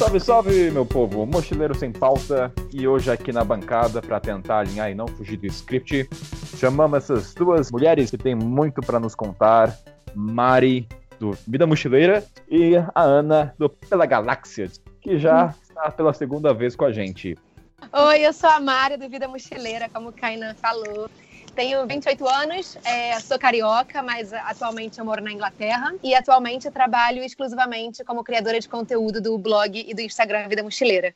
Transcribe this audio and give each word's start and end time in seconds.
Salve, 0.00 0.18
salve, 0.18 0.70
meu 0.70 0.86
povo! 0.86 1.26
Mochileiro 1.26 1.74
sem 1.74 1.92
pauta 1.92 2.50
e 2.72 2.88
hoje 2.88 3.10
aqui 3.10 3.32
na 3.32 3.44
bancada 3.44 4.00
para 4.00 4.18
tentar 4.18 4.60
alinhar 4.60 4.90
e 4.90 4.94
não 4.94 5.06
fugir 5.06 5.36
do 5.36 5.46
script, 5.48 6.08
chamamos 6.56 7.04
essas 7.04 7.34
duas 7.34 7.70
mulheres 7.70 8.10
que 8.10 8.16
têm 8.16 8.34
muito 8.34 8.80
para 8.80 8.98
nos 8.98 9.14
contar, 9.14 9.76
Mari 10.14 10.88
do 11.18 11.32
Vida 11.46 11.66
Mochileira 11.66 12.24
e 12.48 12.76
a 12.76 13.02
Ana 13.02 13.54
do 13.58 13.68
Pela 13.68 14.06
Galáxia, 14.06 14.70
que 15.02 15.18
já 15.18 15.54
está 15.60 15.90
pela 15.90 16.14
segunda 16.14 16.54
vez 16.54 16.74
com 16.74 16.86
a 16.86 16.92
gente. 16.92 17.36
Oi, 17.92 18.26
eu 18.26 18.32
sou 18.32 18.48
a 18.48 18.58
Mari 18.58 18.96
do 18.96 19.06
Vida 19.06 19.28
Mochileira, 19.28 19.86
como 19.90 20.08
o 20.08 20.12
Kainan 20.14 20.54
falou. 20.54 21.10
Tenho 21.54 21.86
28 21.86 22.28
anos, 22.28 22.76
é, 22.84 23.18
sou 23.20 23.38
carioca, 23.38 24.02
mas 24.02 24.32
atualmente 24.32 24.98
eu 24.98 25.04
moro 25.04 25.22
na 25.22 25.32
Inglaterra. 25.32 25.94
E 26.02 26.14
atualmente 26.14 26.70
trabalho 26.70 27.22
exclusivamente 27.22 28.04
como 28.04 28.24
criadora 28.24 28.58
de 28.58 28.68
conteúdo 28.68 29.20
do 29.20 29.36
blog 29.36 29.84
e 29.86 29.92
do 29.94 30.00
Instagram 30.00 30.48
Vida 30.48 30.62
Mochileira. 30.62 31.14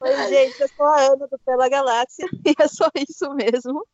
Oi, 0.00 0.28
gente, 0.28 0.60
eu 0.60 0.68
sou 0.76 0.86
a 0.86 1.00
Ana 1.00 1.26
do 1.26 1.38
Pela 1.38 1.68
Galáxia 1.68 2.26
e 2.44 2.54
é 2.58 2.68
só 2.68 2.90
isso 2.94 3.32
mesmo. 3.32 3.86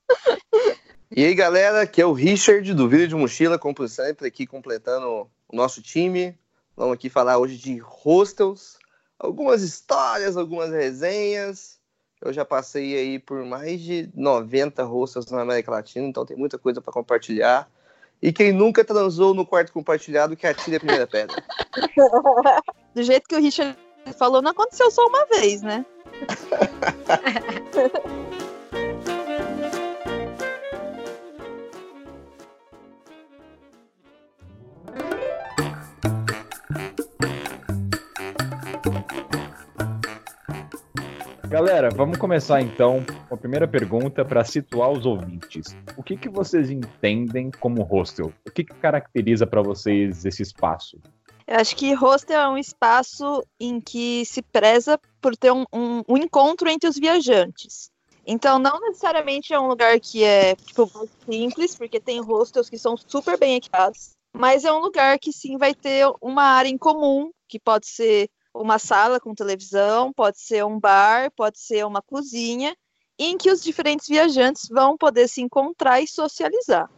E 1.15 1.24
aí, 1.24 1.34
galera, 1.34 1.82
aqui 1.82 2.01
é 2.01 2.06
o 2.06 2.12
Richard 2.12 2.74
do 2.74 2.88
Vida 2.88 3.06
de 3.06 3.15
Mochila, 3.15 3.59
como 3.59 3.87
sempre, 3.87 4.27
aqui 4.27 4.46
completando 4.46 5.06
o 5.06 5.56
nosso 5.56 5.80
time. 5.80 6.37
Vamos 6.77 6.95
aqui 6.95 7.09
falar 7.09 7.38
hoje 7.38 7.56
de 7.56 7.79
hostels, 7.79 8.79
algumas 9.18 9.62
histórias, 9.62 10.37
algumas 10.37 10.70
resenhas. 10.70 11.79
Eu 12.24 12.32
já 12.32 12.44
passei 12.44 12.96
aí 12.96 13.18
por 13.18 13.44
mais 13.44 13.80
de 13.80 14.08
90 14.14 14.84
hostels 14.84 15.28
na 15.30 15.42
América 15.42 15.72
Latina, 15.72 16.06
então 16.06 16.24
tem 16.24 16.36
muita 16.36 16.56
coisa 16.56 16.80
para 16.80 16.92
compartilhar. 16.92 17.68
E 18.22 18.32
quem 18.32 18.52
nunca 18.52 18.84
transou 18.84 19.34
no 19.34 19.45
quarto 19.45 19.72
compartilhado, 19.72 20.36
que 20.36 20.46
atire 20.46 20.76
a 20.76 20.80
primeira 20.80 21.06
pedra. 21.08 21.42
Do 22.95 23.02
jeito 23.02 23.29
que 23.29 23.34
o 23.34 23.40
Richard 23.40 23.76
falou, 24.16 24.40
não 24.40 24.52
aconteceu 24.52 24.88
só 24.92 25.04
uma 25.04 25.26
vez, 25.26 25.62
né? 25.62 25.84
Galera, 41.52 41.90
vamos 41.90 42.16
começar 42.16 42.62
então 42.62 43.04
com 43.28 43.34
a 43.34 43.36
primeira 43.36 43.68
pergunta 43.68 44.24
para 44.24 44.42
situar 44.42 44.90
os 44.90 45.04
ouvintes. 45.04 45.76
O 45.98 46.02
que, 46.02 46.16
que 46.16 46.30
vocês 46.30 46.70
entendem 46.70 47.50
como 47.60 47.82
hostel? 47.82 48.32
O 48.48 48.50
que, 48.50 48.64
que 48.64 48.74
caracteriza 48.76 49.46
para 49.46 49.60
vocês 49.60 50.24
esse 50.24 50.42
espaço? 50.42 50.98
Eu 51.46 51.56
acho 51.56 51.76
que 51.76 51.92
hostel 51.92 52.40
é 52.40 52.48
um 52.48 52.56
espaço 52.56 53.46
em 53.60 53.82
que 53.82 54.24
se 54.24 54.40
preza 54.40 54.98
por 55.20 55.36
ter 55.36 55.52
um, 55.52 55.66
um, 55.70 56.02
um 56.08 56.16
encontro 56.16 56.70
entre 56.70 56.88
os 56.88 56.96
viajantes. 56.96 57.90
Então, 58.26 58.58
não 58.58 58.80
necessariamente 58.80 59.52
é 59.52 59.60
um 59.60 59.68
lugar 59.68 60.00
que 60.00 60.24
é 60.24 60.54
tipo, 60.56 60.90
simples, 61.30 61.76
porque 61.76 62.00
tem 62.00 62.18
hostels 62.18 62.70
que 62.70 62.78
são 62.78 62.96
super 62.96 63.38
bem 63.38 63.56
equipados, 63.56 64.12
mas 64.34 64.64
é 64.64 64.72
um 64.72 64.78
lugar 64.78 65.19
que 65.19 65.30
sim 65.30 65.58
vai 65.58 65.75
ter 65.75 66.10
uma 66.19 66.44
área 66.44 66.70
em 66.70 66.78
comum, 66.78 67.30
que 67.47 67.60
pode 67.60 67.88
ser 67.88 68.30
uma 68.54 68.78
sala 68.78 69.19
com 69.19 69.34
televisão, 69.34 70.12
pode 70.12 70.41
ser 70.41 70.64
um 70.64 70.78
bar, 70.78 71.31
pode 71.32 71.58
ser 71.58 71.86
uma 71.86 72.03
cozinha, 72.03 72.76
em 73.19 73.36
que 73.38 73.50
os 73.50 73.62
diferentes 73.62 74.08
viajantes 74.08 74.69
vão 74.69 74.97
poder 74.97 75.28
se 75.28 75.41
encontrar 75.41 76.00
e 76.00 76.08
socializar. 76.08 76.91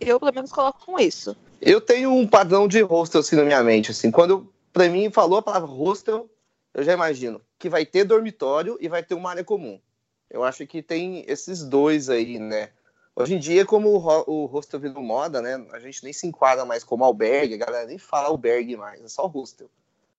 Eu, 0.00 0.18
pelo 0.18 0.34
menos, 0.34 0.52
coloco 0.52 0.84
com 0.84 0.98
isso. 0.98 1.36
Eu 1.60 1.80
tenho 1.80 2.12
um 2.12 2.26
padrão 2.26 2.66
de 2.66 2.80
hostel 2.82 3.20
assim 3.20 3.36
na 3.36 3.44
minha 3.44 3.62
mente. 3.62 3.90
Assim, 3.90 4.10
quando 4.10 4.52
para 4.72 4.88
mim 4.88 5.10
falou 5.10 5.38
a 5.38 5.42
palavra 5.42 5.68
hostel, 5.68 6.28
eu 6.74 6.82
já 6.82 6.92
imagino 6.92 7.40
que 7.58 7.68
vai 7.68 7.84
ter 7.86 8.04
dormitório 8.04 8.76
e 8.80 8.88
vai 8.88 9.02
ter 9.02 9.14
uma 9.14 9.30
área 9.30 9.44
comum. 9.44 9.80
Eu 10.28 10.42
acho 10.42 10.66
que 10.66 10.82
tem 10.82 11.24
esses 11.28 11.62
dois 11.62 12.08
aí, 12.08 12.38
né? 12.38 12.70
Hoje 13.14 13.34
em 13.34 13.38
dia, 13.38 13.66
como 13.66 13.90
o 13.90 14.46
hostel 14.46 14.80
virou 14.80 15.02
moda, 15.02 15.42
né? 15.42 15.64
A 15.72 15.78
gente 15.78 16.02
nem 16.02 16.12
se 16.12 16.26
enquadra 16.26 16.64
mais 16.64 16.82
como 16.82 17.04
albergue, 17.04 17.54
a 17.54 17.58
galera 17.58 17.86
nem 17.86 17.98
fala 17.98 18.28
albergue 18.28 18.74
mais, 18.76 19.02
é 19.02 19.08
só 19.08 19.26
hostel. 19.26 19.70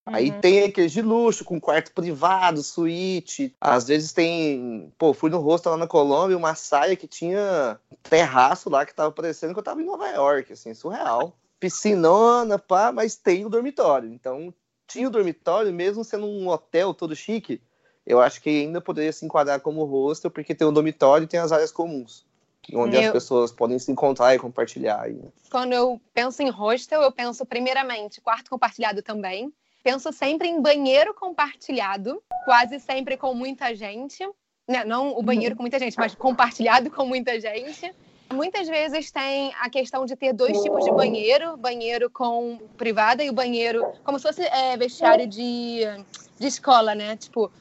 Aí 0.05 0.31
uhum. 0.31 0.41
tem 0.41 0.63
aqueles 0.63 0.91
de 0.91 1.01
luxo, 1.01 1.45
com 1.45 1.61
quarto 1.61 1.93
privado, 1.93 2.61
suíte. 2.61 3.55
Às 3.59 3.87
vezes 3.87 4.11
tem. 4.11 4.91
Pô, 4.97 5.13
fui 5.13 5.29
no 5.29 5.39
rosto 5.39 5.69
lá 5.69 5.77
na 5.77 5.87
Colômbia, 5.87 6.35
uma 6.35 6.55
saia 6.55 6.95
que 6.95 7.07
tinha 7.07 7.79
terraço 8.03 8.69
lá 8.69 8.85
que 8.85 8.93
tava 8.93 9.11
parecendo 9.11 9.53
que 9.53 9.59
eu 9.59 9.63
tava 9.63 9.81
em 9.81 9.85
Nova 9.85 10.07
York, 10.09 10.51
assim, 10.51 10.73
surreal. 10.73 11.37
Piscinona, 11.57 12.59
pá, 12.59 12.91
mas 12.91 13.15
tem 13.15 13.45
o 13.45 13.49
dormitório. 13.49 14.11
Então, 14.11 14.53
tinha 14.85 15.07
o 15.07 15.11
dormitório, 15.11 15.71
mesmo 15.71 16.03
sendo 16.03 16.25
um 16.25 16.49
hotel 16.49 16.93
todo 16.93 17.15
chique, 17.15 17.61
eu 18.05 18.19
acho 18.19 18.41
que 18.41 18.49
ainda 18.49 18.81
poderia 18.81 19.13
se 19.13 19.25
enquadrar 19.25 19.61
como 19.61 19.85
hostel, 19.85 20.29
porque 20.29 20.53
tem 20.53 20.67
o 20.67 20.71
dormitório 20.71 21.23
e 21.23 21.27
tem 21.27 21.39
as 21.39 21.53
áreas 21.53 21.71
comuns. 21.71 22.25
Onde 22.73 22.97
eu... 22.97 23.03
as 23.03 23.11
pessoas 23.11 23.51
podem 23.53 23.79
se 23.79 23.89
encontrar 23.89 24.35
e 24.35 24.39
compartilhar. 24.39 25.01
Aí, 25.01 25.13
né? 25.13 25.29
Quando 25.49 25.71
eu 25.71 26.01
penso 26.13 26.41
em 26.41 26.49
hostel, 26.49 27.01
eu 27.01 27.11
penso 27.11 27.45
primeiramente 27.45 28.19
quarto 28.19 28.49
compartilhado 28.49 29.01
também 29.01 29.53
Penso 29.83 30.11
sempre 30.13 30.47
em 30.47 30.61
banheiro 30.61 31.13
compartilhado, 31.13 32.23
quase 32.45 32.79
sempre 32.79 33.17
com 33.17 33.33
muita 33.33 33.75
gente. 33.75 34.25
Né? 34.67 34.85
Não 34.85 35.17
o 35.17 35.21
banheiro 35.21 35.53
uhum. 35.53 35.57
com 35.57 35.63
muita 35.63 35.77
gente, 35.77 35.97
mas 35.97 36.15
compartilhado 36.15 36.89
com 36.89 37.05
muita 37.05 37.37
gente. 37.39 37.93
Muitas 38.31 38.67
vezes 38.67 39.11
tem 39.11 39.53
a 39.59 39.69
questão 39.69 40.05
de 40.05 40.15
ter 40.15 40.33
dois 40.33 40.59
tipos 40.61 40.85
de 40.85 40.91
banheiro, 40.91 41.57
banheiro 41.57 42.09
com 42.09 42.57
privada 42.77 43.23
e 43.23 43.29
o 43.29 43.33
banheiro 43.33 43.85
como 44.03 44.17
se 44.17 44.25
fosse 44.25 44.43
é, 44.43 44.75
vestiário 44.77 45.27
de, 45.27 45.81
de 46.39 46.47
escola, 46.47 46.95
né? 46.95 47.17
Tipo, 47.17 47.51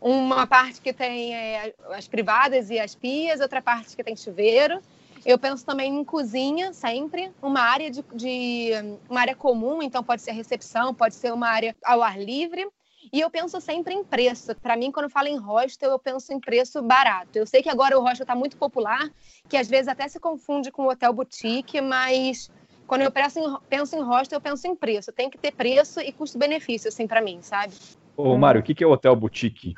uma 0.00 0.46
parte 0.46 0.80
que 0.80 0.92
tem 0.92 1.34
é, 1.34 1.72
as 1.90 2.08
privadas 2.08 2.70
e 2.70 2.78
as 2.78 2.94
pias, 2.94 3.40
outra 3.40 3.62
parte 3.62 3.96
que 3.96 4.02
tem 4.02 4.16
chuveiro. 4.16 4.80
Eu 5.24 5.38
penso 5.38 5.64
também 5.64 5.94
em 5.94 6.04
cozinha, 6.04 6.72
sempre, 6.72 7.30
uma 7.42 7.60
área 7.60 7.90
de, 7.90 8.04
de, 8.14 8.70
uma 9.08 9.20
área 9.20 9.34
comum, 9.34 9.82
então 9.82 10.02
pode 10.02 10.22
ser 10.22 10.32
recepção, 10.32 10.94
pode 10.94 11.14
ser 11.14 11.32
uma 11.32 11.48
área 11.48 11.74
ao 11.84 12.02
ar 12.02 12.18
livre. 12.20 12.66
E 13.12 13.20
eu 13.20 13.30
penso 13.30 13.60
sempre 13.60 13.94
em 13.94 14.04
preço. 14.04 14.54
Para 14.56 14.76
mim, 14.76 14.90
quando 14.90 15.08
falo 15.08 15.28
em 15.28 15.36
hostel, 15.36 15.90
eu 15.90 15.98
penso 15.98 16.32
em 16.32 16.40
preço 16.40 16.82
barato. 16.82 17.38
Eu 17.38 17.46
sei 17.46 17.62
que 17.62 17.68
agora 17.70 17.98
o 17.98 18.02
hostel 18.02 18.24
está 18.24 18.34
muito 18.34 18.56
popular, 18.56 19.08
que 19.48 19.56
às 19.56 19.68
vezes 19.68 19.88
até 19.88 20.06
se 20.08 20.20
confunde 20.20 20.70
com 20.70 20.82
o 20.82 20.90
hotel 20.90 21.12
boutique, 21.12 21.80
mas 21.80 22.50
quando 22.86 23.02
eu 23.02 23.10
penso 23.10 23.38
em, 23.38 23.56
penso 23.68 23.96
em 23.96 24.02
hostel, 24.02 24.36
eu 24.36 24.40
penso 24.40 24.66
em 24.66 24.74
preço. 24.74 25.12
Tem 25.12 25.30
que 25.30 25.38
ter 25.38 25.52
preço 25.52 26.00
e 26.00 26.12
custo-benefício, 26.12 26.88
assim, 26.88 27.06
para 27.06 27.20
mim, 27.20 27.38
sabe? 27.40 27.74
Ô, 28.16 28.36
Mário, 28.36 28.60
o 28.60 28.64
que 28.64 28.82
é 28.82 28.86
o 28.86 28.90
hotel 28.90 29.14
boutique? 29.14 29.74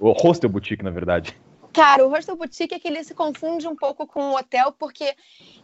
O 0.00 0.12
hostel 0.12 0.48
boutique, 0.48 0.82
na 0.82 0.90
verdade. 0.90 1.36
Cara, 1.72 2.06
o 2.06 2.10
hostel 2.10 2.36
boutique 2.36 2.74
é 2.74 2.78
que 2.78 2.86
ele 2.86 3.02
se 3.02 3.14
confunde 3.14 3.66
um 3.66 3.74
pouco 3.74 4.06
com 4.06 4.30
o 4.30 4.36
hotel, 4.36 4.72
porque 4.72 5.14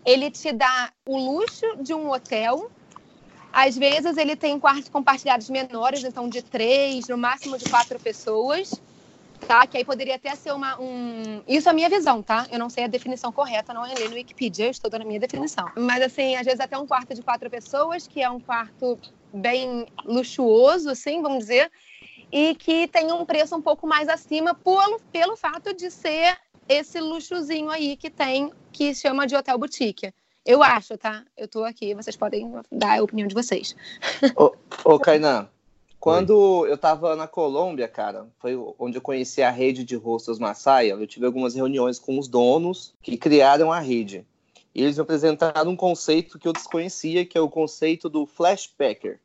ele 0.04 0.30
te 0.30 0.52
dá 0.52 0.90
o 1.06 1.16
luxo 1.16 1.66
de 1.80 1.92
um 1.92 2.10
hotel. 2.10 2.70
Às 3.52 3.76
vezes 3.76 4.16
ele 4.16 4.34
tem 4.34 4.58
quartos 4.58 4.88
compartilhados 4.88 5.50
menores, 5.50 6.04
então 6.04 6.28
de 6.28 6.42
três, 6.42 7.08
no 7.08 7.18
máximo 7.18 7.58
de 7.58 7.64
quatro 7.66 7.98
pessoas, 7.98 8.80
tá? 9.46 9.66
Que 9.66 9.78
aí 9.78 9.84
poderia 9.84 10.16
até 10.16 10.34
ser 10.34 10.52
uma, 10.52 10.80
um... 10.80 11.42
Isso 11.46 11.68
é 11.68 11.72
a 11.72 11.74
minha 11.74 11.88
visão, 11.88 12.22
tá? 12.22 12.46
Eu 12.50 12.58
não 12.58 12.70
sei 12.70 12.84
a 12.84 12.88
definição 12.88 13.30
correta, 13.30 13.74
não 13.74 13.84
é 13.84 13.94
ler 13.94 14.08
no 14.08 14.14
Wikipedia, 14.14 14.66
eu 14.66 14.70
estou 14.70 14.90
dando 14.90 15.02
a 15.02 15.04
minha 15.04 15.20
definição. 15.20 15.70
Mas 15.76 16.02
assim, 16.02 16.36
às 16.36 16.44
vezes 16.44 16.60
até 16.60 16.78
um 16.78 16.86
quarto 16.86 17.14
de 17.14 17.22
quatro 17.22 17.50
pessoas, 17.50 18.06
que 18.06 18.22
é 18.22 18.30
um 18.30 18.40
quarto 18.40 18.98
bem 19.32 19.86
luxuoso, 20.04 20.90
assim, 20.90 21.20
vamos 21.20 21.40
dizer, 21.40 21.70
e 22.30 22.54
que 22.54 22.86
tem 22.88 23.12
um 23.12 23.24
preço 23.24 23.56
um 23.56 23.62
pouco 23.62 23.86
mais 23.86 24.08
acima 24.08 24.54
pelo, 24.54 25.00
pelo 25.12 25.36
fato 25.36 25.74
de 25.74 25.90
ser 25.90 26.36
esse 26.68 27.00
luxozinho 27.00 27.70
aí 27.70 27.96
que 27.96 28.10
tem, 28.10 28.52
que 28.72 28.94
chama 28.94 29.26
de 29.26 29.34
hotel 29.34 29.58
boutique. 29.58 30.12
Eu 30.44 30.62
acho, 30.62 30.96
tá? 30.96 31.24
Eu 31.36 31.48
tô 31.48 31.64
aqui, 31.64 31.94
vocês 31.94 32.16
podem 32.16 32.52
dar 32.70 32.98
a 32.98 33.02
opinião 33.02 33.28
de 33.28 33.34
vocês. 33.34 33.74
Ô, 34.36 34.52
ô 34.84 34.98
Kainan, 35.00 35.48
quando 36.00 36.60
Oi. 36.60 36.70
eu 36.70 36.78
tava 36.78 37.16
na 37.16 37.26
Colômbia, 37.26 37.88
cara, 37.88 38.28
foi 38.38 38.56
onde 38.78 38.96
eu 38.96 39.02
conheci 39.02 39.42
a 39.42 39.50
rede 39.50 39.84
de 39.84 39.96
hostels 39.96 40.38
Massaia, 40.38 40.92
eu 40.92 41.06
tive 41.06 41.26
algumas 41.26 41.54
reuniões 41.54 41.98
com 41.98 42.18
os 42.18 42.28
donos 42.28 42.94
que 43.02 43.16
criaram 43.16 43.72
a 43.72 43.80
rede. 43.80 44.26
E 44.74 44.82
eles 44.82 44.96
me 44.96 45.02
apresentaram 45.02 45.70
um 45.72 45.76
conceito 45.76 46.38
que 46.38 46.46
eu 46.46 46.52
desconhecia, 46.52 47.26
que 47.26 47.36
é 47.36 47.40
o 47.40 47.48
conceito 47.48 48.08
do 48.08 48.26
flashpacker. 48.26 49.20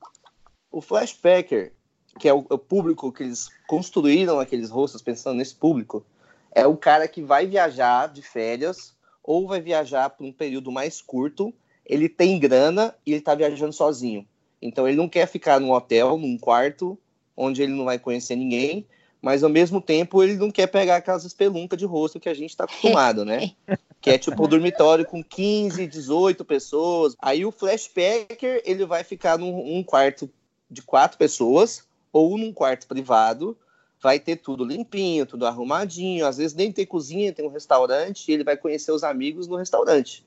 O 0.72 0.82
flashpacker 0.82 1.74
que 2.20 2.28
é 2.28 2.34
o, 2.34 2.46
o, 2.50 2.58
público 2.58 3.12
que 3.12 3.24
eles 3.24 3.50
construíram 3.68 4.40
aqueles 4.40 4.70
rostos 4.70 5.02
pensando 5.02 5.38
nesse 5.38 5.56
público, 5.56 6.06
é 6.52 6.66
o 6.68 6.78
cara 6.78 7.08
que 7.08 7.22
vai 7.22 7.48
viajar 7.48 8.08
de 8.08 8.22
férias 8.22 8.94
ou 9.24 9.48
vai 9.48 9.62
viajar 9.62 10.10
por 10.10 10.26
um 10.26 10.32
período 10.32 10.72
mais 10.72 11.02
curto, 11.02 11.54
ele 11.86 12.08
tem 12.08 12.40
grana 12.40 12.94
e 13.06 13.12
ele 13.12 13.20
está 13.20 13.34
viajando 13.34 13.74
sozinho. 13.74 14.28
Então 14.62 14.88
ele 14.88 14.98
não 14.98 15.10
quer 15.10 15.28
ficar 15.28 15.60
num 15.60 15.72
hotel, 15.72 16.18
num 16.18 16.38
quarto, 16.38 16.98
onde 17.36 17.64
ele 17.64 17.74
não 17.74 17.86
vai 17.86 17.98
conhecer 17.98 18.36
ninguém, 18.36 18.86
mas 19.22 19.44
ao 19.44 19.50
mesmo 19.50 19.82
tempo 19.82 20.22
ele 20.22 20.36
não 20.36 20.52
quer 20.52 20.68
pegar 20.68 20.98
aquelas 20.98 21.24
espeluncas 21.24 21.80
de 21.80 21.86
rosto 21.86 22.20
que 22.20 22.30
a 22.30 22.34
gente 22.34 22.52
está 22.52 22.66
acostumado, 22.66 23.24
né? 23.26 23.52
que 24.02 24.10
é 24.10 24.18
tipo 24.18 24.44
um 24.44 24.48
dormitório 24.48 25.06
com 25.06 25.24
15, 25.24 25.88
18 25.88 26.44
pessoas. 26.44 27.16
Aí 27.20 27.46
o 27.46 27.52
flashpacker, 27.52 28.62
ele 28.66 28.86
vai 28.86 29.04
ficar 29.04 29.38
num 29.38 29.78
um 29.78 29.82
quarto 29.82 30.30
de 30.70 30.82
quatro 30.82 31.18
pessoas, 31.18 31.88
ou 32.14 32.38
num 32.38 32.54
quarto 32.54 32.88
privado, 32.88 33.58
vai 34.00 34.20
ter 34.20 34.36
tudo 34.36 34.64
limpinho, 34.64 35.26
tudo 35.26 35.48
arrumadinho. 35.48 36.28
Às 36.28 36.38
vezes 36.38 36.56
nem 36.56 36.72
tem 36.72 36.86
cozinha, 36.86 37.34
tem 37.34 37.46
um 37.46 37.50
restaurante, 37.50 38.30
e 38.30 38.34
ele 38.34 38.44
vai 38.44 38.56
conhecer 38.56 38.92
os 38.92 39.04
amigos 39.04 39.48
no 39.48 39.56
restaurante, 39.56 40.24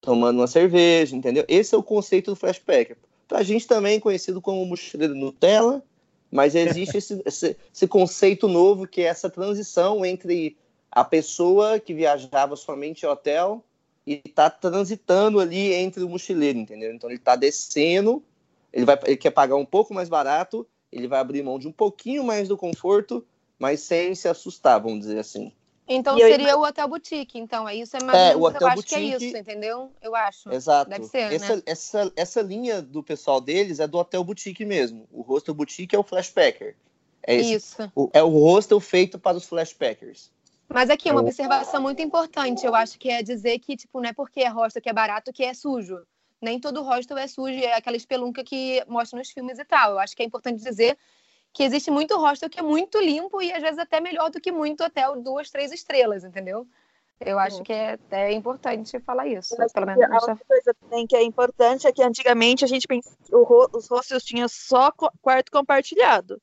tomando 0.00 0.40
uma 0.40 0.46
cerveja, 0.46 1.14
entendeu? 1.14 1.44
Esse 1.46 1.74
é 1.74 1.78
o 1.78 1.82
conceito 1.82 2.30
do 2.30 2.36
flashbacker. 2.36 2.96
Pra 3.28 3.42
gente 3.42 3.66
também 3.66 4.00
conhecido 4.00 4.40
como 4.40 4.64
mochileiro 4.64 5.14
Nutella, 5.14 5.82
mas 6.30 6.54
existe 6.54 6.96
esse, 6.96 7.22
esse, 7.26 7.56
esse 7.74 7.86
conceito 7.86 8.48
novo 8.48 8.86
que 8.86 9.02
é 9.02 9.06
essa 9.06 9.28
transição 9.28 10.04
entre 10.04 10.56
a 10.90 11.04
pessoa 11.04 11.78
que 11.78 11.92
viajava 11.92 12.56
somente 12.56 13.04
em 13.04 13.08
hotel 13.08 13.62
e 14.06 14.22
está 14.24 14.48
transitando 14.48 15.40
ali 15.40 15.72
entre 15.74 16.02
o 16.02 16.08
mochileiro, 16.08 16.58
entendeu? 16.58 16.94
Então 16.94 17.10
ele 17.10 17.18
está 17.18 17.34
descendo, 17.34 18.22
ele 18.72 18.86
vai, 18.86 18.98
ele 19.04 19.16
quer 19.16 19.30
pagar 19.30 19.56
um 19.56 19.64
pouco 19.64 19.92
mais 19.92 20.08
barato, 20.08 20.66
ele 20.92 21.08
vai 21.08 21.18
abrir 21.20 21.42
mão 21.42 21.58
de 21.58 21.68
um 21.68 21.72
pouquinho 21.72 22.24
mais 22.24 22.48
do 22.48 22.56
conforto, 22.56 23.24
mas 23.58 23.80
sem 23.80 24.14
se 24.14 24.28
assustar, 24.28 24.80
vamos 24.80 25.00
dizer 25.00 25.18
assim. 25.18 25.52
Então 25.88 26.18
E 26.18 26.22
eu 26.22 26.28
seria 26.28 26.56
o 26.56 26.62
hotel 26.64 26.88
boutique, 26.88 27.38
então, 27.38 27.68
é 27.68 27.76
isso, 27.76 27.96
é 27.96 28.02
mais 28.02 28.18
É, 28.18 28.22
o 28.36 28.40
menos, 28.40 28.42
eu 28.42 28.42
hotel 28.56 28.68
acho 28.68 28.82
que 28.82 28.94
é 28.94 29.00
boutique- 29.00 29.26
isso, 29.26 29.36
entendeu? 29.36 29.92
Eu 30.02 30.16
acho. 30.16 30.52
Exato. 30.52 30.90
Deve 30.90 31.04
ser, 31.04 31.32
essa, 31.32 31.56
né? 31.56 31.62
essa, 31.64 32.12
essa 32.16 32.42
linha 32.42 32.82
do 32.82 33.02
pessoal 33.04 33.40
deles 33.40 33.78
é 33.78 33.86
do 33.86 33.96
hotel 33.96 34.24
boutique 34.24 34.64
mesmo. 34.64 35.06
O 35.12 35.22
hostel 35.22 35.54
boutique 35.54 35.94
é 35.94 35.98
o 35.98 36.02
flashpacker. 36.02 36.74
É, 37.22 37.36
esse, 37.36 37.54
Isso. 37.54 37.92
o- 37.94 38.10
é 38.12 38.22
o 38.22 38.28
hostel 38.30 38.80
feito 38.80 39.16
para 39.18 39.36
os 39.36 39.44
flashpackers. 39.46 40.30
Mas 40.68 40.90
aqui, 40.90 41.08
uma 41.08 41.20
Eu- 41.20 41.24
observação 41.24 41.80
muito 41.80 42.02
importante, 42.02 42.66
eu 42.66 42.74
acho 42.74 42.98
que 42.98 43.08
é 43.08 43.22
dizer 43.22 43.60
que, 43.60 43.76
tipo, 43.76 44.00
não 44.00 44.08
é 44.08 44.12
porque 44.12 44.40
é 44.40 44.48
hostel 44.48 44.82
que 44.82 44.88
é 44.88 44.92
barato 44.92 45.32
que 45.32 45.44
é 45.44 45.54
sujo. 45.54 46.00
Nem 46.40 46.60
todo 46.60 46.82
hostel 46.82 47.16
é 47.16 47.26
sujo, 47.26 47.58
é 47.58 47.74
aquela 47.74 47.96
espelunca 47.96 48.44
que 48.44 48.84
mostra 48.86 49.18
nos 49.18 49.30
filmes 49.30 49.58
e 49.58 49.64
tal. 49.64 49.92
Eu 49.92 49.98
acho 49.98 50.14
que 50.14 50.22
é 50.22 50.26
importante 50.26 50.62
dizer 50.62 50.96
que 51.52 51.62
existe 51.62 51.90
muito 51.90 52.18
hostel 52.18 52.50
que 52.50 52.60
é 52.60 52.62
muito 52.62 53.00
limpo 53.00 53.40
e 53.40 53.52
às 53.52 53.62
vezes 53.62 53.78
até 53.78 54.00
melhor 54.00 54.30
do 54.30 54.40
que 54.40 54.52
muito 54.52 54.84
hotel 54.84 55.20
duas, 55.22 55.50
três 55.50 55.72
estrelas, 55.72 56.24
entendeu? 56.24 56.66
Eu 57.18 57.38
acho 57.38 57.62
que 57.62 57.72
é 57.72 57.92
até 57.92 58.30
importante 58.32 59.00
falar 59.00 59.26
isso. 59.26 59.56
Pelo 59.72 59.86
menos 59.86 60.04
a 60.04 60.14
outra 60.16 60.38
coisa 60.46 60.74
também 60.78 61.06
que 61.06 61.16
é 61.16 61.22
importante 61.22 61.86
é 61.86 61.92
que 61.92 62.02
antigamente 62.02 62.62
a 62.62 62.68
gente 62.68 62.86
pensa 62.86 63.10
ro- 63.32 63.70
os 63.72 63.88
hostels 63.88 64.22
tinham 64.22 64.46
só 64.48 64.92
quarto 65.22 65.50
compartilhado. 65.50 66.38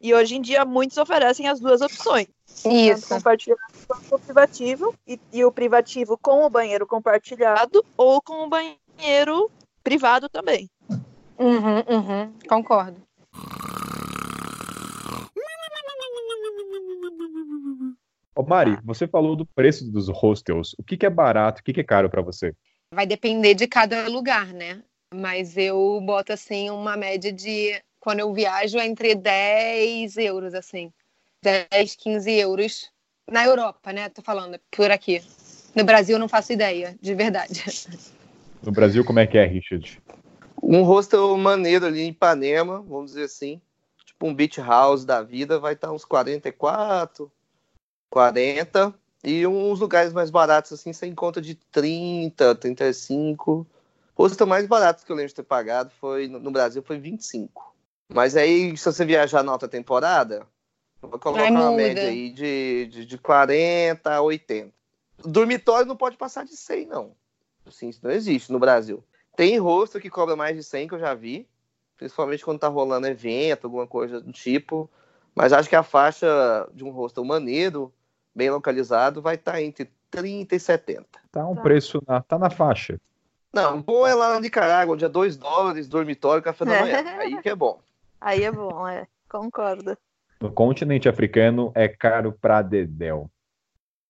E 0.00 0.14
hoje 0.14 0.36
em 0.36 0.40
dia 0.40 0.64
muitos 0.64 0.96
oferecem 0.96 1.46
as 1.46 1.60
duas 1.60 1.82
opções. 1.82 2.26
Tanto 2.62 2.74
Isso. 2.74 3.08
compartilhado 3.08 3.60
quanto 3.86 4.14
o 4.14 4.18
privativo. 4.18 4.94
E, 5.06 5.20
e 5.30 5.44
o 5.44 5.52
privativo 5.52 6.16
com 6.16 6.44
o 6.44 6.50
banheiro 6.50 6.86
compartilhado 6.86 7.84
ou 7.96 8.22
com 8.22 8.44
o 8.44 8.48
banheiro 8.48 8.78
privado 9.82 10.28
também. 10.28 10.68
Uhum, 11.38 11.78
uhum, 11.88 12.32
concordo. 12.48 13.00
Ô 18.36 18.42
Mari, 18.42 18.78
você 18.82 19.06
falou 19.06 19.36
do 19.36 19.46
preço 19.46 19.90
dos 19.90 20.08
hostels. 20.08 20.74
O 20.78 20.82
que, 20.82 20.96
que 20.96 21.06
é 21.06 21.10
barato, 21.10 21.60
o 21.60 21.64
que, 21.64 21.72
que 21.72 21.80
é 21.80 21.84
caro 21.84 22.10
para 22.10 22.22
você? 22.22 22.54
Vai 22.92 23.06
depender 23.06 23.54
de 23.54 23.66
cada 23.68 24.08
lugar, 24.08 24.48
né? 24.52 24.82
Mas 25.14 25.56
eu 25.56 26.00
boto 26.04 26.32
assim 26.32 26.70
uma 26.70 26.96
média 26.96 27.32
de 27.32 27.80
quando 28.00 28.20
eu 28.20 28.32
viajo 28.32 28.78
entre 28.78 29.14
10 29.14 30.16
euros, 30.16 30.54
assim. 30.54 30.92
10, 31.42 31.94
15 31.94 32.32
euros. 32.32 32.90
Na 33.30 33.44
Europa, 33.44 33.92
né? 33.92 34.08
Tô 34.08 34.20
falando, 34.20 34.58
por 34.70 34.90
aqui. 34.90 35.22
No 35.74 35.84
Brasil 35.84 36.16
eu 36.16 36.20
não 36.20 36.28
faço 36.28 36.52
ideia, 36.52 36.96
de 37.00 37.14
verdade. 37.14 37.62
No 38.64 38.72
Brasil, 38.72 39.04
como 39.04 39.18
é 39.18 39.26
que 39.26 39.38
é, 39.38 39.44
Richard? 39.44 40.02
Um 40.62 40.82
hostel 40.82 41.36
maneiro 41.36 41.86
ali 41.86 42.02
em 42.02 42.08
Ipanema, 42.08 42.80
vamos 42.80 43.12
dizer 43.12 43.24
assim. 43.24 43.60
Tipo 44.04 44.26
um 44.26 44.34
beach 44.34 44.60
house 44.60 45.04
da 45.04 45.22
vida, 45.22 45.58
vai 45.58 45.74
estar 45.74 45.92
uns 45.92 46.04
44, 46.04 47.30
40. 48.10 48.94
E 49.22 49.46
uns 49.46 49.80
lugares 49.80 50.12
mais 50.12 50.30
baratos, 50.30 50.72
assim, 50.72 50.92
sem 50.92 51.14
conta 51.14 51.40
de 51.40 51.54
30, 51.54 52.54
35. 52.54 53.66
O 54.16 54.22
hostel 54.22 54.46
mais 54.46 54.66
barato 54.66 55.04
que 55.04 55.10
eu 55.10 55.16
lembro 55.16 55.28
de 55.28 55.34
ter 55.34 55.42
pagado 55.42 55.90
foi 55.98 56.28
no 56.28 56.50
Brasil 56.50 56.82
foi 56.82 56.98
25. 56.98 57.74
Mas 58.08 58.36
aí, 58.36 58.76
se 58.76 58.84
você 58.84 59.04
viajar 59.04 59.42
na 59.42 59.52
alta 59.52 59.66
temporada, 59.66 60.46
eu 61.02 61.08
vou 61.08 61.18
colocar 61.18 61.50
uma 61.50 61.70
muda. 61.70 61.76
média 61.76 62.04
aí 62.04 62.30
de, 62.30 62.86
de, 62.86 63.06
de 63.06 63.18
40 63.18 64.14
a 64.14 64.20
80. 64.20 64.72
Dormitório 65.24 65.86
não 65.86 65.96
pode 65.96 66.16
passar 66.16 66.44
de 66.44 66.56
100, 66.56 66.86
não. 66.86 67.16
Assim, 67.66 67.88
isso 67.88 68.00
não 68.02 68.10
existe 68.10 68.52
no 68.52 68.58
Brasil. 68.58 69.02
Tem 69.36 69.58
hostel 69.58 70.00
que 70.00 70.10
cobra 70.10 70.36
mais 70.36 70.56
de 70.56 70.62
100 70.62 70.88
que 70.88 70.94
eu 70.94 70.98
já 70.98 71.14
vi, 71.14 71.48
principalmente 71.96 72.44
quando 72.44 72.58
tá 72.60 72.68
rolando 72.68 73.06
evento, 73.06 73.64
alguma 73.64 73.86
coisa 73.86 74.20
do 74.20 74.32
tipo. 74.32 74.88
Mas 75.34 75.52
acho 75.52 75.68
que 75.68 75.76
a 75.76 75.82
faixa 75.82 76.68
de 76.72 76.84
um 76.84 76.90
hostel 76.90 77.24
maneiro, 77.24 77.92
bem 78.34 78.50
localizado, 78.50 79.20
vai 79.20 79.34
estar 79.34 79.60
entre 79.60 79.90
30 80.10 80.54
e 80.54 80.60
70. 80.60 81.06
Tá 81.32 81.46
um 81.46 81.56
Tá. 81.56 81.62
preço, 81.62 82.00
na, 82.06 82.22
tá 82.22 82.38
na 82.38 82.50
faixa. 82.50 83.00
Não, 83.52 83.80
bom 83.80 84.06
é 84.06 84.14
lá 84.14 84.34
na 84.34 84.40
Nicarágua, 84.40 84.94
onde 84.94 85.04
é 85.04 85.08
2 85.08 85.36
dólares, 85.36 85.88
dormitório, 85.88 86.42
café 86.42 86.64
da 86.64 86.80
manhã. 86.80 87.02
Aí 87.18 87.40
que 87.40 87.48
é 87.48 87.54
bom. 87.54 87.80
Aí 88.20 88.42
é 88.42 88.50
bom, 88.50 88.86
é. 88.86 89.06
Concordo. 89.28 89.96
No 90.40 90.50
continente 90.52 91.08
africano 91.08 91.72
é 91.74 91.88
caro 91.88 92.32
pra 92.32 92.62
dedéu. 92.62 93.30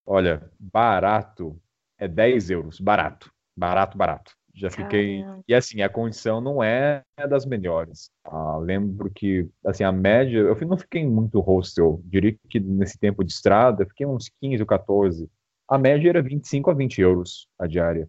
Olha, 0.07 0.51
barato 0.59 1.59
é 1.99 2.09
10 2.09 2.51
euros. 2.51 2.81
Barato. 2.81 3.34
Barato, 3.57 3.97
barato. 3.97 4.33
Já 4.55 4.71
fiquei. 4.71 5.21
Caramba. 5.23 5.45
E 5.49 5.55
assim, 5.55 5.83
a 5.83 5.89
condição 5.89 6.41
não 6.41 6.63
é 6.63 7.03
das 7.29 7.45
melhores. 7.45 8.11
Ah, 8.25 8.57
lembro 8.59 9.11
que, 9.11 9.49
assim, 9.67 9.83
a 9.83 9.91
média. 9.91 10.39
Eu 10.39 10.57
não 10.67 10.79
fiquei 10.79 11.05
muito 11.05 11.41
hostel. 11.41 12.01
Diria 12.05 12.37
que 12.49 12.61
nesse 12.61 12.97
tempo 12.99 13.25
de 13.25 13.33
estrada, 13.33 13.83
eu 13.83 13.89
fiquei 13.89 14.07
uns 14.07 14.31
15 14.41 14.63
ou 14.63 14.67
14. 14.67 15.29
A 15.69 15.77
média 15.77 16.09
era 16.09 16.23
25 16.23 16.71
a 16.71 16.75
20 16.75 17.01
euros 17.01 17.49
a 17.59 17.67
diária. 17.67 18.09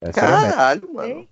Essa 0.00 0.20
era 0.20 0.28
a 0.28 0.40
média. 0.40 0.56
Caralho, 0.56 0.94
mano. 0.94 1.28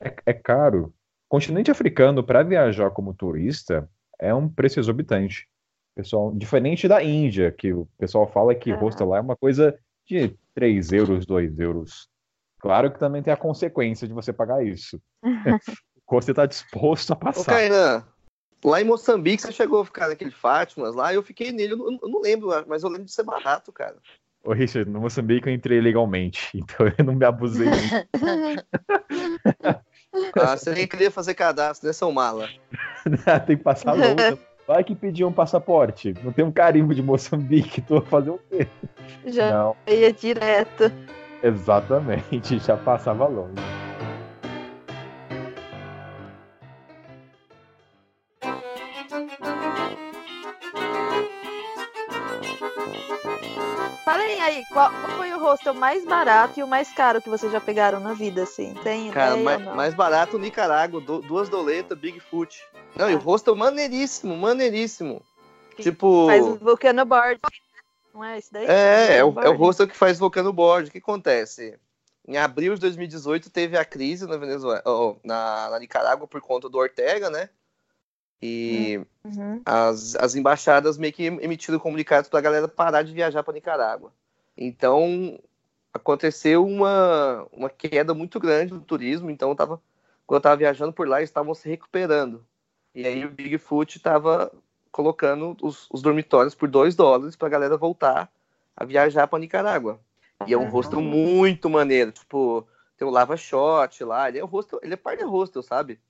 É, 0.00 0.14
é 0.26 0.32
caro. 0.34 0.92
Continente 1.28 1.70
africano, 1.70 2.22
para 2.22 2.42
viajar 2.42 2.90
como 2.90 3.14
turista, 3.14 3.88
é 4.18 4.34
um 4.34 4.48
preço 4.48 4.80
exorbitante. 4.80 5.46
Pessoal, 5.94 6.32
diferente 6.34 6.86
da 6.86 7.02
Índia, 7.02 7.50
que 7.50 7.72
o 7.72 7.88
pessoal 7.98 8.26
fala 8.30 8.54
que 8.54 8.70
Ah. 8.70 8.76
hostel 8.76 9.08
lá 9.08 9.18
é 9.18 9.20
uma 9.20 9.36
coisa 9.36 9.78
de 10.06 10.34
3 10.54 10.92
euros, 10.92 11.26
2 11.26 11.58
euros. 11.58 12.08
Claro 12.58 12.90
que 12.90 12.98
também 12.98 13.22
tem 13.22 13.32
a 13.32 13.36
consequência 13.36 14.06
de 14.06 14.12
você 14.12 14.32
pagar 14.32 14.64
isso. 14.64 15.00
Hostel 16.10 16.32
está 16.32 16.46
disposto 16.46 17.12
a 17.12 17.16
Ô, 17.16 17.18
passar. 17.18 17.44
Kainan, 17.44 18.04
lá 18.64 18.80
em 18.80 18.84
Moçambique 18.84 19.42
você 19.42 19.52
chegou 19.52 19.82
a 19.82 19.84
ficar 19.84 20.08
naquele 20.08 20.30
Fátimas 20.30 20.94
lá, 20.94 21.12
eu 21.12 21.22
fiquei 21.22 21.52
nele, 21.52 21.74
eu 21.74 21.76
não, 21.76 21.98
eu 22.02 22.08
não 22.08 22.20
lembro, 22.20 22.48
mas 22.66 22.82
eu 22.82 22.88
lembro 22.88 23.04
de 23.04 23.12
ser 23.12 23.24
barato, 23.24 23.70
cara. 23.70 23.96
Ô, 24.42 24.52
Richard, 24.52 24.90
no 24.90 25.00
Moçambique 25.00 25.48
eu 25.48 25.52
entrei 25.52 25.80
legalmente, 25.80 26.50
então 26.56 26.86
eu 26.96 27.04
não 27.04 27.14
me 27.14 27.24
abusei 27.24 27.68
muito. 27.68 28.08
Ah, 30.34 30.56
você 30.56 30.72
nem 30.72 30.86
queria 30.86 31.10
fazer 31.10 31.34
cadastro, 31.34 31.86
né, 31.86 31.92
seu 31.92 32.10
mala? 32.10 32.48
tem 33.46 33.58
que 33.58 33.62
passar 33.62 33.92
longe. 33.92 34.38
Vai 34.66 34.82
que 34.82 34.94
pedir 34.94 35.24
um 35.24 35.32
passaporte. 35.32 36.14
Não 36.24 36.32
tem 36.32 36.44
um 36.44 36.50
carimbo 36.50 36.94
de 36.94 37.02
Moçambique, 37.02 37.82
tô 37.82 37.98
a 37.98 38.02
fazer 38.02 38.30
o 38.30 38.38
quê? 38.50 38.66
Já 39.26 39.52
Não. 39.52 39.76
ia 39.86 40.12
direto. 40.12 40.84
Exatamente, 41.42 42.58
já 42.58 42.76
passava 42.76 43.26
longe. 43.26 43.54
Falem 54.04 54.40
aí, 54.40 54.64
qual, 54.72 54.90
qual 54.90 55.16
foi 55.18 55.32
o 55.32 55.38
hostel 55.38 55.74
mais 55.74 56.04
barato 56.04 56.58
e 56.58 56.62
o 56.62 56.66
mais 56.66 56.90
caro 56.92 57.20
que 57.20 57.28
vocês 57.28 57.52
já 57.52 57.60
pegaram 57.60 58.00
na 58.00 58.14
vida, 58.14 58.42
assim? 58.42 58.74
Tem 58.82 59.10
Cara, 59.10 59.36
mais, 59.36 59.62
mais 59.62 59.94
barato 59.94 60.38
Nicarágua, 60.38 61.00
du- 61.00 61.20
duas 61.20 61.48
doletas, 61.48 61.98
Bigfoot. 61.98 62.58
Não, 62.96 63.10
e 63.10 63.14
o 63.14 63.18
hostel 63.18 63.54
maneiríssimo, 63.54 64.36
maneiríssimo. 64.36 65.22
Que 65.76 65.82
Tipo, 65.84 66.26
Faz 66.26 66.44
o 66.44 66.56
Vulcano 66.56 67.04
Board. 67.04 67.38
Não 68.18 68.24
é 68.24 68.36
esse 68.38 68.52
daí? 68.52 68.66
é, 68.66 69.18
é 69.18 69.24
o, 69.24 69.40
é 69.40 69.48
o 69.48 69.56
hostel 69.56 69.86
que 69.86 69.96
faz 69.96 70.18
Vulcano 70.18 70.52
Board. 70.52 70.88
O 70.88 70.92
que 70.92 70.98
acontece? 70.98 71.78
Em 72.26 72.36
abril 72.36 72.74
de 72.74 72.80
2018 72.80 73.48
teve 73.48 73.78
a 73.78 73.84
crise 73.84 74.26
na 74.26 74.36
Venezuela, 74.36 74.82
ó, 74.84 75.14
na, 75.24 75.70
na 75.70 75.78
Nicarágua 75.78 76.26
por 76.26 76.40
conta 76.40 76.68
do 76.68 76.78
Ortega, 76.78 77.30
né? 77.30 77.48
E 78.42 79.00
Uhum. 79.24 79.62
as, 79.64 80.16
as 80.16 80.34
embaixadas 80.34 80.98
meio 80.98 81.12
que 81.12 81.24
emitiram 81.24 81.78
comunicados 81.78 82.28
para 82.28 82.40
a 82.40 82.42
galera 82.42 82.66
parar 82.66 83.02
de 83.02 83.12
viajar 83.12 83.42
para 83.44 83.54
Nicarágua. 83.54 84.12
Então, 84.56 85.38
aconteceu 85.94 86.66
uma, 86.66 87.46
uma 87.52 87.70
queda 87.70 88.14
muito 88.14 88.40
grande 88.40 88.72
do 88.72 88.80
turismo. 88.80 89.30
Então, 89.30 89.54
tava, 89.54 89.80
quando 90.26 90.36
eu 90.36 90.38
estava 90.38 90.56
viajando 90.56 90.92
por 90.92 91.06
lá, 91.06 91.18
eles 91.18 91.30
estavam 91.30 91.54
se 91.54 91.68
recuperando. 91.68 92.44
E 92.94 93.06
aí, 93.06 93.24
o 93.24 93.30
Bigfoot 93.30 93.96
estava 93.96 94.52
colocando 94.98 95.56
os, 95.62 95.86
os 95.92 96.02
dormitórios 96.02 96.56
por 96.56 96.68
2 96.68 96.96
dólares 96.96 97.36
para 97.36 97.46
a 97.46 97.50
galera 97.50 97.76
voltar 97.76 98.28
a 98.76 98.84
viajar 98.84 99.28
para 99.28 99.38
Nicarágua. 99.38 100.00
E 100.44 100.52
é 100.52 100.58
um 100.58 100.66
Ah, 100.66 100.68
hostel 100.68 100.98
então. 100.98 101.08
muito 101.12 101.70
maneiro. 101.70 102.10
Tipo, 102.10 102.66
tem 102.96 103.06
o 103.06 103.10
Lava 103.12 103.36
Shot 103.36 104.02
lá. 104.02 104.28
Ele 104.28 104.40
é 104.40 104.44
um 104.44 104.48
hostel, 104.48 104.80
ele 104.82 104.94
é 104.94 104.96
par 104.96 105.16
de 105.16 105.22
hostel, 105.22 105.62
sabe? 105.62 106.00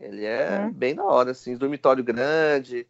Ele 0.00 0.24
é 0.24 0.64
Hum. 0.64 0.72
bem 0.72 0.94
da 0.94 1.04
hora, 1.04 1.32
assim. 1.32 1.54
Dormitório 1.54 2.02
grande, 2.02 2.86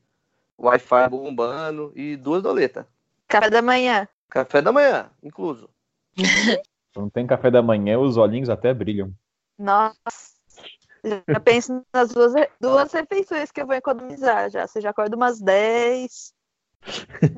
Wi-Fi 0.56 1.08
bombando 1.08 1.92
e 1.96 2.14
duas 2.14 2.40
doletas. 2.40 2.86
Café 3.26 3.50
da 3.50 3.60
manhã. 3.60 4.06
Café 4.30 4.62
da 4.62 4.70
manhã, 4.70 5.10
incluso. 5.20 5.68
Não 6.94 7.10
tem 7.10 7.26
café 7.26 7.50
da 7.50 7.60
manhã, 7.60 7.98
os 7.98 8.16
olhinhos 8.16 8.48
até 8.48 8.72
brilham. 8.72 9.12
Nossa. 9.58 10.33
Já 11.28 11.40
penso 11.40 11.84
nas 11.92 12.10
duas, 12.10 12.32
duas 12.60 12.92
refeições 12.92 13.50
que 13.50 13.60
eu 13.60 13.66
vou 13.66 13.74
economizar 13.76 14.50
já. 14.50 14.66
Você 14.66 14.80
já 14.80 14.90
acorda 14.90 15.16
umas 15.16 15.40
10. 15.40 16.32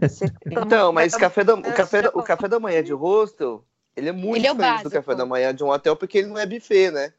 Você 0.00 0.26
toma 0.54 0.66
Então, 0.66 0.92
mas 0.92 1.14
café 1.16 1.44
da, 1.44 1.54
o, 1.54 1.62
café 1.62 2.02
da, 2.02 2.08
o 2.10 2.22
café 2.22 2.48
da 2.48 2.60
manhã 2.60 2.82
de 2.82 2.92
hostel, 2.92 3.64
ele 3.96 4.08
é 4.08 4.12
muito 4.12 4.36
Ele 4.36 4.46
é 4.46 4.52
o 4.52 4.54
diferente 4.54 4.82
do 4.84 4.90
café 4.90 5.14
da 5.14 5.26
manhã 5.26 5.54
de 5.54 5.64
um 5.64 5.70
hotel, 5.70 5.96
porque 5.96 6.18
ele 6.18 6.28
não 6.28 6.38
é 6.38 6.46
buffet, 6.46 6.90
né? 6.90 7.12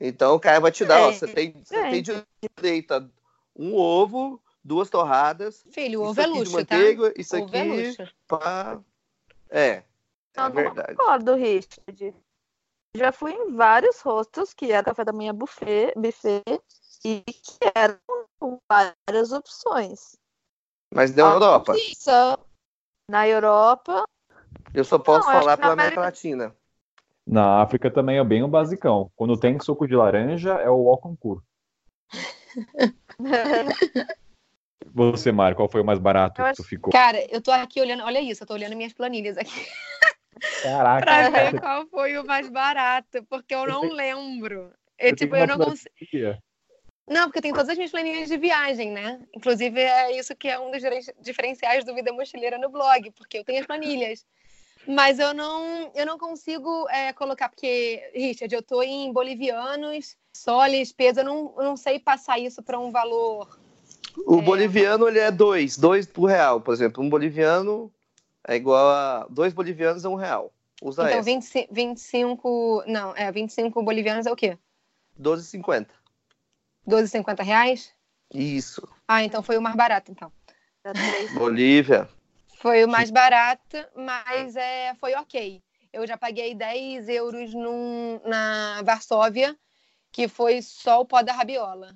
Então 0.00 0.34
o 0.34 0.40
cara 0.40 0.60
vai 0.60 0.70
te 0.70 0.84
dar, 0.84 1.00
ó, 1.02 1.10
É, 1.10 1.12
você 1.12 1.26
tem, 1.26 1.52
você 1.52 1.76
é. 1.76 1.90
tem 1.90 2.02
direito 2.02 2.92
a 2.92 3.04
um 3.56 3.74
ovo, 3.74 4.40
duas 4.62 4.88
torradas, 4.88 5.64
Filho, 5.70 6.00
o 6.00 6.04
ovo 6.06 6.20
é 6.20 6.26
luxo, 6.26 6.64
tá? 6.64 6.76
manteiga, 6.76 7.12
isso 7.16 7.36
Ovo 7.36 7.56
é 7.56 7.60
aqui 7.60 7.88
luxo. 7.88 8.14
pá. 8.28 8.78
É, 9.50 9.68
é 9.68 9.84
Não, 10.36 10.44
não 10.44 10.52
verdade. 10.52 10.94
concordo, 10.94 11.34
Richard. 11.34 12.14
Já 12.96 13.12
fui 13.12 13.32
em 13.32 13.54
vários 13.54 14.00
hostels 14.00 14.54
que 14.54 14.72
era 14.72 14.84
café 14.84 15.04
da 15.04 15.12
manhã 15.12 15.34
buffet, 15.34 15.92
buffet 15.96 16.42
e 17.04 17.20
que 17.22 17.58
eram 17.74 17.98
com 18.40 18.58
várias 18.70 19.32
opções. 19.32 20.16
Mas 20.92 21.14
na 21.14 21.22
Europa, 21.34 21.74
na 23.10 23.28
Europa, 23.28 24.04
eu 24.72 24.84
só 24.84 24.98
posso 24.98 25.28
Não, 25.28 25.36
acho 25.36 25.38
falar 25.40 25.56
pela 25.56 25.72
América 25.74 26.00
América- 26.00 26.00
Latina. 26.00 26.56
Na 27.26 27.60
África 27.60 27.90
também 27.90 28.16
é 28.18 28.24
bem 28.24 28.42
o 28.42 28.48
basicão. 28.48 29.12
Quando 29.14 29.38
tem 29.38 29.60
suco 29.60 29.86
de 29.86 29.94
laranja, 29.94 30.54
é 30.54 30.70
o 30.70 30.84
Walconcourt. 30.84 31.44
Você, 34.94 35.30
Mário, 35.30 35.56
qual 35.56 35.68
foi 35.68 35.82
o 35.82 35.84
mais 35.84 35.98
barato 35.98 36.40
Eu 36.40 36.44
que 36.46 36.50
acho- 36.50 36.62
tu 36.62 36.68
ficou? 36.68 36.90
Cara, 36.90 37.22
eu 37.30 37.42
tô 37.42 37.50
aqui 37.50 37.80
olhando, 37.80 38.02
olha 38.02 38.20
isso, 38.20 38.42
eu 38.42 38.46
tô 38.46 38.54
olhando 38.54 38.74
minhas 38.74 38.94
planilhas 38.94 39.36
aqui 39.36 39.50
Caraca, 40.62 41.06
pra 41.06 41.28
ver 41.30 41.60
qual 41.60 41.86
foi 41.86 42.18
o 42.18 42.24
mais 42.24 42.48
barato, 42.48 43.24
porque 43.28 43.54
eu 43.54 43.66
não 43.66 43.88
lembro. 43.90 44.72
Eu, 44.98 45.10
Eu 45.10 45.16
tipo, 45.16 45.34
tenho 45.34 45.44
eu 45.44 45.46
não 45.46 45.58
consigo. 45.58 45.94
Não, 47.08 47.24
porque 47.24 47.40
tem 47.40 47.52
todas 47.52 47.70
as 47.70 47.76
minhas 47.76 47.90
planilhas 47.90 48.28
de 48.28 48.36
viagem, 48.36 48.90
né? 48.90 49.18
Inclusive, 49.34 49.80
é 49.80 50.18
isso 50.18 50.36
que 50.36 50.46
é 50.46 50.58
um 50.58 50.70
dos 50.70 50.82
diferen- 50.82 51.14
diferenciais 51.20 51.84
do 51.84 51.94
Vida 51.94 52.12
Mochileira 52.12 52.58
no 52.58 52.68
blog, 52.68 53.10
porque 53.12 53.38
eu 53.38 53.44
tenho 53.44 53.60
as 53.60 53.66
planilhas. 53.66 54.26
Mas 54.86 55.18
eu 55.18 55.32
não, 55.32 55.90
eu 55.94 56.04
não 56.04 56.18
consigo 56.18 56.88
é, 56.90 57.12
colocar, 57.12 57.48
porque, 57.48 58.10
Richard, 58.14 58.54
eu 58.54 58.62
tô 58.62 58.82
em 58.82 59.12
bolivianos, 59.12 60.16
soles, 60.34 60.92
peso, 60.92 61.20
eu 61.20 61.24
não, 61.24 61.54
eu 61.56 61.64
não 61.64 61.76
sei 61.76 61.98
passar 61.98 62.38
isso 62.38 62.62
para 62.62 62.78
um 62.78 62.90
valor. 62.90 63.58
O 64.26 64.38
É. 64.38 64.42
boliviano, 64.42 65.08
ele 65.08 65.18
é 65.18 65.30
dois, 65.30 65.78
dois 65.78 66.06
por 66.06 66.26
real, 66.26 66.60
por 66.60 66.74
exemplo. 66.74 67.02
Um 67.02 67.08
boliviano 67.08 67.92
é 68.48 68.56
igual 68.56 68.88
a... 68.88 69.26
Dois 69.30 69.52
bolivianos 69.52 70.04
é 70.04 70.08
um 70.08 70.14
real. 70.14 70.52
Usa 70.82 71.02
então, 71.02 71.18
essa. 71.18 71.22
25, 71.22 71.74
25. 71.74 72.84
Não, 72.86 73.14
é, 73.16 73.30
25 73.30 73.82
bolivianos 73.82 74.26
é 74.26 74.32
o 74.32 74.36
quê? 74.36 74.58
12,50. 75.20 75.88
12,50 76.88 77.44
reais? 77.44 77.92
Isso. 78.32 78.88
Ah, 79.06 79.22
então 79.22 79.42
foi 79.42 79.58
o 79.58 79.62
mais 79.62 79.76
barato, 79.76 80.10
então. 80.10 80.32
Bolívia. 81.34 82.08
Foi 82.58 82.84
o 82.84 82.88
mais 82.88 83.10
barato, 83.10 83.76
mas 83.94 84.56
é, 84.56 84.94
foi 84.94 85.14
ok. 85.14 85.62
Eu 85.92 86.06
já 86.06 86.16
paguei 86.16 86.54
10 86.54 87.08
euros 87.08 87.54
num, 87.54 88.20
na 88.24 88.82
Varsóvia, 88.82 89.56
que 90.10 90.28
foi 90.28 90.62
só 90.62 91.00
o 91.00 91.04
pó 91.04 91.22
da 91.22 91.32
rabiola. 91.32 91.94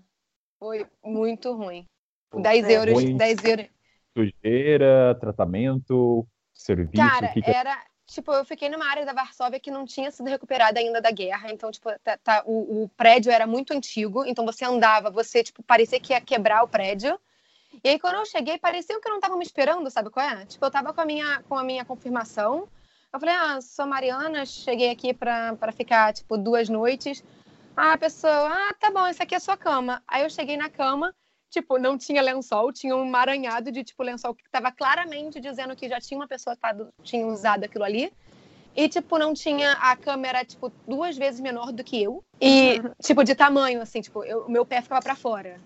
Foi 0.58 0.86
muito 1.02 1.52
ruim. 1.52 1.86
Pô, 2.30 2.40
10 2.40 2.64
é 2.64 2.72
euros, 2.72 2.94
ruim. 2.94 3.16
10 3.16 3.44
euros. 3.44 3.66
Sujeira, 4.16 5.16
tratamento, 5.20 6.26
serviço, 6.54 6.96
Cara, 6.96 7.28
que, 7.28 7.42
que 7.42 7.50
é? 7.50 7.54
era. 7.54 7.78
Tipo, 8.06 8.32
eu 8.32 8.44
fiquei 8.44 8.68
numa 8.68 8.84
área 8.86 9.06
da 9.06 9.12
Varsóvia 9.12 9.58
que 9.58 9.70
não 9.70 9.86
tinha 9.86 10.10
sido 10.10 10.28
recuperada 10.28 10.78
ainda 10.78 11.00
da 11.00 11.10
guerra. 11.10 11.50
Então, 11.50 11.70
tipo, 11.70 11.88
tá- 12.00 12.18
tá- 12.18 12.42
o, 12.44 12.82
o 12.84 12.88
prédio 12.90 13.32
era 13.32 13.46
muito 13.46 13.72
antigo. 13.72 14.24
Então, 14.26 14.44
você 14.44 14.64
andava, 14.64 15.10
você, 15.10 15.42
tipo, 15.42 15.62
parecia 15.62 15.98
que 15.98 16.12
ia 16.12 16.20
quebrar 16.20 16.62
o 16.62 16.68
prédio. 16.68 17.18
E 17.82 17.88
aí, 17.88 17.98
quando 17.98 18.16
eu 18.16 18.26
cheguei, 18.26 18.58
parecia 18.58 19.00
que 19.00 19.08
não 19.08 19.16
estavam 19.16 19.38
me 19.38 19.44
esperando, 19.44 19.88
sabe 19.90 20.10
qual 20.10 20.26
é? 20.26 20.44
Tipo, 20.44 20.66
eu 20.66 20.70
tava 20.70 20.92
com 20.92 21.00
a 21.00 21.06
minha, 21.06 21.42
com 21.48 21.56
a 21.56 21.64
minha 21.64 21.84
confirmação. 21.84 22.68
Eu 23.12 23.20
falei, 23.20 23.34
ah, 23.34 23.60
sou 23.60 23.86
Mariana, 23.86 24.44
cheguei 24.44 24.90
aqui 24.90 25.14
pra, 25.14 25.54
pra 25.56 25.72
ficar, 25.72 26.12
tipo, 26.12 26.36
duas 26.36 26.68
noites. 26.68 27.24
Ah, 27.74 27.92
a 27.94 27.98
pessoa, 27.98 28.48
ah, 28.50 28.74
tá 28.78 28.90
bom, 28.90 29.06
essa 29.06 29.22
aqui 29.22 29.34
é 29.34 29.38
a 29.38 29.40
sua 29.40 29.56
cama. 29.56 30.02
Aí 30.06 30.22
eu 30.22 30.30
cheguei 30.30 30.56
na 30.56 30.68
cama, 30.68 31.14
tipo, 31.52 31.78
não 31.78 31.98
tinha 31.98 32.22
lençol, 32.22 32.72
tinha 32.72 32.96
um 32.96 33.04
emaranhado 33.06 33.70
de, 33.70 33.84
tipo, 33.84 34.02
lençol 34.02 34.34
que 34.34 34.42
tava 34.50 34.72
claramente 34.72 35.38
dizendo 35.38 35.76
que 35.76 35.86
já 35.86 36.00
tinha 36.00 36.18
uma 36.18 36.26
pessoa 36.26 36.56
que 36.56 36.62
tinha 37.04 37.26
usado 37.26 37.64
aquilo 37.64 37.84
ali. 37.84 38.10
E, 38.74 38.88
tipo, 38.88 39.18
não 39.18 39.34
tinha. 39.34 39.72
A 39.72 39.94
câmera, 39.94 40.42
tipo, 40.46 40.72
duas 40.88 41.16
vezes 41.16 41.40
menor 41.40 41.70
do 41.70 41.84
que 41.84 42.02
eu. 42.02 42.24
E, 42.40 42.80
tipo, 43.02 43.22
de 43.22 43.34
tamanho, 43.34 43.82
assim, 43.82 44.00
tipo, 44.00 44.20
o 44.22 44.50
meu 44.50 44.64
pé 44.64 44.80
ficava 44.80 45.02
pra 45.02 45.14
fora. 45.14 45.60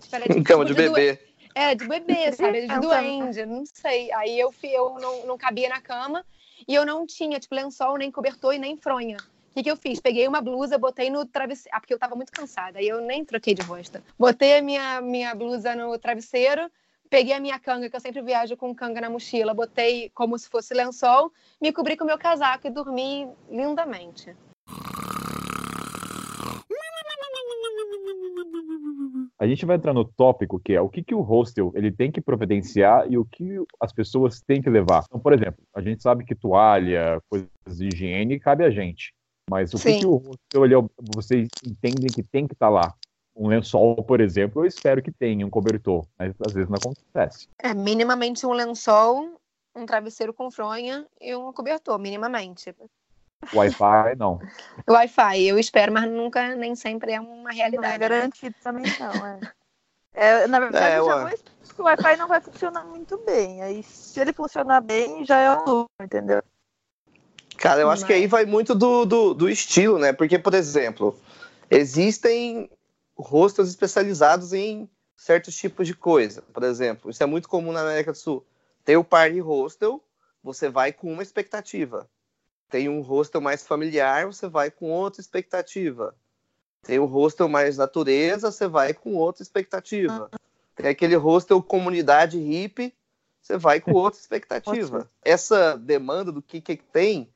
Tipo, 0.00 0.16
era, 0.16 0.24
tipo, 0.28 0.42
Cama 0.42 0.64
de 0.64 0.74
due- 0.74 0.88
bebê. 0.90 1.20
é, 1.54 1.74
de 1.76 1.86
bebê, 1.86 2.32
sabe? 2.34 2.66
De 2.66 2.80
duende, 2.80 3.46
não 3.46 3.64
sei. 3.64 4.12
Aí 4.12 4.38
eu, 4.40 4.52
eu 4.64 4.98
não, 4.98 5.24
não 5.24 5.38
cabia 5.38 5.68
na 5.68 5.80
cama 5.80 6.26
e 6.66 6.74
eu 6.74 6.84
não 6.84 7.06
tinha, 7.06 7.38
tipo, 7.38 7.54
lençol, 7.54 7.96
nem 7.96 8.10
cobertor 8.10 8.54
e 8.54 8.58
nem 8.58 8.76
fronha. 8.76 9.18
O 9.50 9.54
que, 9.54 9.62
que 9.62 9.70
eu 9.70 9.76
fiz? 9.76 10.00
Peguei 10.00 10.28
uma 10.28 10.40
blusa, 10.40 10.78
botei 10.78 11.10
no 11.10 11.24
travesseiro. 11.24 11.76
Ah, 11.76 11.80
porque 11.80 11.94
eu 11.94 11.98
tava 11.98 12.14
muito 12.14 12.30
cansada. 12.30 12.78
Aí 12.78 12.88
eu 12.88 13.00
nem 13.00 13.24
troquei 13.24 13.54
de 13.54 13.62
rosto. 13.62 14.00
Botei 14.18 14.58
a 14.58 14.62
minha, 14.62 15.00
minha 15.00 15.34
blusa 15.34 15.74
no 15.74 15.98
travesseiro, 15.98 16.70
peguei 17.08 17.32
a 17.32 17.40
minha 17.40 17.58
canga, 17.58 17.88
que 17.88 17.96
eu 17.96 18.00
sempre 18.00 18.22
viajo 18.22 18.56
com 18.56 18.74
canga 18.74 19.00
na 19.00 19.10
mochila, 19.10 19.54
botei 19.54 20.10
como 20.14 20.38
se 20.38 20.48
fosse 20.48 20.74
lençol, 20.74 21.32
me 21.60 21.72
cobri 21.72 21.96
com 21.96 22.04
o 22.04 22.06
meu 22.06 22.18
casaco 22.18 22.66
e 22.66 22.70
dormi 22.70 23.28
lindamente. 23.50 24.36
A 29.40 29.46
gente 29.46 29.64
vai 29.64 29.76
entrar 29.76 29.94
no 29.94 30.04
tópico 30.04 30.58
que 30.58 30.72
é 30.74 30.80
o 30.80 30.88
que, 30.88 31.02
que 31.02 31.14
o 31.14 31.20
hostel 31.20 31.72
ele 31.74 31.92
tem 31.92 32.10
que 32.10 32.20
providenciar 32.20 33.10
e 33.10 33.16
o 33.16 33.24
que 33.24 33.56
as 33.80 33.92
pessoas 33.92 34.40
têm 34.40 34.60
que 34.60 34.68
levar. 34.68 35.04
Então, 35.06 35.20
por 35.20 35.32
exemplo, 35.32 35.62
a 35.74 35.80
gente 35.80 36.02
sabe 36.02 36.24
que 36.24 36.34
toalha, 36.34 37.20
coisas 37.30 37.48
de 37.76 37.88
higiene 37.88 38.40
cabe 38.40 38.64
a 38.64 38.70
gente. 38.70 39.14
Mas 39.48 39.72
o 39.72 39.76
que, 39.76 39.92
Sim. 39.92 40.00
que 40.00 40.06
o 40.06 40.16
hostel 40.16 40.64
ele, 40.64 40.74
vocês 41.14 41.48
entendem 41.66 42.08
que 42.12 42.22
tem 42.22 42.46
que 42.46 42.54
estar 42.54 42.68
lá? 42.68 42.94
Um 43.34 43.48
lençol, 43.48 43.96
por 44.02 44.20
exemplo, 44.20 44.62
eu 44.62 44.66
espero 44.66 45.00
que 45.00 45.12
tenha, 45.12 45.46
um 45.46 45.50
cobertor, 45.50 46.04
mas 46.18 46.34
às 46.44 46.52
vezes 46.52 46.68
não 46.68 46.76
acontece. 46.76 47.48
É 47.58 47.72
minimamente 47.72 48.44
um 48.44 48.52
lençol, 48.52 49.40
um 49.76 49.86
travesseiro 49.86 50.34
com 50.34 50.50
fronha 50.50 51.06
e 51.20 51.34
um 51.36 51.52
cobertor, 51.52 51.98
minimamente. 51.98 52.74
Wi-Fi, 53.54 54.16
não. 54.16 54.40
Wi-Fi, 54.88 55.42
eu 55.42 55.58
espero, 55.58 55.92
mas 55.92 56.10
nunca, 56.10 56.56
nem 56.56 56.74
sempre 56.74 57.12
é 57.12 57.20
uma 57.20 57.44
Não 57.44 57.50
é 57.50 57.54
realidade. 57.54 57.92
né? 57.92 57.98
garantido 57.98 58.56
também, 58.62 58.84
não. 58.98 59.26
É. 59.26 59.40
É, 60.14 60.46
na 60.48 60.58
verdade, 60.58 60.84
É, 60.84 60.98
eu 60.98 61.04
já 61.06 61.28
vou 61.28 61.38
que 61.78 61.82
o 61.82 61.84
Wi-Fi 61.84 62.16
não 62.16 62.26
vai 62.26 62.40
funcionar 62.40 62.84
muito 62.84 63.16
bem. 63.18 63.62
Aí, 63.62 63.84
se 63.84 64.18
ele 64.18 64.32
funcionar 64.32 64.80
bem, 64.80 65.24
já 65.24 65.38
é 65.38 65.50
um 65.52 65.64
lucro, 65.64 65.86
entendeu? 66.02 66.42
Cara, 67.58 67.80
eu 67.80 67.90
acho 67.90 68.06
que 68.06 68.12
aí 68.12 68.26
vai 68.26 68.46
muito 68.46 68.74
do, 68.74 69.04
do, 69.04 69.34
do 69.34 69.48
estilo, 69.48 69.98
né? 69.98 70.12
Porque, 70.12 70.38
por 70.38 70.54
exemplo, 70.54 71.18
existem 71.68 72.70
hostels 73.16 73.68
especializados 73.68 74.52
em 74.52 74.88
certos 75.16 75.56
tipos 75.56 75.86
de 75.86 75.94
coisa. 75.94 76.40
Por 76.52 76.62
exemplo, 76.62 77.10
isso 77.10 77.22
é 77.22 77.26
muito 77.26 77.48
comum 77.48 77.72
na 77.72 77.80
América 77.80 78.12
do 78.12 78.18
Sul. 78.18 78.46
Tem 78.84 78.96
o 78.96 79.02
party 79.02 79.40
hostel, 79.40 80.02
você 80.42 80.68
vai 80.68 80.92
com 80.92 81.12
uma 81.12 81.22
expectativa. 81.22 82.08
Tem 82.70 82.88
um 82.88 83.00
hostel 83.00 83.40
mais 83.40 83.66
familiar, 83.66 84.26
você 84.26 84.48
vai 84.48 84.70
com 84.70 84.90
outra 84.90 85.20
expectativa. 85.20 86.14
Tem 86.82 87.00
um 87.00 87.06
hostel 87.06 87.48
mais 87.48 87.76
natureza, 87.76 88.52
você 88.52 88.68
vai 88.68 88.94
com 88.94 89.16
outra 89.16 89.42
expectativa. 89.42 90.30
Tem 90.76 90.86
aquele 90.86 91.16
hostel 91.16 91.60
comunidade 91.60 92.38
hippie, 92.38 92.94
você 93.42 93.56
vai 93.56 93.80
com 93.80 93.90
outra 93.94 94.20
expectativa. 94.20 95.10
Essa 95.24 95.76
demanda 95.76 96.30
do 96.30 96.40
que, 96.40 96.60
que 96.60 96.76
tem 96.76 97.28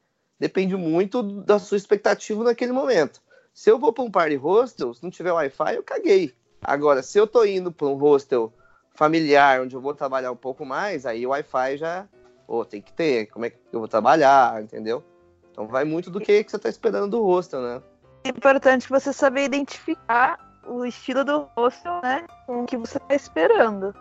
depende 0.43 0.77
muito 0.77 1.23
da 1.23 1.61
sua 1.61 1.77
expectativa 1.77 2.43
naquele 2.43 2.73
momento. 2.73 3.23
Se 3.55 3.71
eu 3.71 3.79
vou 3.79 3.93
para 3.93 4.03
um 4.03 4.11
party 4.11 4.35
hostel, 4.35 4.93
se 4.93 5.01
não 5.01 5.09
tiver 5.09 5.31
Wi-Fi, 5.31 5.77
eu 5.77 5.85
caguei. 5.85 6.35
Agora, 6.61 7.01
se 7.01 7.17
eu 7.17 7.29
tô 7.29 7.45
indo 7.45 7.71
para 7.71 7.87
um 7.87 7.95
hostel 7.95 8.53
familiar, 8.93 9.61
onde 9.61 9.77
eu 9.77 9.81
vou 9.81 9.95
trabalhar 9.95 10.33
um 10.33 10.37
pouco 10.37 10.67
mais, 10.67 11.07
aí 11.07 11.25
o 11.25 11.31
Wi-Fi 11.31 11.77
já 11.77 12.09
pô, 12.45 12.65
tem 12.65 12.83
que 12.83 12.93
ter. 12.93 13.27
Como 13.27 13.45
é 13.45 13.51
que 13.51 13.57
eu 13.71 13.79
vou 13.79 13.87
trabalhar, 13.87 14.61
entendeu? 14.61 15.05
Então 15.53 15.69
vai 15.69 15.85
muito 15.85 16.11
do 16.11 16.19
que, 16.19 16.43
que 16.43 16.51
você 16.51 16.59
tá 16.59 16.69
esperando 16.69 17.09
do 17.09 17.23
hostel, 17.23 17.63
né? 17.63 17.81
É 18.25 18.31
importante 18.31 18.89
você 18.89 19.13
saber 19.13 19.45
identificar 19.45 20.41
o 20.67 20.85
estilo 20.85 21.25
do 21.25 21.49
hostel, 21.57 22.01
né? 22.03 22.27
Com 22.47 22.65
o 22.65 22.67
que 22.67 22.77
você 22.77 22.99
tá 22.99 23.15
esperando. 23.15 23.95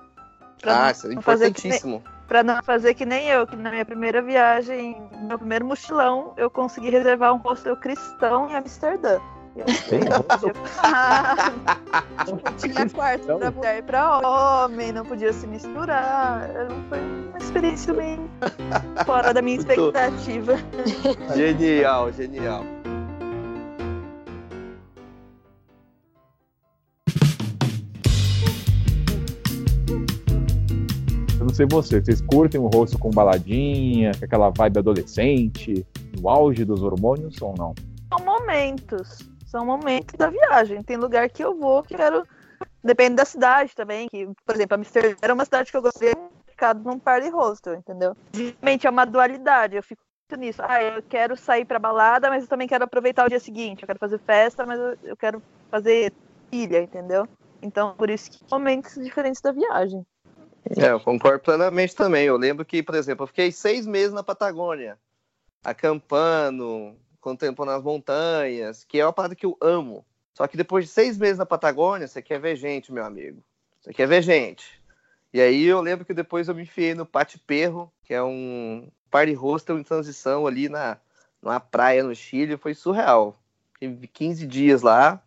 Pra 0.60 0.88
Ah, 0.88 0.92
isso 0.92 1.12
é 1.12 1.22
fazer 1.22 1.54
Pra 2.32 2.44
não 2.44 2.64
fazer 2.64 2.94
que 2.94 3.06
nem 3.06 3.28
eu, 3.28 3.46
que 3.46 3.58
na 3.58 3.70
minha 3.70 3.84
primeira 3.84 4.22
viagem, 4.22 4.96
no 5.20 5.28
meu 5.28 5.38
primeiro 5.38 5.66
mochilão, 5.66 6.34
eu 6.38 6.50
consegui 6.50 6.90
reservar 6.90 7.34
um 7.34 7.40
hostel 7.40 7.76
cristão 7.76 8.50
em 8.50 8.56
Amsterdã. 8.56 9.20
Não 9.54 9.66
tinha 12.56 12.90
quarto 12.90 13.26
pra 13.26 13.52
mulher 13.52 13.80
e 13.80 13.82
pra 13.82 14.20
homem, 14.20 14.94
não 14.94 15.06
podia 15.06 15.34
se 15.34 15.46
misturar. 15.46 16.50
Foi 16.88 17.02
uma 17.02 17.38
experiência 17.38 17.94
bem 17.94 18.18
fora 19.06 19.34
da 19.34 19.42
minha 19.42 19.58
expectativa. 19.58 20.56
Genial, 21.36 22.14
genial. 22.14 22.64
Não 31.52 31.56
sei 31.56 31.68
vocês, 31.70 32.06
vocês 32.06 32.22
curtem 32.22 32.62
o 32.62 32.68
rosto 32.68 32.98
com 32.98 33.10
baladinha, 33.10 34.14
com 34.18 34.24
aquela 34.24 34.50
vibe 34.50 34.80
adolescente, 34.80 35.86
no 36.18 36.30
auge 36.30 36.64
dos 36.64 36.82
hormônios 36.82 37.42
ou 37.42 37.54
não? 37.58 37.76
São 38.08 38.26
momentos. 38.26 39.20
São 39.46 39.66
momentos 39.66 40.16
da 40.18 40.30
viagem. 40.30 40.82
Tem 40.82 40.96
lugar 40.96 41.30
que 41.30 41.44
eu 41.44 41.60
vou 41.60 41.84
que 41.84 41.94
quero. 41.94 42.26
Depende 42.82 43.16
da 43.16 43.26
cidade 43.26 43.76
também. 43.76 44.08
Que, 44.08 44.30
por 44.46 44.56
exemplo, 44.56 44.78
Amsterdã 44.78 45.18
era 45.22 45.34
uma 45.34 45.44
cidade 45.44 45.72
que 45.72 45.76
eu 45.76 45.82
gostaria 45.82 46.16
de 46.16 46.52
ficar 46.52 46.74
num 46.74 46.98
party 46.98 47.28
hostel, 47.28 47.76
entendeu? 47.76 48.16
Realmente 48.34 48.88
é 48.88 48.90
uma 48.90 49.06
dualidade. 49.06 49.76
Eu 49.76 49.84
fico 49.84 50.02
nisso. 50.38 50.62
Ah, 50.64 50.82
eu 50.82 51.04
quero 51.04 51.36
sair 51.36 51.66
pra 51.66 51.80
balada, 51.80 52.30
mas 52.30 52.44
eu 52.44 52.50
também 52.50 52.68
quero 52.68 52.86
aproveitar 52.86 53.26
o 53.26 53.30
dia 53.30 53.42
seguinte. 53.42 53.84
Eu 53.84 53.88
quero 53.88 54.00
fazer 54.00 54.20
festa, 54.20 54.66
mas 54.66 54.80
eu 55.04 55.18
quero 55.18 55.44
fazer 55.70 56.14
ilha, 56.50 56.82
entendeu? 56.82 57.28
Então, 57.62 57.94
por 57.96 58.10
isso 58.10 58.32
que 58.32 58.40
momentos 58.50 58.96
diferentes 58.96 59.42
da 59.42 59.52
viagem. 59.52 60.06
É, 60.78 60.92
eu 60.92 61.00
concordo 61.00 61.40
plenamente 61.40 61.96
também. 61.96 62.26
Eu 62.26 62.38
lembro 62.38 62.64
que, 62.64 62.84
por 62.84 62.96
exemplo, 62.96 63.24
eu 63.24 63.28
fiquei 63.28 63.52
seis 63.52 63.86
meses 63.86 64.14
na 64.14 64.24
Patagônia, 64.24 64.98
acampando, 65.64 66.96
contemplando 67.20 67.72
as 67.72 67.84
montanhas, 67.84 68.84
que 68.84 69.00
é 69.00 69.06
uma 69.06 69.14
parada 69.14 69.36
que 69.36 69.46
eu 69.46 69.58
amo. 69.62 70.06
Só 70.34 70.48
que 70.48 70.58
depois 70.58 70.86
de 70.86 70.92
seis 70.92 71.18
meses 71.18 71.38
na 71.38 71.46
Patagônia, 71.46 72.08
você 72.08 72.22
quer 72.22 72.40
ver 72.40 72.56
gente, 72.56 72.92
meu 72.92 73.04
amigo. 73.04 73.44
Você 73.82 73.94
quer 73.94 74.08
ver 74.08 74.22
gente. 74.22 74.82
E 75.34 75.42
aí 75.42 75.66
eu 75.66 75.82
lembro 75.82 76.06
que 76.06 76.14
depois 76.14 76.48
eu 76.48 76.56
me 76.56 76.64
enfiei 76.64 76.94
no 76.94 77.06
Pate 77.06 77.40
Perro, 77.40 77.92
que 78.04 78.14
é 78.14 78.22
um 78.22 78.90
party 79.10 79.34
hostel 79.34 79.80
em 79.80 79.84
transição 79.84 80.46
ali 80.46 80.70
na, 80.70 80.98
numa 81.42 81.60
praia 81.60 82.04
no 82.04 82.14
Chile. 82.16 82.58
Foi 82.58 82.74
surreal. 82.74 83.38
Tive 83.80 84.08
15 84.08 84.46
dias 84.46 84.82
lá, 84.82 85.22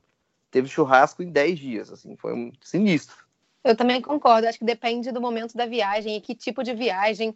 teve 0.50 0.68
churrasco 0.68 1.22
em 1.22 1.30
10 1.30 1.58
dias, 1.58 1.90
assim, 1.90 2.16
foi 2.16 2.32
um 2.32 2.52
sinistro. 2.60 3.23
Eu 3.64 3.74
também 3.74 4.00
concordo. 4.00 4.46
Acho 4.46 4.58
que 4.58 4.64
depende 4.64 5.10
do 5.10 5.20
momento 5.20 5.56
da 5.56 5.64
viagem 5.64 6.16
e 6.16 6.20
que 6.20 6.34
tipo 6.34 6.62
de 6.62 6.74
viagem. 6.74 7.34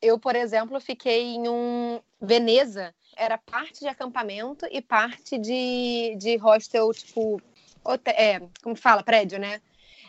Eu, 0.00 0.18
por 0.18 0.36
exemplo, 0.36 0.78
fiquei 0.80 1.34
em 1.34 1.48
um 1.48 2.00
Veneza. 2.20 2.94
Era 3.16 3.38
parte 3.38 3.80
de 3.80 3.88
acampamento 3.88 4.66
e 4.70 4.80
parte 4.80 5.38
de, 5.38 6.14
de 6.16 6.36
hostel, 6.36 6.92
tipo, 6.92 7.40
hotel, 7.82 8.14
é, 8.16 8.40
como 8.62 8.76
fala, 8.76 9.02
prédio, 9.02 9.38
né? 9.38 9.60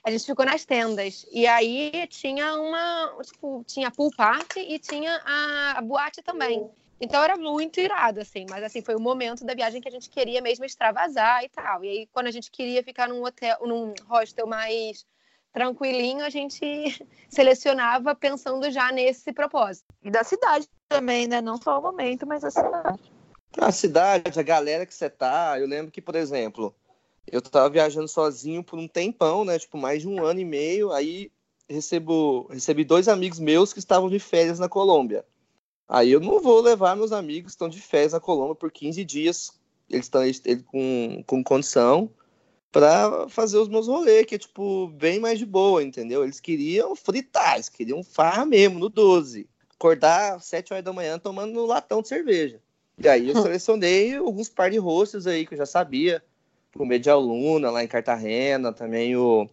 A 0.03 0.11
gente 0.11 0.25
ficou 0.25 0.45
nas 0.45 0.65
tendas. 0.65 1.25
E 1.31 1.47
aí 1.47 2.07
tinha 2.07 2.55
uma, 2.55 3.17
tipo, 3.23 3.63
tinha 3.65 3.91
pool 3.91 4.11
party 4.15 4.59
e 4.59 4.79
tinha 4.79 5.21
a, 5.25 5.77
a 5.77 5.81
boate 5.81 6.21
também. 6.21 6.69
Então 6.99 7.23
era 7.23 7.37
muito 7.37 7.79
irado, 7.79 8.19
assim. 8.19 8.45
Mas, 8.49 8.63
assim, 8.63 8.81
foi 8.81 8.95
o 8.95 8.99
momento 8.99 9.45
da 9.45 9.53
viagem 9.53 9.81
que 9.81 9.87
a 9.87 9.91
gente 9.91 10.09
queria 10.09 10.41
mesmo 10.41 10.65
extravasar 10.65 11.43
e 11.43 11.49
tal. 11.49 11.83
E 11.83 11.89
aí, 11.89 12.09
quando 12.11 12.27
a 12.27 12.31
gente 12.31 12.51
queria 12.51 12.83
ficar 12.83 13.07
num 13.07 13.23
hotel, 13.23 13.57
num 13.61 13.93
hostel 14.07 14.47
mais 14.47 15.05
tranquilinho, 15.51 16.23
a 16.23 16.29
gente 16.29 16.61
selecionava 17.29 18.15
pensando 18.15 18.69
já 18.71 18.91
nesse 18.91 19.31
propósito. 19.31 19.85
E 20.03 20.09
da 20.09 20.23
cidade 20.23 20.67
também, 20.89 21.27
né? 21.27 21.41
Não 21.41 21.61
só 21.61 21.79
o 21.79 21.81
momento, 21.81 22.25
mas 22.25 22.43
a 22.43 22.51
cidade. 22.51 22.99
A 23.57 23.71
cidade, 23.71 24.39
a 24.39 24.43
galera 24.43 24.85
que 24.85 24.93
você 24.93 25.09
tá. 25.09 25.59
Eu 25.59 25.67
lembro 25.67 25.91
que, 25.91 26.01
por 26.01 26.15
exemplo, 26.15 26.73
eu 27.29 27.41
tava 27.41 27.69
viajando 27.69 28.07
sozinho 28.07 28.63
por 28.63 28.79
um 28.79 28.87
tempão, 28.87 29.43
né? 29.43 29.59
Tipo, 29.59 29.77
mais 29.77 30.01
de 30.01 30.07
um 30.07 30.23
ano 30.23 30.39
e 30.39 30.45
meio. 30.45 30.91
Aí 30.91 31.31
recebo, 31.69 32.47
recebi 32.49 32.83
dois 32.83 33.07
amigos 33.07 33.39
meus 33.39 33.73
que 33.73 33.79
estavam 33.79 34.09
de 34.09 34.19
férias 34.19 34.59
na 34.59 34.69
Colômbia. 34.69 35.25
Aí 35.87 36.11
eu 36.11 36.21
não 36.21 36.39
vou 36.39 36.61
levar 36.61 36.95
meus 36.95 37.11
amigos 37.11 37.51
que 37.51 37.55
estão 37.55 37.67
de 37.67 37.81
férias 37.81 38.13
na 38.13 38.19
Colômbia 38.19 38.55
por 38.55 38.71
15 38.71 39.03
dias. 39.03 39.59
Eles 39.89 40.05
estão 40.05 40.23
eles, 40.23 40.41
eles 40.45 40.63
com, 40.63 41.21
com 41.27 41.43
condição 41.43 42.09
para 42.71 43.27
fazer 43.27 43.57
os 43.57 43.67
meus 43.67 43.87
rolês, 43.87 44.25
que 44.25 44.35
é, 44.35 44.37
tipo, 44.37 44.87
bem 44.87 45.19
mais 45.19 45.37
de 45.37 45.45
boa, 45.45 45.83
entendeu? 45.83 46.23
Eles 46.23 46.39
queriam 46.39 46.95
fritar, 46.95 47.55
eles 47.55 47.67
queriam 47.67 48.01
farra 48.01 48.45
mesmo, 48.45 48.79
no 48.79 48.87
12. 48.87 49.47
Acordar 49.73 50.35
às 50.35 50.45
7 50.45 50.71
horas 50.71 50.85
da 50.85 50.93
manhã 50.93 51.19
tomando 51.19 51.61
um 51.61 51.65
latão 51.65 52.01
de 52.01 52.07
cerveja. 52.07 52.59
E 52.97 53.07
aí 53.07 53.29
eu 53.29 53.35
selecionei 53.41 54.15
alguns 54.15 54.47
party 54.47 54.77
hosts 54.77 55.27
aí 55.27 55.45
que 55.45 55.53
eu 55.53 55.57
já 55.57 55.65
sabia. 55.65 56.23
O 56.75 56.85
Medial 56.85 57.19
Luna, 57.19 57.69
lá 57.69 57.83
em 57.83 57.87
Cartagena, 57.87 58.71
também 58.71 59.17
o. 59.17 59.49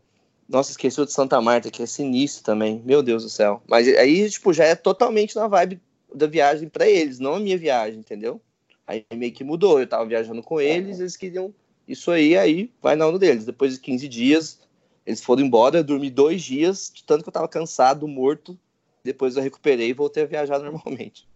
Nossa, 0.48 0.70
esqueci 0.70 1.00
o 1.00 1.04
de 1.04 1.12
Santa 1.12 1.40
Marta, 1.40 1.70
que 1.70 1.83
é 1.83 1.87
sinistro 1.87 2.44
também. 2.44 2.81
Meu 2.85 3.02
Deus 3.02 3.24
do 3.24 3.28
céu. 3.28 3.61
Mas 3.66 3.88
aí, 3.88 4.31
tipo, 4.31 4.52
já 4.52 4.64
é 4.64 4.74
totalmente 4.76 5.35
na 5.35 5.48
vibe 5.48 5.81
da 6.14 6.26
viagem 6.26 6.68
para 6.68 6.88
eles, 6.88 7.18
não 7.18 7.35
a 7.35 7.40
minha 7.40 7.59
viagem, 7.59 7.98
entendeu? 7.98 8.40
Aí 8.87 9.04
meio 9.12 9.33
que 9.33 9.44
mudou. 9.44 9.81
Eu 9.81 9.87
tava 9.87 10.07
viajando 10.07 10.42
com 10.42 10.61
eles, 10.61 11.00
eles 11.00 11.16
queriam 11.16 11.52
isso 11.88 12.11
aí, 12.11 12.37
aí 12.37 12.70
vai 12.83 12.94
na 12.94 13.07
onda 13.07 13.18
deles. 13.18 13.46
Depois 13.46 13.74
de 13.74 13.81
15 13.81 14.07
dias, 14.07 14.61
eles 15.07 15.22
foram 15.22 15.42
embora. 15.42 15.79
Eu 15.79 15.85
dormi 15.85 16.11
dois 16.11 16.42
dias, 16.42 16.92
de 16.94 17.03
tanto 17.03 17.22
que 17.22 17.29
eu 17.31 17.33
tava 17.33 17.48
cansado, 17.48 18.07
morto. 18.07 18.59
Depois 19.03 19.37
eu 19.37 19.42
recuperei 19.42 19.88
e 19.88 19.94
voltei 19.94 20.24
a 20.24 20.27
viajar 20.27 20.59
normalmente. 20.61 21.27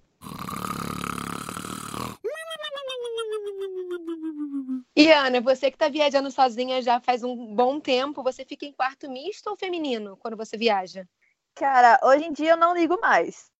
E 4.94 5.10
Ana, 5.10 5.40
você 5.40 5.70
que 5.70 5.76
está 5.76 5.88
viajando 5.88 6.30
sozinha 6.30 6.82
já 6.82 7.00
faz 7.00 7.24
um 7.24 7.54
bom 7.54 7.80
tempo, 7.80 8.22
você 8.22 8.44
fica 8.44 8.66
em 8.66 8.72
quarto 8.72 9.10
misto 9.10 9.48
ou 9.48 9.56
feminino 9.56 10.18
quando 10.18 10.36
você 10.36 10.56
viaja? 10.56 11.08
Cara, 11.54 11.98
hoje 12.02 12.26
em 12.26 12.32
dia 12.32 12.50
eu 12.50 12.56
não 12.56 12.74
ligo 12.74 13.00
mais. 13.00 13.51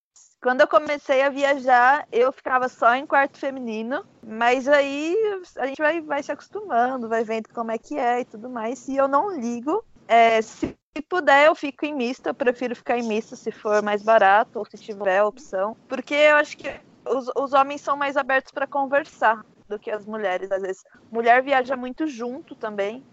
Quando 0.42 0.60
eu 0.60 0.66
comecei 0.66 1.22
a 1.22 1.28
viajar, 1.28 2.04
eu 2.10 2.32
ficava 2.32 2.68
só 2.68 2.96
em 2.96 3.06
quarto 3.06 3.38
feminino, 3.38 4.04
mas 4.26 4.66
aí 4.66 5.16
a 5.56 5.68
gente 5.68 5.78
vai, 5.78 6.00
vai 6.00 6.20
se 6.20 6.32
acostumando, 6.32 7.08
vai 7.08 7.22
vendo 7.22 7.48
como 7.50 7.70
é 7.70 7.78
que 7.78 7.96
é 7.96 8.22
e 8.22 8.24
tudo 8.24 8.50
mais. 8.50 8.88
E 8.88 8.96
eu 8.96 9.06
não 9.06 9.30
ligo. 9.30 9.84
É, 10.08 10.42
se 10.42 10.76
puder, 11.08 11.46
eu 11.46 11.54
fico 11.54 11.86
em 11.86 11.94
misto. 11.94 12.26
Eu 12.26 12.34
prefiro 12.34 12.74
ficar 12.74 12.98
em 12.98 13.06
misto 13.06 13.36
se 13.36 13.52
for 13.52 13.84
mais 13.84 14.02
barato 14.02 14.58
ou 14.58 14.64
se 14.64 14.76
tiver 14.76 15.18
a 15.18 15.26
opção. 15.26 15.76
Porque 15.88 16.14
eu 16.14 16.34
acho 16.34 16.56
que 16.56 16.68
os, 17.06 17.30
os 17.36 17.52
homens 17.52 17.80
são 17.80 17.96
mais 17.96 18.16
abertos 18.16 18.50
para 18.50 18.66
conversar 18.66 19.46
do 19.68 19.78
que 19.78 19.92
as 19.92 20.04
mulheres, 20.04 20.50
às 20.50 20.60
vezes. 20.60 20.82
Mulher 21.08 21.40
viaja 21.44 21.76
muito 21.76 22.04
junto 22.08 22.56
também, 22.56 23.04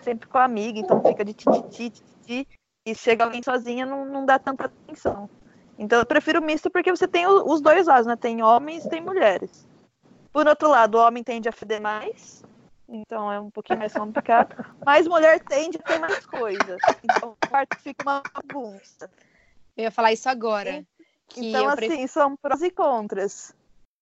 sempre 0.00 0.28
com 0.28 0.38
a 0.38 0.44
amiga, 0.44 0.80
então 0.80 1.00
fica 1.04 1.24
de 1.24 1.34
tititi. 1.34 2.48
E 2.84 2.94
chega 2.96 3.24
alguém 3.24 3.42
sozinha, 3.44 3.86
não, 3.86 4.04
não 4.04 4.26
dá 4.26 4.40
tanta 4.40 4.64
atenção. 4.64 5.30
Então 5.78 5.98
eu 5.98 6.06
prefiro 6.06 6.40
misto 6.40 6.70
porque 6.70 6.90
você 6.90 7.08
tem 7.08 7.26
os 7.26 7.60
dois 7.60 7.86
lados, 7.86 8.06
né? 8.06 8.16
Tem 8.16 8.42
homens 8.42 8.84
e 8.84 8.88
tem 8.88 9.00
mulheres. 9.00 9.66
Por 10.32 10.46
outro 10.46 10.68
lado, 10.68 10.96
o 10.96 11.00
homem 11.00 11.22
tende 11.22 11.48
a 11.48 11.52
feder 11.52 11.80
mais, 11.80 12.44
então 12.88 13.30
é 13.30 13.40
um 13.40 13.50
pouquinho 13.50 13.78
mais 13.78 13.92
complicado. 13.92 14.54
Mas 14.84 15.06
mulher 15.06 15.40
tende 15.40 15.78
a 15.78 15.82
ter 15.82 15.98
mais 15.98 16.26
coisas. 16.26 16.80
Então 17.02 17.30
o 17.30 17.48
quarto 17.48 17.78
fica 17.80 18.02
uma 18.02 18.22
bagunça. 18.34 19.10
Eu 19.76 19.84
ia 19.84 19.90
falar 19.90 20.12
isso 20.12 20.28
agora. 20.28 20.84
Então, 21.36 21.68
assim, 21.68 21.76
prefiro... 21.76 22.08
são 22.08 22.36
prós 22.36 22.62
e 22.62 22.70
contras. 22.70 23.54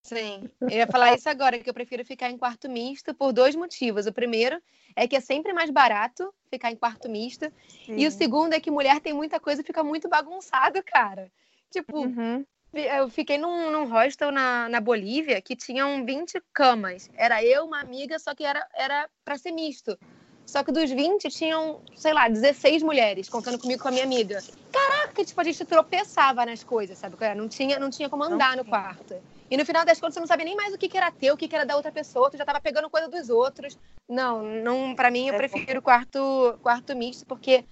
Sim, 0.02 0.50
eu 0.60 0.68
ia 0.68 0.86
falar 0.86 1.14
isso 1.14 1.28
agora, 1.28 1.58
que 1.58 1.70
eu 1.70 1.74
prefiro 1.74 2.04
ficar 2.04 2.28
em 2.28 2.36
quarto 2.36 2.68
misto 2.68 3.14
por 3.14 3.32
dois 3.32 3.54
motivos. 3.54 4.06
O 4.06 4.12
primeiro 4.12 4.60
é 4.96 5.06
que 5.06 5.14
é 5.14 5.20
sempre 5.20 5.52
mais 5.52 5.70
barato 5.70 6.34
ficar 6.50 6.72
em 6.72 6.76
quarto 6.76 7.08
misto. 7.08 7.50
E 7.86 8.06
o 8.06 8.10
Sim. 8.10 8.18
segundo 8.18 8.52
é 8.52 8.60
que 8.60 8.70
mulher 8.70 9.00
tem 9.00 9.12
muita 9.12 9.38
coisa 9.38 9.62
e 9.62 9.64
fica 9.64 9.84
muito 9.84 10.08
bagunçado, 10.08 10.82
cara. 10.82 11.30
Tipo, 11.72 11.96
Uhum. 11.96 12.44
eu 12.74 13.08
fiquei 13.08 13.38
num, 13.38 13.70
num 13.70 13.88
hostel 13.88 14.30
na, 14.30 14.68
na 14.68 14.80
Bolívia 14.80 15.40
que 15.40 15.56
tinham 15.56 16.04
20 16.04 16.40
camas. 16.52 17.10
Era 17.14 17.42
eu, 17.42 17.64
uma 17.64 17.80
amiga, 17.80 18.18
só 18.18 18.34
que 18.34 18.44
era, 18.44 18.66
era 18.74 19.08
pra 19.24 19.38
ser 19.38 19.52
misto. 19.52 19.98
Só 20.46 20.62
que 20.62 20.70
dos 20.70 20.90
20 20.90 21.30
tinham, 21.30 21.80
sei 21.96 22.12
lá, 22.12 22.28
16 22.28 22.82
mulheres, 22.82 23.28
contando 23.28 23.58
comigo 23.58 23.80
com 23.80 23.88
a 23.88 23.92
minha 23.92 24.04
amiga. 24.04 24.38
Caraca, 24.70 25.24
tipo, 25.24 25.40
a 25.40 25.44
gente 25.44 25.64
tropeçava 25.64 26.44
nas 26.44 26.62
coisas, 26.62 26.98
sabe? 26.98 27.16
é? 27.20 27.34
Não 27.34 27.48
tinha, 27.48 27.78
não 27.78 27.88
tinha 27.88 28.10
como 28.10 28.22
andar 28.24 28.56
no 28.56 28.64
quarto. 28.64 29.14
E 29.50 29.56
no 29.56 29.64
final 29.64 29.84
das 29.84 29.98
contas, 30.00 30.14
você 30.14 30.20
não 30.20 30.26
sabia 30.26 30.44
nem 30.44 30.56
mais 30.56 30.74
o 30.74 30.78
que, 30.78 30.88
que 30.88 30.96
era 30.96 31.10
teu, 31.10 31.34
o 31.34 31.36
que, 31.36 31.48
que 31.48 31.54
era 31.54 31.64
da 31.64 31.76
outra 31.76 31.92
pessoa, 31.92 32.30
tu 32.30 32.36
já 32.36 32.44
tava 32.44 32.60
pegando 32.60 32.90
coisa 32.90 33.08
dos 33.08 33.30
outros. 33.30 33.78
Não, 34.08 34.42
não 34.42 34.94
para 34.94 35.10
mim, 35.10 35.28
eu 35.28 35.34
É 35.34 35.36
prefiro 35.38 35.80
quarto, 35.80 36.58
quarto 36.62 36.94
misto, 36.96 37.24
porque 37.26 37.64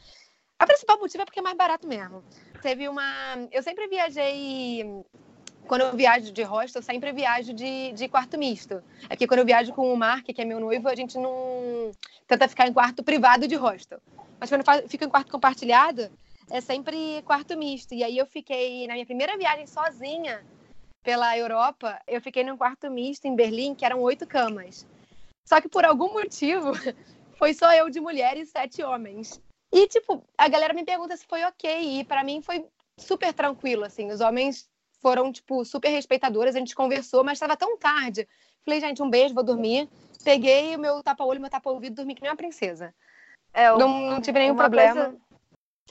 a 0.59 0.67
principal 0.67 0.99
motivo 0.99 1.23
é 1.23 1.25
porque 1.25 1.41
é 1.41 1.43
mais 1.43 1.57
barato 1.57 1.89
mesmo. 1.89 2.23
Teve 2.63 2.89
uma. 2.89 3.03
Eu 3.51 3.63
sempre 3.63 3.87
viajei. 3.89 5.05
Quando 5.67 5.83
eu 5.83 5.97
viajo 5.97 6.33
de 6.33 6.43
hostel, 6.43 6.81
eu 6.81 6.85
sempre 6.85 7.13
viajo 7.13 7.53
de, 7.53 7.93
de 7.93 8.09
quarto 8.09 8.37
misto. 8.37 8.83
Aqui, 9.09 9.27
quando 9.27 9.41
eu 9.41 9.47
viajo 9.47 9.73
com 9.73 9.93
o 9.93 9.97
Mark, 9.97 10.25
que 10.25 10.41
é 10.41 10.45
meu 10.45 10.59
noivo, 10.59 10.89
a 10.89 10.95
gente 10.97 11.17
não 11.17 11.93
tenta 12.27 12.49
ficar 12.49 12.67
em 12.67 12.73
quarto 12.73 13.05
privado 13.05 13.47
de 13.47 13.55
hostel. 13.55 14.01
Mas 14.41 14.51
quando 14.51 14.65
eu 14.67 14.89
fico 14.89 15.05
em 15.05 15.09
quarto 15.09 15.31
compartilhado, 15.31 16.11
é 16.51 16.61
sempre 16.61 17.23
quarto 17.23 17.57
misto. 17.57 17.95
E 17.95 18.03
aí 18.03 18.19
eu 18.19 18.27
fiquei, 18.27 18.87
na 18.89 18.95
minha 18.95 19.07
primeira 19.07 19.37
viagem 19.37 19.67
sozinha 19.67 20.45
pela 21.03 21.37
Europa, 21.39 22.01
eu 22.07 22.21
fiquei 22.21 22.43
num 22.43 22.57
quarto 22.57 22.91
misto 22.91 23.27
em 23.27 23.37
Berlim, 23.37 23.75
que 23.75 23.85
eram 23.85 24.01
oito 24.01 24.27
camas. 24.27 24.87
Só 25.45 25.61
que 25.61 25.69
por 25.69 25.85
algum 25.85 26.13
motivo 26.13 26.73
foi 27.39 27.55
só 27.55 27.73
eu 27.73 27.89
de 27.89 28.01
mulher 28.01 28.37
e 28.37 28.45
sete 28.45 28.83
homens. 28.83 29.41
E, 29.73 29.87
tipo, 29.87 30.23
a 30.37 30.49
galera 30.49 30.75
me 30.75 30.85
pergunta 30.85 31.17
se 31.17 31.27
foi 31.27 31.45
ok. 31.45 32.01
E 32.01 32.05
para 32.05 32.25
mim 32.25 32.43
foi 32.43 32.67
super 32.97 33.33
tranquilo, 33.33 33.85
assim. 33.85 34.11
Os 34.11 34.21
homens 34.21 34.69
foram, 35.01 35.33
tipo, 35.33 35.65
super 35.65 35.89
respeitadores. 35.89 36.55
A 36.57 36.59
gente 36.59 36.75
conversou, 36.75 37.23
mas 37.25 37.35
estava 37.35 37.57
tão 37.57 37.77
tarde. 37.79 38.29
Falei, 38.65 38.81
gente, 38.81 39.03
um 39.03 39.09
beijo, 39.09 39.35
vou 39.35 39.45
dormir. 39.45 39.89
Peguei 40.25 40.77
o 40.77 40.79
meu 40.79 41.03
tapa-olho, 41.03 41.41
meu 41.41 41.49
tapa-ouvido, 41.51 41.97
dormi 41.97 42.15
que 42.15 42.23
nem 42.23 42.31
uma 42.31 42.37
princesa. 42.37 42.95
É, 43.55 43.71
Não, 43.71 43.89
não 43.89 44.21
tive 44.21 44.39
nenhum 44.39 44.57
problema. 44.57 45.07
coisa- 45.07 45.21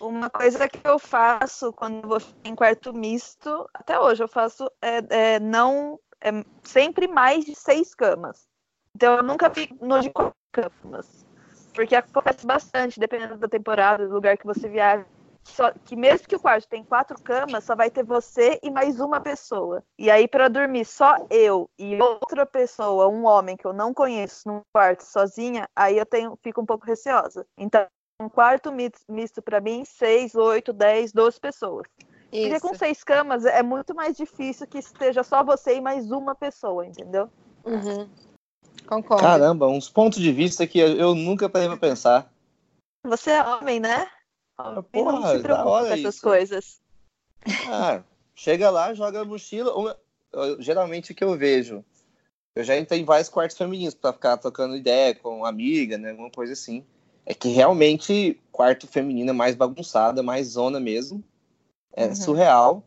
uma 0.01 0.29
coisa 0.29 0.69
que 0.69 0.79
eu 0.87 0.97
faço 0.97 1.73
quando 1.73 2.07
vou 2.07 2.19
em 2.45 2.55
quarto 2.55 2.93
misto, 2.93 3.67
até 3.73 3.99
hoje 3.99 4.23
eu 4.23 4.27
faço, 4.29 4.71
é, 4.81 5.33
é 5.35 5.39
não 5.39 5.99
é 6.21 6.29
sempre 6.63 7.07
mais 7.07 7.43
de 7.43 7.53
seis 7.55 7.93
camas. 7.93 8.47
Então 8.95 9.17
eu 9.17 9.23
nunca 9.23 9.49
fico 9.49 9.85
no 9.85 9.99
de 9.99 10.09
quatro 10.09 10.35
camas. 10.51 11.25
Porque 11.73 11.95
acontece 11.95 12.45
bastante, 12.45 12.99
dependendo 12.99 13.37
da 13.37 13.47
temporada, 13.47 14.07
do 14.07 14.13
lugar 14.13 14.37
que 14.37 14.45
você 14.45 14.67
viaja. 14.67 15.05
Só, 15.43 15.71
que 15.71 15.95
mesmo 15.95 16.27
que 16.27 16.35
o 16.35 16.39
quarto 16.39 16.67
tem 16.67 16.83
quatro 16.83 17.19
camas, 17.21 17.63
só 17.63 17.75
vai 17.75 17.89
ter 17.89 18.03
você 18.03 18.59
e 18.61 18.69
mais 18.69 18.99
uma 18.99 19.19
pessoa. 19.19 19.83
E 19.97 20.11
aí, 20.11 20.27
para 20.27 20.47
dormir 20.47 20.85
só 20.85 21.25
eu 21.29 21.69
e 21.77 21.99
outra 21.99 22.45
pessoa, 22.45 23.07
um 23.07 23.25
homem 23.25 23.57
que 23.57 23.65
eu 23.65 23.73
não 23.73 23.93
conheço, 23.93 24.47
num 24.47 24.61
quarto 24.71 25.01
sozinha, 25.01 25.67
aí 25.75 25.97
eu 25.97 26.05
tenho, 26.05 26.37
fico 26.43 26.61
um 26.61 26.65
pouco 26.65 26.85
receosa. 26.85 27.47
Então, 27.57 27.85
um 28.21 28.29
quarto 28.29 28.71
mis- 28.71 29.05
misto 29.07 29.41
para 29.41 29.61
mim, 29.61 29.83
seis, 29.85 30.35
oito, 30.35 30.71
dez, 30.73 31.11
doze 31.11 31.39
pessoas. 31.39 31.87
Porque 32.29 32.47
Isso. 32.55 32.61
com 32.61 32.73
seis 32.75 33.03
camas 33.03 33.45
é 33.45 33.63
muito 33.63 33.95
mais 33.95 34.15
difícil 34.15 34.67
que 34.67 34.77
esteja 34.77 35.23
só 35.23 35.43
você 35.43 35.75
e 35.75 35.81
mais 35.81 36.11
uma 36.11 36.35
pessoa, 36.35 36.85
entendeu? 36.85 37.29
Uhum. 37.65 38.07
Concordo. 38.87 39.21
Caramba, 39.23 39.67
uns 39.67 39.89
pontos 39.89 40.19
de 40.19 40.31
vista 40.31 40.65
que 40.65 40.79
eu 40.79 41.13
nunca 41.15 41.47
parei 41.49 41.67
pra 41.67 41.77
pensar. 41.77 42.31
Você 43.05 43.31
é 43.31 43.43
homem, 43.43 43.79
né? 43.79 44.07
Homem 44.57 44.83
porra, 44.83 45.11
não 45.13 45.27
se 45.27 45.39
preocupa 45.39 45.79
com 45.79 45.85
essas 45.85 46.19
coisas. 46.19 46.81
Ah, 47.67 48.03
chega 48.35 48.69
lá, 48.69 48.93
joga 48.93 49.21
a 49.21 49.25
mochila. 49.25 49.71
ou- 49.73 49.95
geralmente 50.61 51.11
o 51.11 51.15
que 51.15 51.23
eu 51.23 51.35
vejo. 51.37 51.83
Eu 52.55 52.63
já 52.63 52.77
entrei 52.77 52.99
em 53.01 53.05
vários 53.05 53.29
quartos 53.29 53.57
femininos 53.57 53.93
pra 53.95 54.11
ficar 54.13 54.37
trocando 54.37 54.75
ideia 54.75 55.15
com 55.15 55.45
amiga, 55.45 55.97
né? 55.97 56.11
Alguma 56.11 56.29
coisa 56.29 56.53
assim. 56.53 56.83
É 57.25 57.33
que 57.33 57.49
realmente 57.49 58.39
quarto 58.51 58.85
feminino 58.87 59.29
é 59.29 59.33
mais 59.33 59.55
bagunçado, 59.55 60.19
é 60.19 60.23
mais 60.23 60.47
zona 60.47 60.79
mesmo. 60.79 61.23
É 61.93 62.07
Uhum. 62.07 62.15
surreal. 62.15 62.83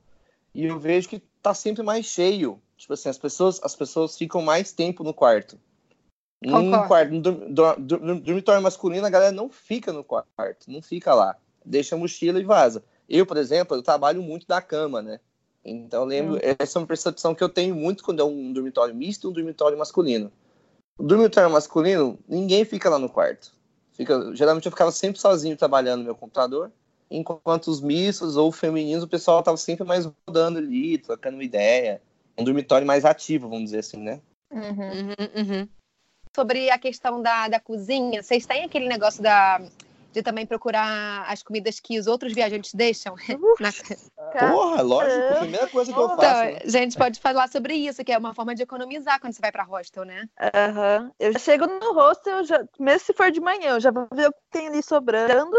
E 0.55 0.67
eu 0.67 0.79
vejo 0.79 1.09
que 1.09 1.21
tá 1.41 1.55
sempre 1.55 1.83
mais 1.83 2.07
cheio. 2.07 2.61
Tipo 2.77 2.93
assim, 2.95 3.09
as 3.09 3.19
pessoas, 3.19 3.61
as 3.63 3.75
pessoas 3.75 4.17
ficam 4.19 4.43
mais 4.43 4.73
tempo 4.73 5.03
no 5.03 5.15
quarto. 5.15 5.59
Num 6.45 6.65
Concordo. 6.65 6.89
quarto, 6.89 7.11
no 7.13 7.21
dorm- 7.21 7.53
dor- 7.53 7.77
dor- 7.79 8.21
dormitório 8.21 8.61
masculino, 8.61 9.07
a 9.07 9.11
galera 9.11 9.31
não 9.31 9.49
fica 9.49 9.93
no 9.93 10.03
quarto, 10.03 10.69
não 10.69 10.83
fica 10.83 11.15
lá. 11.15 11.37
Deixa 11.65 11.95
a 11.95 11.99
mochila 11.99 12.41
e 12.41 12.45
vaza. 12.45 12.83
Eu, 13.09 13.25
por 13.25 13.37
exemplo, 13.37 13.77
eu 13.77 13.83
trabalho 13.83 14.21
muito 14.21 14.47
da 14.47 14.61
cama, 14.61 15.01
né? 15.01 15.21
Então, 15.65 16.03
eu 16.03 16.07
lembro, 16.07 16.41
essa 16.43 16.79
é 16.79 16.81
uma 16.81 16.87
percepção 16.87 17.35
que 17.35 17.45
eu 17.45 17.49
tenho 17.49 17.77
muito 17.77 18.03
quando 18.03 18.21
é 18.21 18.25
um 18.25 18.53
dormitório 18.53 18.93
misto 18.93 19.29
e 19.29 19.31
um 19.31 19.33
dormitório 19.33 19.79
masculino. 19.79 20.33
O 20.99 21.05
dormitório 21.05 21.49
masculino, 21.51 22.19
ninguém 22.29 22.65
fica 22.65 22.91
lá 22.91 22.99
no 22.99 23.09
quarto. 23.09 23.53
Fica, 23.93 24.35
geralmente 24.35 24.67
eu 24.67 24.73
ficava 24.73 24.91
sempre 24.91 25.21
sozinho 25.21 25.57
trabalhando 25.57 26.01
no 26.01 26.07
meu 26.07 26.15
computador, 26.17 26.73
enquanto 27.09 27.69
os 27.69 27.81
mistos 27.81 28.37
ou 28.37 28.51
femininos, 28.51 29.05
o 29.05 29.09
pessoal 29.09 29.43
tava 29.43 29.57
sempre 29.57 29.85
mais 29.85 30.11
rodando 30.27 30.59
ali, 30.59 30.99
trocando 30.99 31.37
uma 31.37 31.45
ideia. 31.45 32.03
Um 32.37 32.43
dormitório 32.43 32.87
mais 32.87 33.05
ativo, 33.05 33.49
vamos 33.49 33.67
dizer 33.67 33.79
assim, 33.81 33.99
né? 33.99 34.21
Uhum. 34.51 34.71
Uhum, 34.71 35.15
uhum. 35.37 35.69
Sobre 36.35 36.71
a 36.71 36.79
questão 36.79 37.21
da, 37.21 37.49
da 37.49 37.61
cozinha, 37.61 38.23
vocês 38.23 38.47
têm 38.47 38.65
aquele 38.65 38.89
negócio 38.89 39.23
da, 39.23 39.61
de 40.13 40.23
também 40.23 40.47
procurar 40.47 41.25
as 41.29 41.43
comidas 41.43 41.79
que 41.79 41.99
os 41.99 42.07
outros 42.07 42.33
viajantes 42.33 42.73
deixam? 42.75 43.15
Na- 43.61 43.73
Porra, 44.49 44.81
lógico, 44.83 45.33
a 45.33 45.37
primeira 45.37 45.69
coisa 45.69 45.93
que 45.93 45.99
eu 45.99 46.09
faço. 46.17 46.45
Então, 46.45 46.53
né? 46.55 46.59
a 46.65 46.69
gente 46.71 46.97
pode 46.97 47.21
falar 47.21 47.49
sobre 47.49 47.75
isso, 47.75 48.03
que 48.03 48.13
é 48.13 48.17
uma 48.19 48.35
forma 48.35 48.55
de 48.55 48.63
economizar 48.63 49.21
quando 49.21 49.35
você 49.35 49.43
vai 49.43 49.53
para 49.53 49.63
hostel, 49.63 50.05
né? 50.05 50.27
Aham. 50.55 51.13
Eu 51.19 51.33
já 51.33 51.39
chego 51.39 51.67
no 51.67 51.93
hostel, 51.93 52.39
eu 52.39 52.45
já, 52.45 52.65
mesmo 52.79 53.01
se 53.07 53.13
for 53.13 53.31
de 53.31 53.41
manhã, 53.41 53.73
eu 53.73 53.81
já 53.81 53.91
vou 53.91 54.09
ver 54.13 54.29
o 54.29 54.33
que 54.33 54.41
tem 54.51 54.69
ali 54.69 54.83
sobrando, 54.83 55.57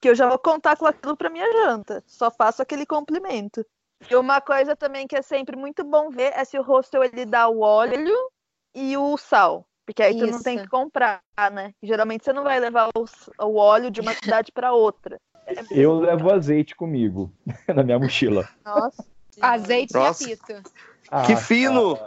que 0.00 0.08
eu 0.08 0.14
já 0.14 0.28
vou 0.28 0.38
contar 0.38 0.76
com 0.76 0.86
aquilo 0.86 1.16
para 1.16 1.30
minha 1.30 1.50
janta. 1.52 2.02
Só 2.06 2.30
faço 2.30 2.60
aquele 2.62 2.84
complemento. 2.84 3.64
E 4.10 4.16
uma 4.16 4.40
coisa 4.40 4.74
também 4.74 5.06
que 5.06 5.14
é 5.16 5.22
sempre 5.22 5.56
muito 5.56 5.84
bom 5.84 6.10
ver 6.10 6.32
é 6.34 6.44
se 6.44 6.58
o 6.58 6.62
hostel 6.62 7.04
ele 7.04 7.24
dá 7.24 7.48
o 7.48 7.60
óleo 7.60 8.16
e 8.74 8.96
o 8.96 9.16
sal. 9.16 9.66
Porque 9.90 10.04
aí 10.04 10.16
tu 10.16 10.24
não 10.28 10.40
tem 10.40 10.54
Isso. 10.54 10.62
que 10.64 10.70
comprar, 10.70 11.20
né? 11.52 11.74
Geralmente 11.82 12.24
você 12.24 12.32
não 12.32 12.44
vai 12.44 12.60
levar 12.60 12.90
o, 12.96 13.02
s- 13.02 13.28
o 13.40 13.56
óleo 13.56 13.90
de 13.90 14.00
uma 14.00 14.14
cidade 14.14 14.52
para 14.52 14.72
outra. 14.72 15.18
Eu 15.68 15.98
levo 15.98 16.30
azeite 16.30 16.76
comigo 16.76 17.32
na 17.74 17.82
minha 17.82 17.98
mochila. 17.98 18.48
Nossa. 18.64 19.04
Azeite 19.40 19.92
Nossa. 19.94 20.22
e 20.22 20.32
apito. 20.32 20.62
Ah, 21.10 21.22
Que 21.26 21.34
fino! 21.34 21.98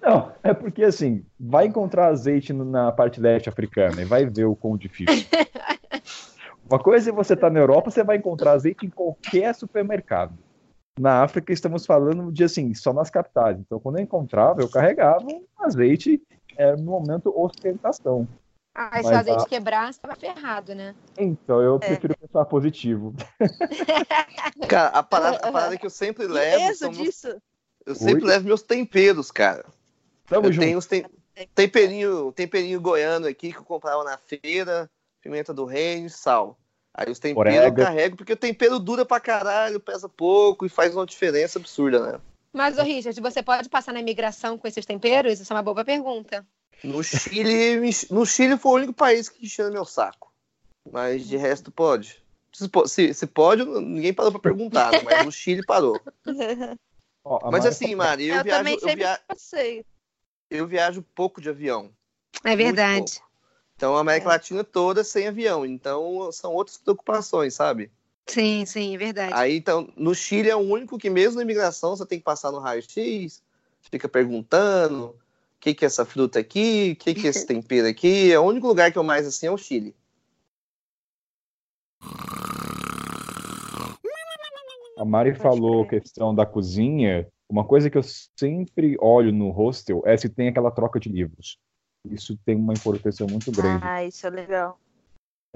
Não, 0.00 0.32
é 0.42 0.52
porque 0.52 0.82
assim, 0.82 1.24
vai 1.38 1.66
encontrar 1.66 2.08
azeite 2.08 2.52
na 2.52 2.90
parte 2.90 3.20
leste 3.20 3.48
africana 3.48 4.02
e 4.02 4.04
vai 4.04 4.26
ver 4.26 4.46
o 4.46 4.56
quão 4.56 4.76
difícil. 4.76 5.28
Uma 6.68 6.80
coisa 6.80 7.10
é 7.10 7.12
você 7.12 7.36
tá 7.36 7.48
na 7.48 7.60
Europa, 7.60 7.88
você 7.88 8.02
vai 8.02 8.16
encontrar 8.16 8.52
azeite 8.52 8.84
em 8.84 8.90
qualquer 8.90 9.54
supermercado. 9.54 10.36
Na 10.98 11.22
África 11.22 11.52
estamos 11.52 11.86
falando 11.86 12.32
de 12.32 12.42
assim, 12.44 12.74
só 12.74 12.92
nas 12.92 13.10
capitais. 13.10 13.58
Então, 13.60 13.78
quando 13.78 13.98
eu 13.98 14.02
encontrava, 14.02 14.60
eu 14.60 14.68
carregava 14.68 15.24
um 15.24 15.44
azeite 15.60 16.20
é, 16.56 16.76
no 16.76 16.82
momento 16.84 17.32
ostentação. 17.36 18.26
Ah, 18.74 19.02
se 19.02 19.08
o 19.10 19.16
azeite 19.16 19.42
a- 19.44 19.48
quebrar, 19.48 19.92
você 19.92 20.00
tava 20.00 20.16
ferrado, 20.16 20.74
né? 20.74 20.94
Então, 21.18 21.60
eu 21.60 21.78
prefiro 21.78 22.16
pensar 22.16 22.44
positivo. 22.46 23.14
Cara, 24.68 24.88
a 24.88 25.02
parada, 25.02 25.36
a 25.36 25.52
parada 25.52 25.76
que 25.76 25.84
eu 25.86 25.90
sempre 25.90 26.26
levo 26.26 26.66
peso 26.66 26.78
são 26.78 26.92
meus- 26.92 27.02
disso? 27.06 27.36
eu 27.84 27.94
sempre 27.94 28.24
Oi? 28.24 28.30
levo 28.30 28.46
meus 28.46 28.62
temperos, 28.62 29.30
cara. 29.30 29.64
Tamo 30.26 30.46
eu 30.46 30.52
junto. 30.52 30.64
tenho 30.64 30.78
os 30.78 30.86
tem- 30.86 31.04
temperinho, 31.54 32.32
temperinho 32.32 32.80
goiano 32.80 33.26
aqui 33.26 33.52
que 33.52 33.58
eu 33.58 33.64
comprava 33.64 34.02
na 34.04 34.16
feira, 34.16 34.88
pimenta 35.20 35.52
do 35.52 35.64
reino 35.64 36.06
e 36.06 36.10
sal. 36.10 36.58
Aí 36.94 37.10
os 37.10 37.18
temperos 37.18 37.54
eu 37.54 37.60
Orégano. 37.60 37.86
carrego, 37.86 38.16
porque 38.16 38.32
o 38.32 38.36
tempero 38.36 38.78
dura 38.78 39.04
pra 39.04 39.18
caralho, 39.20 39.80
pesa 39.80 40.08
pouco 40.08 40.64
e 40.64 40.68
faz 40.70 40.94
uma 40.94 41.06
diferença 41.06 41.58
absurda, 41.58 42.12
né? 42.12 42.20
Mas, 42.52 42.76
ô 42.78 42.82
Richard, 42.82 43.18
você 43.20 43.42
pode 43.42 43.68
passar 43.68 43.92
na 43.92 44.00
imigração 44.00 44.58
com 44.58 44.68
esses 44.68 44.84
temperos? 44.84 45.40
Isso 45.40 45.52
é 45.52 45.56
uma 45.56 45.62
boa 45.62 45.84
pergunta. 45.84 46.46
No 46.84 47.02
Chile, 47.02 47.80
no 48.10 48.26
Chile 48.26 48.58
foi 48.58 48.72
o 48.72 48.74
único 48.74 48.92
país 48.92 49.28
que 49.28 49.44
encheu 49.46 49.70
meu 49.72 49.84
saco. 49.84 50.32
Mas 50.90 51.26
de 51.26 51.36
resto 51.36 51.70
pode. 51.70 52.20
Se, 52.86 53.14
se- 53.14 53.26
pode, 53.26 53.64
ninguém 53.64 54.12
parou 54.12 54.30
pra 54.32 54.40
perguntar, 54.40 54.92
né? 54.92 55.00
mas 55.02 55.24
no 55.24 55.32
Chile 55.32 55.64
parou. 55.64 55.98
Ó, 57.24 57.50
Mas 57.50 57.64
assim, 57.64 57.94
Mari, 57.94 58.26
eu, 58.26 58.36
Eu, 58.36 58.42
viajo, 58.44 58.58
também 58.58 58.74
eu, 58.74 58.80
sempre 58.80 58.96
via- 58.96 59.20
passei. 59.26 59.84
eu 60.50 60.66
viajo 60.66 61.02
pouco 61.14 61.40
de 61.40 61.48
avião. 61.48 61.90
É 62.44 62.54
verdade. 62.56 63.22
Então 63.76 63.96
a 63.96 64.00
América 64.00 64.28
Latina 64.28 64.62
toda 64.64 65.02
sem 65.04 65.28
avião. 65.28 65.64
Então 65.64 66.30
são 66.32 66.52
outras 66.52 66.76
preocupações, 66.76 67.54
sabe? 67.54 67.90
Sim, 68.26 68.64
sim, 68.64 68.94
é 68.94 68.98
verdade. 68.98 69.32
Aí 69.34 69.56
então, 69.56 69.88
no 69.96 70.14
Chile 70.14 70.48
é 70.48 70.56
o 70.56 70.60
único 70.60 70.98
que 70.98 71.10
mesmo 71.10 71.36
na 71.36 71.42
imigração 71.42 71.96
você 71.96 72.06
tem 72.06 72.18
que 72.18 72.24
passar 72.24 72.50
no 72.50 72.58
raio-x, 72.58 73.42
fica 73.90 74.08
perguntando 74.08 75.06
o 75.06 75.14
que, 75.60 75.74
que 75.74 75.84
é 75.84 75.86
essa 75.86 76.04
fruta 76.04 76.38
aqui, 76.38 76.92
o 76.92 77.04
que, 77.04 77.14
que 77.14 77.26
é 77.26 77.30
esse 77.30 77.44
tempero 77.46 77.86
aqui. 77.86 78.32
É 78.32 78.38
o 78.38 78.44
único 78.44 78.66
lugar 78.66 78.92
que 78.92 78.98
eu 78.98 79.04
mais 79.04 79.26
assim 79.26 79.46
é 79.46 79.50
o 79.50 79.58
Chile. 79.58 79.94
A 84.96 85.04
Mari 85.04 85.32
Pode 85.32 85.42
falou 85.42 85.86
questão 85.86 86.34
da 86.34 86.46
cozinha. 86.46 87.26
Uma 87.48 87.64
coisa 87.64 87.90
que 87.90 87.98
eu 87.98 88.02
sempre 88.36 88.96
olho 89.00 89.32
no 89.32 89.50
hostel 89.50 90.02
é 90.06 90.16
se 90.16 90.28
tem 90.28 90.48
aquela 90.48 90.70
troca 90.70 90.98
de 91.00 91.08
livros. 91.08 91.58
Isso 92.04 92.38
tem 92.44 92.56
uma 92.56 92.72
importância 92.72 93.26
muito 93.26 93.50
grande. 93.52 93.84
Ah, 93.84 94.04
isso 94.04 94.26
é 94.26 94.30
legal. 94.30 94.78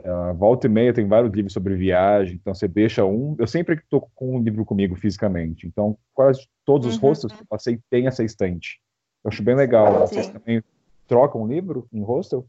A 0.04 0.32
volta 0.32 0.66
e 0.66 0.70
meia 0.70 0.92
tem 0.92 1.08
vários 1.08 1.32
livros 1.32 1.54
sobre 1.54 1.74
viagem, 1.74 2.34
então 2.34 2.54
você 2.54 2.68
deixa 2.68 3.04
um. 3.04 3.34
Eu 3.38 3.46
sempre 3.46 3.76
estou 3.76 4.10
com 4.14 4.36
um 4.36 4.42
livro 4.42 4.64
comigo 4.64 4.94
fisicamente, 4.94 5.66
então 5.66 5.98
quase 6.12 6.46
todos 6.66 6.86
os 6.86 6.96
Uhum. 6.96 7.08
hostels 7.08 7.32
que 7.32 7.42
eu 7.42 7.46
passei 7.46 7.80
tem 7.88 8.06
essa 8.06 8.22
estante. 8.22 8.80
Eu 9.24 9.30
acho 9.30 9.42
bem 9.42 9.54
legal. 9.54 10.00
Vocês 10.00 10.26
Sim. 10.26 10.32
também 10.34 10.62
trocam 11.06 11.42
um 11.42 11.46
livro 11.46 11.88
em 11.90 12.02
hostel? 12.02 12.46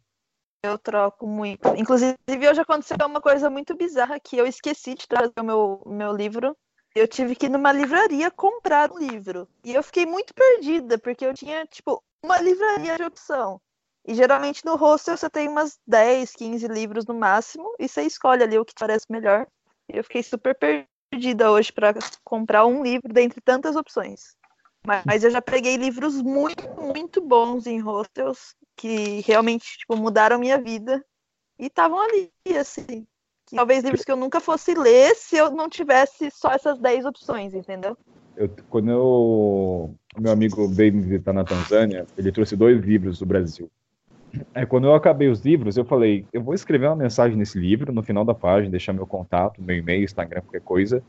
Eu 0.64 0.78
troco 0.78 1.26
muito. 1.26 1.68
Inclusive, 1.78 2.18
hoje 2.28 2.60
aconteceu 2.60 2.98
uma 3.06 3.22
coisa 3.22 3.50
muito 3.50 3.76
bizarra 3.78 4.20
que 4.20 4.38
eu 4.38 4.46
esqueci 4.46 4.96
de 4.96 5.08
trazer 5.08 5.32
o 5.40 5.44
meu, 5.44 5.82
meu 5.86 6.12
livro. 6.14 6.56
Eu 6.94 7.08
tive 7.08 7.36
que 7.36 7.46
ir 7.46 7.50
numa 7.50 7.72
livraria 7.72 8.30
comprar 8.30 8.92
um 8.92 8.98
livro. 8.98 9.48
E 9.64 9.74
eu 9.74 9.84
fiquei 9.84 10.06
muito 10.06 10.34
perdida, 10.34 10.98
porque 10.98 11.26
eu 11.26 11.34
tinha, 11.34 11.66
tipo, 11.68 12.04
uma 12.24 12.42
livraria 12.42 12.98
de 12.98 13.04
opção. 13.04 13.62
E 14.08 14.16
geralmente 14.16 14.64
no 14.64 14.78
hostel 14.78 15.18
você 15.18 15.30
tem 15.30 15.50
umas 15.50 15.78
10, 15.86 16.34
15 16.34 16.66
livros 16.70 17.06
no 17.06 17.14
máximo, 17.14 17.76
e 17.78 17.90
você 17.90 18.04
escolhe 18.04 18.42
ali 18.42 18.58
o 18.58 18.64
que 18.64 18.74
te 18.74 18.80
parece 18.80 19.06
melhor. 19.10 19.46
Eu 19.90 20.02
fiquei 20.02 20.24
super 20.24 20.58
perdida 20.58 21.52
hoje 21.52 21.74
para 21.74 21.94
comprar 22.24 22.66
um 22.66 22.82
livro 22.84 23.12
dentre 23.12 23.42
tantas 23.42 23.76
opções. 23.76 24.38
Mas, 24.86 25.04
mas 25.06 25.24
eu 25.26 25.30
já 25.30 25.42
peguei 25.42 25.76
livros 25.76 26.22
muito, 26.22 26.64
muito 26.80 27.20
bons 27.20 27.68
em 27.68 27.80
hostels 27.80 28.56
que 28.78 29.20
realmente 29.22 29.80
tipo, 29.80 29.98
mudaram 29.98 30.40
minha 30.40 30.58
vida. 30.58 31.04
E 31.60 31.66
estavam 31.66 32.00
ali, 32.00 32.32
assim. 32.58 33.06
Talvez 33.54 33.84
livros 33.84 34.06
que 34.06 34.12
eu 34.12 34.16
nunca 34.16 34.40
fosse 34.40 34.74
ler 34.74 35.16
se 35.16 35.36
eu 35.36 35.52
não 35.52 35.68
tivesse 35.68 36.32
só 36.32 36.52
essas 36.52 36.80
10 36.80 37.06
opções, 37.06 37.54
entendeu? 37.54 37.98
Eu, 38.38 38.50
quando 38.70 38.92
eu, 38.92 39.96
meu 40.18 40.32
amigo 40.32 40.68
veio 40.68 40.94
me 40.94 41.02
visitar 41.02 41.34
na 41.34 41.44
Tanzânia, 41.44 42.06
ele 42.18 42.32
trouxe 42.32 42.56
dois 42.56 42.80
livros 42.82 43.20
do 43.20 43.26
Brasil. 43.26 43.70
Aí, 44.54 44.66
quando 44.66 44.88
eu 44.88 44.94
acabei 44.94 45.30
os 45.30 45.42
livros, 45.42 45.78
eu 45.78 45.86
falei, 45.86 46.26
eu 46.34 46.42
vou 46.42 46.54
escrever 46.54 46.88
uma 46.88 46.96
mensagem 46.96 47.38
nesse 47.38 47.58
livro, 47.58 47.94
no 47.94 48.04
final 48.04 48.26
da 48.26 48.34
página, 48.34 48.72
deixar 48.72 48.94
meu 48.94 49.08
contato, 49.08 49.62
meu 49.62 49.76
e-mail, 49.76 50.04
Instagram, 50.04 50.42
qualquer 50.42 50.62
coisa. 50.62 51.04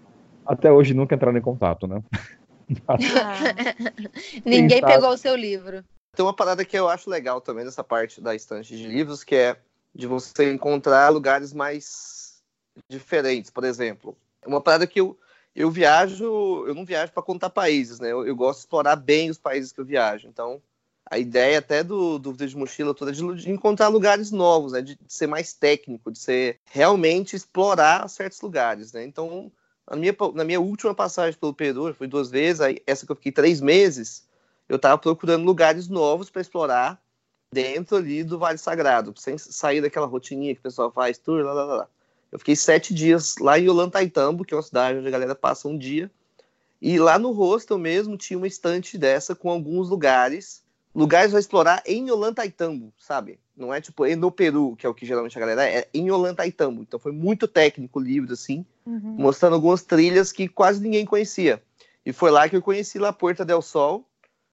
Até 0.46 0.72
hoje 0.72 0.94
nunca 0.94 1.14
entraram 1.14 1.38
em 1.38 1.42
contato, 1.42 1.86
né? 1.86 2.02
Ninguém 4.44 4.80
pegou 4.80 5.10
o 5.10 5.16
seu 5.16 5.34
livro. 5.34 5.84
Tem 6.14 6.24
uma 6.24 6.34
parada 6.34 6.64
que 6.64 6.76
eu 6.76 6.88
acho 6.88 7.08
legal 7.08 7.40
também 7.40 7.64
nessa 7.64 7.84
parte 7.84 8.20
da 8.20 8.34
estante 8.34 8.76
de 8.76 8.86
livros, 8.86 9.22
que 9.22 9.34
é 9.34 9.56
de 9.94 10.06
você 10.06 10.52
encontrar 10.52 11.08
lugares 11.10 11.52
mais 11.52 12.42
diferentes, 12.88 13.50
por 13.50 13.64
exemplo. 13.64 14.16
Uma 14.46 14.60
parada 14.60 14.86
que 14.86 15.00
eu, 15.00 15.18
eu 15.54 15.70
viajo, 15.70 16.64
eu 16.66 16.74
não 16.74 16.84
viajo 16.84 17.12
para 17.12 17.22
contar 17.22 17.50
países, 17.50 18.00
né? 18.00 18.12
Eu, 18.12 18.26
eu, 18.26 18.36
gosto 18.36 18.58
de 18.58 18.64
explorar 18.64 18.96
bem 18.96 19.30
os 19.30 19.38
países 19.38 19.72
que 19.72 19.80
eu 19.80 19.84
viajo. 19.84 20.28
Então, 20.28 20.62
a 21.10 21.18
ideia 21.18 21.58
até 21.58 21.82
do 21.82 22.18
Dúvida 22.18 22.46
de 22.46 22.56
Mochila 22.56 22.94
toda 22.94 23.12
de, 23.12 23.50
encontrar 23.50 23.88
lugares 23.88 24.30
novos, 24.30 24.72
né? 24.72 24.82
De, 24.82 24.94
de, 24.94 25.12
ser 25.12 25.26
mais 25.26 25.52
técnico, 25.52 26.12
de 26.12 26.18
ser 26.18 26.60
realmente 26.66 27.34
explorar 27.34 28.08
certos 28.08 28.40
lugares, 28.40 28.92
né? 28.92 29.04
Então, 29.04 29.50
na 29.90 29.96
minha, 29.96 30.14
na 30.34 30.44
minha 30.44 30.60
última 30.60 30.94
passagem 30.94 31.38
pelo 31.38 31.54
Peru, 31.54 31.94
fui 31.94 32.06
duas 32.06 32.30
vezes, 32.30 32.60
aí 32.60 32.78
essa 32.86 33.06
que 33.06 33.12
eu 33.12 33.16
fiquei 33.16 33.32
três 33.32 33.60
meses, 33.60 34.28
eu 34.68 34.76
estava 34.76 34.98
procurando 34.98 35.44
lugares 35.44 35.88
novos 35.88 36.28
para 36.28 36.42
explorar 36.42 37.02
dentro 37.50 37.96
ali 37.96 38.22
do 38.22 38.38
Vale 38.38 38.58
Sagrado, 38.58 39.14
sem 39.16 39.38
sair 39.38 39.80
daquela 39.80 40.06
rotininha 40.06 40.54
que 40.54 40.60
o 40.60 40.64
pessoal 40.64 40.92
faz, 40.92 41.16
tour, 41.16 41.42
lá, 41.42 41.52
lá, 41.54 41.64
lá. 41.64 41.88
Eu 42.30 42.38
fiquei 42.38 42.54
sete 42.54 42.92
dias 42.92 43.36
lá 43.40 43.58
em 43.58 43.66
Olantaytambo, 43.66 44.44
que 44.44 44.52
é 44.52 44.56
uma 44.56 44.62
cidade 44.62 44.98
onde 44.98 45.08
a 45.08 45.10
galera 45.10 45.34
passa 45.34 45.66
um 45.66 45.78
dia, 45.78 46.10
e 46.82 46.98
lá 46.98 47.18
no 47.18 47.32
hostel 47.32 47.78
mesmo 47.78 48.18
tinha 48.18 48.36
uma 48.36 48.46
estante 48.46 48.98
dessa 48.98 49.34
com 49.34 49.50
alguns 49.50 49.88
lugares, 49.88 50.62
lugares 50.94 51.34
a 51.34 51.38
explorar 51.38 51.82
em 51.86 52.10
Olantaytambo, 52.10 52.92
sabe? 52.98 53.38
Não 53.56 53.74
é 53.74 53.80
tipo 53.80 54.06
no 54.16 54.30
Peru, 54.30 54.76
que 54.76 54.86
é 54.86 54.88
o 54.88 54.94
que 54.94 55.04
geralmente 55.04 55.36
a 55.36 55.40
galera 55.40 55.64
é, 55.64 55.78
é 55.78 55.88
em 55.92 56.10
Olantaytambo. 56.10 56.82
Então 56.82 56.98
foi 56.98 57.12
muito 57.12 57.48
técnico 57.48 57.98
o 57.98 58.02
livro, 58.02 58.32
assim, 58.32 58.64
uhum. 58.86 59.16
mostrando 59.18 59.54
algumas 59.54 59.82
trilhas 59.82 60.32
que 60.32 60.48
quase 60.48 60.80
ninguém 60.80 61.04
conhecia. 61.04 61.62
E 62.06 62.12
foi 62.12 62.30
lá 62.30 62.48
que 62.48 62.56
eu 62.56 62.62
conheci 62.62 62.98
La 62.98 63.12
Puerta 63.12 63.44
del 63.44 63.60
Sol, 63.60 64.08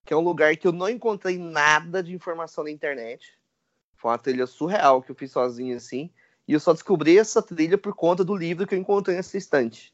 que 0.05 0.13
é 0.13 0.17
um 0.17 0.21
lugar 0.21 0.55
que 0.55 0.67
eu 0.67 0.71
não 0.71 0.89
encontrei 0.89 1.37
nada 1.37 2.03
de 2.03 2.13
informação 2.13 2.63
na 2.63 2.71
internet. 2.71 3.33
Foi 3.95 4.11
uma 4.11 4.17
trilha 4.17 4.45
surreal 4.45 5.01
que 5.01 5.11
eu 5.11 5.15
fiz 5.15 5.31
sozinho 5.31 5.75
assim. 5.75 6.09
E 6.47 6.53
eu 6.53 6.59
só 6.59 6.73
descobri 6.73 7.17
essa 7.17 7.41
trilha 7.41 7.77
por 7.77 7.95
conta 7.95 8.23
do 8.23 8.35
livro 8.35 8.67
que 8.67 8.75
eu 8.75 8.79
encontrei 8.79 9.15
nessa 9.15 9.37
estante. 9.37 9.93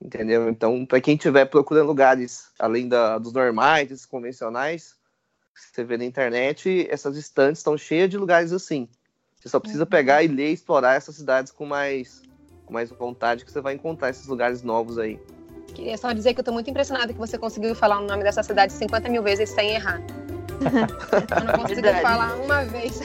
Entendeu? 0.00 0.48
Então, 0.48 0.84
para 0.84 1.00
quem 1.00 1.14
estiver 1.14 1.44
procurando 1.44 1.86
lugares 1.86 2.50
além 2.58 2.88
da, 2.88 3.18
dos 3.18 3.32
normais, 3.32 4.04
convencionais, 4.04 4.96
você 5.54 5.84
vê 5.84 5.96
na 5.96 6.04
internet, 6.04 6.86
essas 6.90 7.16
estantes 7.16 7.60
estão 7.60 7.76
cheias 7.76 8.08
de 8.08 8.16
lugares 8.16 8.52
assim. 8.52 8.88
Você 9.40 9.48
só 9.48 9.58
precisa 9.58 9.84
uhum. 9.84 9.90
pegar 9.90 10.22
e 10.22 10.28
ler 10.28 10.50
e 10.50 10.52
explorar 10.52 10.94
essas 10.94 11.16
cidades 11.16 11.50
com 11.50 11.66
mais, 11.66 12.22
com 12.64 12.72
mais 12.72 12.90
vontade 12.90 13.44
que 13.44 13.50
você 13.50 13.60
vai 13.60 13.74
encontrar 13.74 14.10
esses 14.10 14.26
lugares 14.26 14.62
novos 14.62 14.98
aí. 14.98 15.18
Queria 15.74 15.96
só 15.96 16.12
dizer 16.12 16.34
que 16.34 16.40
eu 16.40 16.44
tô 16.44 16.52
muito 16.52 16.70
impressionada 16.70 17.12
que 17.12 17.18
você 17.18 17.38
conseguiu 17.38 17.74
falar 17.74 17.98
o 17.98 18.06
nome 18.06 18.22
dessa 18.22 18.42
cidade 18.42 18.72
50 18.72 19.08
mil 19.08 19.22
vezes 19.22 19.50
sem 19.50 19.70
errar. 19.70 20.00
eu 20.62 21.44
não 21.44 21.54
consegui 21.54 21.92
falar 22.00 22.36
uma 22.36 22.64
vez. 22.64 23.00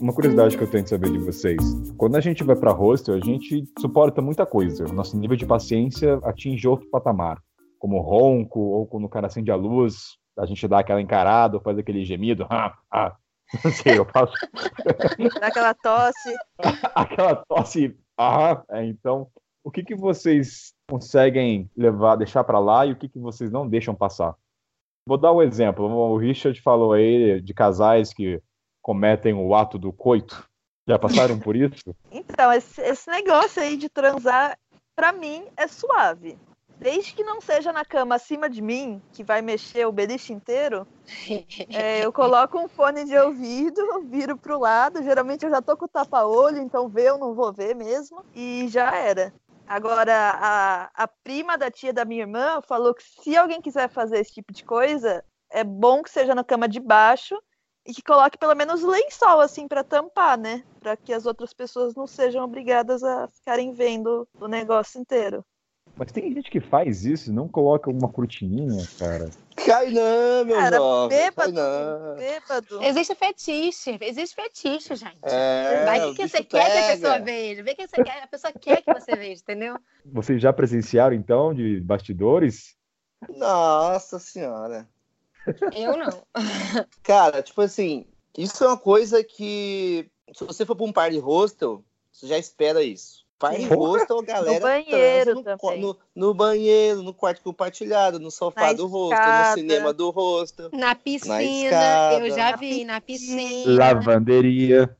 Uma 0.00 0.14
curiosidade 0.14 0.56
que 0.56 0.62
eu 0.62 0.70
tenho 0.70 0.84
de 0.84 0.90
saber 0.90 1.10
de 1.10 1.18
vocês. 1.18 1.60
Quando 1.98 2.16
a 2.16 2.20
gente 2.20 2.42
vai 2.42 2.56
para 2.56 2.72
hostel, 2.72 3.14
a 3.14 3.20
gente 3.20 3.64
suporta 3.78 4.22
muita 4.22 4.46
coisa. 4.46 4.84
O 4.84 4.92
nosso 4.92 5.16
nível 5.16 5.36
de 5.36 5.44
paciência 5.44 6.18
atinge 6.24 6.66
outro 6.66 6.88
patamar. 6.88 7.38
Como 7.78 8.00
ronco, 8.00 8.60
ou 8.60 8.86
quando 8.86 9.04
o 9.04 9.08
cara 9.08 9.26
acende 9.26 9.50
a 9.50 9.56
luz, 9.56 10.16
a 10.38 10.46
gente 10.46 10.66
dá 10.66 10.78
aquela 10.78 11.00
encarada, 11.00 11.60
faz 11.60 11.78
aquele 11.78 12.04
gemido. 12.04 12.46
Ah, 12.48 12.74
ah, 12.90 13.14
Não 13.64 13.70
sei, 13.70 13.98
eu 13.98 14.04
faço. 14.04 14.32
Aquela 15.42 15.74
tosse. 15.74 16.34
Aquela 16.94 17.36
tosse. 17.36 17.96
Ah, 18.16 18.62
é, 18.70 18.84
então, 18.86 19.28
o 19.64 19.70
que, 19.70 19.82
que 19.82 19.94
vocês 19.94 20.72
conseguem 20.88 21.70
levar, 21.76 22.16
deixar 22.16 22.44
para 22.44 22.58
lá 22.58 22.86
e 22.86 22.92
o 22.92 22.96
que, 22.96 23.08
que 23.08 23.18
vocês 23.18 23.50
não 23.50 23.68
deixam 23.68 23.94
passar? 23.94 24.34
Vou 25.06 25.18
dar 25.18 25.32
um 25.32 25.42
exemplo. 25.42 25.86
O 25.86 26.16
Richard 26.16 26.60
falou 26.60 26.92
aí 26.92 27.40
de 27.40 27.52
casais 27.52 28.12
que 28.12 28.40
cometem 28.82 29.34
o 29.34 29.54
ato 29.54 29.78
do 29.78 29.92
coito. 29.92 30.48
Já 30.86 30.98
passaram 30.98 31.38
por 31.38 31.56
isso? 31.56 31.94
Então, 32.10 32.52
esse, 32.52 32.80
esse 32.80 33.08
negócio 33.08 33.62
aí 33.62 33.76
de 33.76 33.88
transar, 33.88 34.58
para 34.96 35.12
mim, 35.12 35.44
é 35.56 35.68
suave. 35.68 36.38
Desde 36.80 37.12
que 37.12 37.22
não 37.22 37.40
seja 37.40 37.72
na 37.72 37.84
cama 37.84 38.14
acima 38.14 38.48
de 38.48 38.62
mim, 38.62 39.02
que 39.12 39.22
vai 39.22 39.42
mexer 39.42 39.86
o 39.86 39.92
beliche 39.92 40.32
inteiro, 40.32 40.86
é, 41.68 42.02
eu 42.02 42.10
coloco 42.10 42.58
um 42.58 42.66
fone 42.66 43.04
de 43.04 43.16
ouvido, 43.16 43.80
viro 44.08 44.36
pro 44.36 44.58
lado. 44.58 45.02
Geralmente 45.02 45.44
eu 45.44 45.50
já 45.50 45.60
tô 45.60 45.76
com 45.76 45.84
o 45.84 45.88
tapa-olho, 45.88 46.58
então 46.58 46.88
ver 46.88 47.08
eu 47.08 47.18
não 47.18 47.34
vou 47.34 47.52
ver 47.52 47.76
mesmo. 47.76 48.24
E 48.34 48.66
já 48.68 48.96
era. 48.96 49.32
Agora, 49.68 50.14
a, 50.14 50.90
a 50.94 51.06
prima 51.06 51.58
da 51.58 51.70
tia 51.70 51.92
da 51.92 52.04
minha 52.04 52.22
irmã 52.22 52.60
falou 52.62 52.94
que 52.94 53.02
se 53.04 53.36
alguém 53.36 53.60
quiser 53.60 53.88
fazer 53.90 54.18
esse 54.18 54.32
tipo 54.32 54.52
de 54.52 54.64
coisa, 54.64 55.22
é 55.50 55.62
bom 55.62 56.02
que 56.02 56.10
seja 56.10 56.34
na 56.34 56.42
cama 56.42 56.66
de 56.66 56.80
baixo 56.80 57.36
e 57.86 57.92
que 57.92 58.02
coloque 58.02 58.38
pelo 58.38 58.54
menos 58.54 58.82
lençol 58.82 59.40
assim 59.40 59.66
para 59.66 59.84
tampar, 59.84 60.38
né? 60.38 60.62
Para 60.80 60.96
que 60.96 61.12
as 61.12 61.26
outras 61.26 61.52
pessoas 61.52 61.94
não 61.94 62.06
sejam 62.06 62.44
obrigadas 62.44 63.02
a 63.02 63.28
ficarem 63.28 63.72
vendo 63.72 64.28
o 64.40 64.46
negócio 64.46 65.00
inteiro. 65.00 65.44
Mas 65.96 66.12
tem 66.12 66.32
gente 66.32 66.50
que 66.50 66.60
faz 66.60 67.04
isso 67.04 67.32
não 67.32 67.48
coloca 67.48 67.90
uma 67.90 68.08
cortininha, 68.08 68.86
cara. 68.98 69.28
Cai 69.66 69.90
não, 69.90 70.44
meu 70.44 70.56
cara, 70.56 70.76
jovem. 70.76 71.18
Bêbado, 71.18 71.52
não. 71.52 72.16
bêbado. 72.16 72.82
Existe 72.82 73.14
fetiche, 73.14 73.98
existe 74.00 74.34
fetiche, 74.34 74.96
gente. 74.96 75.18
É, 75.22 75.84
Vai 75.84 76.00
que, 76.00 76.14
que 76.14 76.28
você 76.28 76.42
pega. 76.42 76.48
quer 76.48 76.70
que 76.70 76.78
a 76.78 76.96
pessoa 76.96 77.18
veja. 77.18 77.62
Vê 77.62 77.74
que 77.74 77.86
você 77.86 78.02
quer, 78.02 78.22
a 78.22 78.26
pessoa 78.26 78.52
quer 78.52 78.82
que 78.82 78.94
você 78.94 79.14
veja, 79.16 79.42
entendeu? 79.42 79.76
Vocês 80.06 80.40
já 80.40 80.52
presenciaram, 80.52 81.14
então, 81.14 81.52
de 81.52 81.80
bastidores? 81.80 82.76
Nossa 83.28 84.18
senhora. 84.18 84.88
Eu 85.74 85.96
não. 85.96 86.22
Cara, 87.02 87.42
tipo 87.42 87.60
assim, 87.60 88.06
isso 88.36 88.62
é 88.64 88.68
uma 88.68 88.78
coisa 88.78 89.22
que, 89.24 90.10
se 90.34 90.44
você 90.44 90.64
for 90.64 90.76
para 90.76 90.86
um 90.86 90.92
par 90.92 91.10
de 91.10 91.18
hostel, 91.18 91.84
você 92.12 92.26
já 92.26 92.38
espera 92.38 92.82
isso. 92.82 93.20
Em 93.54 93.66
rosto, 93.66 94.18
a 94.18 94.22
galera 94.22 94.54
no 94.54 94.60
banheiro 94.60 95.34
no, 95.34 95.76
no, 95.78 95.98
no, 96.14 96.34
banheiro, 96.34 97.02
no 97.02 97.14
quarto 97.14 97.42
compartilhado, 97.42 98.20
no 98.20 98.30
sofá 98.30 98.66
na 98.66 98.72
do 98.74 98.86
rosto, 98.86 99.16
no 99.16 99.54
cinema 99.54 99.92
do 99.94 100.10
rosto. 100.10 100.68
Na 100.74 100.94
piscina, 100.94 101.34
na 101.36 101.42
escada, 101.42 102.26
eu 102.26 102.36
já 102.36 102.56
vi, 102.56 102.84
na 102.84 103.00
piscina. 103.00 103.78
Lavanderia. 103.78 104.94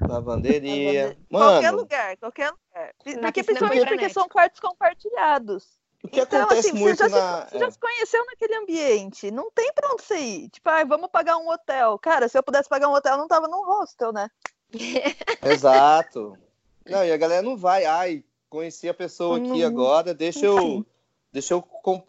Lavanderia. 0.00 1.18
Mano, 1.28 1.44
qualquer 1.52 1.70
lugar, 1.72 2.16
qualquer 2.16 2.50
lugar. 2.52 2.94
Porque, 3.20 3.42
principalmente 3.42 3.86
porque 3.86 4.08
são 4.08 4.28
quartos 4.28 4.60
compartilhados. 4.60 5.83
O 6.04 6.08
que 6.08 6.20
então, 6.20 6.42
acontece 6.42 6.68
assim, 6.68 6.78
muito 6.78 6.98
você 6.98 7.08
já, 7.08 7.16
na... 7.16 7.46
se, 7.46 7.52
você 7.52 7.58
já 7.58 7.70
se 7.70 7.78
conheceu 7.78 8.26
naquele 8.26 8.54
ambiente. 8.56 9.30
Não 9.30 9.50
tem 9.50 9.72
pra 9.72 9.90
onde 9.90 10.02
você 10.02 10.18
ir. 10.18 10.48
Tipo, 10.50 10.68
ah, 10.68 10.84
vamos 10.84 11.08
pagar 11.10 11.38
um 11.38 11.48
hotel. 11.48 11.98
Cara, 11.98 12.28
se 12.28 12.36
eu 12.36 12.42
pudesse 12.42 12.68
pagar 12.68 12.90
um 12.90 12.92
hotel, 12.92 13.14
eu 13.14 13.18
não 13.18 13.26
tava 13.26 13.48
num 13.48 13.64
hostel, 13.64 14.12
né? 14.12 14.30
Exato. 15.42 16.36
Não, 16.84 17.02
e 17.02 17.10
a 17.10 17.16
galera 17.16 17.40
não 17.40 17.56
vai. 17.56 17.86
Ai, 17.86 18.22
conheci 18.50 18.86
a 18.86 18.92
pessoa 18.92 19.38
aqui 19.38 19.48
não, 19.62 19.66
agora, 19.66 20.12
deixa 20.12 20.44
eu. 20.44 20.84
Deixa 21.32 21.54
eu 21.54 21.62
com, 21.62 22.06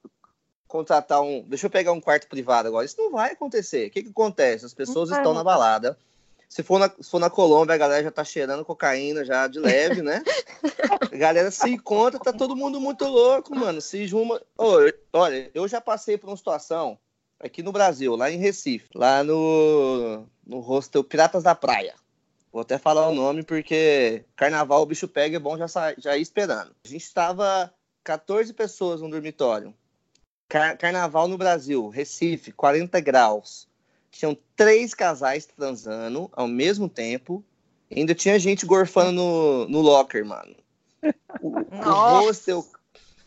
contratar 0.68 1.22
um. 1.22 1.42
Deixa 1.48 1.68
eu 1.68 1.72
pegar 1.72 1.94
um 1.94 2.02
quarto 2.02 2.28
privado 2.28 2.68
agora. 2.68 2.86
Isso 2.86 2.98
não 2.98 3.12
vai 3.12 3.32
acontecer. 3.32 3.88
O 3.88 3.92
que, 3.92 4.04
que 4.04 4.10
acontece? 4.10 4.66
As 4.66 4.74
pessoas 4.74 5.10
estão 5.10 5.34
na 5.34 5.44
balada. 5.44 5.98
Se 6.56 6.64
for 6.64 6.80
na, 6.80 6.90
se 6.90 7.10
for 7.10 7.20
na 7.20 7.30
Colômbia, 7.30 7.76
a 7.76 7.78
galera 7.78 8.02
já 8.02 8.10
tá 8.10 8.24
cheirando 8.24 8.64
cocaína 8.64 9.26
já 9.26 9.46
de 9.46 9.60
leve, 9.60 10.02
né? 10.02 10.24
A 11.02 11.08
galera 11.14 11.52
se 11.52 11.70
encontra, 11.70 12.18
tá 12.18 12.32
todo 12.32 12.56
mundo 12.56 12.80
muito 12.80 13.04
louco, 13.04 13.54
mano. 13.54 13.82
Se 13.82 14.08
juma. 14.08 14.42
Oh, 14.58 14.78
olha, 15.12 15.52
eu 15.54 15.68
já 15.68 15.82
passei 15.82 16.18
por 16.18 16.30
uma 16.30 16.38
situação 16.38 16.98
aqui 17.42 17.62
no 17.62 17.74
Brasil, 17.74 18.16
lá 18.16 18.32
em 18.32 18.38
Recife, 18.38 18.88
lá 18.96 19.22
no, 19.22 20.26
no 20.48 20.62
hostel 20.62 21.04
Piratas 21.04 21.44
da 21.44 21.54
Praia. 21.54 21.94
Vou 22.54 22.62
até 22.62 22.78
falar 22.78 23.10
o 23.10 23.14
nome 23.14 23.44
porque 23.44 24.24
carnaval 24.34 24.82
o 24.82 24.86
bicho 24.86 25.10
pega 25.10 25.36
é 25.36 25.40
bom 25.42 25.58
já, 25.58 25.68
já 25.98 26.16
ir 26.16 26.22
esperando. 26.22 26.74
A 26.86 26.88
gente 26.88 27.04
estava 27.04 27.70
14 28.02 28.54
pessoas 28.54 29.02
no 29.02 29.10
dormitório. 29.10 29.74
Car 30.48 30.78
carnaval 30.78 31.28
no 31.28 31.38
Brasil, 31.38 31.90
Recife, 31.90 32.54
40 32.54 32.98
graus. 33.02 33.68
Tinham 34.16 34.38
três 34.56 34.94
casais 34.94 35.46
transando 35.46 36.30
ao 36.32 36.48
mesmo 36.48 36.88
tempo. 36.88 37.44
E 37.92 38.00
ainda 38.00 38.16
tinha 38.16 38.40
gente 38.40 38.66
gorfando 38.66 39.12
no, 39.12 39.68
no 39.68 39.82
locker, 39.82 40.26
mano. 40.26 40.56
O, 41.42 41.50
o 41.50 41.64
hostel. 42.24 42.66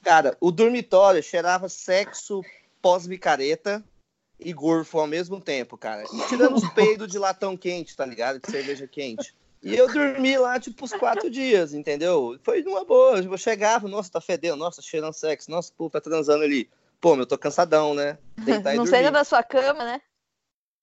Cara, 0.03 0.35
o 0.41 0.51
dormitório 0.51 1.23
cheirava 1.23 1.69
sexo 1.69 2.41
pós-micareta 2.81 3.85
e 4.41 4.51
gorfo 4.55 4.99
ao 4.99 5.07
mesmo 5.07 5.39
tempo, 5.43 5.77
cara. 5.77 6.05
E 6.11 6.27
tirando 6.27 6.57
os 6.57 6.67
peidos 6.73 7.09
de 7.09 7.19
latão 7.19 7.55
quente, 7.55 7.95
tá 7.95 8.07
ligado? 8.07 8.41
De 8.41 8.51
cerveja 8.51 8.89
quente. 8.89 9.35
E 9.63 9.77
eu 9.77 9.93
dormi 9.93 10.39
lá, 10.39 10.59
tipo, 10.59 10.87
os 10.87 10.93
quatro 10.95 11.29
dias, 11.29 11.75
entendeu? 11.75 12.39
Foi 12.43 12.63
numa 12.63 12.87
boa. 12.87 13.19
Eu 13.19 13.37
chegava, 13.37 13.87
nossa, 13.89 14.13
tá 14.13 14.23
fedendo, 14.23 14.57
nossa, 14.57 14.81
cheirando 14.81 15.13
sexo, 15.13 15.51
nossa, 15.51 15.71
pô, 15.77 15.91
tá 15.91 16.01
transando 16.01 16.45
ali. 16.45 16.71
Pô, 16.99 17.15
eu 17.15 17.27
tô 17.27 17.37
cansadão, 17.37 17.95
né? 17.95 18.17
Deitar 18.39 18.75
Não 18.75 18.87
seja 18.87 19.11
da 19.11 19.23
sua 19.23 19.43
cama, 19.43 19.85
né? 19.85 20.01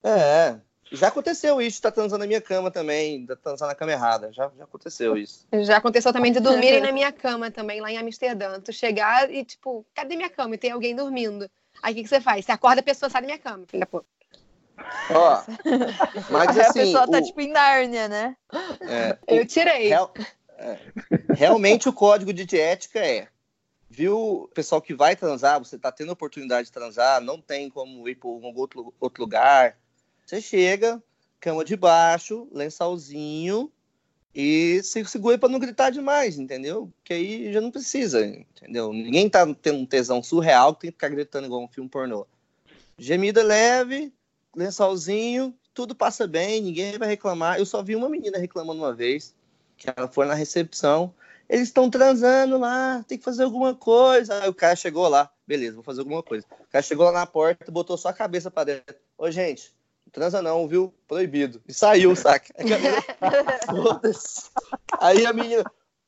É, 0.02 0.58
já 0.92 1.08
aconteceu 1.08 1.60
isso, 1.60 1.82
tá 1.82 1.90
transando 1.90 2.20
na 2.20 2.26
minha 2.26 2.40
cama 2.40 2.70
também, 2.70 3.26
tá 3.26 3.34
transando 3.34 3.68
na 3.68 3.74
cama 3.74 3.92
errada. 3.92 4.32
Já, 4.32 4.50
já 4.56 4.64
aconteceu 4.64 5.16
isso. 5.16 5.46
Já 5.52 5.78
aconteceu 5.78 6.12
também 6.12 6.32
de 6.32 6.40
dormirem 6.40 6.80
na 6.82 6.92
minha 6.92 7.10
cama 7.10 7.50
também, 7.50 7.80
lá 7.80 7.90
em 7.90 7.98
Amsterdã. 7.98 8.60
Tu 8.60 8.72
chegar 8.72 9.30
e, 9.30 9.44
tipo, 9.44 9.84
cadê 9.94 10.16
minha 10.16 10.30
cama? 10.30 10.54
E 10.54 10.58
tem 10.58 10.70
alguém 10.70 10.94
dormindo. 10.94 11.50
Aí 11.82 11.92
o 11.92 11.96
que, 11.96 12.02
que 12.04 12.08
você 12.08 12.20
faz? 12.20 12.44
Você 12.44 12.52
acorda 12.52 12.80
a 12.80 12.84
pessoa, 12.84 13.10
sai 13.10 13.22
da 13.22 13.26
minha 13.26 13.38
cama, 13.38 13.64
filha 13.66 13.86
pô. 13.86 14.04
Ó, 15.10 15.42
mas 16.30 16.56
assim. 16.58 16.60
a 16.60 16.72
pessoa 16.72 17.10
tá 17.10 17.18
o... 17.18 17.22
tipo 17.22 17.40
em 17.40 17.50
Nárnia, 17.50 18.08
né? 18.08 18.36
É, 18.80 19.18
Eu 19.26 19.46
tirei. 19.46 19.88
Real... 19.88 20.12
É. 20.58 20.78
Realmente 21.34 21.88
o 21.88 21.92
código 21.92 22.32
de 22.32 22.58
ética 22.58 23.00
é. 23.00 23.28
Viu, 23.88 24.18
o 24.18 24.48
pessoal 24.48 24.80
que 24.80 24.94
vai 24.94 25.14
transar, 25.16 25.58
você 25.58 25.78
tá 25.78 25.92
tendo 25.92 26.12
oportunidade 26.12 26.66
de 26.66 26.72
transar, 26.72 27.20
não 27.20 27.40
tem 27.40 27.70
como 27.70 28.08
ir 28.08 28.16
para 28.16 28.28
um 28.28 28.52
outro, 28.54 28.92
outro 29.00 29.22
lugar. 29.22 29.76
Você 30.26 30.40
chega, 30.40 31.00
cama 31.38 31.64
de 31.64 31.76
baixo, 31.76 32.48
lençolzinho 32.50 33.70
e 34.34 34.82
se 34.82 35.04
segura 35.04 35.38
para 35.38 35.48
não 35.48 35.60
gritar 35.60 35.90
demais, 35.90 36.36
entendeu? 36.36 36.92
Que 37.04 37.12
aí 37.14 37.52
já 37.52 37.60
não 37.60 37.70
precisa, 37.70 38.26
entendeu? 38.26 38.92
Ninguém 38.92 39.30
tá 39.30 39.46
tendo 39.54 39.78
um 39.78 39.86
tesão 39.86 40.20
surreal 40.24 40.74
que 40.74 40.80
tem 40.80 40.90
que 40.90 40.96
ficar 40.96 41.10
gritando 41.10 41.46
igual 41.46 41.62
um 41.62 41.68
filme 41.68 41.88
pornô. 41.88 42.26
Gemida 42.98 43.40
leve, 43.44 44.12
lençolzinho, 44.54 45.54
tudo 45.72 45.94
passa 45.94 46.26
bem, 46.26 46.60
ninguém 46.60 46.98
vai 46.98 47.06
reclamar. 47.06 47.58
Eu 47.58 47.64
só 47.64 47.80
vi 47.80 47.94
uma 47.94 48.08
menina 48.08 48.36
reclamando 48.36 48.82
uma 48.82 48.92
vez, 48.92 49.32
que 49.76 49.88
ela 49.88 50.08
foi 50.08 50.26
na 50.26 50.34
recepção. 50.34 51.14
Eles 51.48 51.68
estão 51.68 51.88
transando 51.88 52.58
lá, 52.58 53.04
tem 53.06 53.16
que 53.16 53.24
fazer 53.24 53.44
alguma 53.44 53.76
coisa. 53.76 54.42
Aí 54.42 54.48
o 54.48 54.54
cara 54.54 54.74
chegou 54.74 55.06
lá, 55.06 55.30
beleza, 55.46 55.76
vou 55.76 55.84
fazer 55.84 56.00
alguma 56.00 56.22
coisa. 56.22 56.44
O 56.50 56.72
cara 56.72 56.82
chegou 56.82 57.06
lá 57.06 57.12
na 57.12 57.26
porta, 57.26 57.70
botou 57.70 57.96
só 57.96 58.08
a 58.08 58.12
cabeça 58.12 58.50
para 58.50 58.64
dentro. 58.64 58.96
Ô, 59.16 59.30
gente, 59.30 59.75
transa 60.12 60.42
não, 60.42 60.66
viu? 60.66 60.92
Proibido. 61.06 61.60
E 61.66 61.74
saiu, 61.74 62.14
saca? 62.16 62.52
Aí 65.00 65.26
a 65.26 65.32
menina, 65.32 65.64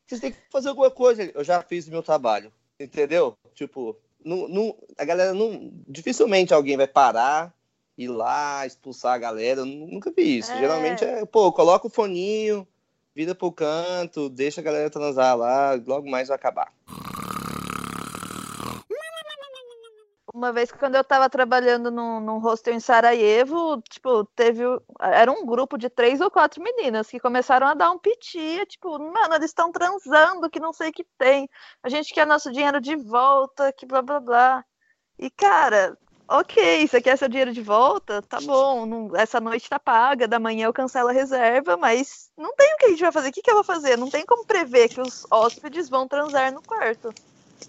vocês 0.06 0.20
têm 0.20 0.32
que 0.32 0.38
fazer 0.50 0.68
alguma 0.68 0.90
coisa. 0.90 1.30
Eu 1.34 1.44
já 1.44 1.62
fiz 1.62 1.86
o 1.86 1.90
meu 1.90 2.02
trabalho, 2.02 2.52
entendeu? 2.78 3.36
Tipo, 3.54 3.96
não, 4.24 4.48
não, 4.48 4.76
a 4.96 5.04
galera 5.04 5.34
não. 5.34 5.70
Dificilmente 5.86 6.54
alguém 6.54 6.76
vai 6.76 6.86
parar 6.86 7.52
ir 7.98 8.08
lá, 8.08 8.64
expulsar 8.64 9.14
a 9.14 9.18
galera. 9.18 9.60
Eu 9.60 9.66
nunca 9.66 10.12
vi 10.16 10.38
isso. 10.38 10.52
É. 10.52 10.58
Geralmente 10.58 11.04
é, 11.04 11.26
pô, 11.26 11.52
coloca 11.52 11.88
o 11.88 11.90
foninho, 11.90 12.66
vira 13.14 13.34
pro 13.34 13.50
canto, 13.50 14.28
deixa 14.28 14.60
a 14.60 14.64
galera 14.64 14.88
transar 14.88 15.36
lá, 15.36 15.72
logo 15.84 16.08
mais 16.08 16.28
vai 16.28 16.36
acabar. 16.36 16.72
Uma 20.38 20.52
vez 20.52 20.70
quando 20.70 20.94
eu 20.94 21.02
tava 21.02 21.28
trabalhando 21.28 21.90
num, 21.90 22.20
num 22.20 22.38
hostel 22.38 22.72
em 22.72 22.78
Sarajevo, 22.78 23.82
tipo, 23.90 24.24
teve. 24.36 24.62
Era 25.00 25.32
um 25.32 25.44
grupo 25.44 25.76
de 25.76 25.90
três 25.90 26.20
ou 26.20 26.30
quatro 26.30 26.62
meninas 26.62 27.08
que 27.08 27.18
começaram 27.18 27.66
a 27.66 27.74
dar 27.74 27.90
um 27.90 27.98
piti, 27.98 28.64
tipo, 28.66 29.00
mano, 29.00 29.34
eles 29.34 29.50
estão 29.50 29.72
transando, 29.72 30.48
que 30.48 30.60
não 30.60 30.72
sei 30.72 30.90
o 30.90 30.92
que 30.92 31.04
tem. 31.18 31.50
A 31.82 31.88
gente 31.88 32.14
quer 32.14 32.24
nosso 32.24 32.52
dinheiro 32.52 32.80
de 32.80 32.94
volta, 32.94 33.72
que 33.72 33.84
blá 33.84 34.00
blá 34.00 34.20
blá. 34.20 34.64
E, 35.18 35.28
cara, 35.28 35.98
ok, 36.28 36.86
você 36.86 37.00
quer 37.00 37.18
seu 37.18 37.28
dinheiro 37.28 37.52
de 37.52 37.60
volta? 37.60 38.22
Tá 38.22 38.38
bom, 38.40 38.86
não, 38.86 39.16
essa 39.16 39.40
noite 39.40 39.68
tá 39.68 39.80
paga, 39.80 40.28
da 40.28 40.38
manhã 40.38 40.66
eu 40.66 40.72
cancelo 40.72 41.08
a 41.08 41.12
reserva, 41.12 41.76
mas 41.76 42.30
não 42.36 42.54
tem 42.54 42.74
o 42.74 42.76
que 42.76 42.86
a 42.86 42.88
gente 42.90 43.00
vai 43.00 43.10
fazer. 43.10 43.30
O 43.30 43.32
que, 43.32 43.42
que 43.42 43.50
eu 43.50 43.56
vou 43.56 43.64
fazer? 43.64 43.98
Não 43.98 44.08
tem 44.08 44.24
como 44.24 44.46
prever 44.46 44.88
que 44.88 45.00
os 45.00 45.26
hóspedes 45.32 45.88
vão 45.88 46.06
transar 46.06 46.52
no 46.52 46.62
quarto. 46.62 47.12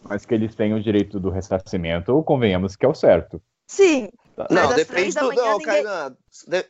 Mas 0.04 0.26
que 0.26 0.34
eles 0.34 0.56
têm 0.56 0.74
o 0.74 0.82
direito 0.82 1.20
do 1.20 1.30
ressarcimento, 1.30 2.14
ou 2.14 2.24
convenhamos 2.24 2.76
que 2.76 2.86
é 2.86 2.90
o 2.90 2.94
certo. 2.94 3.42
Sim. 3.68 4.10
Não, 4.50 4.74
depende 4.74 5.14
do. 5.16 5.32
Não, 5.34 5.58
ninguém... 5.58 5.84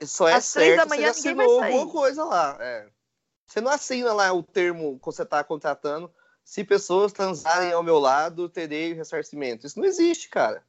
só 0.06 0.28
é 0.28 0.34
às 0.34 0.46
certo 0.46 0.90
se 0.90 0.98
você 0.98 1.06
assinou 1.06 1.64
alguma 1.64 1.92
coisa 1.92 2.24
lá. 2.24 2.58
É. 2.60 2.88
Você 3.46 3.62
não 3.62 3.72
assina 3.72 4.14
lá 4.14 4.32
o 4.34 4.44
termo 4.44 5.00
que 5.00 5.06
você 5.06 5.24
está 5.24 5.44
contratando. 5.44 6.12
Se 6.44 6.64
pessoas 6.64 7.14
transarem 7.14 7.72
ao 7.72 7.84
meu 7.84 8.00
lado, 8.00 8.50
terei 8.50 8.94
ressarcimento. 8.94 9.68
Isso 9.68 9.80
não 9.80 9.86
existe, 9.86 10.30
cara. 10.30 10.64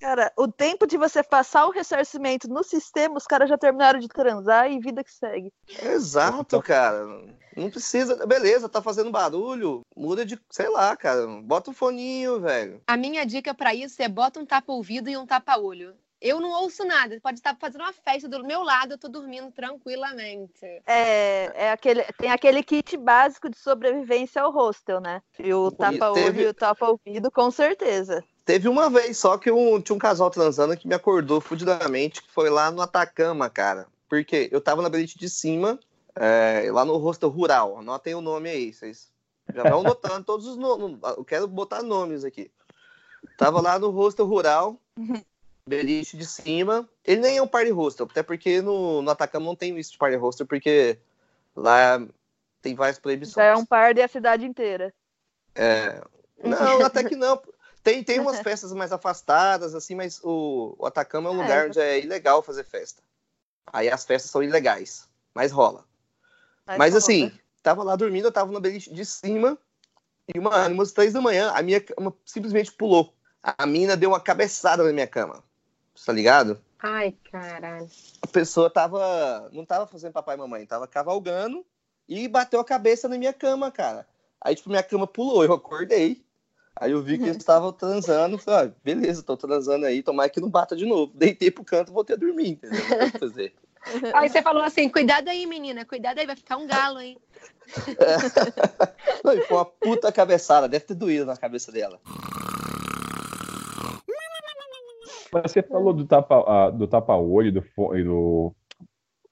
Cara, 0.00 0.32
o 0.36 0.46
tempo 0.46 0.86
de 0.86 0.96
você 0.96 1.22
passar 1.22 1.66
o 1.66 1.70
ressarcimento 1.70 2.48
no 2.48 2.62
sistema, 2.62 3.16
os 3.16 3.26
caras 3.26 3.48
já 3.48 3.56
terminaram 3.56 3.98
de 3.98 4.08
transar 4.08 4.70
e 4.70 4.78
vida 4.78 5.02
que 5.02 5.12
segue. 5.12 5.52
Exato, 5.82 6.60
cara. 6.60 7.04
Não 7.56 7.70
precisa. 7.70 8.26
Beleza, 8.26 8.68
tá 8.68 8.82
fazendo 8.82 9.10
barulho. 9.10 9.80
Muda 9.96 10.24
de, 10.24 10.38
sei 10.50 10.68
lá, 10.68 10.94
cara. 10.96 11.26
Bota 11.42 11.70
um 11.70 11.74
foninho, 11.74 12.40
velho. 12.40 12.82
A 12.86 12.96
minha 12.96 13.24
dica 13.24 13.54
para 13.54 13.74
isso 13.74 14.02
é 14.02 14.08
bota 14.08 14.38
um 14.38 14.46
tapa-ouvido 14.46 15.08
e 15.08 15.16
um 15.16 15.26
tapa-olho. 15.26 15.94
Eu 16.20 16.40
não 16.40 16.50
ouço 16.50 16.84
nada. 16.84 17.18
Pode 17.22 17.38
estar 17.38 17.56
fazendo 17.56 17.82
uma 17.82 17.92
festa 17.92 18.28
do 18.28 18.44
meu 18.44 18.62
lado, 18.62 18.92
eu 18.92 18.98
tô 18.98 19.08
dormindo 19.08 19.50
tranquilamente. 19.50 20.64
É, 20.86 21.52
é 21.54 21.70
aquele, 21.70 22.02
tem 22.18 22.30
aquele 22.30 22.62
kit 22.62 22.96
básico 22.96 23.48
de 23.48 23.58
sobrevivência 23.58 24.42
ao 24.42 24.50
hostel, 24.50 25.00
né? 25.00 25.22
E 25.38 25.52
o 25.52 25.70
tapa-olho 25.70 26.14
teve... 26.14 26.42
e 26.42 26.46
o 26.46 26.54
tapa-ouvido, 26.54 27.30
com 27.30 27.50
certeza. 27.50 28.24
Teve 28.46 28.68
uma 28.68 28.88
vez 28.88 29.18
só 29.18 29.36
que 29.36 29.50
um, 29.50 29.80
tinha 29.80 29.96
um 29.96 29.98
casal 29.98 30.30
transando 30.30 30.76
que 30.76 30.86
me 30.86 30.94
acordou 30.94 31.40
fudidamente, 31.40 32.22
que 32.22 32.30
foi 32.30 32.48
lá 32.48 32.70
no 32.70 32.80
Atacama, 32.80 33.50
cara. 33.50 33.88
Porque 34.08 34.48
eu 34.52 34.60
tava 34.60 34.80
na 34.82 34.88
beliche 34.88 35.18
de 35.18 35.28
cima, 35.28 35.80
é, 36.14 36.70
lá 36.70 36.84
no 36.84 36.96
hostel 36.96 37.28
rural. 37.28 37.76
Anotem 37.76 38.14
o 38.14 38.20
nome 38.20 38.48
aí, 38.48 38.72
vocês 38.72 39.10
já 39.52 39.64
vão 39.64 39.82
notando 39.82 40.24
todos 40.24 40.46
os 40.46 40.56
nomes. 40.56 40.96
Eu 41.02 41.24
quero 41.24 41.48
botar 41.48 41.82
nomes 41.82 42.24
aqui. 42.24 42.48
Tava 43.36 43.60
lá 43.60 43.80
no 43.80 43.90
hostel 43.90 44.26
rural, 44.26 44.80
beliche 45.68 46.16
de 46.16 46.24
cima. 46.24 46.88
Ele 47.04 47.22
nem 47.22 47.38
é 47.38 47.42
um 47.42 47.48
party 47.48 47.72
hostel, 47.72 48.06
até 48.08 48.22
porque 48.22 48.62
no, 48.62 49.02
no 49.02 49.10
Atacama 49.10 49.44
não 49.44 49.56
tem 49.56 49.76
isso 49.76 49.90
de 49.90 49.98
party 49.98 50.16
hostel, 50.18 50.46
porque 50.46 50.96
lá 51.56 52.00
tem 52.62 52.76
várias 52.76 53.00
proibições. 53.00 53.34
Já 53.34 53.44
é 53.44 53.56
um 53.56 53.66
party 53.66 54.02
a 54.02 54.06
cidade 54.06 54.46
inteira. 54.46 54.94
É, 55.52 56.00
não, 56.44 56.84
até 56.84 57.02
que 57.02 57.16
não. 57.16 57.42
Tem, 57.86 58.02
tem 58.02 58.18
umas 58.18 58.40
festas 58.42 58.72
mais 58.72 58.90
afastadas, 58.90 59.72
assim, 59.72 59.94
mas 59.94 60.20
o, 60.24 60.74
o 60.76 60.86
Atacama 60.86 61.28
é 61.28 61.32
um 61.32 61.38
é, 61.38 61.42
lugar 61.42 61.66
onde 61.68 61.78
é 61.78 62.00
ilegal 62.00 62.42
fazer 62.42 62.64
festa. 62.64 63.00
Aí 63.72 63.88
as 63.88 64.04
festas 64.04 64.28
são 64.28 64.42
ilegais, 64.42 65.08
mas 65.32 65.52
rola. 65.52 65.84
Mas, 66.66 66.78
mas 66.78 66.96
assim, 66.96 67.30
tava 67.62 67.84
lá 67.84 67.94
dormindo, 67.94 68.24
eu 68.24 68.32
tava 68.32 68.50
na 68.50 68.58
beliche 68.58 68.92
de 68.92 69.04
cima, 69.04 69.56
e 70.34 70.36
uma, 70.36 70.66
umas 70.66 70.90
três 70.90 71.12
da 71.12 71.20
manhã, 71.20 71.52
a 71.54 71.62
minha 71.62 71.80
cama 71.80 72.12
simplesmente 72.24 72.72
pulou. 72.72 73.14
A 73.40 73.64
mina 73.64 73.96
deu 73.96 74.10
uma 74.10 74.20
cabeçada 74.20 74.82
na 74.82 74.92
minha 74.92 75.06
cama. 75.06 75.44
Tá 76.04 76.12
ligado? 76.12 76.60
Ai, 76.80 77.14
caralho. 77.30 77.88
A 78.20 78.26
pessoa 78.26 78.68
tava. 78.68 79.48
Não 79.52 79.64
tava 79.64 79.86
fazendo 79.86 80.12
papai 80.12 80.34
e 80.34 80.38
mamãe, 80.38 80.66
tava 80.66 80.88
cavalgando 80.88 81.64
e 82.08 82.26
bateu 82.26 82.58
a 82.58 82.64
cabeça 82.64 83.08
na 83.08 83.16
minha 83.16 83.32
cama, 83.32 83.70
cara. 83.70 84.04
Aí, 84.40 84.56
tipo, 84.56 84.70
minha 84.70 84.82
cama 84.82 85.06
pulou, 85.06 85.44
eu 85.44 85.52
acordei. 85.52 86.25
Aí 86.78 86.92
eu 86.92 87.02
vi 87.02 87.16
que 87.16 87.24
eles 87.24 87.38
estavam 87.38 87.72
transando, 87.72 88.36
falei, 88.36 88.68
ah, 88.68 88.72
beleza, 88.84 89.22
tô 89.22 89.34
transando 89.34 89.86
aí, 89.86 90.02
tomara 90.02 90.28
que 90.28 90.40
não 90.40 90.50
bata 90.50 90.76
de 90.76 90.84
novo. 90.84 91.10
Deitei 91.16 91.50
pro 91.50 91.64
canto, 91.64 91.90
voltei 91.90 92.14
a 92.14 92.18
dormir, 92.18 92.50
entendeu? 92.50 92.80
Não 92.98 93.10
fazer. 93.18 93.54
Aí 94.14 94.28
você 94.28 94.42
falou 94.42 94.64
assim, 94.64 94.88
cuidado 94.88 95.28
aí, 95.28 95.46
menina, 95.46 95.84
cuidado 95.84 96.18
aí, 96.18 96.26
vai 96.26 96.34
ficar 96.34 96.56
um 96.56 96.66
galo, 96.66 96.98
hein? 96.98 97.16
É. 97.86 99.22
Não, 99.22 99.32
e 99.32 99.40
foi 99.42 99.56
uma 99.56 99.64
puta 99.64 100.10
cabeçada, 100.10 100.68
deve 100.68 100.86
ter 100.86 100.94
doído 100.94 101.24
na 101.24 101.36
cabeça 101.36 101.70
dela. 101.70 102.00
Você 105.30 105.62
falou 105.62 105.92
do 105.92 106.04
tapa, 106.04 106.70
do 106.70 106.88
tapa-olho 106.88 107.52
do, 107.52 107.60
do. 107.60 108.56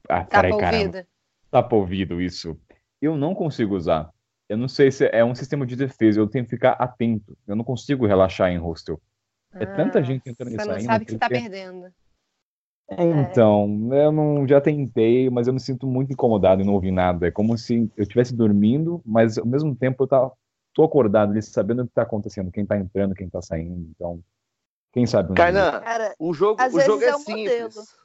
Ah, 0.09 0.23
tapa-ouvido. 0.23 1.05
Tapa-ouvido, 1.51 2.21
isso. 2.21 2.57
Eu 3.03 3.17
não 3.17 3.35
consigo 3.35 3.75
usar. 3.75 4.14
Eu 4.55 4.59
não 4.59 4.69
sei 4.69 4.91
se 4.91 5.07
é 5.13 5.25
um 5.25 5.35
sistema 5.35 5.67
de 5.67 5.75
defesa, 5.77 6.21
eu 6.21 6.29
tenho 6.29 6.45
que 6.45 6.51
ficar 6.51 6.73
atento. 6.73 7.37
Eu 7.47 7.57
não 7.57 7.65
consigo 7.65 8.07
relaxar 8.07 8.51
em 8.51 8.59
hostel. 8.59 9.01
É 9.53 9.67
tanta 9.67 9.99
ah, 9.99 10.03
gente 10.03 10.29
entrando 10.29 10.53
e 10.53 10.57
saindo. 10.57 10.73
Você 10.73 10.79
não 10.79 10.93
sabe 10.93 11.05
que 11.05 11.13
você 11.13 11.19
tá 11.19 11.29
perdendo. 11.29 11.93
É, 12.89 13.03
então, 13.03 13.89
eu 13.93 14.13
não, 14.13 14.47
já 14.47 14.61
tentei, 14.61 15.31
mas 15.31 15.47
eu 15.47 15.55
me 15.55 15.61
sinto 15.61 15.87
muito 15.87 16.13
incomodado 16.13 16.63
e 16.63 16.65
não 16.65 16.75
ouvi 16.75 16.91
nada. 16.91 17.27
É 17.27 17.31
como 17.31 17.57
se 17.57 17.91
eu 17.97 18.03
estivesse 18.03 18.35
dormindo, 18.35 19.01
mas 19.05 19.39
ao 19.39 19.47
mesmo 19.47 19.75
tempo 19.75 20.05
eu 20.05 20.07
tá, 20.07 20.31
tô 20.73 20.85
acordado 20.85 21.31
ali, 21.31 21.43
sabendo 21.43 21.83
o 21.83 21.85
que 21.87 21.91
está 21.91 22.03
acontecendo, 22.03 22.53
quem 22.53 22.63
está 22.63 22.77
entrando, 22.77 23.15
quem 23.15 23.27
está 23.27 23.41
saindo. 23.41 23.91
Então, 23.91 24.23
quem 24.93 25.07
sabe? 25.07 25.33
Um 25.33 25.35
Kainan, 25.35 25.83
o 26.19 26.35
jogo, 26.35 26.63
o 26.63 26.81
jogo 26.81 27.03
é, 27.03 27.09
é 27.09 27.19
simples. 27.19 27.97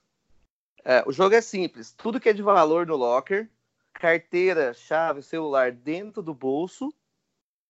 É, 0.86 1.04
o 1.06 1.12
jogo 1.12 1.36
é 1.36 1.42
simples. 1.42 1.94
Tudo 1.94 2.20
que 2.20 2.30
é 2.30 2.34
de 2.34 2.42
valor 2.42 2.88
no 2.88 2.96
locker, 2.96 3.50
carteira, 3.94 4.74
chave, 4.74 5.22
celular 5.22 5.72
dentro 5.72 6.22
do 6.22 6.34
bolso 6.34 6.94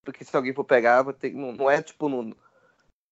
Porque 0.04 0.24
se 0.24 0.34
alguém 0.34 0.54
for 0.54 0.64
pegar, 0.64 1.02
vai 1.02 1.14
ter, 1.14 1.32
não, 1.32 1.52
não 1.52 1.70
é 1.70 1.82
tipo. 1.82 2.08
Não, 2.08 2.34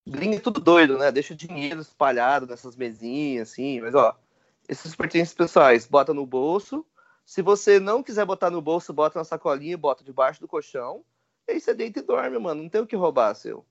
gringo 0.06 0.36
é 0.36 0.40
tudo 0.40 0.61
doido, 0.61 0.98
né? 0.98 1.11
Deixa 1.12 1.34
dinheiro 1.34 1.80
espalhado 1.80 2.46
nessas 2.46 2.76
mesinhas, 2.76 3.50
assim. 3.50 3.80
Mas, 3.80 3.94
ó, 3.94 4.16
esses 4.68 4.94
pertences 4.94 5.34
pessoais, 5.34 5.86
bota 5.86 6.14
no 6.14 6.26
bolso. 6.26 6.84
Se 7.24 7.42
você 7.42 7.78
não 7.78 8.02
quiser 8.02 8.24
botar 8.24 8.50
no 8.50 8.62
bolso, 8.62 8.92
bota 8.92 9.18
na 9.18 9.24
sacolinha 9.24 9.74
e 9.74 9.76
bota 9.76 10.02
debaixo 10.02 10.40
do 10.40 10.48
colchão. 10.48 11.04
E 11.46 11.52
aí 11.52 11.61
você 11.61 11.74
deita 11.74 11.98
e 11.98 12.02
dorme, 12.02 12.38
mano. 12.38 12.62
Não 12.62 12.70
tem 12.70 12.80
o 12.80 12.86
que 12.86 12.96
roubar 12.96 13.34
seu. 13.34 13.64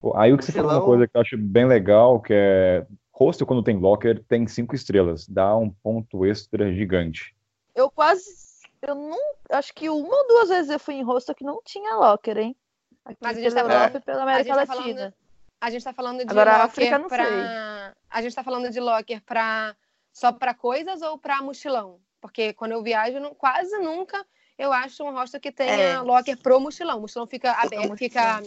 Pô, 0.00 0.16
Aí 0.16 0.32
o 0.32 0.38
que 0.38 0.44
você 0.44 0.52
falou 0.52 0.72
uma 0.72 0.84
coisa 0.84 1.06
que 1.06 1.16
eu 1.16 1.20
acho 1.20 1.36
bem 1.36 1.66
legal, 1.66 2.20
que 2.20 2.32
é 2.32 2.86
hostel 3.12 3.46
quando 3.46 3.62
tem 3.62 3.76
locker 3.76 4.24
tem 4.24 4.46
cinco 4.46 4.74
estrelas, 4.74 5.28
dá 5.28 5.54
um 5.54 5.68
ponto 5.70 6.24
extra 6.24 6.72
gigante. 6.72 7.36
Eu 7.74 7.90
quase. 7.90 8.49
Eu 8.82 8.94
não. 8.94 9.18
Acho 9.50 9.74
que 9.74 9.88
uma 9.90 10.14
ou 10.16 10.26
duas 10.28 10.48
vezes 10.48 10.70
eu 10.70 10.78
fui 10.80 10.94
em 10.94 11.02
hostel 11.02 11.34
que 11.34 11.44
não 11.44 11.60
tinha 11.64 11.94
locker, 11.96 12.38
hein? 12.38 12.56
Aqui 13.04 13.18
Mas 13.20 13.36
a 13.36 13.40
gente 13.40 13.54
pela 13.54 13.68
tá 13.68 13.74
Europa 13.74 13.80
falando- 13.88 14.02
e 14.02 14.04
pela 14.04 14.18
a 14.18 14.22
América 14.22 14.50
tá 14.50 14.56
Latina. 14.56 14.76
falando- 14.96 15.14
A 15.62 15.70
gente 15.70 15.84
tá 15.84 15.92
falando 15.92 16.24
de 16.24 16.30
Agora, 16.30 16.50
a 16.50 16.54
locker 16.54 16.66
África, 16.70 16.98
não 16.98 17.08
pra. 17.08 17.94
A 18.08 18.22
gente 18.22 18.34
tá 18.34 18.42
falando 18.42 18.70
de 18.70 18.80
locker 18.80 19.22
pra... 19.22 19.76
só 20.12 20.32
pra 20.32 20.54
coisas 20.54 21.02
ou 21.02 21.18
pra 21.18 21.42
mochilão? 21.42 22.00
Porque 22.20 22.52
quando 22.54 22.72
eu 22.72 22.82
viajo, 22.82 23.20
não- 23.20 23.34
quase 23.34 23.76
nunca 23.78 24.24
eu 24.58 24.72
acho 24.72 25.02
um 25.04 25.12
hostel 25.12 25.40
que 25.40 25.50
tenha 25.52 25.72
É. 25.72 25.98
locker 26.00 26.36
pro 26.38 26.60
mochilão. 26.60 26.98
O 26.98 27.00
mochilão 27.02 27.26
fica 27.26 27.52
aberto, 27.52 27.74
mochilão. 27.88 27.96
fica 27.96 28.42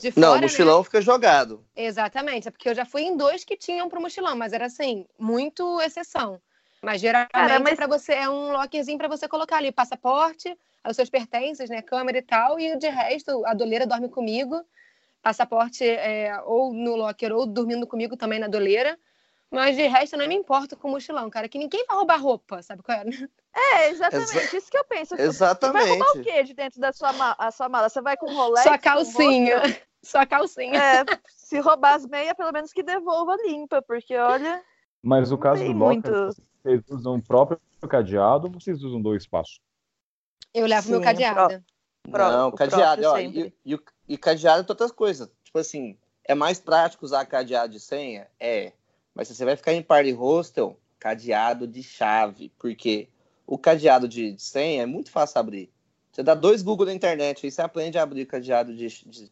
de 0.00 0.10
fora. 0.12 0.26
Não, 0.26 0.32
o 0.32 0.36
né? 0.36 0.40
mochilão 0.42 0.84
fica 0.84 1.00
jogado. 1.00 1.64
Exatamente, 1.76 2.48
é 2.48 2.50
porque 2.50 2.68
eu 2.68 2.74
já 2.74 2.84
fui 2.86 3.02
em 3.02 3.16
dois 3.16 3.44
que 3.44 3.56
tinham 3.56 3.88
pro 3.88 4.00
mochilão, 4.00 4.34
mas 4.36 4.52
era 4.52 4.66
assim, 4.66 5.06
muito 5.18 5.80
exceção. 5.82 6.40
Mas 6.82 7.00
geralmente 7.00 7.32
Cara, 7.32 7.58
mas- 7.60 7.72
é 7.72 7.76
para 7.76 7.86
você 7.86 8.12
é 8.14 8.28
um 8.28 8.52
lockerzinho 8.52 8.98
para 8.98 9.08
você 9.08 9.26
colocar 9.26 9.56
ali 9.56 9.72
passaporte, 9.72 10.56
os 10.88 10.96
seus 10.96 11.10
pertences, 11.10 11.68
né, 11.68 11.82
câmera 11.82 12.18
e 12.18 12.22
tal, 12.22 12.58
e 12.58 12.76
de 12.76 12.88
resto 12.88 13.44
a 13.46 13.52
doleira 13.54 13.86
dorme 13.86 14.08
comigo. 14.08 14.64
Passaporte 15.20 15.84
é, 15.84 16.40
ou 16.44 16.72
no 16.72 16.94
locker 16.94 17.32
ou 17.32 17.44
dormindo 17.44 17.86
comigo 17.86 18.16
também 18.16 18.38
na 18.38 18.46
doleira. 18.46 18.98
Mas 19.50 19.76
de 19.76 19.86
resto 19.86 20.14
eu 20.14 20.20
não 20.20 20.28
me 20.28 20.34
importo 20.34 20.76
com 20.76 20.88
o 20.88 20.90
mochilão, 20.92 21.28
cara, 21.30 21.48
que 21.48 21.58
ninguém 21.58 21.84
vai 21.86 21.96
roubar 21.96 22.20
roupa, 22.20 22.62
sabe 22.62 22.82
qual 22.82 22.98
é? 22.98 23.04
É, 23.54 23.90
exatamente. 23.90 24.56
Isso 24.56 24.70
que 24.70 24.76
eu 24.78 24.84
penso. 24.84 25.16
Você 25.16 25.72
vai 25.72 25.88
roubar 25.88 26.06
Exatamente. 26.06 26.18
o 26.18 26.22
quê 26.22 26.42
de 26.44 26.54
dentro 26.54 26.80
da 26.80 26.92
sua, 26.92 27.12
ma 27.14 27.34
a 27.38 27.50
sua 27.50 27.68
mala? 27.68 27.88
Você 27.88 28.00
vai 28.00 28.16
com 28.16 28.32
Rolex? 28.32 28.70
Com 28.70 28.78
calcinha. 28.78 29.62
Só 30.02 30.24
calcinha. 30.26 30.78
É, 30.78 31.04
se 31.26 31.58
roubar 31.58 31.94
as 31.94 32.06
meias, 32.06 32.34
pelo 32.34 32.52
menos 32.52 32.72
que 32.72 32.82
devolva 32.82 33.36
limpa, 33.46 33.82
porque 33.82 34.16
olha, 34.16 34.62
Mas 35.02 35.30
no 35.30 35.36
Não 35.36 35.42
caso 35.42 35.62
tem 35.62 35.72
do 35.72 35.78
locker, 35.78 36.12
muito. 36.12 36.42
vocês 36.62 36.82
usam 36.90 37.16
o 37.16 37.22
próprio 37.22 37.58
cadeado 37.88 38.46
ou 38.46 38.52
vocês 38.52 38.82
usam 38.82 39.00
dois 39.00 39.22
espaços? 39.22 39.60
Eu 40.52 40.66
levo 40.66 40.90
meu 40.90 40.98
Sim, 40.98 41.04
cadeado. 41.04 41.64
Pró- 42.10 42.30
não, 42.30 42.48
o 42.48 42.52
cadeado, 42.52 43.02
próprio 43.02 43.08
ó, 43.10 43.16
sempre. 43.16 43.54
e, 43.64 43.70
e, 43.72 43.74
o- 43.74 43.82
e 44.08 44.16
cadeado 44.16 44.62
é 44.62 44.72
outras 44.72 44.90
coisas. 44.90 45.28
Tipo 45.44 45.58
assim, 45.58 45.96
é 46.24 46.34
mais 46.34 46.58
prático 46.58 47.04
usar 47.04 47.24
cadeado 47.26 47.72
de 47.72 47.80
senha? 47.80 48.26
É. 48.40 48.72
Mas 49.14 49.28
se 49.28 49.34
você 49.34 49.44
vai 49.44 49.56
ficar 49.56 49.72
em 49.72 49.82
party 49.82 50.12
hostel, 50.12 50.78
cadeado 50.98 51.66
de 51.66 51.82
chave. 51.82 52.50
Porque 52.58 53.08
o 53.46 53.58
cadeado 53.58 54.08
de, 54.08 54.32
de 54.32 54.42
senha 54.42 54.82
é 54.82 54.86
muito 54.86 55.10
fácil 55.10 55.38
abrir. 55.38 55.70
Você 56.12 56.22
dá 56.22 56.34
dois 56.34 56.62
Google 56.62 56.86
na 56.86 56.94
internet 56.94 57.44
aí 57.44 57.50
você 57.50 57.62
aprende 57.62 57.98
a 57.98 58.02
abrir 58.02 58.26
cadeado 58.26 58.74
de, 58.74 58.88
de, 58.88 59.30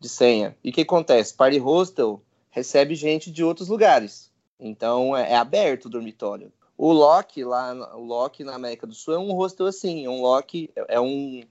de 0.00 0.08
senha. 0.08 0.56
E 0.62 0.70
o 0.70 0.72
que 0.72 0.82
acontece? 0.82 1.34
Party 1.34 1.58
hostel 1.58 2.22
recebe 2.50 2.94
gente 2.94 3.30
de 3.30 3.42
outros 3.44 3.68
lugares. 3.68 4.31
Então 4.62 5.16
é, 5.16 5.32
é 5.32 5.36
aberto 5.36 5.86
o 5.86 5.90
dormitório. 5.90 6.52
O 6.78 6.92
Lock 6.92 7.42
lá, 7.44 7.96
o 7.96 8.04
Lock 8.04 8.42
na 8.44 8.54
América 8.54 8.86
do 8.86 8.94
Sul 8.94 9.14
é 9.14 9.18
um 9.18 9.32
hostel 9.32 9.66
assim, 9.66 10.04
é 10.04 10.08
um 10.08 10.22
Lock, 10.22 10.70
é 10.88 11.00
um 11.00 11.42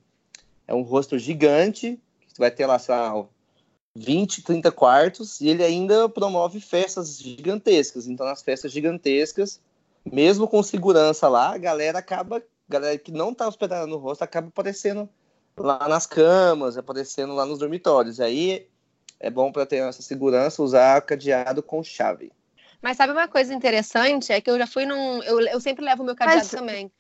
é 0.68 0.74
um 0.74 0.82
hostel 0.84 1.20
gigante, 1.20 2.00
que 2.34 2.40
vai 2.40 2.50
ter 2.50 2.66
lá, 2.66 2.80
sei 2.80 2.96
lá, 2.96 3.26
20, 3.94 4.42
30 4.44 4.72
quartos, 4.72 5.42
e 5.42 5.50
ele 5.50 5.64
ainda 5.64 6.08
promove 6.08 6.62
festas 6.62 7.18
gigantescas. 7.18 8.08
Então, 8.08 8.26
nas 8.26 8.42
festas 8.42 8.72
gigantescas, 8.72 9.60
mesmo 10.10 10.48
com 10.48 10.64
segurança 10.64 11.28
lá, 11.28 11.54
a 11.54 11.58
galera 11.58 12.00
acaba, 12.00 12.42
galera 12.70 12.98
que 12.98 13.12
não 13.12 13.34
tá 13.34 13.48
hospedada 13.48 13.86
no 13.86 13.98
hostel, 13.98 14.26
acaba 14.26 14.48
aparecendo 14.48 15.10
lá 15.58 15.88
nas 15.90 16.06
camas, 16.06 16.78
aparecendo 16.78 17.36
lá 17.36 17.46
nos 17.46 17.60
dormitórios. 17.60 18.22
Aí 18.22 18.68
é 19.20 19.30
bom 19.30 19.52
para 19.52 19.66
ter 19.66 19.78
essa 19.78 20.02
segurança 20.02 20.64
usar 20.64 21.02
cadeado 21.02 21.62
com 21.62 21.84
chave. 21.84 22.32
Mas 22.82 22.98
sabe 22.98 23.14
uma 23.14 23.28
coisa 23.28 23.54
interessante? 23.54 24.32
É 24.32 24.42
que 24.42 24.50
eu 24.50 24.58
já 24.58 24.66
fui 24.68 24.86
num. 24.86 25.22
Eu, 25.24 25.40
eu 25.42 25.60
sempre 25.60 25.84
levo 25.86 26.02
o 26.04 26.06
meu 26.06 26.16
cadeado 26.16 26.40
Mas- 26.42 26.50
também. 26.52 26.92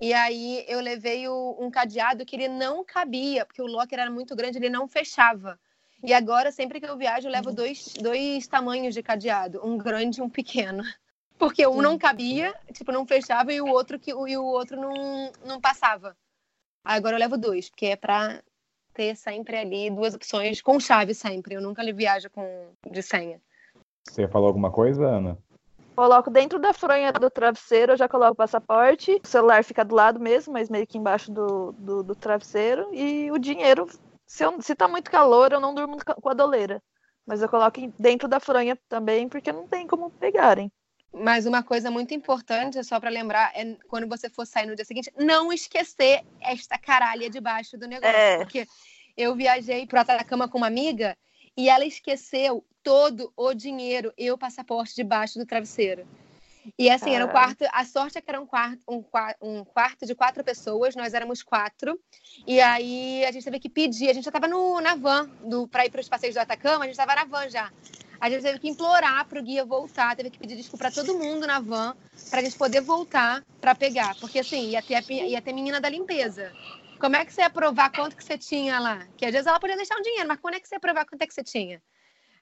E 0.00 0.12
aí 0.14 0.64
eu 0.66 0.80
levei 0.80 1.28
o- 1.28 1.56
um 1.60 1.70
cadeado 1.70 2.24
que 2.24 2.34
ele 2.34 2.48
não 2.48 2.82
cabia, 2.84 3.44
porque 3.44 3.60
o 3.60 3.66
locker 3.66 3.98
era 3.98 4.10
muito 4.10 4.34
grande, 4.34 4.56
ele 4.58 4.70
não 4.70 4.88
fechava. 4.88 5.58
E 6.02 6.14
agora, 6.14 6.50
sempre 6.50 6.80
que 6.80 6.86
eu 6.86 6.96
viajo, 6.96 7.28
eu 7.28 7.32
levo 7.32 7.52
dois, 7.52 7.92
dois 8.00 8.46
tamanhos 8.46 8.94
de 8.94 9.02
cadeado, 9.02 9.60
um 9.62 9.76
grande 9.76 10.20
e 10.20 10.22
um 10.22 10.30
pequeno. 10.30 10.82
Porque 11.38 11.66
um 11.66 11.80
não 11.80 11.96
cabia, 11.98 12.54
tipo, 12.72 12.92
não 12.92 13.06
fechava, 13.06 13.50
e 13.50 13.62
o 13.62 13.66
outro, 13.66 13.98
que, 13.98 14.10
e 14.10 14.36
o 14.36 14.44
outro 14.44 14.78
não, 14.78 15.32
não 15.44 15.58
passava. 15.60 16.14
Agora 16.84 17.16
eu 17.16 17.20
levo 17.20 17.38
dois, 17.38 17.70
porque 17.70 17.86
é 17.86 17.96
pra 17.96 18.42
ter 18.92 19.16
sempre 19.16 19.56
ali 19.56 19.88
duas 19.90 20.14
opções 20.14 20.60
com 20.60 20.78
chave 20.78 21.14
sempre. 21.14 21.54
Eu 21.54 21.62
nunca 21.62 21.82
viajo 21.94 22.28
com 22.30 22.68
de 22.90 23.02
senha. 23.02 23.40
Você 24.08 24.28
falou 24.28 24.48
alguma 24.48 24.70
coisa, 24.70 25.06
Ana? 25.06 25.38
coloco 26.00 26.30
dentro 26.30 26.58
da 26.58 26.72
fronha 26.72 27.12
do 27.12 27.28
travesseiro, 27.28 27.92
eu 27.92 27.96
já 27.98 28.08
coloco 28.08 28.32
o 28.32 28.36
passaporte, 28.36 29.20
o 29.22 29.26
celular 29.26 29.62
fica 29.62 29.84
do 29.84 29.94
lado 29.94 30.18
mesmo, 30.18 30.54
mas 30.54 30.70
meio 30.70 30.86
que 30.86 30.96
embaixo 30.96 31.30
do, 31.30 31.72
do, 31.72 32.02
do 32.02 32.14
travesseiro, 32.14 32.88
e 32.94 33.30
o 33.30 33.38
dinheiro, 33.38 33.86
se, 34.26 34.42
eu, 34.42 34.62
se 34.62 34.74
tá 34.74 34.88
muito 34.88 35.10
calor, 35.10 35.52
eu 35.52 35.60
não 35.60 35.74
durmo 35.74 35.98
com 36.02 36.28
a 36.30 36.32
doleira. 36.32 36.82
Mas 37.26 37.42
eu 37.42 37.50
coloco 37.50 37.78
dentro 37.98 38.26
da 38.26 38.40
fronha 38.40 38.78
também, 38.88 39.28
porque 39.28 39.52
não 39.52 39.68
tem 39.68 39.86
como 39.86 40.10
pegarem. 40.10 40.72
Mas 41.12 41.44
uma 41.44 41.62
coisa 41.62 41.90
muito 41.90 42.14
importante, 42.14 42.82
só 42.82 42.98
para 42.98 43.10
lembrar, 43.10 43.52
é 43.54 43.76
quando 43.86 44.08
você 44.08 44.30
for 44.30 44.46
sair 44.46 44.66
no 44.66 44.74
dia 44.74 44.86
seguinte, 44.86 45.12
não 45.18 45.52
esquecer 45.52 46.24
esta 46.40 46.78
caralha 46.78 47.28
debaixo 47.28 47.76
do 47.76 47.86
negócio. 47.86 48.16
É. 48.16 48.38
Porque 48.38 48.66
eu 49.18 49.36
viajei 49.36 49.86
pro 49.86 50.00
Atacama 50.00 50.48
com 50.48 50.56
uma 50.56 50.68
amiga 50.68 51.14
e 51.60 51.68
ela 51.68 51.84
esqueceu 51.84 52.64
todo 52.82 53.30
o 53.36 53.52
dinheiro 53.52 54.14
e 54.16 54.30
o 54.30 54.38
passaporte 54.38 54.96
debaixo 54.96 55.38
do 55.38 55.44
travesseiro. 55.44 56.08
E 56.78 56.88
assim, 56.88 57.14
era 57.14 57.26
um 57.26 57.28
quarto. 57.28 57.66
A 57.70 57.84
sorte 57.84 58.16
é 58.16 58.20
que 58.22 58.30
era 58.30 58.40
um 58.40 58.46
quarto, 58.46 58.80
um, 58.88 59.04
um 59.42 59.62
quarto 59.62 60.06
de 60.06 60.14
quatro 60.14 60.42
pessoas, 60.42 60.96
nós 60.96 61.12
éramos 61.12 61.42
quatro. 61.42 62.00
E 62.46 62.62
aí 62.62 63.22
a 63.26 63.30
gente 63.30 63.44
teve 63.44 63.60
que 63.60 63.68
pedir, 63.68 64.08
a 64.08 64.14
gente 64.14 64.24
já 64.24 64.30
estava 64.30 64.48
na 64.48 64.94
van 64.94 65.28
do, 65.44 65.68
para 65.68 65.84
ir 65.84 65.90
para 65.90 66.00
os 66.00 66.08
passeios 66.08 66.34
do 66.34 66.38
Atacama, 66.38 66.84
a 66.84 66.86
gente 66.86 66.98
estava 66.98 67.14
na 67.14 67.24
van 67.26 67.46
já. 67.50 67.70
A 68.18 68.30
gente 68.30 68.42
teve 68.42 68.58
que 68.58 68.68
implorar 68.68 69.26
pro 69.26 69.42
guia 69.42 69.62
voltar, 69.62 70.16
teve 70.16 70.30
que 70.30 70.38
pedir 70.38 70.56
desculpa 70.56 70.84
para 70.84 70.94
todo 70.94 71.18
mundo 71.18 71.46
na 71.46 71.60
van, 71.60 71.94
pra 72.30 72.42
gente 72.42 72.56
poder 72.56 72.80
voltar 72.80 73.44
para 73.60 73.74
pegar. 73.74 74.14
Porque 74.18 74.38
assim, 74.38 74.70
ia 74.70 74.80
ter, 74.80 74.94
a 74.94 75.02
ia 75.12 75.42
ter 75.42 75.52
menina 75.52 75.78
da 75.78 75.90
limpeza. 75.90 76.52
Como 77.00 77.16
é 77.16 77.24
que 77.24 77.32
você 77.32 77.40
ia 77.40 77.48
provar 77.48 77.90
quanto 77.90 78.14
que 78.14 78.22
você 78.22 78.36
tinha 78.36 78.78
lá? 78.78 79.06
Que 79.16 79.24
às 79.24 79.32
vezes 79.32 79.46
ela 79.46 79.58
podia 79.58 79.74
deixar 79.74 79.96
um 79.96 80.02
dinheiro, 80.02 80.28
mas 80.28 80.38
quando 80.38 80.54
é 80.54 80.60
que 80.60 80.68
você 80.68 80.74
ia 80.74 80.80
provar 80.80 81.06
quanto 81.06 81.22
é 81.22 81.26
que 81.26 81.32
você 81.32 81.42
tinha? 81.42 81.82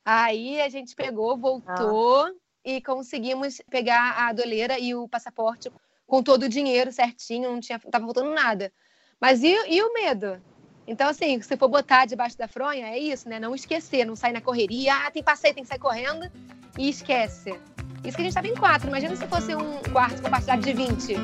Aí 0.04 0.60
a 0.60 0.68
gente 0.68 0.96
pegou, 0.96 1.38
voltou 1.38 2.28
e 2.64 2.82
conseguimos 2.82 3.62
pegar 3.70 4.26
a 4.26 4.32
doleira 4.32 4.76
e 4.76 4.96
o 4.96 5.08
passaporte 5.08 5.70
com 6.08 6.22
todo 6.24 6.44
o 6.44 6.48
dinheiro 6.48 6.90
certinho, 6.90 7.52
não 7.52 7.60
tinha, 7.60 7.78
tava 7.78 8.04
faltando 8.04 8.30
nada. 8.34 8.72
Mas 9.20 9.44
e, 9.44 9.54
e 9.68 9.80
o 9.80 9.92
medo? 9.92 10.42
Então, 10.88 11.08
assim, 11.08 11.40
se 11.40 11.56
for 11.56 11.68
botar 11.68 12.06
debaixo 12.06 12.36
da 12.36 12.48
fronha, 12.48 12.88
é 12.88 12.98
isso, 12.98 13.28
né? 13.28 13.38
Não 13.38 13.54
esquecer, 13.54 14.04
não 14.04 14.16
sair 14.16 14.32
na 14.32 14.40
correria. 14.40 14.92
Ah, 14.94 15.10
tem 15.10 15.22
passeio, 15.22 15.54
tem 15.54 15.62
que 15.62 15.68
sair 15.68 15.78
correndo 15.78 16.28
e 16.76 16.88
esquece. 16.88 17.50
Isso 18.04 18.16
que 18.16 18.22
a 18.22 18.24
gente 18.24 18.34
tava 18.34 18.48
em 18.48 18.54
quatro. 18.54 18.88
Imagina 18.88 19.14
se 19.14 19.26
fosse 19.28 19.54
um 19.54 19.82
quarto 19.92 20.20
compartilhado 20.22 20.62
de 20.62 20.72
20. 20.72 21.14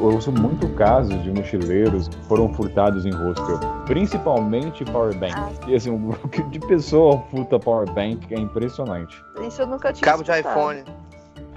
Ouço 0.00 0.32
muito 0.32 0.68
casos 0.74 1.22
de 1.22 1.30
mochileiros 1.30 2.08
que 2.08 2.16
foram 2.24 2.52
furtados 2.54 3.04
em 3.04 3.10
hostel, 3.10 3.58
principalmente 3.86 4.84
powerbank. 4.84 5.34
E 5.68 5.74
assim, 5.74 5.90
o 5.92 6.28
que 6.28 6.42
de 6.44 6.58
pessoa 6.60 7.22
furta 7.30 7.58
powerbank 7.58 8.32
é 8.32 8.38
impressionante. 8.38 9.22
Isso 9.46 9.62
eu 9.62 9.66
nunca 9.66 9.92
tinha 9.92 10.10
Cabo 10.10 10.22
de 10.22 10.30
escutado. 10.30 10.52
iPhone. 10.52 10.84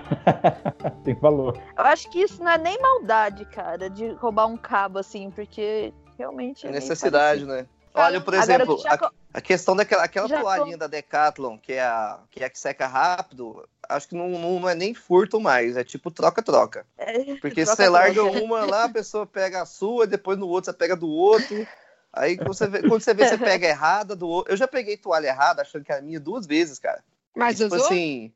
Tem 1.04 1.16
valor. 1.16 1.58
Eu 1.78 1.84
acho 1.86 2.10
que 2.12 2.20
isso 2.20 2.44
não 2.44 2.52
é 2.52 2.58
nem 2.58 2.80
maldade, 2.82 3.46
cara, 3.46 3.90
de 3.90 4.10
roubar 4.14 4.48
um 4.48 4.58
cabo 4.58 5.00
assim, 5.00 5.32
porque 5.32 5.94
realmente 6.18 6.66
É 6.66 6.70
meio 6.70 6.82
necessidade, 6.82 7.46
né? 7.46 7.66
Olha, 7.94 8.20
por 8.22 8.34
Agora, 8.34 8.66
exemplo, 8.66 8.78
já 8.82 8.98
co- 8.98 9.12
a, 9.34 9.38
a 9.40 9.42
questão 9.42 9.76
daquela 9.76 10.04
aquela 10.04 10.28
toalhinha 10.30 10.78
da 10.78 10.88
Decathlon, 10.88 11.58
que 11.58 11.74
é, 11.74 11.82
a, 11.84 12.20
que 12.32 12.42
é 12.44 12.46
a 12.46 12.50
que 12.50 12.60
seca 12.60 12.88
rápido, 12.88 13.68
acho 13.88 14.08
que 14.08 14.16
não, 14.16 14.30
não, 14.30 14.60
não 14.60 14.70
é 14.70 14.76
nem 14.76 14.94
furto 14.94 15.40
mais, 15.40 15.78
é 15.78 15.84
tipo 15.84 16.10
troca-troca. 16.12 16.86
É, 16.98 17.36
Porque 17.42 17.62
troca, 17.62 17.66
você 17.66 17.90
larga 17.90 18.22
troca. 18.22 18.38
uma 18.46 18.66
lá, 18.66 18.86
a 18.86 18.90
pessoa 18.90 19.26
pega 19.28 19.62
a 19.62 19.66
sua, 19.66 20.08
depois 20.08 20.38
no 20.38 20.48
outro 20.48 20.72
você 20.72 20.78
pega 20.78 20.96
do 20.96 21.10
outro. 21.10 21.68
Aí 22.12 22.38
quando 22.38 22.56
você 22.58 22.68
vê, 22.68 22.84
quando 22.84 23.02
você, 23.02 23.14
vê, 23.14 23.26
você 23.26 23.38
pega 23.38 23.68
errada 23.68 24.16
do 24.16 24.28
outro. 24.28 24.54
Eu 24.54 24.58
já 24.58 24.68
peguei 24.68 24.98
toalha 24.98 25.28
errada, 25.28 25.62
achando 25.62 25.84
que 25.84 25.92
era 25.92 26.02
minha 26.02 26.20
duas 26.20 26.46
vezes, 26.48 26.80
cara. 26.80 27.04
Mas 27.36 27.60
tipo 27.60 27.76
usou? 27.76 27.86
assim. 27.86 28.34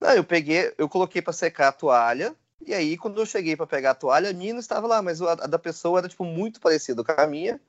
Não, 0.00 0.10
eu 0.12 0.24
peguei, 0.24 0.72
eu 0.78 0.88
coloquei 0.88 1.22
pra 1.22 1.32
secar 1.32 1.68
a 1.68 1.72
toalha, 1.72 2.34
E 2.66 2.72
aí, 2.74 2.96
quando 2.96 3.20
eu 3.20 3.26
cheguei 3.26 3.56
para 3.56 3.66
pegar 3.66 3.90
a 3.92 3.94
toalha, 3.94 4.30
a 4.30 4.32
minha 4.32 4.52
não 4.54 4.60
estava 4.60 4.86
lá, 4.86 5.02
mas 5.02 5.20
a, 5.22 5.32
a 5.32 5.46
da 5.46 5.58
pessoa 5.58 5.98
era, 6.00 6.08
tipo, 6.08 6.24
muito 6.24 6.60
parecida 6.60 7.04
com 7.04 7.12
a 7.12 7.26
minha. 7.26 7.60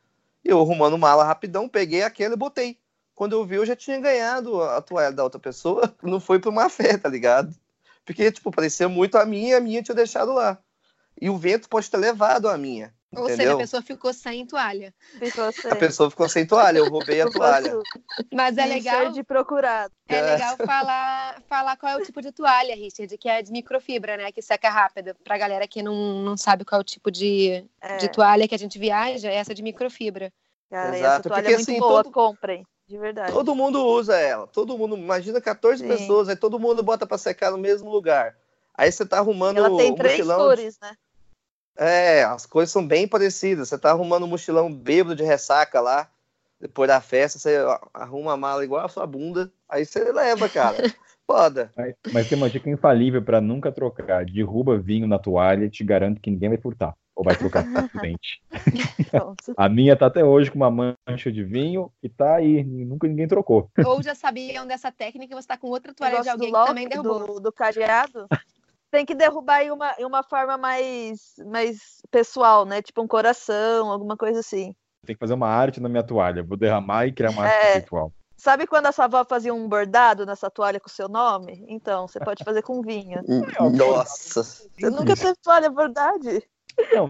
Eu 0.46 0.62
arrumando 0.62 0.98
mala 0.98 1.24
rapidão, 1.26 1.68
peguei 1.68 2.04
aquela 2.04 2.36
e 2.36 2.38
botei. 2.38 2.80
Quando 3.16 3.34
eu 3.34 3.46
vi, 3.46 3.56
eu 3.56 3.66
já 3.66 3.76
tinha 3.76 4.00
ganhado 4.00 4.62
a 4.62 4.82
toalha 4.82 5.12
da 5.12 5.24
outra 5.24 5.40
pessoa. 5.40 5.94
Não 6.04 6.20
foi 6.20 6.40
pra 6.40 6.52
uma 6.52 6.70
fé, 6.70 6.98
tá 6.98 7.10
ligado? 7.10 7.54
Porque, 8.06 8.32
tipo, 8.32 8.52
parecia 8.52 8.88
muito 8.88 9.18
a 9.18 9.26
minha 9.26 9.52
e 9.52 9.56
a 9.56 9.60
minha 9.60 9.82
tinha 9.84 9.96
deixado 9.96 10.32
lá. 10.34 10.60
E 11.20 11.30
o 11.30 11.38
vento 11.38 11.68
pode 11.70 11.90
ter 11.90 11.98
levado 11.98 12.48
a 12.48 12.58
minha. 12.58 12.95
Ou 13.18 13.24
entendeu? 13.26 13.36
seja, 13.38 13.54
a 13.54 13.58
pessoa 13.58 13.82
ficou 13.82 14.14
sem 14.14 14.46
toalha. 14.46 14.94
Ficou 15.20 15.52
sem. 15.52 15.72
A 15.72 15.76
pessoa 15.76 16.10
ficou 16.10 16.28
sem 16.30 16.46
toalha, 16.46 16.78
eu 16.80 16.90
roubei 16.90 17.22
a 17.22 17.30
toalha. 17.30 17.80
Mas 18.34 18.58
é 18.58 18.66
legal, 18.66 19.12
de 19.12 19.24
procurado. 19.24 19.94
é 20.08 20.16
É. 20.18 20.22
legal 20.34 20.58
falar, 20.58 21.42
falar 21.48 21.78
qual 21.78 21.92
é 21.94 21.96
o 21.98 22.04
tipo 22.04 22.22
de 22.22 22.32
toalha, 22.32 22.76
Richard, 22.76 23.18
que 23.18 23.28
é 23.30 23.42
de 23.42 23.52
microfibra, 23.52 24.18
né? 24.18 24.32
Que 24.32 24.42
seca 24.42 24.70
rápido. 24.70 25.16
Pra 25.24 25.38
galera 25.38 25.68
que 25.68 25.82
não, 25.82 26.22
não 26.24 26.38
sabe 26.38 26.66
qual 26.66 26.80
é 26.80 26.82
o 26.82 26.86
tipo 26.86 27.10
de, 27.12 27.66
É, 27.82 27.98
de 27.98 28.10
toalha 28.10 28.48
que 28.48 28.56
a 28.56 28.60
gente 28.60 28.78
viaja, 28.80 29.30
é 29.30 29.36
essa 29.36 29.54
de 29.54 29.64
microfibra. 29.64 30.32
cara, 30.70 30.98
Exato, 30.98 31.14
essa 31.22 31.30
toalha 31.30 31.44
porque, 31.44 31.54
é 31.54 31.58
muito 31.58 31.70
assim, 31.72 31.80
boa, 31.80 32.04
todo- 32.04 32.14
comprem. 32.14 32.66
De 32.88 33.00
verdade. 33.00 33.32
Todo 33.32 33.56
mundo 33.56 33.84
usa 33.84 34.16
ela. 34.16 34.46
Todo 34.46 34.78
mundo, 34.78 34.96
imagina 34.96 35.42
14 35.42 35.82
Sim. 35.82 35.88
pessoas, 35.88 36.30
aí 36.30 36.36
todo 36.36 36.60
mundo 36.60 36.84
bota 36.84 37.08
pra 37.08 37.18
secar 37.18 37.50
no 37.50 37.58
mesmo 37.58 37.90
lugar. 37.90 38.36
Aí 38.78 38.92
você 38.92 39.04
tá 39.06 39.18
arrumando 39.18 39.58
Ela 39.58 39.76
tem 39.76 39.96
três 39.96 40.24
cores, 40.28 40.78
né? 40.80 40.92
É, 41.78 42.24
as 42.24 42.46
coisas 42.46 42.72
são 42.72 42.86
bem 42.86 43.08
parecidas. 43.08 43.70
Você 43.70 43.78
tá 43.78 43.92
arrumando 43.92 44.24
um 44.24 44.30
mochilão 44.30 44.72
bêbado 44.72 45.16
de 45.16 45.24
ressaca 45.24 45.80
lá. 45.82 46.10
Depois 46.60 46.88
da 46.88 47.02
festa, 47.02 47.38
você 47.38 47.58
arruma 47.94 48.34
a 48.34 48.38
mala 48.38 48.64
igual 48.64 48.86
a 48.86 48.90
sua 48.90 49.06
bunda. 49.06 49.52
Aí 49.68 49.86
você 49.86 50.12
leva, 50.12 50.48
cara. 50.48 50.78
Foda. 51.28 51.72
Mas, 51.76 51.96
mas 52.14 52.30
tem 52.30 52.38
uma 52.38 52.50
dica 52.50 52.70
infalível 52.70 53.22
pra 53.22 53.42
nunca 53.42 53.72
trocar. 53.72 54.26
Derruba 54.26 54.78
vinho 54.78 55.08
na 55.08 55.18
toalha, 55.18 55.70
te 55.70 55.84
garanto 55.84 56.22
que 56.22 56.30
ninguém 56.30 56.50
vai 56.50 56.58
furtar. 56.58 56.96
Ou 57.16 57.24
vai 57.24 57.36
trocar 57.36 57.64
por 57.64 58.02
dente. 58.02 58.42
Pronto. 59.10 59.54
A 59.56 59.70
minha 59.70 59.96
tá 59.96 60.06
até 60.06 60.24
hoje 60.24 60.52
com 60.52 60.58
uma 60.58 60.70
mancha 61.08 61.32
de 61.32 61.44
vinho 61.44 61.90
e 62.04 62.10
tá 62.10 62.36
aí. 62.36 62.64
Nunca 62.64 63.08
ninguém 63.08 63.28
trocou. 63.28 63.70
Ou 63.86 64.04
já 64.04 64.14
sabiam 64.14 64.68
dessa 64.68 64.92
técnica 64.92 65.34
e 65.34 65.42
você 65.42 65.48
tá 65.48 65.58
com 65.58 65.68
outra 65.68 65.94
toalha 65.94 66.22
de 66.22 66.30
alguém 66.30 66.52
do 66.52 66.60
que 66.60 66.66
também 66.66 66.90
derrubou. 66.90 67.26
do, 67.26 67.40
do 67.40 67.52
cadeado, 67.52 68.28
tem 68.92 69.06
que 69.06 69.16
derrubar 69.16 69.62
em 69.64 69.72
uma, 69.72 69.94
em 70.00 70.06
uma 70.06 70.24
forma 70.24 70.58
mais, 70.58 71.34
mais 71.46 72.02
pessoal, 72.12 72.66
né? 72.66 72.82
Tipo 72.82 73.02
um 73.02 73.08
coração, 73.08 73.92
alguma 73.92 74.16
coisa 74.16 74.40
assim. 74.40 74.74
Tem 75.06 75.16
que 75.16 75.20
fazer 75.20 75.34
uma 75.34 75.48
arte 75.48 75.80
na 75.80 75.90
minha 75.90 76.04
toalha. 76.04 76.44
Vou 76.44 76.58
derramar 76.58 77.06
e 77.06 77.12
criar 77.12 77.32
uma 77.32 77.48
É. 77.48 77.50
arte 77.50 77.68
conceitual. 77.68 78.14
Sabe 78.38 78.68
quando 78.68 78.88
a 78.88 78.92
sua 78.92 79.06
avó 79.06 79.24
fazia 79.24 79.54
um 79.54 79.68
bordado 79.68 80.26
nessa 80.26 80.50
toalha 80.50 80.80
com 80.80 80.88
o 80.88 80.92
seu 80.92 81.08
nome? 81.08 81.66
Então, 81.70 82.08
você 82.08 82.20
pode 82.20 82.44
fazer 82.44 82.62
com 82.62 82.82
vinho. 82.82 83.22
Nossa. 83.78 84.44
Você 84.44 84.90
nunca 84.90 85.16
teve 85.16 85.36
toalha 85.42 85.70
bordade? 85.70 86.44
Não, 86.94 87.10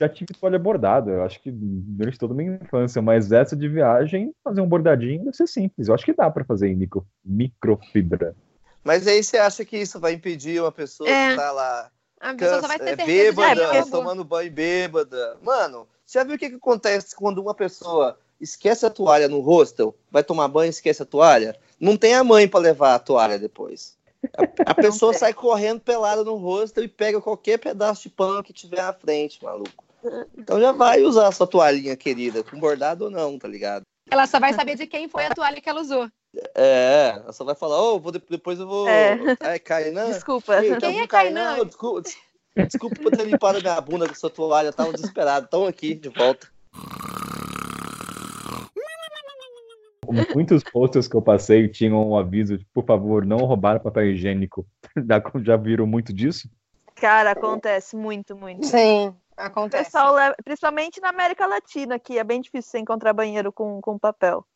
já 0.00 0.08
tive 0.08 0.32
toalha 0.32 0.58
bordada. 0.58 1.10
Eu 1.10 1.22
acho 1.22 1.40
que 1.42 1.50
durante 1.52 2.18
toda 2.18 2.32
a 2.32 2.36
minha 2.36 2.58
infância. 2.62 3.02
Mas 3.02 3.30
essa 3.30 3.54
de 3.54 3.68
viagem, 3.68 4.34
fazer 4.42 4.62
um 4.62 4.68
bordadinho 4.68 5.24
deve 5.24 5.36
ser 5.36 5.46
simples. 5.46 5.88
Eu 5.88 5.94
acho 5.94 6.04
que 6.04 6.14
dá 6.14 6.30
pra 6.30 6.44
fazer 6.44 6.68
em 6.68 6.76
micro, 6.76 7.06
microfibra. 7.22 8.34
Mas 8.84 9.06
aí 9.06 9.22
você 9.24 9.38
acha 9.38 9.64
que 9.64 9.76
isso 9.78 9.98
vai 9.98 10.12
impedir 10.12 10.60
uma 10.60 10.70
pessoa 10.70 11.08
É. 11.08 11.30
que 11.30 11.36
tá 11.36 11.50
lá 11.50 11.90
A 12.20 12.34
pessoa 12.34 12.60
só 12.60 12.68
vai 12.68 12.78
cansa- 12.78 12.96
ter 12.96 13.02
é, 13.02 13.06
bêbada, 13.06 13.54
derrubou. 13.72 13.90
tomando 14.00 14.24
banho 14.24 14.50
bêbada. 14.52 15.36
Mano, 15.42 15.88
você 16.04 16.18
já 16.18 16.24
viu 16.24 16.36
o 16.36 16.38
que, 16.38 16.50
que 16.50 16.56
acontece 16.56 17.16
quando 17.16 17.38
uma 17.40 17.54
pessoa 17.54 18.18
esquece 18.40 18.84
a 18.84 18.90
toalha 18.90 19.26
no 19.28 19.40
hostel, 19.40 19.96
vai 20.10 20.22
tomar 20.22 20.48
banho 20.48 20.68
e 20.68 20.70
esquece 20.70 21.02
a 21.02 21.06
toalha? 21.06 21.56
Não 21.80 21.96
tem 21.96 22.14
a 22.14 22.22
mãe 22.22 22.46
pra 22.46 22.60
levar 22.60 22.94
a 22.94 22.98
toalha 22.98 23.38
depois. 23.38 23.96
A, 24.36 24.70
a 24.70 24.74
pessoa 25.02 25.12
sai 25.14 25.32
correndo 25.32 25.80
pelada 25.80 26.22
no 26.24 26.36
hostel 26.36 26.84
e 26.84 26.88
pega 26.88 27.20
qualquer 27.20 27.58
pedaço 27.58 28.02
de 28.02 28.10
pano 28.10 28.42
que 28.42 28.52
tiver 28.52 28.80
à 28.80 28.92
frente, 28.92 29.42
maluco. 29.42 29.82
Então 30.36 30.60
já 30.60 30.72
vai 30.72 31.02
usar 31.02 31.28
a 31.28 31.32
sua 31.32 31.46
toalhinha 31.46 31.96
querida, 31.96 32.42
com 32.44 32.58
bordado 32.60 33.04
ou 33.04 33.10
não, 33.10 33.38
tá 33.38 33.48
ligado? 33.48 33.82
Ela 34.10 34.26
só 34.26 34.38
vai 34.38 34.52
saber 34.52 34.76
de 34.76 34.86
quem 34.86 35.08
foi 35.08 35.24
a 35.24 35.34
toalha 35.34 35.60
que 35.62 35.68
ela 35.68 35.80
usou. 35.80 36.08
É, 36.54 37.14
ela 37.16 37.32
só 37.32 37.44
vai 37.44 37.54
falar, 37.54 37.80
ô, 37.80 37.98
vou 38.00 38.10
de- 38.12 38.22
depois 38.28 38.58
eu 38.58 38.66
vou. 38.66 38.88
É. 38.88 39.16
Ai, 39.40 39.58
Kainan. 39.58 40.06
Desculpa. 40.10 40.62
Ei, 40.62 40.70
tá 40.72 40.78
Quem 40.80 41.00
é 41.00 41.06
Kainan? 41.06 41.58
Ô, 41.60 41.64
Desculpa, 41.64 42.02
des- 42.02 42.18
desculpa 42.68 43.00
por 43.02 43.12
ter 43.16 43.24
limpado 43.24 43.58
a 43.58 43.60
minha 43.60 43.80
bunda 43.80 44.08
com 44.08 44.14
sua 44.14 44.30
toalha, 44.30 44.68
eu 44.68 44.72
tava 44.72 44.92
desesperado. 44.92 45.48
Tão 45.48 45.66
aqui, 45.66 45.94
de 45.94 46.08
volta. 46.08 46.48
Muitos 50.34 50.62
posters 50.62 51.08
que 51.08 51.16
eu 51.16 51.22
passei 51.22 51.66
tinham 51.68 52.10
um 52.10 52.16
aviso 52.16 52.58
de, 52.58 52.64
por 52.66 52.84
favor, 52.84 53.24
não 53.24 53.38
roubar 53.38 53.80
papel 53.80 54.10
higiênico. 54.10 54.66
Já, 55.08 55.22
já 55.42 55.56
viram 55.56 55.86
muito 55.86 56.12
disso? 56.12 56.48
Cara, 56.94 57.32
acontece 57.32 57.96
muito, 57.96 58.36
muito. 58.36 58.64
Sim, 58.66 59.12
acontece. 59.36 59.84
pessoal 59.84 60.14
principalmente 60.44 61.00
na 61.00 61.08
América 61.08 61.46
Latina, 61.46 61.98
que 61.98 62.18
é 62.18 62.22
bem 62.22 62.40
difícil 62.40 62.70
você 62.70 62.78
encontrar 62.78 63.12
banheiro 63.12 63.52
com, 63.52 63.80
com 63.80 63.98
papel. 63.98 64.46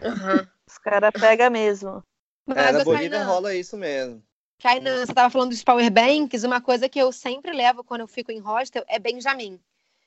Uhum. 0.00 0.46
Os 0.72 0.78
caras 0.78 1.10
pegam 1.18 1.50
mesmo. 1.50 2.02
Mas, 2.46 2.56
É, 2.56 2.72
na 2.72 2.84
Bolívia 2.84 3.10
Kainan, 3.10 3.26
rola 3.26 3.54
isso 3.54 3.76
mesmo. 3.76 4.22
Kainan, 4.60 5.04
você 5.04 5.12
tava 5.12 5.28
falando 5.28 5.50
dos 5.50 5.62
powerbanks, 5.62 6.44
uma 6.44 6.60
coisa 6.60 6.88
que 6.88 6.98
eu 6.98 7.12
sempre 7.12 7.52
levo 7.52 7.84
quando 7.84 8.00
eu 8.00 8.08
fico 8.08 8.32
em 8.32 8.38
hostel 8.38 8.82
é 8.88 8.98
Benjamin. 8.98 9.60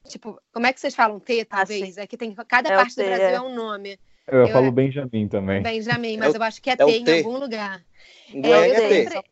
Tipo, 0.07 0.41
como 0.51 0.66
é 0.66 0.74
que 0.74 0.80
vocês 0.80 0.95
falam? 0.95 1.20
T, 1.20 1.41
Ah, 1.41 1.57
talvez? 1.57 1.97
é 1.97 2.07
que 2.07 2.18
tem 2.18 2.34
cada 2.34 2.72
É 2.74 2.76
parte 2.76 2.95
do 2.95 3.03
Brasil 3.03 3.26
é. 3.26 3.34
é 3.34 3.41
um 3.41 3.53
nome. 3.53 3.99
Eu, 4.28 4.39
Eu- 4.47 4.47
falo 4.49 4.72
Benjamin 4.72 5.28
também. 5.28 5.61
Benjamin, 5.61 6.18
mas 6.18 6.34
É 6.34 6.38
o- 6.38 6.41
eu 6.41 6.43
acho 6.43 6.61
que 6.61 6.70
é, 6.70 6.74
é 6.74 6.78
T 6.78 6.84
em 6.91 7.03
T. 7.03 7.18
algum 7.20 7.38
lugar. 7.38 7.84
Em 8.30 8.39
É, 8.39 8.41
Goiânia 8.41 8.78
eu 8.80 8.84
é 8.86 9.09
sempre- 9.09 9.24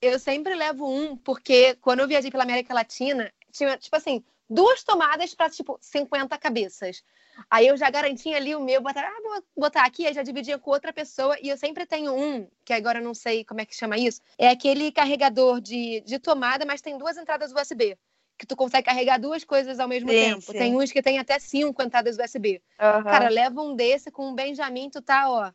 Eu 0.00 0.18
sempre 0.18 0.54
levo 0.54 0.86
um, 0.88 1.16
porque 1.16 1.74
quando 1.80 2.00
eu 2.00 2.08
viajei 2.08 2.30
pela 2.30 2.42
América 2.44 2.74
Latina, 2.74 3.32
tinha, 3.50 3.76
tipo 3.78 3.96
assim, 3.96 4.22
duas 4.48 4.82
tomadas 4.84 5.34
para 5.34 5.50
tipo, 5.50 5.78
50 5.80 6.36
cabeças. 6.38 7.02
Aí 7.50 7.66
eu 7.66 7.76
já 7.76 7.90
garantia 7.90 8.36
ali 8.36 8.54
o 8.54 8.60
meu, 8.60 8.80
botar, 8.80 9.04
ah, 9.04 9.20
vou 9.22 9.42
botar 9.56 9.84
aqui, 9.84 10.06
aí 10.06 10.14
já 10.14 10.22
dividia 10.22 10.58
com 10.58 10.70
outra 10.70 10.92
pessoa. 10.92 11.36
E 11.42 11.48
eu 11.48 11.56
sempre 11.56 11.86
tenho 11.86 12.14
um, 12.14 12.48
que 12.64 12.72
agora 12.72 13.00
eu 13.00 13.04
não 13.04 13.14
sei 13.14 13.44
como 13.44 13.60
é 13.60 13.66
que 13.66 13.74
chama 13.74 13.98
isso, 13.98 14.20
é 14.38 14.48
aquele 14.48 14.92
carregador 14.92 15.60
de, 15.60 16.00
de 16.02 16.18
tomada, 16.18 16.64
mas 16.64 16.80
tem 16.80 16.96
duas 16.96 17.16
entradas 17.16 17.52
USB. 17.52 17.98
Que 18.36 18.46
tu 18.46 18.56
consegue 18.56 18.86
carregar 18.86 19.18
duas 19.18 19.44
coisas 19.44 19.78
ao 19.78 19.86
mesmo 19.86 20.10
Sim, 20.10 20.18
tempo. 20.18 20.40
sim. 20.40 20.52
Tem 20.58 20.76
uns 20.76 20.90
que 20.90 21.00
tem 21.00 21.18
até 21.18 21.38
cinco 21.38 21.82
entradas 21.82 22.18
USB. 22.18 22.60
Aham. 22.80 23.04
Cara, 23.04 23.28
leva 23.28 23.60
um 23.62 23.76
desse 23.76 24.10
com 24.10 24.28
um 24.28 24.34
Benjamin, 24.34 24.90
tu 24.90 25.00
tá, 25.00 25.30
ó, 25.30 25.52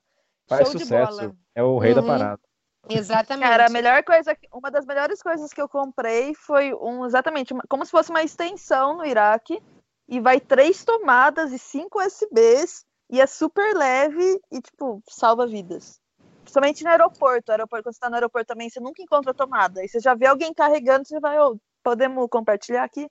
Faz 0.48 0.66
show 0.66 0.74
de 0.74 0.84
sucesso. 0.84 1.18
bola. 1.18 1.36
É 1.54 1.62
o 1.62 1.78
rei 1.78 1.94
da 1.94 2.02
Uhum. 2.02 2.08
parada. 2.08 2.49
Exatamente. 2.88 3.50
Cara, 3.50 3.66
a 3.66 3.70
melhor 3.70 4.04
coisa, 4.04 4.38
uma 4.54 4.72
das 4.72 4.86
melhores 4.86 5.22
coisas 5.22 5.52
que 5.52 5.62
eu 5.62 5.68
comprei 5.68 6.34
foi 6.34 6.74
um 6.74 7.06
exatamente 7.06 7.54
uma- 7.54 7.64
como 7.70 7.86
se 7.86 7.92
fosse 7.92 8.10
uma 8.10 8.24
extensão 8.24 8.98
no 8.98 9.06
Iraque 9.06 9.62
e 10.08 10.20
vai 10.20 10.40
três 10.40 10.84
tomadas 10.84 11.52
e 11.52 11.60
cinco 11.60 12.00
USBs 12.00 12.86
e 13.12 13.20
é 13.20 13.28
super 13.28 13.76
leve 13.76 14.40
e 14.52 14.62
tipo 14.62 15.02
salva 15.08 15.46
vidas. 15.46 16.00
Principalmente 16.42 16.84
no 16.84 16.90
aeroporto. 16.90 17.52
aeroporto 17.52 17.84
quando 17.84 17.94
você 17.94 18.00
tá 18.00 18.10
no 18.10 18.16
aeroporto 18.16 18.48
também, 18.48 18.70
você 18.70 18.80
nunca 18.80 19.02
encontra 19.04 19.34
tomada. 19.34 19.82
Aí 19.82 19.88
você 19.88 20.00
já 20.00 20.16
vê 20.16 20.26
alguém 20.26 20.54
carregando, 20.54 21.08
você 21.08 21.20
vai, 21.20 21.40
ô, 21.40 21.60
podemos 21.84 22.28
compartilhar 22.30 22.84
aqui? 22.84 23.08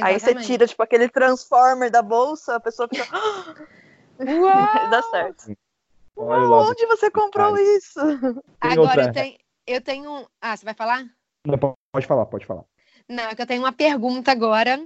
Aí 0.00 0.14
você 0.18 0.26
Exatamente. 0.30 0.46
tira 0.46 0.66
tipo 0.66 0.82
aquele 0.82 1.08
transformer 1.08 1.90
da 1.90 2.02
bolsa, 2.02 2.56
a 2.56 2.60
pessoa 2.60 2.88
fica, 2.88 3.04
Uau! 3.12 3.50
dá 4.90 5.02
certo. 5.02 5.56
Olha 6.16 6.46
lá. 6.46 6.68
Onde 6.68 6.86
você 6.86 7.10
comprou 7.10 7.50
Cara. 7.52 7.62
isso? 7.76 8.00
Tem 8.60 8.72
Agora 8.72 8.80
outra- 8.82 9.04
eu 9.06 9.12
tenho, 9.12 9.38
eu 9.66 9.80
tenho. 9.80 10.10
um- 10.10 10.26
Ah, 10.40 10.56
você 10.56 10.64
vai 10.64 10.74
falar? 10.74 11.04
Não, 11.46 11.58
pode 11.92 12.06
falar, 12.06 12.26
pode 12.26 12.46
falar. 12.46 12.64
Não, 13.08 13.24
é 13.24 13.34
que 13.34 13.42
eu 13.42 13.46
tenho 13.46 13.62
uma 13.62 13.72
pergunta 13.72 14.30
agora, 14.30 14.78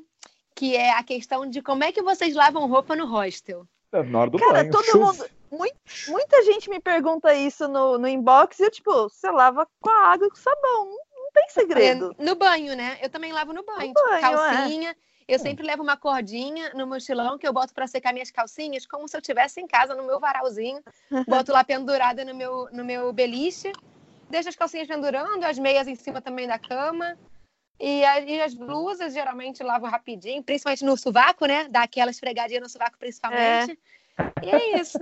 que 0.55 0.75
é 0.77 0.91
a 0.93 1.03
questão 1.03 1.49
de 1.49 1.61
como 1.61 1.85
é 1.85 1.93
que 1.93 2.03
vocês 2.03 2.35
lavam 2.35 2.67
roupa 2.69 2.97
no 2.97 3.07
hostel. 3.07 3.67
É 3.93 4.03
na 4.03 4.21
hora 4.21 4.31
do 4.31 4.39
Cara, 4.39 4.53
banho. 4.65 4.71
todo 4.73 4.99
mundo. 5.01 5.27
mui- 5.51 5.73
muita 6.09 6.43
gente 6.45 6.69
me 6.71 6.81
pergunta 6.81 7.35
isso 7.35 7.69
no, 7.69 7.99
no 7.99 8.09
inbox 8.09 8.59
e 8.59 8.65
eu, 8.65 8.71
tipo, 8.71 8.91
você 9.09 9.31
lava 9.31 9.67
com 9.81 9.91
a 9.91 10.13
água 10.13 10.27
e 10.27 10.31
com 10.31 10.37
sabão. 10.37 10.87
Não, 11.15 11.31
tem 11.33 11.49
segredo. 11.51 12.15
É, 12.19 12.25
no 12.25 12.35
banho, 12.35 12.75
né? 12.77 12.99
Eu 13.03 13.11
também 13.11 13.33
lavo 13.33 13.53
no 13.53 13.65
banho. 13.65 13.89
No 13.89 13.95
tipo, 13.95 14.09
banho, 14.09 14.85
é. 14.85 14.97
Eu 15.29 15.39
sempre 15.41 15.67
levo 15.67 15.83
uma 15.83 15.97
cordinha 15.97 16.73
no 16.75 16.87
mochilão 16.87 17.37
que 17.37 17.47
eu 17.47 17.53
boto 17.53 17.75
pra 17.75 17.87
secar 17.89 18.13
minhas 18.13 18.31
calcinhas, 18.31 18.87
como 18.87 19.09
se 19.09 19.17
eu 19.17 19.21
estivesse 19.21 19.61
em 19.61 19.67
casa, 19.67 19.95
no 19.95 20.05
meu 20.05 20.21
varalzinho. 20.21 20.81
Boto 21.27 21.53
lá 21.53 21.65
pendurada 21.65 22.25
no 22.25 22.33
meu, 22.35 22.69
no 22.73 22.85
meu 22.85 23.13
beliche. 23.13 23.73
Deixo 24.31 24.49
as 24.49 24.55
calcinhas 24.57 24.87
pendurando, 24.87 25.43
as 25.45 25.59
meias 25.59 25.89
em 25.89 25.97
cima 25.97 26.21
também 26.23 26.47
da 26.47 26.59
cama. 26.59 27.17
E, 27.81 28.05
a- 28.05 28.21
e 28.21 28.41
as 28.41 28.55
blusas, 28.55 29.13
geralmente, 29.13 29.63
lavo 29.65 29.87
rapidinho, 29.87 30.43
principalmente 30.43 30.85
no 30.85 30.97
sovaco, 30.97 31.45
né? 31.45 31.67
Dá 31.69 31.83
aquela 31.83 32.11
esfregadinha 32.11 32.61
no 32.61 32.69
sovaco, 32.69 32.97
principalmente. 32.97 33.79
E 34.43 34.49
é 34.49 34.81
isso. 34.81 34.99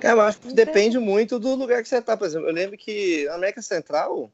Cara, 0.00 0.14
eu 0.14 0.20
acho 0.22 0.40
que 0.40 0.46
Não 0.48 0.54
depende 0.54 0.98
muito 0.98 1.38
do 1.38 1.54
lugar 1.56 1.82
que 1.82 1.88
você 1.88 2.00
tá. 2.00 2.16
Por 2.16 2.26
exemplo, 2.26 2.48
eu 2.48 2.54
lembro 2.54 2.76
que 2.78 3.24
na 3.26 3.34
América 3.34 3.60
Central, 3.62 4.30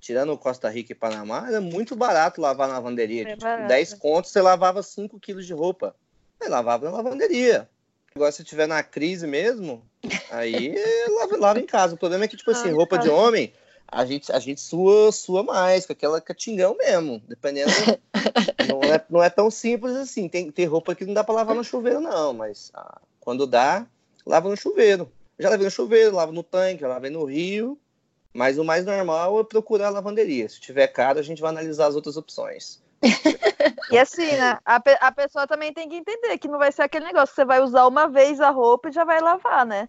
tirando 0.00 0.36
Costa 0.38 0.68
Rica 0.68 0.92
e 0.92 0.94
Panamá, 0.94 1.46
era 1.48 1.60
muito 1.60 1.94
barato 1.94 2.40
lavar 2.40 2.66
na 2.66 2.74
lavanderia. 2.74 3.22
É 3.22 3.26
Tipo, 3.32 3.42
barato, 3.42 3.68
10 3.68 3.92
é. 3.92 3.96
contos, 3.96 4.30
você 4.30 4.40
lavava 4.40 4.82
5 4.82 5.20
quilos 5.20 5.46
de 5.46 5.52
roupa. 5.52 5.94
Aí 6.40 6.48
lavava 6.48 6.86
na 6.86 6.96
lavanderia. 6.96 7.68
Agora, 8.14 8.32
se 8.32 8.42
tiver 8.42 8.66
na 8.66 8.82
crise 8.82 9.26
mesmo, 9.26 9.84
aí 10.30 10.74
lava, 11.20 11.36
lava 11.36 11.60
em 11.60 11.66
casa. 11.66 11.94
O 11.94 11.98
problema 11.98 12.24
é 12.24 12.28
que, 12.28 12.36
tipo 12.36 12.50
assim, 12.50 12.70
roupa 12.72 12.98
de 12.98 13.08
homem, 13.08 13.52
a 13.86 14.04
gente, 14.04 14.32
a 14.32 14.38
gente 14.38 14.60
sua, 14.60 15.12
sua 15.12 15.42
mais, 15.42 15.86
com 15.86 15.92
aquela 15.92 16.20
catingão 16.20 16.76
mesmo. 16.76 17.22
Dependendo. 17.28 17.70
não, 18.68 18.82
é, 18.82 19.04
não 19.08 19.22
é 19.22 19.30
tão 19.30 19.50
simples 19.50 19.94
assim. 19.94 20.28
Tem, 20.28 20.50
tem 20.50 20.64
roupa 20.66 20.94
que 20.94 21.04
não 21.04 21.14
dá 21.14 21.22
pra 21.22 21.34
lavar 21.34 21.54
no 21.54 21.62
chuveiro, 21.62 22.00
não. 22.00 22.32
Mas 22.32 22.70
ah, 22.74 23.00
quando 23.20 23.46
dá, 23.46 23.86
lava 24.26 24.48
no 24.48 24.56
chuveiro. 24.56 25.10
Já 25.38 25.48
lavei 25.48 25.64
no 25.64 25.70
chuveiro, 25.70 26.16
lavo 26.16 26.32
no 26.32 26.42
tanque, 26.42 26.80
já 26.80 26.88
lavei 26.88 27.10
no 27.10 27.24
rio. 27.24 27.78
Mas 28.32 28.58
o 28.58 28.64
mais 28.64 28.84
normal 28.84 29.40
é 29.40 29.44
procurar 29.44 29.88
a 29.88 29.90
lavanderia. 29.90 30.48
Se 30.48 30.60
tiver 30.60 30.86
caro, 30.88 31.18
a 31.18 31.22
gente 31.22 31.42
vai 31.42 31.50
analisar 31.50 31.86
as 31.86 31.96
outras 31.96 32.16
opções. 32.16 32.80
E 33.90 33.98
assim, 33.98 34.36
né? 34.36 34.56
A, 34.64 34.78
pe 34.78 34.96
a 35.00 35.10
pessoa 35.10 35.48
também 35.48 35.72
tem 35.72 35.88
que 35.88 35.96
entender 35.96 36.38
que 36.38 36.46
não 36.46 36.58
vai 36.58 36.70
ser 36.70 36.82
aquele 36.82 37.06
negócio 37.06 37.30
que 37.30 37.34
você 37.34 37.44
vai 37.44 37.60
usar 37.60 37.88
uma 37.88 38.06
vez 38.06 38.40
a 38.40 38.50
roupa 38.50 38.88
e 38.88 38.92
já 38.92 39.04
vai 39.04 39.20
lavar, 39.20 39.66
né? 39.66 39.88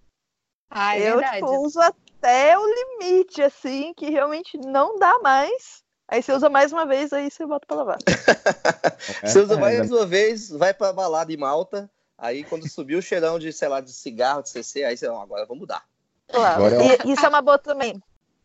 Ah, 0.70 0.98
é 0.98 1.02
eu 1.02 1.18
verdade. 1.18 1.36
tipo, 1.36 1.66
uso 1.66 1.80
até 1.80 2.58
o 2.58 2.66
limite, 2.66 3.44
assim, 3.44 3.94
que 3.94 4.10
realmente 4.10 4.58
não 4.58 4.98
dá 4.98 5.20
mais. 5.20 5.84
Aí 6.08 6.24
você 6.24 6.34
usa 6.34 6.50
mais 6.50 6.74
uma 6.74 6.86
vez, 6.86 7.14
aí 7.14 7.30
você 7.30 7.46
bota 7.46 7.66
pra 7.66 7.78
lavar. 7.78 7.98
Você 9.24 9.40
usa 9.40 9.58
mais 9.58 9.90
uma 9.90 10.06
vez, 10.06 10.50
vai 10.50 10.74
pra 10.74 10.92
balada 10.92 11.32
em 11.32 11.38
Malta. 11.38 11.90
Aí 12.18 12.44
quando 12.44 12.70
subir 12.70 12.96
o 12.98 13.02
cheirão 13.02 13.40
de, 13.40 13.54
sei 13.54 13.68
lá, 13.70 13.80
de 13.80 13.94
cigarro, 13.94 14.44
de 14.44 14.50
CC, 14.50 14.84
aí 14.84 14.98
você, 14.98 15.08
ó, 15.08 15.22
agora 15.22 15.44
eu 15.44 15.48
vou 15.48 15.56
mudar. 15.56 15.86
Claro. 16.28 16.66
Agora 16.66 16.84
é 16.84 16.98
E 17.06 17.14
isso 17.14 17.26
é 17.26 17.30
uma 17.30 17.42
boa 17.42 17.58
também. 17.58 18.02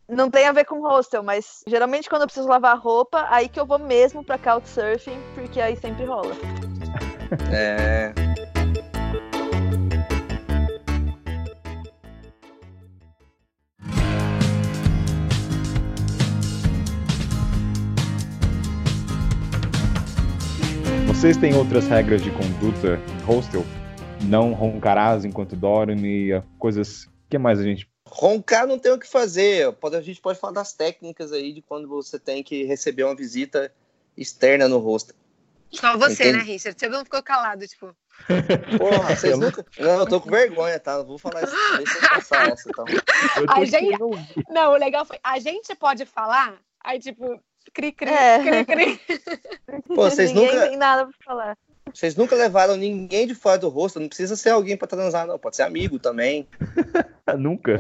Não 0.09 0.31
tem 0.31 0.47
a 0.47 0.53
ver 0.53 0.65
com 0.65 0.81
hostel, 0.81 1.21
mas 1.21 1.65
geralmente 1.67 2.09
quando 2.09 2.23
eu 2.23 2.27
preciso 2.29 2.47
lavar 2.47 2.79
roupa, 2.79 3.27
aí 3.29 3.49
que 3.49 3.59
eu 3.59 3.67
vou 3.67 3.77
mesmo 3.77 4.23
pra 4.23 4.39
Couchsurfing, 4.39 5.21
porque 5.35 5.61
aí 5.61 5.77
sempre 5.77 6.05
rola. 6.05 6.33
É. 7.53 8.15
Vocês 21.09 21.37
têm 21.37 21.53
outras 21.57 21.89
regras 21.89 22.23
de 22.23 22.31
conduta 22.31 23.01
em 23.13 23.25
hostel? 23.25 23.65
Não 24.23 24.53
roncarás 24.53 25.25
enquanto 25.25 25.57
dorme, 25.57 26.31
coisas. 26.61 27.07
O 27.07 27.29
que 27.29 27.39
mais 27.39 27.59
a 27.59 27.65
gente. 27.65 27.89
Roncar 28.07 28.67
não 28.67 28.79
tem 28.79 28.93
o 28.93 28.99
que 28.99 29.07
fazer. 29.07 29.73
Pode, 29.75 29.97
a 29.97 30.01
gente 30.01 30.21
pode 30.21 30.39
falar 30.39 30.53
das 30.53 30.73
técnicas 30.73 31.33
aí 31.33 31.53
de 31.53 31.61
quando 31.61 31.89
você 31.89 32.19
tem 32.19 32.43
que 32.43 32.65
receber 32.65 33.05
uma 33.05 33.15
visita 33.17 33.73
externa 34.17 34.69
no 34.69 34.79
rosto. 34.79 35.15
Só 35.73 35.99
você, 35.99 36.29
Entendi. 36.29 36.39
né, 36.39 36.43
Richard? 36.45 36.79
Você 36.79 36.89
não 36.89 37.05
ficou 37.05 37.23
calado, 37.23 37.67
tipo. 37.67 37.95
Porra, 38.79 39.17
vocês 39.17 39.37
nunca. 39.39 39.67
Não, 39.79 39.99
eu 40.01 40.07
tô 40.07 40.21
com 40.21 40.31
vergonha, 40.31 40.79
tá? 40.79 40.99
Não 40.99 41.05
vou 41.05 41.19
falar 41.19 41.43
isso. 41.43 41.55
Deixa 41.77 41.99
eu 41.99 42.09
passar 42.09 42.49
essa, 42.49 42.69
então. 42.71 42.85
Eu 42.89 43.45
A 43.49 43.65
gente-. 43.65 43.99
Não, 44.49 44.73
o 44.73 44.77
legal 44.77 45.05
foi. 45.05 45.19
A 45.23 45.39
gente 45.41 45.75
pode 45.75 46.07
falar, 46.07 46.57
aí, 46.83 47.01
tipo, 47.01 47.39
cri, 47.75 47.93
cri, 47.93 48.09
É. 48.09 48.65
cri, 48.65 48.65
cri. 48.65 49.01
Pô, 49.89 50.09
vocês 50.09 50.33
Ninguém 50.33 50.55
nunca, 50.55 50.69
tem 50.69 50.77
nada 50.77 51.05
pra 51.05 51.15
falar. 51.25 51.59
Vocês 51.93 52.15
nunca 52.17 52.37
levaram 52.37 52.77
ninguém 52.77 53.27
de 53.27 53.35
fora 53.35 53.59
do 53.59 53.69
rosto. 53.69 53.99
Não 53.99 54.09
precisa 54.09 54.37
ser 54.37 54.51
alguém 54.51 54.77
pra 54.77 54.87
transar, 54.87 55.27
não. 55.27 55.39
Pode 55.39 55.57
ser 55.57 55.63
amigo 55.63 55.99
também. 55.99 56.47
Nunca. 57.39 57.79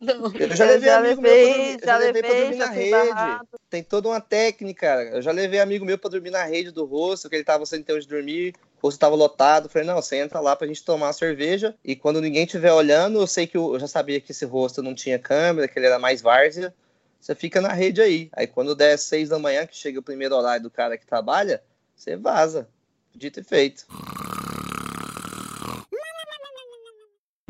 Não. 0.00 0.32
Eu 0.34 0.56
já 0.56 0.64
Eu 0.64 0.70
levei 0.70 0.88
já 0.88 0.98
amigo 0.98 1.20
meu 1.20 1.30
pra 1.30 1.38
levei, 1.40 1.54
dormir, 1.54 1.78
eu 1.80 1.86
já 1.86 1.96
levei 1.98 2.22
pra 2.22 2.30
dormir 2.32 2.56
já 2.56 2.66
na 2.66 2.72
rede. 2.72 2.90
barrado. 2.90 3.48
Tem 3.68 3.82
toda 3.82 4.08
uma 4.08 4.20
técnica. 4.20 4.86
Eu 5.12 5.20
já 5.20 5.32
levei 5.32 5.60
amigo 5.60 5.84
meu 5.84 5.98
pra 5.98 6.08
dormir 6.08 6.30
na 6.30 6.44
rede 6.44 6.70
do 6.70 6.84
rosto, 6.84 7.28
que 7.28 7.36
ele 7.36 7.44
tava 7.44 7.66
sem 7.66 7.82
ter 7.82 7.92
onde 7.92 8.08
dormir, 8.08 8.54
o 8.80 8.86
rosto 8.86 8.98
tava 8.98 9.14
lotado. 9.14 9.68
Falei, 9.68 9.86
não, 9.86 9.96
você 9.96 10.16
entra 10.16 10.40
lá 10.40 10.56
pra 10.56 10.66
gente 10.66 10.84
tomar 10.84 11.06
uma 11.06 11.12
cerveja. 11.12 11.74
E 11.84 11.94
quando 11.94 12.20
ninguém 12.20 12.44
estiver 12.44 12.72
olhando, 12.72 13.20
eu 13.20 13.26
sei 13.26 13.46
que 13.46 13.56
eu, 13.56 13.74
eu 13.74 13.80
já 13.80 13.86
sabia 13.86 14.20
que 14.20 14.32
esse 14.32 14.44
rosto 14.44 14.82
não 14.82 14.94
tinha 14.94 15.18
câmera, 15.18 15.68
que 15.68 15.78
ele 15.78 15.86
era 15.86 15.98
mais 15.98 16.22
várzea. 16.22 16.74
Você 17.20 17.34
fica 17.34 17.60
na 17.60 17.72
rede 17.72 18.00
aí. 18.00 18.30
Aí 18.32 18.46
quando 18.46 18.74
der 18.74 18.96
seis 18.96 19.28
da 19.28 19.38
manhã, 19.38 19.66
que 19.66 19.76
chega 19.76 19.98
o 19.98 20.02
primeiro 20.02 20.34
horário 20.34 20.62
do 20.62 20.70
cara 20.70 20.96
que 20.96 21.06
trabalha, 21.06 21.62
você 21.94 22.16
vaza. 22.16 22.66
Dito 23.14 23.40
e 23.40 23.44
feito. 23.44 23.86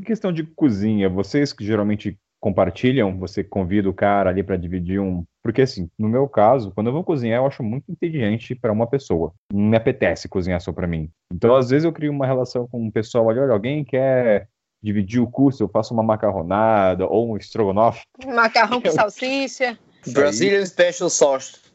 Em 0.01 0.05
questão 0.05 0.33
de 0.33 0.45
cozinha, 0.45 1.09
vocês 1.09 1.53
que 1.53 1.65
geralmente 1.65 2.19
compartilham, 2.41 3.19
você 3.19 3.45
convida 3.45 3.89
o 3.89 3.95
cara 3.95 4.31
ali 4.31 4.43
para 4.43 4.57
dividir 4.57 4.99
um. 4.99 5.25
Porque, 5.43 5.63
assim, 5.63 5.91
no 5.99 6.09
meu 6.09 6.27
caso, 6.27 6.73
quando 6.75 6.87
eu 6.87 6.93
vou 6.93 7.05
cozinhar, 7.05 7.41
eu 7.41 7.47
acho 7.47 7.63
muito 7.63 7.93
inteligente 7.93 8.55
para 8.55 8.73
uma 8.73 8.87
pessoa. 8.87 9.33
Não 9.53 9.61
me 9.61 9.77
apetece 9.77 10.29
cozinhar 10.29 10.61
só 10.61 10.73
para 10.73 10.87
mim. 10.87 11.11
Então, 11.33 11.55
às 11.55 11.69
vezes, 11.71 11.85
eu 11.85 11.93
crio 11.93 12.11
uma 12.11 12.27
relação 12.27 12.67
com 12.67 12.83
um 12.83 12.91
pessoal 12.91 13.29
ali, 13.29 13.39
olha, 13.39 13.53
alguém 13.53 13.85
quer 13.85 14.49
dividir 14.83 15.21
o 15.21 15.31
custo, 15.31 15.63
eu 15.63 15.69
faço 15.69 15.93
uma 15.93 16.03
macarronada 16.03 17.07
ou 17.07 17.31
um 17.31 17.37
estrogonofe. 17.37 18.01
Macarrão 18.27 18.81
com 18.81 18.91
salsicha. 18.91 19.79
Brazilian 20.07 20.65
Special 20.65 21.11
Sauce. 21.11 21.70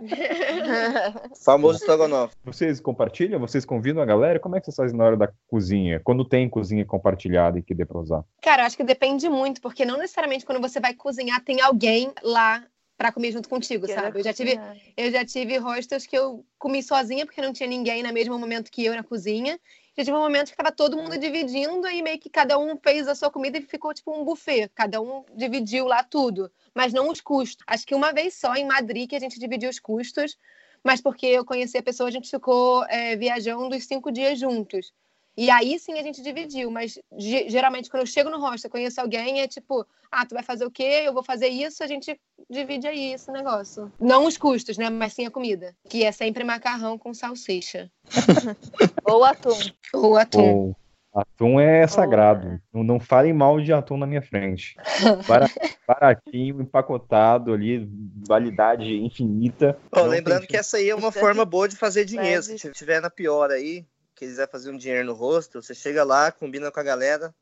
Famoso 1.44 1.78
estrogonofe. 1.78 2.34
Vocês 2.44 2.80
compartilham? 2.80 3.40
Vocês 3.40 3.64
convidam 3.64 4.02
a 4.02 4.06
galera? 4.06 4.38
Como 4.38 4.56
é 4.56 4.60
que 4.60 4.66
vocês 4.66 4.76
fazem 4.76 4.96
na 4.96 5.04
hora 5.04 5.16
da 5.16 5.32
cozinha? 5.48 6.00
Quando 6.04 6.24
tem 6.24 6.48
cozinha 6.48 6.84
compartilhada 6.84 7.58
e 7.58 7.62
que 7.62 7.74
dê 7.74 7.84
pra 7.84 7.98
usar? 7.98 8.24
Cara, 8.42 8.64
acho 8.64 8.76
que 8.76 8.84
depende 8.84 9.28
muito, 9.28 9.60
porque 9.60 9.84
não 9.84 9.98
necessariamente 9.98 10.46
quando 10.46 10.60
você 10.60 10.80
vai 10.80 10.94
cozinhar 10.94 11.42
tem 11.44 11.60
alguém 11.60 12.12
lá 12.22 12.64
pra 12.96 13.12
comer 13.12 13.30
junto 13.30 13.48
contigo, 13.48 13.86
sabe? 13.86 14.18
Eu 14.18 14.24
já 14.24 14.32
tive, 14.32 14.58
eu 14.96 15.10
já 15.12 15.24
tive 15.24 15.56
hostels 15.56 16.04
que 16.04 16.18
eu 16.18 16.44
comi 16.58 16.82
sozinha 16.82 17.24
porque 17.24 17.40
não 17.40 17.52
tinha 17.52 17.68
ninguém 17.68 18.02
no 18.02 18.12
mesmo 18.12 18.36
momento 18.36 18.72
que 18.72 18.84
eu 18.84 18.94
na 18.94 19.04
cozinha. 19.04 19.58
Já 19.98 20.04
tive 20.04 20.16
um 20.16 20.20
momento 20.20 20.52
que 20.52 20.56
tava 20.56 20.70
todo 20.70 20.96
mundo 20.96 21.18
dividindo 21.18 21.88
e 21.88 22.00
meio 22.02 22.20
que 22.20 22.30
cada 22.30 22.56
um 22.56 22.76
fez 22.76 23.08
a 23.08 23.16
sua 23.16 23.32
comida 23.32 23.58
e 23.58 23.62
ficou 23.62 23.92
tipo 23.92 24.16
um 24.16 24.24
buffet. 24.24 24.70
Cada 24.72 25.00
um 25.00 25.24
dividiu 25.34 25.86
lá 25.88 26.04
tudo, 26.04 26.52
mas 26.72 26.92
não 26.92 27.10
os 27.10 27.20
custos. 27.20 27.64
Acho 27.66 27.84
que 27.84 27.96
uma 27.96 28.12
vez 28.12 28.34
só 28.34 28.54
em 28.54 28.64
Madrid 28.64 29.10
que 29.10 29.16
a 29.16 29.18
gente 29.18 29.40
dividiu 29.40 29.68
os 29.68 29.80
custos, 29.80 30.38
mas 30.84 31.00
porque 31.00 31.26
eu 31.26 31.44
conheci 31.44 31.76
a 31.76 31.82
pessoa, 31.82 32.08
a 32.08 32.12
gente 32.12 32.30
ficou 32.30 32.84
é, 32.84 33.16
viajando 33.16 33.74
os 33.74 33.86
cinco 33.86 34.12
dias 34.12 34.38
juntos. 34.38 34.92
E 35.40 35.50
aí 35.50 35.78
sim 35.78 35.92
a 36.00 36.02
gente 36.02 36.20
dividiu, 36.20 36.68
mas 36.68 36.98
ge- 37.16 37.48
geralmente 37.48 37.88
quando 37.88 38.00
eu 38.00 38.06
chego 38.06 38.28
no 38.28 38.40
hostel, 38.40 38.68
conheço 38.68 39.00
alguém, 39.00 39.40
é 39.40 39.46
tipo, 39.46 39.86
ah, 40.10 40.26
tu 40.26 40.34
vai 40.34 40.42
fazer 40.42 40.64
o 40.66 40.70
quê? 40.70 41.02
Eu 41.06 41.12
vou 41.14 41.22
fazer 41.22 41.46
isso, 41.46 41.80
a 41.84 41.86
gente 41.86 42.18
divide 42.50 42.88
aí 42.88 43.12
esse 43.12 43.30
negócio. 43.30 43.92
Não 44.00 44.26
os 44.26 44.36
custos, 44.36 44.76
né? 44.76 44.90
Mas 44.90 45.12
sim 45.12 45.26
a 45.26 45.30
comida. 45.30 45.76
Que 45.88 46.02
é 46.02 46.10
sempre 46.10 46.42
macarrão 46.42 46.98
com 46.98 47.14
salsicha. 47.14 47.88
Ou 49.04 49.22
atum. 49.24 49.56
Ou 49.94 50.16
atum. 50.16 50.40
Ou 50.40 50.76
atum 51.14 51.60
é 51.60 51.86
sagrado. 51.86 52.60
Não, 52.74 52.82
não 52.82 52.98
falem 52.98 53.32
mal 53.32 53.60
de 53.60 53.72
atum 53.72 53.96
na 53.96 54.08
minha 54.08 54.22
frente. 54.22 54.74
Bara- 55.28 55.48
Baratinho, 55.86 56.60
empacotado 56.60 57.52
ali, 57.52 57.88
validade 58.26 58.92
infinita. 58.96 59.78
Não 59.94 60.06
lembrando 60.06 60.40
tem 60.40 60.48
que 60.48 60.56
essa 60.56 60.76
aí 60.78 60.90
é 60.90 60.94
uma 60.94 61.12
forma 61.12 61.44
boa 61.44 61.68
de 61.68 61.76
fazer 61.76 62.04
dinheiro. 62.04 62.42
Se 62.42 62.72
tiver 62.72 63.00
na 63.00 63.08
pior 63.08 63.50
aí, 63.50 63.86
quiser 64.18 64.48
fazer 64.50 64.70
um 64.70 64.76
dinheiro 64.76 65.06
no 65.06 65.14
rosto, 65.14 65.62
você 65.62 65.74
chega 65.74 66.04
lá, 66.04 66.32
combina 66.32 66.70
com 66.70 66.80
a 66.80 66.82
galera, 66.82 67.34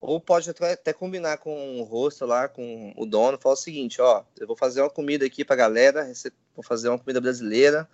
ou 0.00 0.20
pode 0.20 0.50
até, 0.50 0.92
combinar 0.92 1.38
com 1.38 1.80
o 1.80 1.82
rosto 1.84 2.26
lá, 2.26 2.48
com 2.48 2.92
o 2.96 3.06
dono, 3.06 3.38
fala 3.40 3.54
o 3.54 3.58
seguinte, 3.58 4.00
ó, 4.00 4.24
eu 4.38 4.46
vou 4.46 4.56
fazer 4.56 4.80
uma 4.80 4.90
comida 4.90 5.24
aqui 5.24 5.44
pra 5.44 5.56
galera, 5.56 6.10
vou 6.54 6.62
fazer 6.62 6.88
uma 6.88 6.98
comida 6.98 7.20
brasileira, 7.20 7.88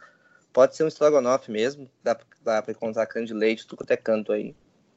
pode 0.53 0.77
ser 0.77 0.85
um 0.85 0.89
estrogonofe 0.89 1.51
mesmo, 1.51 1.91
dá, 2.03 2.15
pra- 2.15 2.27
dá 2.43 2.63
pra 2.63 2.73
encontrar 2.73 3.07
creme 3.07 3.27
de 3.27 3.35
leite, 3.35 3.67
tudo 3.67 3.79
quanto 3.79 3.91
é 3.91 3.97
canto 3.97 4.33
aí. 4.33 4.55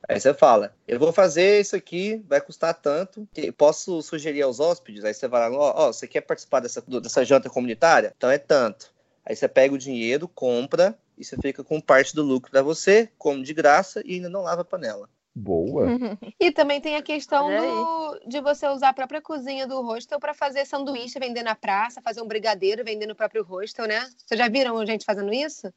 Aí 0.08 0.20
você 0.20 0.34
fala, 0.34 0.76
eu 0.88 1.00
vou 1.00 1.12
fazer 1.12 1.60
isso 1.60 1.76
aqui, 1.76 2.24
vai 2.28 2.40
custar 2.40 2.74
tanto, 2.76 3.28
posso 3.58 4.02
sugerir 4.04 4.44
aos 4.44 4.60
hóspedes? 4.60 5.04
Aí 5.04 5.14
você 5.14 5.28
vai 5.28 5.50
lá, 5.50 5.58
ó, 5.58 5.74
ó, 5.88 5.94
você 5.94 6.08
quer 6.08 6.22
participar 6.22 6.60
dessa, 6.60 6.82
dessa 6.82 7.26
janta 7.26 7.50
comunitária? 7.50 8.14
Então 8.16 8.30
é 8.30 8.38
tanto. 8.38 8.94
Aí 9.26 9.36
você 9.36 9.48
pega 9.48 9.74
o 9.74 9.78
dinheiro, 9.80 10.28
compra, 10.28 10.98
e 11.18 11.24
você 11.24 11.38
fica 11.38 11.64
com 11.64 11.80
parte 11.80 12.16
do 12.16 12.24
lucro 12.24 12.52
pra 12.52 12.62
você, 12.62 13.10
come 13.18 13.44
de 13.44 13.54
graça 13.54 14.02
e 14.06 14.16
ainda 14.16 14.30
não 14.30 14.42
lava 14.42 14.62
a 14.62 14.66
panela. 14.66 15.10
Boa. 15.34 15.88
E 16.40 16.52
também 16.52 16.82
tem 16.82 16.96
a 16.96 17.02
questão 17.02 17.48
do, 17.48 18.20
de 18.28 18.42
você 18.42 18.68
usar 18.68 18.90
a 18.90 18.94
própria 18.94 19.22
cozinha 19.22 19.66
do 19.66 19.82
hostel 19.82 20.20
para 20.20 20.34
fazer 20.34 20.66
sanduíche, 20.66 21.18
vender 21.18 21.44
na 21.44 21.56
praça, 21.56 22.02
fazer 22.02 22.22
um 22.22 22.28
brigadeiro, 22.28 22.84
vender 22.84 23.06
no 23.06 23.16
próprio 23.16 23.44
hostel, 23.44 23.88
né? 23.88 24.02
Vocês 24.18 24.38
já 24.38 24.48
viram 24.50 24.86
gente 24.86 25.06
fazendo 25.06 25.34
isso? 25.34 25.74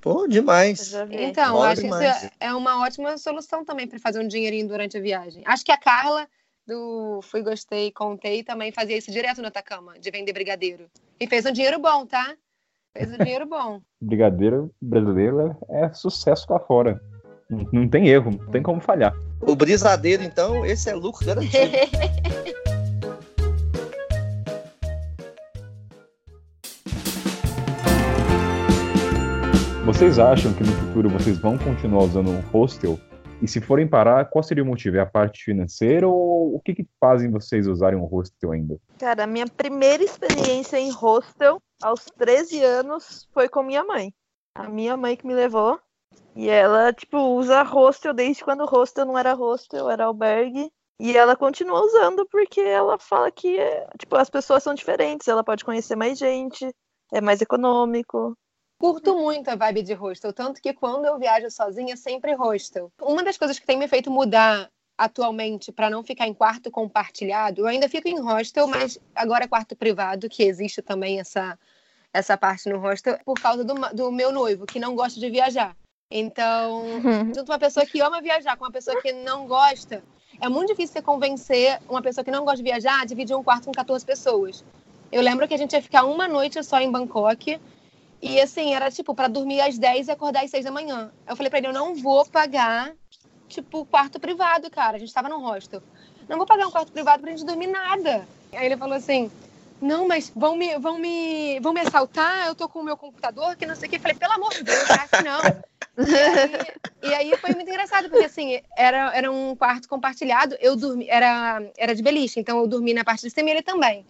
Pô, 0.00 0.26
demais. 0.26 0.94
Então, 1.10 1.52
Bora 1.52 1.72
acho 1.72 1.82
que 1.82 1.86
isso 1.88 1.98
demais. 1.98 2.24
é- 2.24 2.30
é 2.40 2.54
uma 2.54 2.82
ótima 2.82 3.18
solução 3.18 3.64
também 3.64 3.86
para 3.86 3.98
fazer 3.98 4.20
um 4.20 4.26
dinheirinho 4.26 4.66
durante 4.66 4.96
a 4.96 5.00
viagem. 5.00 5.42
Acho 5.44 5.64
que 5.64 5.72
a 5.72 5.76
Carla, 5.76 6.26
do 6.66 7.20
Fui, 7.22 7.42
Gostei, 7.42 7.92
Contei, 7.92 8.42
também 8.42 8.72
fazia 8.72 8.96
isso 8.96 9.10
direto 9.10 9.42
no 9.42 9.48
Atacama, 9.48 9.98
de 9.98 10.10
vender 10.10 10.32
brigadeiro. 10.32 10.90
E 11.18 11.26
fez 11.26 11.44
um 11.44 11.52
dinheiro 11.52 11.78
bom, 11.78 12.06
tá? 12.06 12.34
Fez 12.96 13.12
um 13.12 13.18
dinheiro 13.18 13.46
bom. 13.46 13.80
Brigadeiro 14.00 14.70
brasileiro 14.80 15.56
é, 15.68 15.84
é 15.84 15.92
sucesso 15.92 16.46
lá 16.50 16.58
fora. 16.58 17.00
Não, 17.48 17.66
não 17.72 17.88
tem 17.88 18.08
erro, 18.08 18.30
não 18.30 18.50
tem 18.50 18.62
como 18.62 18.80
falhar. 18.80 19.14
O 19.40 19.54
brisadeiro, 19.54 20.22
então, 20.22 20.64
esse 20.66 20.90
é 20.90 20.94
lucro 20.94 21.26
garantido. 21.26 21.72
Vocês 29.84 30.18
acham 30.20 30.52
que 30.52 30.62
no 30.62 30.72
futuro 30.72 31.10
vocês 31.10 31.36
vão 31.38 31.58
continuar 31.58 32.04
usando 32.04 32.30
um 32.30 32.40
hostel 32.52 32.98
E 33.42 33.48
se 33.48 33.60
forem 33.60 33.88
parar, 33.88 34.26
qual 34.26 34.42
seria 34.42 34.62
o 34.62 34.66
motivo? 34.66 34.98
É 34.98 35.00
a 35.00 35.06
parte 35.06 35.42
financeira 35.42 36.06
ou 36.06 36.54
o 36.54 36.60
que, 36.60 36.74
que 36.74 36.86
fazem 37.00 37.30
vocês 37.30 37.66
usarem 37.66 37.98
um 37.98 38.04
hostel 38.04 38.52
ainda? 38.52 38.78
Cara, 38.98 39.24
a 39.24 39.26
minha 39.26 39.46
primeira 39.46 40.02
experiência 40.04 40.78
em 40.78 40.90
hostel, 40.90 41.60
aos 41.82 42.04
13 42.18 42.62
anos, 42.62 43.28
foi 43.32 43.48
com 43.48 43.62
minha 43.62 43.82
mãe. 43.82 44.12
A 44.54 44.68
minha 44.68 44.94
mãe 44.96 45.16
que 45.16 45.26
me 45.26 45.34
levou. 45.34 45.80
E 46.36 46.50
ela, 46.50 46.92
tipo, 46.92 47.16
usa 47.18 47.62
hostel 47.62 48.12
desde 48.12 48.44
quando 48.44 48.66
hostel 48.66 49.06
não 49.06 49.18
era 49.18 49.32
hostel, 49.32 49.90
era 49.90 50.04
albergue. 50.04 50.70
E 51.00 51.16
ela 51.16 51.34
continua 51.34 51.80
usando 51.80 52.26
porque 52.30 52.60
ela 52.60 52.98
fala 52.98 53.30
que, 53.30 53.56
tipo, 53.98 54.16
as 54.16 54.28
pessoas 54.28 54.62
são 54.62 54.74
diferentes, 54.74 55.28
ela 55.28 55.42
pode 55.42 55.64
conhecer 55.64 55.96
mais 55.96 56.18
gente, 56.18 56.70
é 57.10 57.22
mais 57.22 57.40
econômico. 57.40 58.36
Curto 58.80 59.14
muito 59.14 59.46
a 59.50 59.56
vibe 59.56 59.82
de 59.82 59.92
hostel, 59.92 60.32
tanto 60.32 60.58
que 60.58 60.72
quando 60.72 61.04
eu 61.04 61.18
viajo 61.18 61.50
sozinha, 61.50 61.98
sempre 61.98 62.32
hostel. 62.32 62.90
Uma 62.98 63.22
das 63.22 63.36
coisas 63.36 63.58
que 63.58 63.66
tem 63.66 63.76
me 63.76 63.86
feito 63.86 64.10
mudar 64.10 64.70
atualmente 64.96 65.70
para 65.70 65.90
não 65.90 66.02
ficar 66.02 66.26
em 66.26 66.32
quarto 66.32 66.70
compartilhado, 66.70 67.60
eu 67.60 67.66
ainda 67.66 67.90
fico 67.90 68.08
em 68.08 68.18
hostel, 68.18 68.66
mas 68.66 68.98
agora 69.14 69.44
é 69.44 69.46
quarto 69.46 69.76
privado, 69.76 70.30
que 70.30 70.42
existe 70.42 70.80
também 70.80 71.20
essa, 71.20 71.58
essa 72.10 72.38
parte 72.38 72.70
no 72.70 72.78
hostel, 72.78 73.18
por 73.22 73.34
causa 73.34 73.62
do, 73.62 73.74
do 73.94 74.10
meu 74.10 74.32
noivo, 74.32 74.64
que 74.64 74.80
não 74.80 74.94
gosta 74.94 75.20
de 75.20 75.28
viajar. 75.28 75.76
Então, 76.10 76.82
junto 77.36 77.52
uma 77.52 77.58
pessoa 77.58 77.84
que 77.84 78.00
ama 78.00 78.22
viajar 78.22 78.56
com 78.56 78.64
uma 78.64 78.72
pessoa 78.72 78.98
que 79.02 79.12
não 79.12 79.46
gosta, 79.46 80.02
é 80.40 80.48
muito 80.48 80.68
difícil 80.68 80.94
você 80.94 81.02
convencer 81.02 81.78
uma 81.86 82.00
pessoa 82.00 82.24
que 82.24 82.30
não 82.30 82.46
gosta 82.46 82.56
de 82.56 82.62
viajar 82.62 83.02
a 83.02 83.04
dividir 83.04 83.36
um 83.36 83.44
quarto 83.44 83.66
com 83.66 83.72
14 83.72 84.06
pessoas. 84.06 84.64
Eu 85.12 85.20
lembro 85.20 85.46
que 85.46 85.52
a 85.52 85.58
gente 85.58 85.74
ia 85.74 85.82
ficar 85.82 86.04
uma 86.04 86.26
noite 86.26 86.62
só 86.64 86.80
em 86.80 86.90
Bangkok. 86.90 87.60
E 88.22 88.40
assim, 88.40 88.74
era 88.74 88.90
tipo 88.90 89.14
para 89.14 89.28
dormir 89.28 89.60
às 89.60 89.78
10 89.78 90.08
e 90.08 90.10
acordar 90.10 90.44
às 90.44 90.50
6 90.50 90.64
da 90.64 90.70
manhã. 90.70 91.10
Eu 91.26 91.34
falei 91.34 91.48
para 91.48 91.58
ele, 91.58 91.68
eu 91.68 91.72
não 91.72 91.94
vou 91.94 92.24
pagar 92.26 92.92
tipo 93.48 93.84
quarto 93.86 94.20
privado, 94.20 94.70
cara. 94.70 94.96
A 94.96 95.00
gente 95.00 95.12
tava 95.12 95.28
num 95.28 95.40
hostel. 95.40 95.82
Não 96.28 96.36
vou 96.36 96.46
pagar 96.46 96.66
um 96.66 96.70
quarto 96.70 96.92
privado 96.92 97.22
pra 97.22 97.30
gente 97.30 97.44
dormir 97.44 97.66
nada. 97.66 98.26
Aí 98.52 98.66
ele 98.66 98.76
falou 98.76 98.94
assim: 98.94 99.30
"Não, 99.80 100.06
mas 100.06 100.30
vão 100.34 100.54
me 100.54 100.78
vão 100.78 100.98
me 100.98 101.58
vão 101.60 101.72
me 101.72 101.80
assaltar, 101.80 102.46
eu 102.46 102.54
tô 102.54 102.68
com 102.68 102.80
o 102.80 102.84
meu 102.84 102.96
computador, 102.96 103.56
que 103.56 103.66
não 103.66 103.74
sei 103.74 103.88
o 103.88 103.90
que". 103.90 103.96
Eu 103.96 104.00
falei: 104.00 104.16
"Pelo 104.16 104.34
amor 104.34 104.50
de 104.50 104.62
Deus, 104.64 104.90
acho 104.90 105.24
não". 105.24 105.40
E 105.98 106.14
aí, 106.14 106.66
e 107.02 107.14
aí, 107.14 107.36
foi 107.38 107.54
muito 107.54 107.68
engraçado, 107.68 108.08
porque 108.08 108.24
assim, 108.24 108.60
era, 108.76 109.14
era 109.14 109.30
um 109.30 109.56
quarto 109.56 109.88
compartilhado, 109.88 110.56
eu 110.60 110.76
dormi, 110.76 111.06
era, 111.08 111.60
era 111.76 111.94
de 111.94 112.02
beliche, 112.02 112.38
então 112.40 112.58
eu 112.58 112.66
dormi 112.66 112.94
na 112.94 113.04
parte 113.04 113.22
de 113.22 113.30
cima 113.30 113.48
e 113.48 113.52
ele 113.52 113.62
também. 113.62 114.06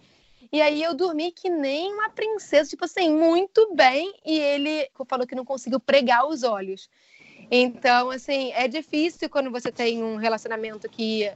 E 0.51 0.61
aí 0.61 0.83
eu 0.83 0.93
dormi 0.93 1.31
que 1.31 1.49
nem 1.49 1.93
uma 1.93 2.09
princesa, 2.09 2.69
tipo 2.69 2.83
assim, 2.83 3.09
muito 3.09 3.73
bem, 3.73 4.13
e 4.25 4.37
ele 4.37 4.89
falou 5.07 5.25
que 5.25 5.35
não 5.35 5.45
conseguiu 5.45 5.79
pregar 5.79 6.27
os 6.27 6.43
olhos. 6.43 6.89
Então, 7.49 8.09
assim, 8.09 8.51
é 8.53 8.67
difícil 8.67 9.29
quando 9.29 9.49
você 9.49 9.71
tem 9.71 10.03
um 10.03 10.17
relacionamento 10.17 10.89
que 10.89 11.31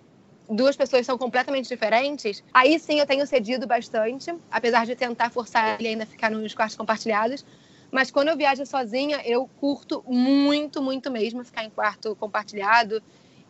duas 0.49 0.75
pessoas 0.75 1.05
são 1.05 1.17
completamente 1.17 1.67
diferentes. 1.67 2.43
Aí 2.53 2.77
sim 2.79 2.99
eu 2.99 3.05
tenho 3.05 3.25
cedido 3.25 3.65
bastante, 3.65 4.33
apesar 4.51 4.85
de 4.85 4.95
tentar 4.95 5.29
forçar 5.29 5.79
ele 5.79 5.89
ainda 5.89 6.05
ficar 6.05 6.29
nos 6.29 6.53
quartos 6.53 6.75
compartilhados. 6.75 7.45
Mas 7.91 8.11
quando 8.11 8.29
eu 8.29 8.37
viajo 8.37 8.65
sozinha, 8.65 9.21
eu 9.25 9.49
curto 9.59 10.03
muito, 10.07 10.81
muito 10.81 11.09
mesmo 11.09 11.43
ficar 11.43 11.63
em 11.63 11.69
quarto 11.69 12.15
compartilhado. 12.15 13.01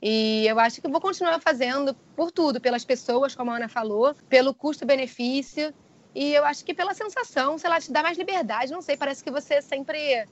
E 0.08 0.46
eu 0.46 0.60
acho 0.60 0.80
que 0.80 0.88
vou 0.88 1.02
continuar 1.02 1.40
fazendo 1.42 1.96
por 2.16 2.32
tudo, 2.32 2.62
pelas 2.62 2.86
pessoas, 2.86 3.34
como 3.34 3.50
a 3.50 3.56
Ana 3.56 3.68
falou, 3.68 4.14
pelo 4.30 4.54
custo-benefício. 4.54 5.74
E 6.14 6.32
eu 6.32 6.46
acho 6.46 6.64
que 6.64 6.76
pela 6.76 6.94
sensação, 6.94 7.58
sei 7.58 7.72
lá, 7.72 7.82
te 7.82 7.92
dá 7.92 8.04
mais 8.04 8.16
liberdade. 8.16 8.72
Não 8.72 8.84
sei, 8.84 8.96
parece 8.96 9.24
que 9.24 9.32
você 9.32 9.64
sempre 9.64 10.28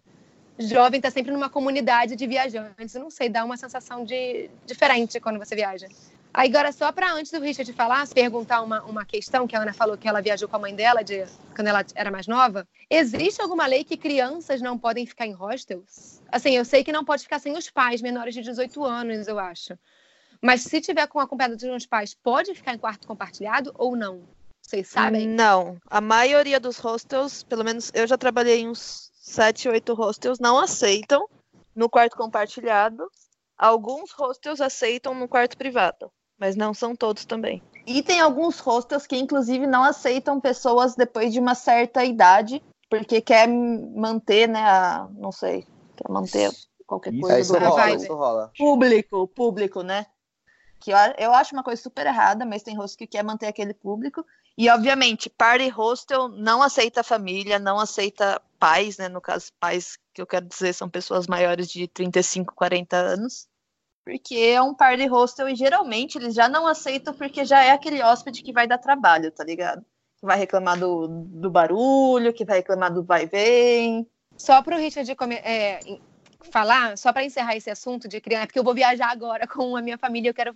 jovem, 0.59 0.99
está 0.99 1.09
sempre 1.09 1.31
numa 1.31 1.49
comunidade 1.49 2.15
de 2.15 2.27
viajantes. 2.27 2.93
Eu 2.93 3.01
não 3.01 3.09
sei, 3.09 3.29
dá 3.29 3.43
uma 3.43 3.57
sensação 3.57 4.05
de 4.05 4.47
diferente 4.63 5.19
quando 5.19 5.39
você 5.39 5.55
viaja. 5.55 5.87
Agora, 6.35 6.71
só 6.71 6.91
para 6.91 7.13
antes 7.13 7.31
do 7.31 7.39
Richard 7.39 7.71
falar, 7.73 8.07
perguntar 8.07 8.61
uma, 8.61 8.81
uma 8.85 9.05
questão 9.05 9.45
que 9.45 9.55
a 9.55 9.61
Ana 9.61 9.71
falou 9.71 9.95
que 9.95 10.07
ela 10.07 10.19
viajou 10.19 10.49
com 10.49 10.55
a 10.55 10.59
mãe 10.59 10.73
dela 10.73 11.03
de, 11.03 11.23
quando 11.55 11.67
ela 11.67 11.85
era 11.93 12.09
mais 12.09 12.25
nova. 12.25 12.67
Existe 12.89 13.39
alguma 13.39 13.67
lei 13.67 13.83
que 13.83 13.95
crianças 13.95 14.59
não 14.59 14.75
podem 14.75 15.05
ficar 15.05 15.27
em 15.27 15.31
hostels? 15.31 16.23
Assim, 16.31 16.57
eu 16.57 16.65
sei 16.65 16.83
que 16.83 16.91
não 16.91 17.05
pode 17.05 17.21
ficar 17.21 17.37
sem 17.37 17.55
os 17.55 17.69
pais, 17.69 18.01
menores 18.01 18.33
de 18.33 18.41
18 18.41 18.83
anos, 18.83 19.27
eu 19.27 19.37
acho. 19.37 19.77
Mas 20.41 20.63
se 20.63 20.81
tiver 20.81 21.05
com 21.05 21.19
acompanhado 21.19 21.55
de 21.55 21.69
uns 21.69 21.85
pais, 21.85 22.15
pode 22.15 22.55
ficar 22.55 22.73
em 22.73 22.79
quarto 22.79 23.07
compartilhado 23.07 23.71
ou 23.77 23.95
não? 23.95 24.23
Vocês 24.59 24.87
sabem? 24.87 25.27
Não. 25.27 25.77
A 25.87 26.01
maioria 26.01 26.59
dos 26.59 26.79
hostels, 26.79 27.43
pelo 27.43 27.63
menos 27.63 27.91
eu 27.93 28.07
já 28.07 28.17
trabalhei 28.17 28.61
em 28.61 28.69
uns 28.69 29.11
7, 29.21 29.69
8 29.69 29.93
hostels, 29.93 30.39
não 30.39 30.57
aceitam 30.57 31.29
no 31.75 31.87
quarto 31.87 32.17
compartilhado. 32.17 33.07
Alguns 33.55 34.11
hostels 34.13 34.59
aceitam 34.59 35.13
no 35.13 35.27
quarto 35.27 35.55
privado 35.55 36.11
mas 36.39 36.55
não 36.55 36.73
são 36.73 36.95
todos 36.95 37.25
também. 37.25 37.61
E 37.85 38.01
tem 38.01 38.19
alguns 38.21 38.59
hostels 38.59 39.05
que, 39.05 39.17
inclusive, 39.17 39.67
não 39.67 39.83
aceitam 39.83 40.39
pessoas 40.39 40.95
depois 40.95 41.33
de 41.33 41.39
uma 41.39 41.55
certa 41.55 42.03
idade, 42.03 42.63
porque 42.89 43.19
quer 43.19 43.47
manter, 43.47 44.47
né, 44.47 44.61
a, 44.61 45.07
não 45.11 45.31
sei, 45.31 45.65
quer 45.95 46.09
manter 46.09 46.51
qualquer 46.85 47.17
coisa 47.19 47.39
isso 47.39 47.53
do 47.53 47.59
rola, 47.59 47.91
isso 47.91 48.13
rola. 48.13 48.51
público, 48.57 49.27
público, 49.27 49.81
né? 49.81 50.05
Que 50.79 50.91
eu, 50.91 50.97
eu 51.17 51.33
acho 51.33 51.53
uma 51.53 51.63
coisa 51.63 51.81
super 51.81 52.05
errada, 52.05 52.45
mas 52.45 52.63
tem 52.63 52.77
hostel 52.77 52.99
que 52.99 53.07
quer 53.07 53.23
manter 53.23 53.47
aquele 53.47 53.73
público. 53.73 54.25
E, 54.57 54.69
obviamente, 54.69 55.29
party 55.29 55.69
hostel 55.69 56.29
não 56.29 56.61
aceita 56.61 57.03
família, 57.03 57.57
não 57.57 57.79
aceita 57.79 58.41
pais, 58.59 58.97
né? 58.97 59.09
No 59.09 59.19
caso, 59.19 59.51
pais 59.59 59.97
que 60.13 60.21
eu 60.21 60.27
quero 60.27 60.45
dizer 60.45 60.73
são 60.73 60.89
pessoas 60.89 61.25
maiores 61.25 61.67
de 61.69 61.87
35, 61.87 62.53
40 62.53 62.95
anos 62.95 63.47
porque 64.03 64.35
é 64.35 64.61
um 64.61 64.73
par 64.73 64.97
de 64.97 65.05
hostel 65.05 65.49
e 65.49 65.55
geralmente 65.55 66.17
eles 66.17 66.33
já 66.33 66.49
não 66.49 66.67
aceitam 66.67 67.13
porque 67.13 67.45
já 67.45 67.63
é 67.63 67.71
aquele 67.71 68.01
hóspede 68.03 68.43
que 68.43 68.53
vai 68.53 68.67
dar 68.67 68.77
trabalho, 68.77 69.31
tá 69.31 69.43
ligado? 69.43 69.81
Que 70.19 70.25
vai 70.25 70.37
reclamar 70.37 70.77
do, 70.77 71.07
do 71.07 71.49
barulho, 71.49 72.33
que 72.33 72.45
vai 72.45 72.57
reclamar 72.57 72.93
do 72.93 73.03
vai 73.03 73.23
e 73.23 73.27
vem. 73.27 74.07
Só 74.37 74.61
para 74.61 74.75
o 74.75 74.79
Richard 74.79 75.09
é, 75.43 75.79
falar, 76.41 76.97
só 76.97 77.13
para 77.13 77.23
encerrar 77.23 77.55
esse 77.55 77.69
assunto 77.69 78.07
de 78.07 78.19
criança, 78.19 78.47
porque 78.47 78.59
eu 78.59 78.63
vou 78.63 78.73
viajar 78.73 79.09
agora 79.09 79.47
com 79.47 79.75
a 79.75 79.81
minha 79.81 79.97
família, 79.97 80.29
eu 80.29 80.33
quero 80.33 80.55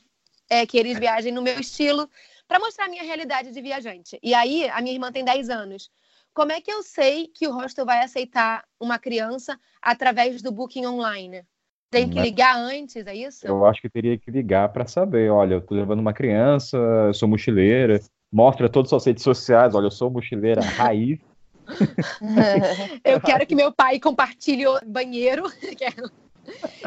é, 0.50 0.66
que 0.66 0.78
eles 0.78 1.00
viajem 1.00 1.32
no 1.32 1.42
meu 1.42 1.60
estilo, 1.60 2.10
para 2.48 2.60
mostrar 2.60 2.86
a 2.86 2.90
minha 2.90 3.04
realidade 3.04 3.52
de 3.52 3.62
viajante. 3.62 4.20
E 4.22 4.34
aí, 4.34 4.70
a 4.70 4.82
minha 4.82 4.94
irmã 4.94 5.12
tem 5.12 5.24
10 5.24 5.50
anos. 5.50 5.90
Como 6.34 6.52
é 6.52 6.62
que 6.62 6.72
eu 6.72 6.84
sei 6.84 7.28
que 7.28 7.48
o 7.48 7.52
hostel 7.52 7.86
vai 7.86 8.04
aceitar 8.04 8.64
uma 8.80 9.00
criança 9.00 9.60
através 9.82 10.42
do 10.42 10.52
booking 10.52 10.86
online? 10.86 11.46
Tem 11.90 12.10
que 12.10 12.20
ligar 12.20 12.58
antes, 12.58 13.08
é 13.08 13.16
isso? 13.16 13.48
Eu 13.48 13.66
acho 13.66 13.82
que 13.82 13.90
teria 13.90 14.18
que 14.18 14.30
ligar 14.30 14.70
para 14.70 14.86
saber. 14.86 15.32
Olha, 15.32 15.56
eu 15.56 15.62
tô 15.62 15.74
levando 15.74 16.00
uma 16.00 16.14
criança, 16.14 16.78
eu 16.78 17.14
sou 17.14 17.30
mochileira. 17.30 18.02
Mostra 18.32 18.68
todas 18.68 18.88
as 18.88 18.90
suas 18.90 19.06
redes 19.06 19.24
sociais. 19.24 19.74
Olha, 19.74 19.86
eu 19.86 19.92
sou 19.92 20.10
mochileira 20.10 20.62
raiz. 20.62 21.20
eu 23.04 23.22
quero 23.22 23.46
que 23.46 23.56
meu 23.56 23.72
pai 23.72 24.00
compartilhe 24.00 24.68
o 24.68 24.80
banheiro. 24.86 25.44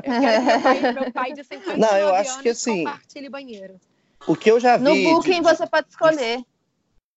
Eu 0.02 0.12
quero 0.12 0.42
que 0.42 0.48
meu 0.48 0.62
pai, 0.62 0.92
meu 0.94 1.12
pai 1.12 1.32
de 1.34 1.44
59 1.44 1.78
Não, 1.78 1.98
eu 1.98 2.14
acho 2.14 2.40
que 2.40 2.48
assim, 2.48 2.82
compartilhe 2.82 3.28
banheiro. 3.28 3.78
O 4.26 4.34
que 4.34 4.50
eu 4.50 4.58
já 4.58 4.78
vi. 4.78 4.84
No 4.84 4.94
Booking 4.94 5.42
de, 5.42 5.42
você 5.42 5.66
pode 5.66 5.88
escolher. 5.90 6.42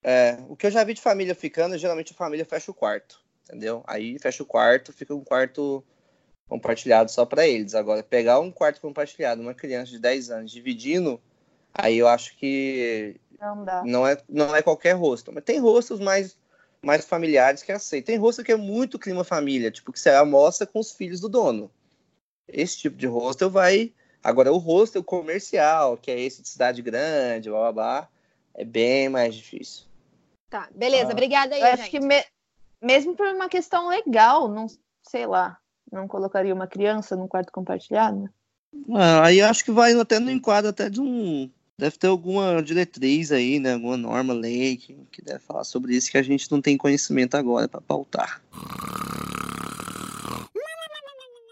É, 0.04 0.38
o 0.50 0.56
que 0.58 0.68
eu 0.68 0.72
já 0.72 0.84
vi 0.84 0.94
de 0.94 1.00
família 1.00 1.34
ficando, 1.34 1.78
geralmente 1.78 2.12
a 2.12 2.16
família 2.16 2.46
fecha 2.46 2.70
o 2.70 2.74
quarto, 2.74 3.22
entendeu? 3.48 3.82
Aí 3.88 4.20
fecha 4.20 4.44
o 4.44 4.46
quarto, 4.46 4.92
fica 4.92 5.16
um 5.16 5.24
quarto 5.24 5.82
compartilhado 6.54 7.10
só 7.10 7.26
para 7.26 7.48
eles. 7.48 7.74
Agora, 7.74 8.04
pegar 8.04 8.40
um 8.40 8.52
quarto 8.52 8.80
compartilhado, 8.80 9.42
uma 9.42 9.56
criança 9.56 9.90
de 9.90 9.98
10 9.98 10.30
anos 10.30 10.52
dividindo, 10.52 11.20
aí 11.74 11.98
eu 11.98 12.08
acho 12.08 12.38
que 12.38 13.20
não, 13.40 13.66
dá. 13.66 13.84
não, 13.84 14.08
é, 14.08 14.16
não 14.30 14.56
é 14.56 14.62
qualquer 14.62 14.94
rosto. 14.94 15.32
Mas 15.34 15.44
tem 15.44 15.60
rostos 15.60 16.00
mais, 16.00 16.38
mais 16.80 17.06
familiares 17.06 17.64
que 17.64 17.72
aceitam. 17.72 18.14
Tem 18.14 18.22
rosto 18.22 18.44
que 18.44 18.52
é 18.52 18.56
muito 18.56 19.00
clima 19.00 19.24
família, 19.24 19.72
tipo 19.72 19.92
que 19.92 20.00
você 20.00 20.12
almoça 20.12 20.68
com 20.68 20.80
os 20.80 20.92
filhos 20.92 21.20
do 21.20 21.28
dono. 21.28 21.72
Esse 22.48 22.78
tipo 22.78 22.98
de 22.98 23.08
hostel 23.08 23.50
vai. 23.50 23.92
Agora, 24.24 24.54
o 24.54 24.58
hostel 24.58 25.04
comercial, 25.04 25.98
que 25.98 26.12
é 26.12 26.20
esse 26.20 26.44
de 26.44 26.50
cidade 26.50 26.84
grande, 26.84 27.50
blá, 27.50 27.72
blá, 27.72 27.72
blá 27.72 28.10
é 28.54 28.64
bem 28.64 29.10
mais 29.10 29.34
difícil. 29.34 29.86
Tá, 30.52 30.70
beleza, 30.76 31.10
ah. 31.10 31.14
obrigada 31.14 31.56
aí, 31.56 31.62
eu 31.62 31.68
gente. 31.68 31.80
acho 31.80 31.90
que 31.90 32.00
me... 32.00 32.24
mesmo 32.80 33.16
por 33.16 33.26
uma 33.26 33.50
questão 33.50 33.90
legal, 33.90 34.48
não 34.48 34.68
sei 35.02 35.26
lá, 35.26 35.58
não 35.94 36.08
colocaria 36.08 36.54
uma 36.54 36.68
criança 36.68 37.16
num 37.16 37.28
quarto 37.28 37.52
compartilhado? 37.52 38.30
Ah, 38.94 39.26
aí 39.26 39.42
acho 39.42 39.64
que 39.64 39.72
vai 39.72 39.94
até 39.94 40.20
no 40.20 40.32
enquadro 40.32 40.70
até 40.70 40.90
de 40.90 41.00
um. 41.00 41.50
Deve 41.78 41.98
ter 41.98 42.08
alguma 42.08 42.62
diretriz 42.62 43.32
aí, 43.32 43.60
né? 43.60 43.74
Alguma 43.74 43.98
norma, 43.98 44.34
lei 44.34 44.78
que, 44.78 44.96
que 45.12 45.22
deve 45.22 45.40
falar 45.40 45.64
sobre 45.64 45.96
isso 45.96 46.12
que 46.12 46.18
a 46.18 46.24
gente 46.24 46.52
não 46.52 46.62
tem 46.62 46.78
conhecimento 46.78 47.36
agora 47.36 47.68
para 47.68 47.82
pautar. 47.82 48.42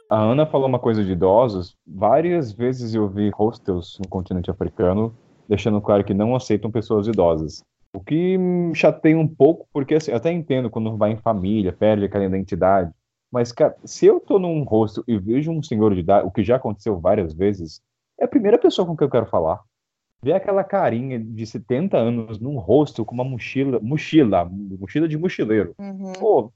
A 0.09 0.19
Ana 0.19 0.45
falou 0.45 0.67
uma 0.67 0.79
coisa 0.79 1.03
de 1.03 1.13
idosos. 1.13 1.77
Várias 1.87 2.51
vezes 2.51 2.93
eu 2.93 3.07
vi 3.07 3.29
hostels 3.29 3.97
no 3.99 4.09
continente 4.09 4.51
africano 4.51 5.15
deixando 5.47 5.81
claro 5.81 6.03
que 6.03 6.13
não 6.13 6.35
aceitam 6.35 6.71
pessoas 6.71 7.07
idosas. 7.07 7.61
O 7.93 7.99
que 7.99 8.37
me 8.37 8.73
chateia 8.73 9.17
um 9.17 9.27
pouco, 9.27 9.67
porque 9.73 9.95
assim, 9.95 10.11
eu 10.11 10.17
até 10.17 10.31
entendo 10.31 10.69
quando 10.69 10.95
vai 10.95 11.11
em 11.11 11.17
família, 11.17 11.73
perde 11.73 12.05
aquela 12.05 12.23
identidade. 12.23 12.91
Mas, 13.31 13.51
cara, 13.51 13.75
se 13.85 14.05
eu 14.05 14.19
tô 14.19 14.37
num 14.37 14.63
rosto 14.63 15.03
e 15.07 15.17
vejo 15.17 15.51
um 15.51 15.63
senhor 15.63 15.93
de 15.93 16.01
idade, 16.01 16.27
o 16.27 16.31
que 16.31 16.43
já 16.43 16.57
aconteceu 16.57 16.99
várias 16.99 17.33
vezes, 17.33 17.81
é 18.19 18.25
a 18.25 18.27
primeira 18.27 18.57
pessoa 18.57 18.85
com 18.85 18.95
quem 18.97 19.05
eu 19.05 19.11
quero 19.11 19.25
falar. 19.25 19.61
Ver 20.21 20.33
aquela 20.33 20.63
carinha 20.63 21.17
de 21.19 21.45
70 21.47 21.97
anos 21.97 22.39
num 22.39 22.57
rosto 22.57 23.03
com 23.05 23.15
uma 23.15 23.23
mochila, 23.23 23.79
mochila, 23.81 24.45
mochila 24.45 25.07
de 25.07 25.17
mochileiro. 25.17 25.73
Uhum. 25.79 26.13
Pô, 26.13 26.53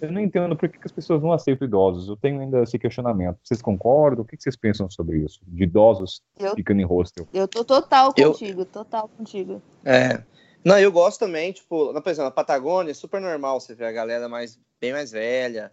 eu 0.00 0.12
não 0.12 0.20
entendo 0.20 0.54
por 0.54 0.68
que, 0.68 0.78
que 0.78 0.86
as 0.86 0.92
pessoas 0.92 1.20
não 1.20 1.32
aceitam 1.32 1.66
idosos. 1.66 2.08
Eu 2.08 2.16
tenho 2.16 2.40
ainda 2.40 2.62
esse 2.62 2.78
questionamento. 2.78 3.38
Vocês 3.42 3.60
concordam? 3.60 4.22
O 4.22 4.24
que, 4.26 4.36
que 4.36 4.42
vocês 4.42 4.54
pensam 4.54 4.88
sobre 4.88 5.18
isso? 5.24 5.40
De 5.48 5.64
idosos 5.64 6.22
Eu- 6.38 6.54
ficando 6.54 6.80
em 6.80 6.84
hostel? 6.84 7.26
Eu 7.32 7.48
tô 7.48 7.64
total 7.64 8.12
Eu- 8.16 8.30
contigo, 8.32 8.64
total 8.64 9.08
contigo. 9.08 9.60
É. 9.84 10.22
Não, 10.64 10.78
eu 10.78 10.92
gosto 10.92 11.18
também, 11.18 11.50
tipo, 11.52 11.92
na- 11.92 12.00
por 12.00 12.10
exemplo, 12.10 12.26
na 12.26 12.30
Patagônia 12.30 12.90
é 12.92 12.94
super 12.94 13.20
normal 13.20 13.58
você 13.58 13.74
ver 13.74 13.86
a 13.86 13.92
galera 13.92 14.28
mais, 14.28 14.56
bem 14.80 14.92
mais 14.92 15.10
velha, 15.10 15.72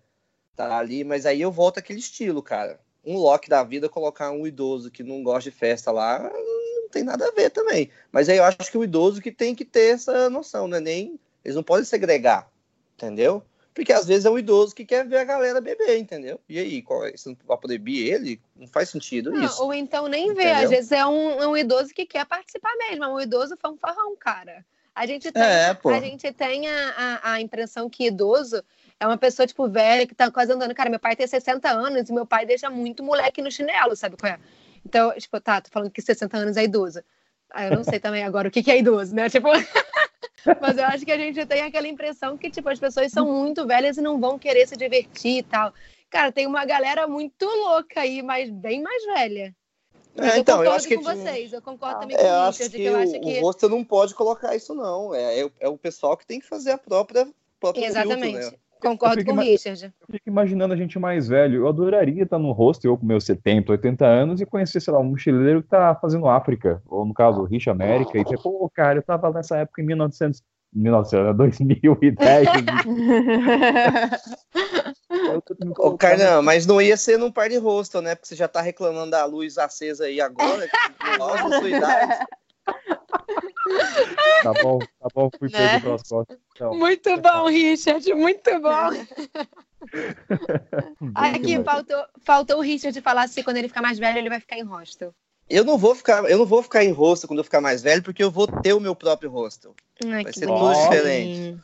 tá 0.55 0.77
ali, 0.77 1.03
mas 1.03 1.25
aí 1.25 1.41
eu 1.41 1.51
volto 1.51 1.77
àquele 1.77 1.99
estilo, 1.99 2.41
cara. 2.41 2.79
Um 3.03 3.17
lock 3.17 3.49
da 3.49 3.63
vida 3.63 3.87
colocar 3.87 4.31
um 4.31 4.47
idoso 4.47 4.89
que 4.89 5.03
não 5.03 5.21
gosta 5.21 5.49
de 5.49 5.55
festa 5.55 5.91
lá, 5.91 6.19
não 6.19 6.89
tem 6.89 7.03
nada 7.03 7.27
a 7.27 7.31
ver 7.31 7.51
também. 7.51 7.89
Mas 8.11 8.29
aí 8.29 8.37
eu 8.37 8.43
acho 8.43 8.71
que 8.71 8.77
o 8.77 8.83
idoso 8.83 9.21
que 9.21 9.31
tem 9.31 9.53
que 9.53 9.65
ter 9.65 9.93
essa 9.93 10.29
noção, 10.29 10.67
né? 10.67 10.79
Nem, 10.79 11.19
eles 11.43 11.55
não 11.55 11.63
podem 11.63 11.85
segregar, 11.85 12.49
entendeu? 12.95 13.43
Porque 13.75 13.91
às 13.91 14.07
vezes 14.07 14.23
é 14.23 14.29
o 14.29 14.39
idoso 14.39 14.73
que 14.73 14.85
quer 14.85 15.05
ver 15.05 15.17
a 15.17 15.25
galera 15.25 15.59
beber, 15.59 15.97
entendeu? 15.97 16.39
E 16.47 16.57
aí, 16.57 16.81
qual 16.81 17.05
é? 17.05 17.11
você 17.11 17.27
não 17.27 17.37
vai 17.45 17.57
proibir 17.57 18.07
ele? 18.07 18.41
Não 18.55 18.67
faz 18.67 18.89
sentido 18.89 19.31
Não, 19.31 19.43
isso. 19.43 19.61
ou 19.61 19.73
então 19.73 20.07
nem. 20.07 20.29
Entendeu? 20.29 20.55
Às 20.55 20.69
vezes 20.69 20.93
é 20.93 21.05
um, 21.05 21.49
um 21.49 21.57
idoso 21.57 21.93
que 21.93 22.05
quer 22.05 22.25
participar 22.25 22.73
mesmo. 22.77 23.03
É 23.03 23.07
um 23.09 23.19
idoso 23.19 23.57
fanfarrão, 23.57 24.15
cara. 24.15 24.65
A 24.95 25.05
gente 25.05 25.29
tem, 25.29 25.43
É, 25.43 25.77
a, 25.83 25.99
gente 25.99 26.31
tem 26.31 26.69
a, 26.69 26.89
a, 27.21 27.33
a 27.33 27.41
impressão 27.41 27.89
que 27.89 28.05
idoso 28.07 28.63
é 28.97 29.05
uma 29.05 29.17
pessoa, 29.17 29.45
tipo, 29.45 29.67
velha, 29.67 30.07
que 30.07 30.15
tá 30.15 30.31
quase 30.31 30.53
andando. 30.53 30.73
Cara, 30.73 30.89
meu 30.89 30.99
pai 30.99 31.15
tem 31.17 31.27
60 31.27 31.69
anos 31.69 32.09
e 32.09 32.13
meu 32.13 32.25
pai 32.25 32.45
deixa 32.45 32.69
muito 32.69 33.03
moleque 33.03 33.41
no 33.41 33.51
chinelo, 33.51 33.95
sabe 33.95 34.15
qual 34.15 34.31
é? 34.31 34.39
Então, 34.85 35.11
tipo, 35.17 35.39
tá, 35.41 35.59
tô 35.59 35.69
falando 35.69 35.91
que 35.91 36.01
60 36.01 36.37
anos 36.37 36.55
é 36.55 36.63
idoso. 36.63 37.03
Ah, 37.51 37.65
eu 37.65 37.75
não 37.75 37.83
sei 37.83 37.99
também 37.99 38.23
agora 38.23 38.47
o 38.47 38.51
que, 38.51 38.63
que 38.63 38.71
é 38.71 38.79
idoso, 38.79 39.13
né? 39.13 39.29
Tipo. 39.29 39.49
Mas 40.61 40.77
eu 40.77 40.85
acho 40.85 41.05
que 41.05 41.11
a 41.11 41.17
gente 41.17 41.45
tem 41.45 41.61
aquela 41.61 41.87
impressão 41.87 42.37
que, 42.37 42.49
tipo, 42.49 42.69
as 42.69 42.79
pessoas 42.79 43.11
são 43.11 43.25
muito 43.25 43.65
velhas 43.65 43.97
e 43.97 44.01
não 44.01 44.19
vão 44.19 44.37
querer 44.37 44.67
se 44.67 44.77
divertir 44.77 45.39
e 45.39 45.43
tal. 45.43 45.73
Cara, 46.09 46.31
tem 46.31 46.45
uma 46.45 46.63
galera 46.65 47.07
muito 47.07 47.45
louca 47.45 48.01
aí, 48.01 48.21
mas 48.21 48.49
bem 48.49 48.81
mais 48.81 49.03
velha. 49.05 49.55
Mas 50.17 50.33
É, 50.33 50.37
eu 50.37 50.41
então, 50.41 50.55
eu 50.55 50.59
concordo 50.59 50.77
acho 50.77 50.87
que 50.87 50.95
com 50.97 51.03
vocês. 51.03 51.53
Eu 51.53 51.61
concordo 51.61 51.95
Ah, 51.97 51.99
também 51.99 52.15
É, 52.15 52.19
com 52.19 52.25
eu 52.25 52.31
o 52.31 52.35
acho 52.43 52.63
Richard, 52.63 52.71
que, 52.71 52.81
que 52.81 52.87
eu 52.87 52.97
acho 52.97 53.15
o, 53.17 53.21
que. 53.21 53.39
o 53.39 53.41
rosto 53.41 53.69
não 53.69 53.83
pode 53.83 54.15
colocar 54.15 54.55
isso, 54.55 54.73
não. 54.73 55.13
É, 55.13 55.39
é, 55.39 55.45
o- 55.45 55.51
é 55.59 55.69
o 55.69 55.77
pessoal 55.77 56.15
que 56.15 56.25
tem 56.25 56.39
que 56.39 56.47
fazer 56.47 56.71
a 56.71 56.77
própria, 56.77 57.27
própria 57.59 57.85
Exatamente. 57.85 58.37
filtro, 58.37 58.51
né? 58.51 58.57
Concordo 58.81 59.21
Eu 59.21 59.25
com 59.25 59.31
o 59.31 59.39
Richard. 59.39 59.83
Eu 59.85 60.07
fico 60.11 60.29
imaginando 60.29 60.73
a 60.73 60.77
gente 60.77 60.99
mais 60.99 61.27
velho. 61.27 61.61
Eu 61.61 61.67
adoraria 61.67 62.23
estar 62.23 62.37
no 62.37 62.51
hostel, 62.51 62.91
eu 62.91 62.97
com 62.97 63.05
meus 63.05 63.23
70, 63.23 63.71
80 63.71 64.05
anos, 64.05 64.41
e 64.41 64.45
conhecer, 64.45 64.79
sei 64.79 64.93
lá, 64.93 64.99
um 64.99 65.05
mochileiro 65.05 65.63
que 65.63 65.69
tá 65.69 65.95
fazendo 65.95 66.27
África. 66.27 66.81
Ou, 66.85 67.03
no 67.05 67.13
caso, 67.13 67.41
o 67.41 67.45
Rich 67.45 67.69
América. 67.69 68.17
E 68.17 68.23
dizer, 68.23 68.37
pô, 68.37 68.69
cara, 68.73 68.99
eu 68.99 69.03
tava 69.03 69.31
nessa 69.31 69.57
época 69.57 69.81
em 69.81 69.85
1900... 69.85 70.43
1900, 70.75 71.37
2010. 71.37 72.47
eu 75.31 75.41
tô 75.41 75.55
me 75.65 75.71
Ô, 75.71 75.73
colocando- 75.73 75.97
Carnan, 75.97 76.41
mas 76.41 76.65
não 76.65 76.81
ia 76.81 76.97
ser 76.97 77.17
num 77.17 77.31
par 77.31 77.47
de 77.49 77.57
hostel, 77.57 78.01
né? 78.01 78.13
Porque 78.15 78.27
você 78.27 78.35
já 78.35 78.47
tá 78.47 78.61
reclamando 78.61 79.11
da 79.11 79.23
luz 79.25 79.57
acesa 79.57 80.05
aí 80.05 80.19
agora, 80.19 80.67
da 81.49 81.59
sua 81.59 81.69
idade. 81.69 82.25
Tá 84.43 84.53
bom, 84.61 84.79
tá 84.79 85.07
bom, 85.13 85.29
fui 85.39 85.49
Né? 85.49 85.69
pego 85.69 85.81
pelas 85.83 86.03
costas. 86.03 86.37
Então, 86.55 86.75
Muito 86.75 87.21
bom, 87.21 87.47
Richard. 87.47 88.13
Muito 88.13 88.59
bom. 88.59 88.89
Aqui, 91.15 91.63
faltou, 91.63 92.05
faltou 92.23 92.57
o 92.57 92.61
Richard 92.61 92.99
falar 93.01 93.27
se 93.29 93.43
quando 93.43 93.57
ele 93.57 93.67
ficar 93.67 93.81
mais 93.81 93.97
velho, 93.99 94.17
ele 94.17 94.29
vai 94.29 94.39
ficar 94.39 94.57
em 94.57 94.63
hostel. 94.63 95.13
Eu 95.49 95.63
não 95.63 95.77
vou 95.77 95.93
ficar, 95.93 96.29
eu 96.29 96.37
não 96.37 96.45
vou 96.45 96.63
ficar 96.63 96.83
em 96.83 96.91
hostel 96.91 97.27
quando 97.27 97.39
eu 97.39 97.43
ficar 97.43 97.61
mais 97.61 97.81
velho, 97.81 98.01
porque 98.01 98.23
eu 98.23 98.31
vou 98.31 98.47
ter 98.47 98.73
o 98.73 98.79
meu 98.79 98.95
próprio 98.95 99.29
hostel. 99.29 99.75
Ai, 100.03 100.23
Vai 100.23 100.33
ser 100.33 100.47
tudo 100.47 100.73
diferente. 100.73 101.57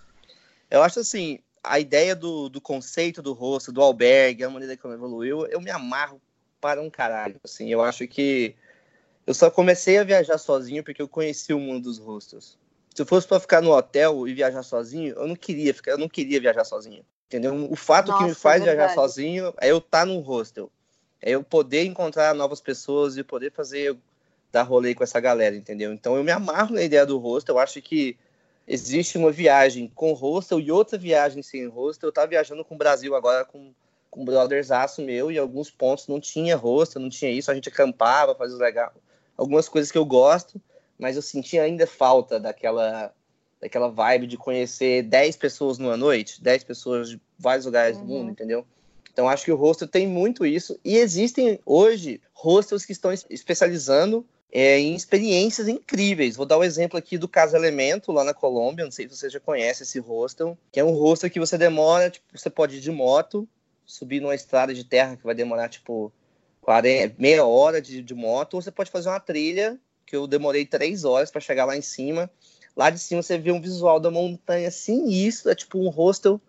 Eu 0.70 0.84
acho 0.84 1.00
assim, 1.00 1.40
a 1.64 1.80
ideia 1.80 2.16
do, 2.16 2.48
do 2.48 2.62
conceito 2.62 3.22
do 3.22 3.34
hostel, 3.34 3.74
do 3.74 3.82
albergue, 3.82 4.44
a 4.44 4.50
maneira 4.50 4.78
como 4.78 4.94
evoluiu, 4.94 5.46
eu 5.48 5.60
me 5.60 5.72
amarro 5.72 6.22
para 6.60 6.82
um 6.82 6.90
caralho. 6.90 7.40
Assim, 7.44 7.70
eu 7.70 7.82
acho 7.82 8.08
que 8.08 8.56
eu 9.26 9.34
só 9.34 9.50
comecei 9.50 9.98
a 9.98 10.04
viajar 10.04 10.38
sozinho 10.38 10.84
porque 10.84 11.02
eu 11.02 11.08
conheci 11.08 11.54
o 11.54 11.60
mundo 11.60 11.84
dos 11.84 11.98
hostels. 11.98 12.58
Se 12.94 13.02
eu 13.02 13.06
fosse 13.06 13.28
para 13.28 13.40
ficar 13.40 13.62
no 13.62 13.72
hotel 13.72 14.28
e 14.28 14.34
viajar 14.34 14.64
sozinho, 14.64 15.16
eu 15.16 15.28
não 15.28 15.36
queria 15.36 15.74
ficar, 15.74 15.92
eu 15.92 15.98
não 15.98 16.10
queria 16.10 16.40
viajar 16.40 16.66
sozinho. 16.66 17.06
Entendeu? 17.28 17.72
O 17.72 17.76
fato 17.76 18.14
que 18.14 18.24
me 18.24 18.30
Nossa, 18.30 18.40
faz 18.42 18.62
viajar 18.62 18.90
verdade. 18.90 18.96
sozinho 18.96 19.54
é 19.60 19.72
eu 19.72 19.78
estar 19.78 20.06
num 20.06 20.20
hostel. 20.20 20.70
É 21.22 21.32
eu 21.32 21.44
poder 21.44 21.86
encontrar 21.86 22.34
novas 22.34 22.60
pessoas 22.60 23.18
e 23.18 23.24
poder 23.24 23.52
fazer 23.52 23.96
dar 24.52 24.64
rolê 24.64 24.94
com 24.94 25.04
essa 25.04 25.20
galera, 25.20 25.56
entendeu? 25.56 25.94
Então 25.94 26.16
eu 26.16 26.24
me 26.24 26.32
amarro 26.32 26.76
na 26.76 26.84
ideia 26.84 27.06
do 27.06 27.18
hostel, 27.18 27.56
eu 27.56 27.60
acho 27.60 27.82
que 27.82 28.18
existe 28.68 29.18
uma 29.18 29.32
viagem 29.32 29.92
com 29.94 30.14
hostel 30.14 30.60
e 30.60 30.72
outra 30.72 30.98
viagem 30.98 31.42
sem 31.42 31.68
hostel. 31.68 32.10
Eu 32.10 32.14
tava 32.14 32.28
viajando 32.28 32.64
com 32.66 32.76
o 32.76 32.78
Brasil 32.78 33.16
agora 33.16 33.46
com, 33.46 33.74
com 34.10 34.22
um 34.22 34.26
brotherzaço 34.26 35.02
meu 35.02 35.32
e 35.32 35.38
alguns 35.38 35.70
pontos 35.70 36.08
não 36.08 36.20
tinha 36.20 36.56
hostel, 36.58 37.02
não 37.02 37.10
tinha 37.10 37.32
isso, 37.32 37.52
a 37.52 37.56
gente 37.56 37.70
acampava, 37.70 38.36
fazia 38.36 38.58
legal. 38.58 38.94
Algumas 39.38 39.70
coisas 39.70 39.92
que 39.92 39.98
eu 39.98 40.06
gosto, 40.06 40.62
mas 41.00 41.16
eu 41.16 41.22
sentia 41.22 41.64
ainda 41.64 41.88
falta 41.88 42.40
daquela 42.40 43.14
daquela 43.60 43.90
vibe 43.90 44.26
de 44.26 44.38
conhecer 44.38 45.04
10 45.04 45.38
pessoas 45.38 45.78
numa 45.78 45.96
noite, 45.96 46.42
10 46.42 46.64
pessoas 46.64 47.12
de 47.12 47.22
vários 47.38 47.68
lugares 47.68 47.96
do 48.00 48.04
Uhum. 48.06 48.10
mundo, 48.10 48.32
entendeu? 48.32 48.66
Então 49.12 49.28
acho 49.28 49.46
que 49.46 49.52
o 49.52 49.56
hostel 49.56 49.88
tem 49.88 50.08
muito 50.08 50.46
isso 50.46 50.80
e 50.84 50.98
existem 50.98 51.60
hoje 51.66 52.22
hostels 52.34 52.86
que 52.86 52.92
estão 52.92 53.12
es- 53.12 53.26
especializando 53.30 54.26
é, 54.52 54.80
em 54.80 54.96
experiências 54.96 55.68
incríveis. 55.68 56.36
Vou 56.36 56.46
dar 56.46 56.58
o 56.58 56.64
exemplo 56.64 56.98
aqui 56.98 57.18
do 57.18 57.28
Casa 57.28 57.58
Elemento, 57.58 58.12
lá 58.12 58.24
na 58.24 58.34
Colômbia. 58.34 58.84
Não 58.84 58.92
sei 58.92 59.08
se 59.08 59.16
você 59.16 59.30
já 59.30 59.40
conhece 59.40 59.84
esse 59.84 60.00
hostel, 60.00 60.58
que 60.72 60.80
é 60.80 60.84
um 60.84 60.92
hostel 60.92 61.30
que 61.30 61.40
você 61.40 61.58
demora, 61.58 62.10
tipo, 62.10 62.26
você 62.38 62.50
pode 62.50 62.78
ir 62.78 62.82
de 62.82 62.92
moto, 62.92 63.48
subir 63.86 64.20
numa 64.22 64.36
estrada 64.36 64.74
de 64.74 64.84
terra 64.84 65.16
que 65.16 65.24
vai 65.24 65.34
demorar, 65.34 65.70
tipo, 65.70 66.12
40, 66.62 67.16
meia 67.18 67.46
hora 67.46 67.82
de, 67.82 68.02
de 68.02 68.14
moto, 68.14 68.56
ou 68.56 68.62
você 68.62 68.72
pode 68.72 68.92
fazer 68.92 69.10
uma 69.10 69.20
trilha, 69.20 69.80
que 70.06 70.16
eu 70.16 70.28
demorei 70.28 70.66
três 70.66 71.06
horas 71.06 71.32
para 71.32 71.40
chegar 71.40 71.66
lá 71.66 71.78
em 71.78 71.82
cima. 71.82 72.30
Lá 72.76 72.90
de 72.90 73.00
cima 73.00 73.22
você 73.24 73.38
vê 73.38 73.52
um 73.52 73.62
visual 73.62 74.00
da 74.00 74.12
montanha 74.12 74.70
sinistro, 74.70 75.52
é 75.52 75.56
tipo 75.56 75.78
um 75.80 75.90
hostel 75.90 76.40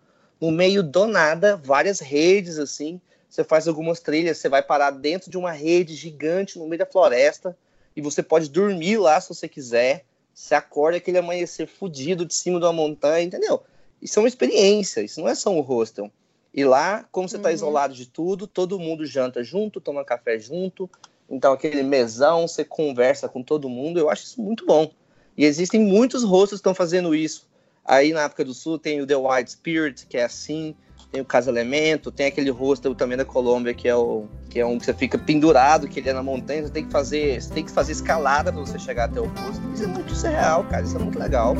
no 0.43 0.51
meio 0.51 0.83
do 0.83 1.07
nada, 1.07 1.55
várias 1.55 2.01
redes 2.01 2.59
assim. 2.59 2.99
Você 3.29 3.45
faz 3.45 3.65
algumas 3.65 4.01
trilhas, 4.01 4.39
você 4.39 4.49
vai 4.49 4.61
parar 4.61 4.91
dentro 4.91 5.31
de 5.31 5.37
uma 5.37 5.53
rede 5.53 5.95
gigante 5.95 6.59
no 6.59 6.67
meio 6.67 6.79
da 6.79 6.85
floresta 6.85 7.57
e 7.95 8.01
você 8.01 8.21
pode 8.21 8.49
dormir 8.49 8.97
lá 8.97 9.21
se 9.21 9.29
você 9.29 9.47
quiser. 9.47 10.03
Você 10.33 10.53
acorda 10.53 10.97
aquele 10.97 11.17
amanhecer 11.17 11.65
fudido 11.65 12.25
de 12.25 12.33
cima 12.33 12.59
de 12.59 12.65
uma 12.65 12.73
montanha, 12.73 13.23
entendeu? 13.23 13.63
Isso 14.01 14.19
é 14.19 14.21
uma 14.21 14.27
experiência, 14.27 14.99
isso 14.99 15.21
não 15.21 15.29
é 15.29 15.33
só 15.33 15.49
um 15.49 15.61
hostel. 15.61 16.11
E 16.53 16.65
lá, 16.65 17.07
como 17.09 17.29
você 17.29 17.37
está 17.37 17.47
Uhum. 17.47 17.55
isolado 17.55 17.93
de 17.93 18.05
tudo, 18.05 18.45
todo 18.45 18.77
mundo 18.77 19.05
janta 19.05 19.41
junto, 19.45 19.79
toma 19.79 20.03
café 20.03 20.37
junto. 20.37 20.89
Então, 21.29 21.53
aquele 21.53 21.83
mesão, 21.83 22.49
você 22.49 22.65
conversa 22.65 23.29
com 23.29 23.41
todo 23.41 23.69
mundo. 23.69 23.97
Eu 23.97 24.09
acho 24.09 24.25
isso 24.25 24.41
muito 24.41 24.65
bom. 24.65 24.91
E 25.37 25.45
existem 25.45 25.79
muitos 25.79 26.21
hostels 26.21 26.59
que 26.59 26.67
estão 26.67 26.75
fazendo 26.75 27.15
isso. 27.15 27.47
Aí 27.85 28.13
na 28.13 28.25
África 28.25 28.45
do 28.45 28.53
Sul 28.53 28.79
tem 28.79 29.01
o 29.01 29.07
The 29.07 29.15
White 29.15 29.51
Spirit, 29.51 30.05
que 30.07 30.17
é 30.17 30.23
assim. 30.23 30.75
Tem 31.11 31.21
o 31.21 31.25
Casa 31.25 31.51
Elemento, 31.51 32.11
tem 32.11 32.25
aquele 32.25 32.49
hostel 32.49 32.95
também 32.95 33.15
da 33.15 33.23
Colômbia, 33.23 33.71
que 33.71 33.87
é, 33.87 33.95
o, 33.95 34.25
que 34.49 34.59
é 34.59 34.65
um 34.65 34.79
que 34.79 34.85
você 34.85 34.95
fica 34.95 35.15
pendurado, 35.15 35.87
que 35.87 35.99
ele 35.99 36.09
é 36.09 36.13
na 36.13 36.23
montanha, 36.23 36.63
você 36.63 36.73
tem 36.73 36.85
que 36.85 36.91
fazer, 36.91 37.39
tem 37.49 37.63
que 37.63 37.71
fazer 37.71 37.91
escalada 37.91 38.51
para 38.51 38.59
você 38.59 38.79
chegar 38.79 39.05
até 39.05 39.21
o 39.21 39.25
hostel. 39.25 39.73
Isso 39.75 39.83
é 39.83 39.87
muito 39.87 40.15
surreal, 40.15 40.63
cara. 40.63 40.83
Isso 40.83 40.95
é 40.95 40.99
muito 40.99 41.19
legal. 41.19 41.55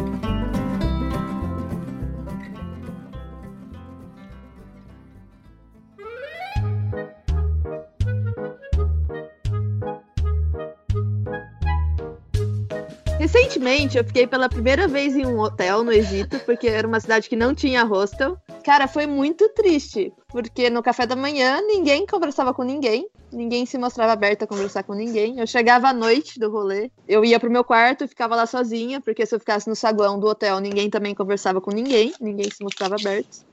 Recentemente, 13.64 13.98
eu 13.98 14.04
fiquei 14.04 14.28
pela 14.28 14.50
primeira 14.50 14.90
vez 14.90 15.16
em 15.16 15.26
um 15.26 15.40
hotel 15.40 15.86
no 15.86 15.92
Egito, 15.94 16.38
porque 16.40 16.68
era 16.68 16.86
uma 16.86 17.00
cidade 17.00 17.30
que 17.30 17.36
não 17.36 17.56
tinha 17.56 17.86
hostel. 17.86 18.38
Cara, 18.62 18.90
foi 18.90 19.08
muito 19.08 19.48
triste, 19.54 20.12
porque 20.28 20.70
no 20.70 20.84
café 20.84 21.08
da 21.08 21.16
manhã 21.16 21.62
ninguém 21.62 22.06
conversava 22.06 22.54
com 22.54 22.62
ninguém, 22.62 23.08
ninguém 23.32 23.66
se 23.66 23.78
mostrava 23.78 24.12
aberto 24.12 24.44
a 24.44 24.48
conversar 24.48 24.84
com 24.84 24.94
ninguém. 24.94 25.40
Eu 25.40 25.48
chegava 25.48 25.88
à 25.88 25.94
noite 25.94 26.38
do 26.42 26.52
rolê, 26.52 26.92
eu 27.08 27.24
ia 27.24 27.40
pro 27.40 27.50
meu 27.50 27.64
quarto 27.64 28.06
ficava 28.06 28.36
lá 28.36 28.46
sozinha, 28.46 29.00
porque 29.00 29.26
se 29.26 29.34
eu 29.34 29.40
ficasse 29.40 29.70
no 29.70 29.78
saguão 29.78 30.20
do 30.20 30.28
hotel, 30.28 30.60
ninguém 30.60 30.90
também 30.90 31.16
conversava 31.16 31.62
com 31.62 31.72
ninguém, 31.72 32.14
ninguém 32.20 32.50
se 32.52 32.62
mostrava 32.62 32.96
aberto. 33.00 33.46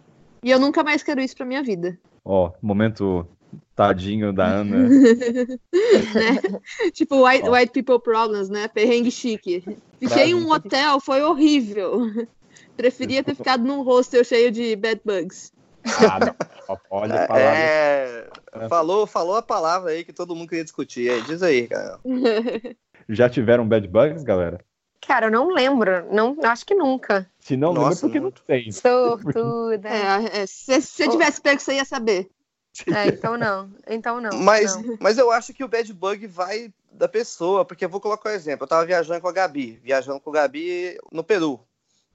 E 0.43 0.51
eu 0.51 0.59
nunca 0.59 0.83
mais 0.83 1.05
quero 1.05 1.21
isso 1.21 1.37
pra 1.37 1.47
minha 1.47 1.63
vida. 1.63 1.97
Ó, 2.25 2.51
momento 2.61 3.29
tadinho 3.75 4.33
da 4.33 4.47
Ana. 4.47 4.89
Tipo, 6.93 7.27
white, 7.27 7.49
Ó. 7.49 7.53
white 7.53 7.73
people 7.73 7.99
problems, 7.99 8.49
né? 8.49 8.69
Perrengue 8.69 9.11
chique. 9.11 9.65
Fiquei 9.99 10.31
em 10.31 10.35
um 10.35 10.51
hotel, 10.51 11.01
foi 11.01 11.23
horrível. 11.23 12.03
Preferia 12.77 13.23
ter 13.23 13.35
ficado 13.35 13.65
num 13.65 13.83
hostel 13.83 14.25
cheio 14.25 14.51
de 14.51 14.75
bed 14.77 15.01
bugs. 15.05 15.53
Ah, 15.85 16.19
não. 16.19 16.77
Olha 16.91 17.25
a 17.25 17.27
palavra. 17.27 17.59
É, 17.59 18.29
falou, 18.69 19.07
falou 19.07 19.37
a 19.37 19.43
palavra 19.43 19.93
aí 19.93 20.05
que 20.05 20.13
todo 20.13 20.35
mundo 20.35 20.49
queria 20.49 20.65
discutir. 20.65 21.11
Aí, 21.11 21.23
diz 21.23 21.43
aí, 21.43 21.67
cara. 21.67 21.99
Já 23.09 23.29
tiveram 23.29 23.67
bad 23.67 23.87
bugs, 23.89 24.23
galera? 24.23 24.61
Cara, 25.01 25.27
eu 25.27 25.31
não 25.31 25.49
lembro. 25.49 26.13
Não, 26.13 26.37
acho 26.45 26.65
que 26.65 26.75
nunca. 26.75 27.29
Se 27.41 27.57
não 27.57 27.71
lembra, 27.71 27.89
Nossa, 27.89 28.01
porque 28.03 28.19
não 28.19 28.25
muito. 28.25 28.43
tem. 28.43 28.71
Sortuda. 28.71 29.89
É, 29.89 30.43
é, 30.43 30.47
se, 30.47 30.81
se 30.81 30.83
você 30.83 31.09
tivesse 31.09 31.41
pego, 31.41 31.61
você 31.61 31.75
ia 31.75 31.85
saber. 31.85 32.31
É, 32.95 33.09
então 33.09 33.37
não. 33.37 33.71
Então 33.87 34.21
não. 34.21 34.39
Mas, 34.39 34.77
não. 34.77 34.97
mas 35.01 35.19
eu 35.19 35.31
acho 35.31 35.53
que 35.53 35.65
o 35.65 35.69
bad 35.69 35.93
bug 35.93 36.27
vai 36.27 36.73
da 36.93 37.09
pessoa, 37.09 37.65
porque 37.65 37.85
eu 37.85 37.89
vou 37.89 38.01
colocar 38.01 38.31
um 38.31 38.35
exemplo. 38.35 38.65
Eu 38.65 38.69
tava 38.69 38.87
viajando 38.87 39.21
com 39.21 39.29
a 39.29 39.33
Gabi, 39.33 39.81
viajando 39.83 40.21
com 40.21 40.31
a 40.31 40.35
Gabi 40.35 40.99
no 41.11 41.25
Peru. 41.25 41.61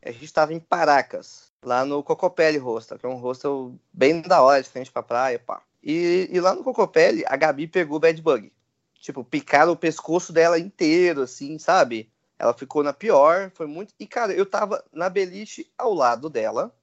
A 0.03 0.11
gente 0.11 0.31
tava 0.31 0.53
em 0.53 0.59
Paracas, 0.59 1.51
lá 1.63 1.83
no 1.83 2.03
Cocopelli 2.03 2.59
Hostel, 2.59 2.99
que 2.99 3.05
é 3.05 3.09
um 3.09 3.15
hostel 3.15 3.73
bem 3.91 4.21
da 4.21 4.41
hora, 4.41 4.61
de 4.61 4.69
frente 4.69 4.91
pra 4.91 5.01
praia, 5.01 5.39
pá. 5.39 5.61
E, 5.83 6.29
e 6.31 6.39
lá 6.39 6.53
no 6.53 6.63
Cocopelli, 6.63 7.23
a 7.27 7.35
Gabi 7.35 7.67
pegou 7.67 7.99
bad 7.99 8.21
bug. 8.21 8.51
Tipo, 8.99 9.23
picaram 9.23 9.71
o 9.71 9.77
pescoço 9.77 10.31
dela 10.31 10.59
inteiro, 10.59 11.21
assim, 11.21 11.57
sabe? 11.57 12.11
Ela 12.37 12.53
ficou 12.53 12.83
na 12.83 12.93
pior, 12.93 13.51
foi 13.53 13.65
muito. 13.65 13.93
E, 13.99 14.05
cara, 14.05 14.33
eu 14.33 14.45
tava 14.45 14.83
na 14.91 15.09
beliche 15.09 15.69
ao 15.77 15.93
lado 15.93 16.29
dela 16.29 16.75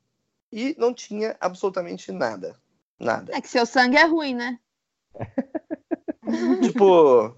e 0.51 0.75
não 0.79 0.95
tinha 0.95 1.37
absolutamente 1.41 2.11
nada. 2.11 2.57
Nada. 3.03 3.37
É 3.37 3.41
que 3.41 3.49
seu 3.49 3.67
sangue 3.67 3.97
é 3.97 4.05
ruim, 4.05 4.35
né? 4.35 4.59
tipo, 6.63 7.35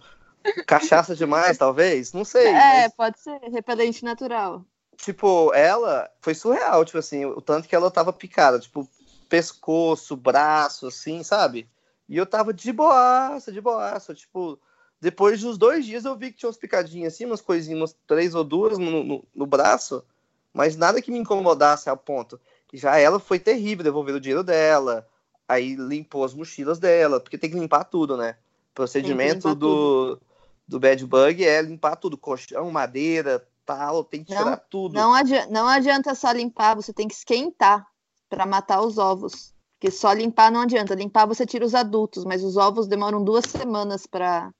cachaça 0.67 1.17
demais, 1.17 1.57
talvez? 1.57 2.13
Não 2.13 2.25
sei. 2.25 2.49
É, 2.49 2.83
mas, 2.83 2.95
pode 2.95 3.19
ser. 3.19 3.39
Repelente 3.51 4.05
natural. 4.05 4.65
tipo, 4.97 5.53
ela 5.55 6.11
foi 6.21 6.35
surreal, 6.35 6.85
tipo 6.85 6.99
assim, 6.99 7.25
o 7.25 7.41
tanto 7.41 7.67
que 7.67 7.75
ela 7.75 7.91
tava 7.91 8.13
picada, 8.13 8.61
tipo, 8.61 8.87
pescoço, 9.29 10.15
braço, 10.15 10.87
assim, 10.87 11.23
sabe? 11.23 11.67
E 12.07 12.17
eu 12.17 12.27
tava 12.27 12.53
de 12.53 12.71
boaça, 12.71 13.51
de 13.51 13.61
boaça, 13.61 14.15
tipo, 14.15 14.59
depois 15.01 15.41
dos 15.41 15.57
dois 15.57 15.87
dias 15.87 16.05
eu 16.05 16.15
vi 16.15 16.31
que 16.31 16.39
tinha 16.39 16.49
umas 16.49 16.59
picadinhas 16.59 17.15
assim, 17.15 17.25
umas 17.25 17.41
coisinhas, 17.41 17.81
umas 17.81 17.97
três 18.07 18.35
ou 18.35 18.45
duas 18.45 18.77
no, 18.77 19.03
no, 19.03 19.25
no 19.35 19.47
braço, 19.47 20.05
mas 20.53 20.77
nada 20.77 21.01
que 21.01 21.11
me 21.11 21.19
incomodasse 21.19 21.89
a 21.89 21.97
ponto. 21.97 22.39
Já 22.73 22.99
ela 22.99 23.19
foi 23.19 23.39
terrível, 23.39 23.83
devolver 23.83 24.15
o 24.15 24.21
dinheiro 24.21 24.45
dela, 24.45 25.09
aí 25.49 25.75
limpou 25.75 26.25
as 26.25 26.35
mochilas 26.35 26.79
dela, 26.79 27.21
porque 27.21 27.39
tem 27.39 27.51
que 27.51 27.59
limpar 27.59 27.85
tudo, 27.85 28.17
né? 28.17 28.37
Procedimento 28.75 29.49
limpar 29.49 29.55
do, 29.55 30.21
do 30.67 30.81
bad 30.81 31.07
bug 31.07 31.45
é 31.45 31.63
limpar 31.63 31.97
tudo, 31.97 32.19
colchão, 32.19 32.71
madeira, 32.71 33.47
tal, 33.65 34.05
tem 34.05 34.25
que 34.25 34.33
Não, 34.33 34.39
tirar 34.39 34.57
tudo. 34.57 34.95
Não 34.95 35.15
adianta, 35.15 35.51
não 35.51 35.67
adianta 35.67 36.15
só 36.15 36.33
limpar, 36.33 36.75
você 36.75 36.93
tem 36.93 37.09
que 37.09 37.15
esquentar 37.15 37.87
para 38.29 38.47
matar 38.47 38.83
os 38.83 38.99
ovos. 38.99 39.55
Porque 39.79 39.91
só 39.91 40.13
limpar 40.13 40.51
não 40.51 40.63
adianta. 40.63 40.95
Limpar 40.95 41.27
você 41.27 41.45
tira 41.45 41.65
os 41.65 41.75
adultos, 41.75 42.25
mas 42.25 42.43
os 42.43 42.57
ovos 42.57 42.87
demoram 42.87 43.23
duas 43.23 43.45
semanas 43.45 44.07
para 44.07 44.53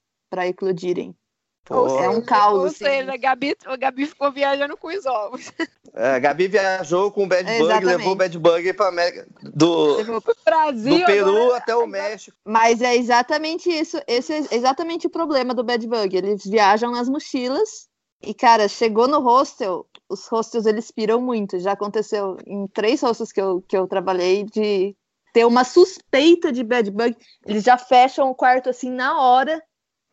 eclodirem. 0.47 1.17
Pô, 1.65 1.99
é 1.99 2.11
um 2.11 2.21
caos, 2.21 2.59
Ou 2.59 2.65
assim. 2.67 2.85
seja, 2.85 3.13
a 3.13 3.17
Gabi, 3.17 3.57
a 3.65 3.77
Gabi 3.77 4.07
ficou 4.07 4.31
viajando 4.31 4.77
com 4.77 4.89
os 4.89 5.07
ovos. 5.07 5.51
É, 5.95 6.17
a 6.17 6.19
Gabi 6.19 6.49
viajou 6.49 7.11
com 7.11 7.25
o 7.25 7.27
bad 7.27 7.45
bug, 7.45 7.63
Exatamente. 7.63 7.97
levou 7.97 8.13
o 8.13 8.17
bad 8.17 8.39
bug 8.39 8.73
pra 8.75 8.89
América, 8.89 9.27
do, 9.43 9.97
Brasil. 10.45 10.99
do 10.99 11.05
Peru 11.07 11.29
agora- 11.31 11.57
até 11.57 11.75
o 11.77 11.87
México. 11.87 12.37
Mas 12.45 12.83
é 12.83 12.95
exatamente 12.97 13.71
isso, 13.71 13.99
esse 14.07 14.33
é 14.33 14.39
exatamente 14.51 15.07
o 15.07 15.11
problema 15.11 15.55
do 15.55 15.65
bad 15.65 15.87
bug. 15.87 16.17
Eles 16.17 16.45
viajam 16.45 16.91
nas 16.91 17.09
mochilas 17.09 17.89
e, 18.23 18.35
cara, 18.35 18.69
chegou 18.69 19.07
no 19.09 19.21
hostel, 19.21 19.87
os 20.09 20.27
hostels 20.27 20.67
eles 20.67 20.91
piram 20.91 21.21
muito. 21.21 21.59
Já 21.59 21.73
aconteceu 21.73 22.37
em 22.47 22.67
três 22.67 23.01
hostels 23.01 23.33
que 23.33 23.41
eu, 23.41 23.63
que 23.67 23.77
eu 23.77 23.87
trabalhei 23.87 24.45
de 24.45 24.95
ter 25.33 25.45
uma 25.47 25.65
suspeita 25.65 26.53
de 26.53 26.63
bad 26.63 26.91
bug. 26.91 27.17
Eles 27.47 27.63
já 27.65 27.79
fecham 27.79 28.29
o 28.31 28.35
quarto 28.35 28.69
assim 28.69 28.91
na 28.91 29.21
hora, 29.21 29.63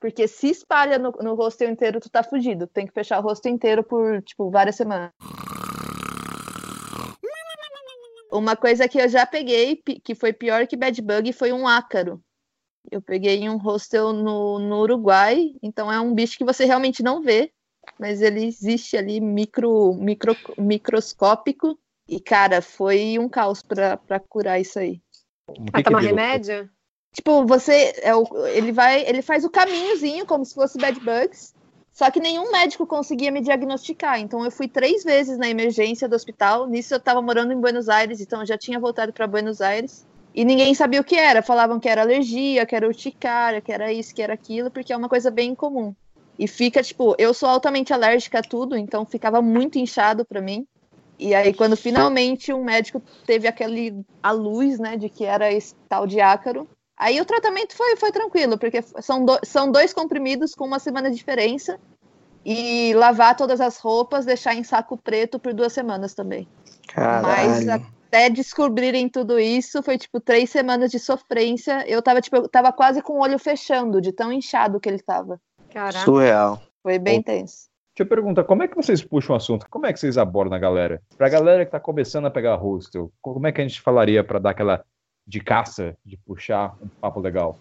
porque 0.02 0.28
se 0.28 0.50
espalha 0.50 0.98
no, 0.98 1.12
no 1.12 1.36
hostel 1.36 1.70
inteiro, 1.70 2.00
tu 2.00 2.10
tá 2.10 2.24
fugido. 2.24 2.66
Tem 2.66 2.88
que 2.88 2.92
fechar 2.92 3.20
o 3.20 3.22
hostel 3.22 3.54
inteiro 3.54 3.84
por, 3.84 4.20
tipo, 4.24 4.50
várias 4.50 4.76
semanas. 4.76 5.12
Uma 8.32 8.56
coisa 8.56 8.88
que 8.88 9.00
eu 9.00 9.08
já 9.08 9.28
peguei, 9.28 9.76
que 9.76 10.16
foi 10.16 10.34
pior 10.34 10.66
que 10.66 10.76
bad 10.76 11.00
bug, 11.02 11.32
foi 11.32 11.54
um 11.54 11.68
ácaro. 11.68 12.20
Eu 12.90 13.00
peguei 13.00 13.42
em 13.42 13.50
um 13.50 13.58
hostel 13.58 14.12
no, 14.12 14.58
no 14.58 14.80
Uruguai, 14.80 15.54
então 15.62 15.92
é 15.92 16.02
um 16.02 16.16
bicho 16.16 16.36
que 16.36 16.44
você 16.44 16.66
realmente 16.66 17.04
não 17.04 17.22
vê, 17.22 17.52
mas 18.00 18.24
ele 18.24 18.44
existe 18.44 18.98
ali 18.98 19.22
micro, 19.22 19.94
micro, 19.94 20.36
microscópico. 20.58 21.78
E, 22.08 22.20
cara, 22.20 22.60
foi 22.60 23.20
um 23.20 23.30
caos 23.30 23.62
pra, 23.62 23.98
pra 23.98 24.20
curar 24.20 24.60
isso 24.60 24.80
aí. 24.80 25.00
Que 25.76 25.84
tomar 25.84 26.00
remédio? 26.00 26.68
Tipo, 27.14 27.46
você. 27.46 27.94
É 28.02 28.16
o, 28.16 28.26
ele 28.48 28.72
vai. 28.72 29.04
Ele 29.06 29.22
faz 29.22 29.44
o 29.44 29.50
caminhozinho 29.50 30.26
como 30.26 30.46
se 30.46 30.54
fosse 30.54 30.78
bad 30.78 31.00
bugs. 31.00 31.54
Só 31.92 32.10
que 32.10 32.22
nenhum 32.22 32.52
médico 32.52 32.88
conseguia 32.88 33.32
me 33.32 33.42
diagnosticar. 33.42 34.20
Então 34.20 34.44
eu 34.46 34.52
fui 34.52 34.68
três 34.68 35.04
vezes 35.04 35.38
na 35.38 35.50
emergência 35.50 36.08
do 36.08 36.16
hospital. 36.16 36.68
Nisso 36.68 36.94
eu 36.94 37.00
tava 37.00 37.22
morando 37.22 37.52
em 37.52 37.60
Buenos 37.60 37.90
Aires, 37.90 38.22
então 38.22 38.40
eu 38.40 38.46
já 38.46 38.58
tinha 38.58 38.80
voltado 38.80 39.12
para 39.12 39.28
Buenos 39.28 39.62
Aires. 39.62 40.06
E 40.34 40.46
ninguém 40.46 40.74
sabia 40.74 41.02
o 41.02 41.04
que 41.04 41.16
era. 41.16 41.42
Falavam 41.42 41.80
que 41.80 41.90
era 41.90 42.02
alergia, 42.02 42.66
que 42.66 42.76
era 42.76 42.88
urticária, 42.88 43.60
que 43.60 43.72
era 43.72 43.92
isso, 43.92 44.16
que 44.16 44.22
era 44.22 44.34
aquilo, 44.34 44.72
porque 44.72 44.94
é 44.94 44.98
uma 44.98 45.10
coisa 45.10 45.30
bem 45.30 45.54
comum. 45.54 45.94
E 46.40 46.48
fica, 46.48 46.82
tipo, 46.82 47.14
eu 47.18 47.34
sou 47.34 47.50
altamente 47.50 47.94
alérgica 47.94 48.40
a 48.40 48.42
tudo, 48.42 48.78
então 48.78 49.06
ficava 49.06 49.42
muito 49.42 49.78
inchado 49.78 50.24
para 50.24 50.42
mim. 50.42 50.66
E 51.20 51.36
aí, 51.36 51.54
quando 51.54 51.76
finalmente 51.76 52.52
um 52.52 52.64
médico 52.64 53.00
teve 53.28 53.48
aquele 53.48 54.04
a 54.24 54.32
luz, 54.32 54.80
né, 54.80 54.98
de 54.98 55.08
que 55.08 55.24
era 55.24 55.52
esse 55.52 55.76
tal 55.88 56.08
de 56.08 56.20
ácaro, 56.20 56.68
aí 57.02 57.20
o 57.20 57.26
tratamento 57.26 57.76
foi, 57.76 57.96
foi 57.98 58.12
tranquilo, 58.12 58.58
porque 58.58 58.82
são, 58.82 59.26
do- 59.26 59.40
são 59.44 59.72
dois 59.72 59.94
comprimidos 59.94 60.56
com 60.56 60.66
uma 60.66 60.80
semana 60.80 61.10
de 61.10 61.18
diferença. 61.18 61.78
E 62.44 62.92
lavar 62.96 63.36
todas 63.36 63.62
as 63.62 63.78
roupas, 63.78 64.26
deixar 64.26 64.56
em 64.56 64.64
saco 64.64 64.98
preto 64.98 65.38
por 65.38 65.54
duas 65.54 65.72
semanas 65.74 66.16
também. 66.16 66.48
Mas 66.98 67.66
Caralho. 67.66 67.86
até 68.08 68.30
descobrirem 68.32 69.08
tudo 69.08 69.40
isso, 69.40 69.84
foi 69.84 69.96
tipo 69.96 70.20
três 70.20 70.50
semanas 70.50 70.90
de 70.90 70.98
sofrência. 70.98 71.88
Eu 71.88 72.02
tava, 72.02 72.20
tipo, 72.20 72.38
eu 72.38 72.50
tava 72.50 72.72
quase 72.74 73.00
com 73.04 73.14
o 73.14 73.22
olho 73.22 73.38
fechando, 73.38 74.02
de 74.02 74.12
tão 74.12 74.34
inchado 74.34 74.80
que 74.80 74.90
ele 74.90 74.98
tava. 74.98 75.40
Caraca. 75.72 76.00
Surreal. 76.04 76.60
Foi 76.82 76.98
bem 76.98 77.20
Ô. 77.20 77.24
tenso. 77.24 77.70
Deixa 77.96 78.00
eu 78.00 78.08
perguntar, 78.08 78.44
como 78.46 78.64
é 78.64 78.68
que 78.68 78.76
vocês 78.76 79.04
puxam 79.04 79.36
o 79.36 79.38
assunto? 79.38 79.68
Como 79.70 79.86
é 79.86 79.94
que 79.94 80.00
vocês 80.00 80.18
abordam 80.18 80.56
a 80.58 80.60
galera? 80.60 81.00
Pra 81.16 81.30
galera 81.30 81.64
que 81.64 81.72
tá 81.72 81.80
começando 81.80 82.26
a 82.26 82.32
pegar 82.32 82.56
hostel, 82.56 83.12
como 83.22 83.46
é 83.46 83.52
que 83.52 83.62
a 83.62 83.68
gente 83.68 83.80
falaria 83.82 84.24
pra 84.24 84.40
dar 84.40 84.50
aquela 84.50 84.84
de 85.26 85.40
caça, 85.40 85.98
de 86.06 86.18
puxar 86.18 86.76
um 86.82 86.88
papo 86.88 87.20
legal? 87.20 87.58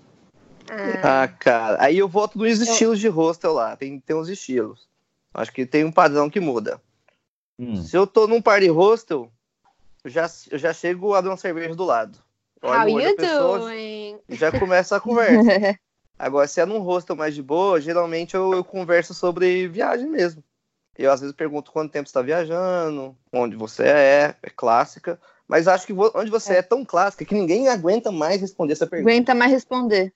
Ah, 0.71 1.23
Ah, 1.23 1.29
cara. 1.29 1.83
Aí 1.83 1.99
eu 1.99 2.09
volto 2.09 2.39
nos 2.39 2.61
estilos 2.61 2.99
de 3.01 3.09
hostel 3.09 3.53
lá. 3.53 3.77
Tem, 3.77 3.99
tem 4.01 4.17
uns 4.17 4.29
estilos. 4.29 4.89
Acho 5.35 5.53
que 5.53 5.67
tem 5.67 5.85
um 5.85 5.93
padrão 5.93 6.29
que 6.31 6.41
muda. 6.41 6.81
Hum, 7.59 7.77
Se 7.77 7.97
eu 7.97 8.07
tô 8.07 8.27
num 8.27 8.41
party 8.43 8.69
hostel, 8.69 9.31
eu 10.05 10.11
já, 10.11 10.27
eu 10.51 10.59
já 10.59 10.73
chego 10.73 11.15
a 11.15 11.21
dar 11.21 11.31
uma 11.31 11.37
cerveja 11.37 11.75
do 11.75 11.85
lado. 11.85 12.19
Olha 12.63 12.93
how 12.93 13.01
you 13.01 13.17
pessoa, 13.17 13.59
doing? 13.61 14.19
já 14.29 14.51
começa 14.51 14.97
a 14.97 15.01
conversa. 15.01 15.41
Agora, 16.19 16.47
se 16.47 16.61
é 16.61 16.67
num 16.67 16.81
hostel 16.81 17.17
mais 17.17 17.35
de 17.35 17.43
boa, 17.43 17.81
geralmente 17.81 18.35
eu, 18.35 18.53
eu 18.53 18.63
converso 18.63 19.15
sobre 19.15 19.67
viagem 19.69 20.07
mesmo. 20.07 20.45
Eu 20.99 21.11
às 21.11 21.21
vezes 21.21 21.35
pergunto 21.35 21.73
quanto 21.73 21.93
tempo 21.93 22.07
você 22.07 22.11
está 22.11 22.21
viajando, 22.21 23.17
onde 23.33 23.57
você 23.57 23.85
é, 23.85 24.37
é 24.43 24.51
clássica. 24.51 25.19
Mas 25.51 25.67
acho 25.67 25.85
que 25.85 25.93
onde 25.93 26.31
você 26.31 26.55
é. 26.55 26.63
tão 26.63 26.85
clássica 26.85 27.25
que 27.25 27.35
ninguém 27.35 27.69
aguenta 27.69 28.13
mais 28.13 28.41
responder 28.41 28.73
essa 28.75 28.87
pergunta. 28.87 29.11
Aguenta 29.11 29.35
mais 29.35 29.51
responder. 29.51 30.13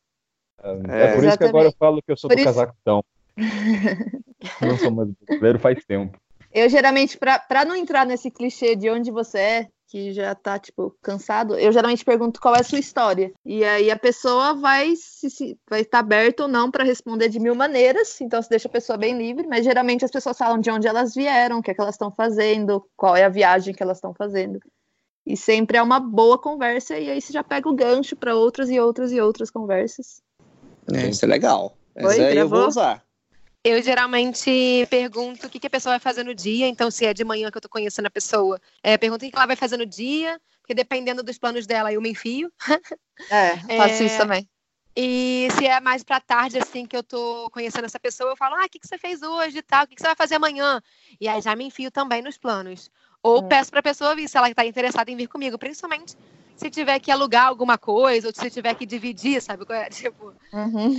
é, 0.62 1.14
por 1.16 1.24
isso 1.24 1.37
que 1.37 1.45
agora 1.45 1.64
eu 1.64 1.68
exatamente. 1.70 1.76
falo 1.76 2.01
que 2.03 2.12
eu 2.12 2.16
sou 2.16 2.28
Por 2.30 2.37
do 2.37 2.41
isso- 2.41 2.49
Cazaquistão. 2.49 3.05
não 4.62 4.78
sou 4.78 4.91
mais 4.93 5.09
brasileiro 5.26 5.59
faz 5.59 5.85
tempo. 5.85 6.16
Eu 6.53 6.68
geralmente, 6.68 7.18
pra 7.18 7.64
não 7.66 7.74
entrar 7.74 8.07
nesse 8.07 8.30
clichê 8.30 8.76
de 8.76 8.89
onde 8.89 9.11
você 9.11 9.39
é, 9.39 9.68
que 9.89 10.12
já 10.12 10.37
tá, 10.37 10.57
tipo, 10.57 10.97
cansado, 11.03 11.59
eu 11.59 11.72
geralmente 11.72 12.05
pergunto 12.05 12.41
qual 12.41 12.55
é 12.55 12.61
a 12.61 12.64
sua 12.64 12.78
história. 12.78 13.32
E 13.45 13.64
aí 13.64 13.91
a 13.91 13.99
pessoa 13.99 14.55
vai 14.55 14.95
se, 14.95 15.28
se- 15.30 15.59
vai 15.68 15.80
estar 15.80 15.99
aberta 15.99 16.45
ou 16.45 16.49
não 16.49 16.70
para 16.70 16.85
responder 16.85 17.28
de 17.28 17.41
mil 17.41 17.57
maneiras, 17.57 18.20
então 18.20 18.41
se 18.41 18.49
deixa 18.49 18.68
a 18.68 18.70
pessoa 18.70 18.97
bem 18.97 19.18
livre, 19.18 19.49
mas 19.49 19.64
geralmente 19.64 20.05
as 20.05 20.12
pessoas 20.12 20.39
falam 20.39 20.61
de 20.61 20.70
onde 20.70 20.87
elas 20.87 21.12
vieram, 21.12 21.59
o 21.59 21.62
que, 21.62 21.72
é 21.72 21.74
que 21.74 21.80
elas 21.80 21.97
estão 21.97 22.12
fazendo, 22.12 22.89
qual 22.97 23.16
é 23.16 23.24
a 23.24 23.28
viagem 23.28 23.74
que 23.74 23.82
elas 23.82 23.97
estão 23.99 24.14
fazendo. 24.14 24.61
E 25.26 25.36
sempre 25.36 25.78
é 25.78 25.82
uma 25.82 25.98
boa 25.98 26.38
conversa, 26.38 26.98
e 26.98 27.10
aí 27.10 27.20
você 27.20 27.32
já 27.32 27.42
pega 27.42 27.68
o 27.68 27.74
gancho 27.74 28.14
para 28.14 28.34
outras 28.34 28.68
e 28.70 28.78
outras 28.78 29.10
e 29.10 29.20
outras 29.20 29.50
conversas. 29.50 30.22
É, 30.92 31.08
isso 31.08 31.24
é 31.24 31.28
legal. 31.28 31.76
Oi, 31.96 32.04
Essa 32.04 32.26
aí 32.26 32.36
eu 32.36 32.48
vou 32.48 32.66
usar. 32.66 33.02
Eu 33.62 33.82
geralmente 33.82 34.86
pergunto 34.90 35.46
o 35.46 35.50
que, 35.50 35.58
que 35.58 35.66
a 35.66 35.70
pessoa 35.70 35.94
vai 35.94 36.00
fazer 36.00 36.22
no 36.22 36.34
dia, 36.34 36.68
então 36.68 36.90
se 36.90 37.06
é 37.06 37.14
de 37.14 37.24
manhã 37.24 37.50
que 37.50 37.56
eu 37.56 37.62
tô 37.62 37.68
conhecendo 37.68 38.04
a 38.06 38.10
pessoa, 38.10 38.60
é, 38.82 38.98
pergunto 38.98 39.22
o 39.22 39.26
que 39.26 39.30
que 39.30 39.38
ela 39.38 39.46
vai 39.46 39.56
fazer 39.56 39.78
no 39.78 39.86
dia, 39.86 40.38
porque 40.60 40.74
dependendo 40.74 41.22
dos 41.22 41.38
planos 41.38 41.66
dela 41.66 41.90
eu 41.90 42.02
me 42.02 42.10
enfio. 42.10 42.52
É, 43.30 43.56
faço 43.78 44.02
É, 44.02 44.06
isso 44.06 44.18
também. 44.18 44.46
E 44.96 45.48
se 45.58 45.66
é 45.66 45.80
mais 45.80 46.04
pra 46.04 46.20
tarde, 46.20 46.58
assim, 46.58 46.86
que 46.86 46.96
eu 46.96 47.02
tô 47.02 47.50
conhecendo 47.50 47.84
essa 47.84 47.98
pessoa, 47.98 48.30
eu 48.30 48.36
falo, 48.36 48.54
ah, 48.54 48.64
o 48.64 48.68
que, 48.68 48.78
que 48.78 48.86
você 48.86 48.96
fez 48.96 49.22
hoje 49.22 49.58
e 49.58 49.62
tal, 49.62 49.84
o 49.84 49.88
que, 49.88 49.96
que 49.96 50.00
você 50.00 50.06
vai 50.08 50.16
fazer 50.16 50.36
amanhã? 50.36 50.80
E 51.20 51.26
aí 51.26 51.40
já 51.40 51.56
me 51.56 51.64
enfio 51.64 51.90
também 51.90 52.22
nos 52.22 52.38
planos. 52.38 52.90
Ou 53.24 53.42
Hum. 53.42 53.48
peço 53.48 53.70
pra 53.70 53.82
pessoa 53.82 54.14
vir, 54.14 54.28
se 54.28 54.36
ela 54.36 54.52
tá 54.54 54.66
interessada 54.66 55.10
em 55.10 55.16
vir 55.16 55.26
comigo, 55.28 55.58
principalmente 55.58 56.14
se 56.56 56.70
tiver 56.70 57.00
que 57.00 57.10
alugar 57.10 57.46
alguma 57.46 57.78
coisa, 57.78 58.28
ou 58.28 58.34
se 58.34 58.50
tiver 58.50 58.74
que 58.74 58.84
dividir, 58.84 59.40
sabe? 59.40 59.64
qual 59.64 59.78
é? 59.78 59.88
Tipo, 60.12 60.32
Uhum. 60.52 60.92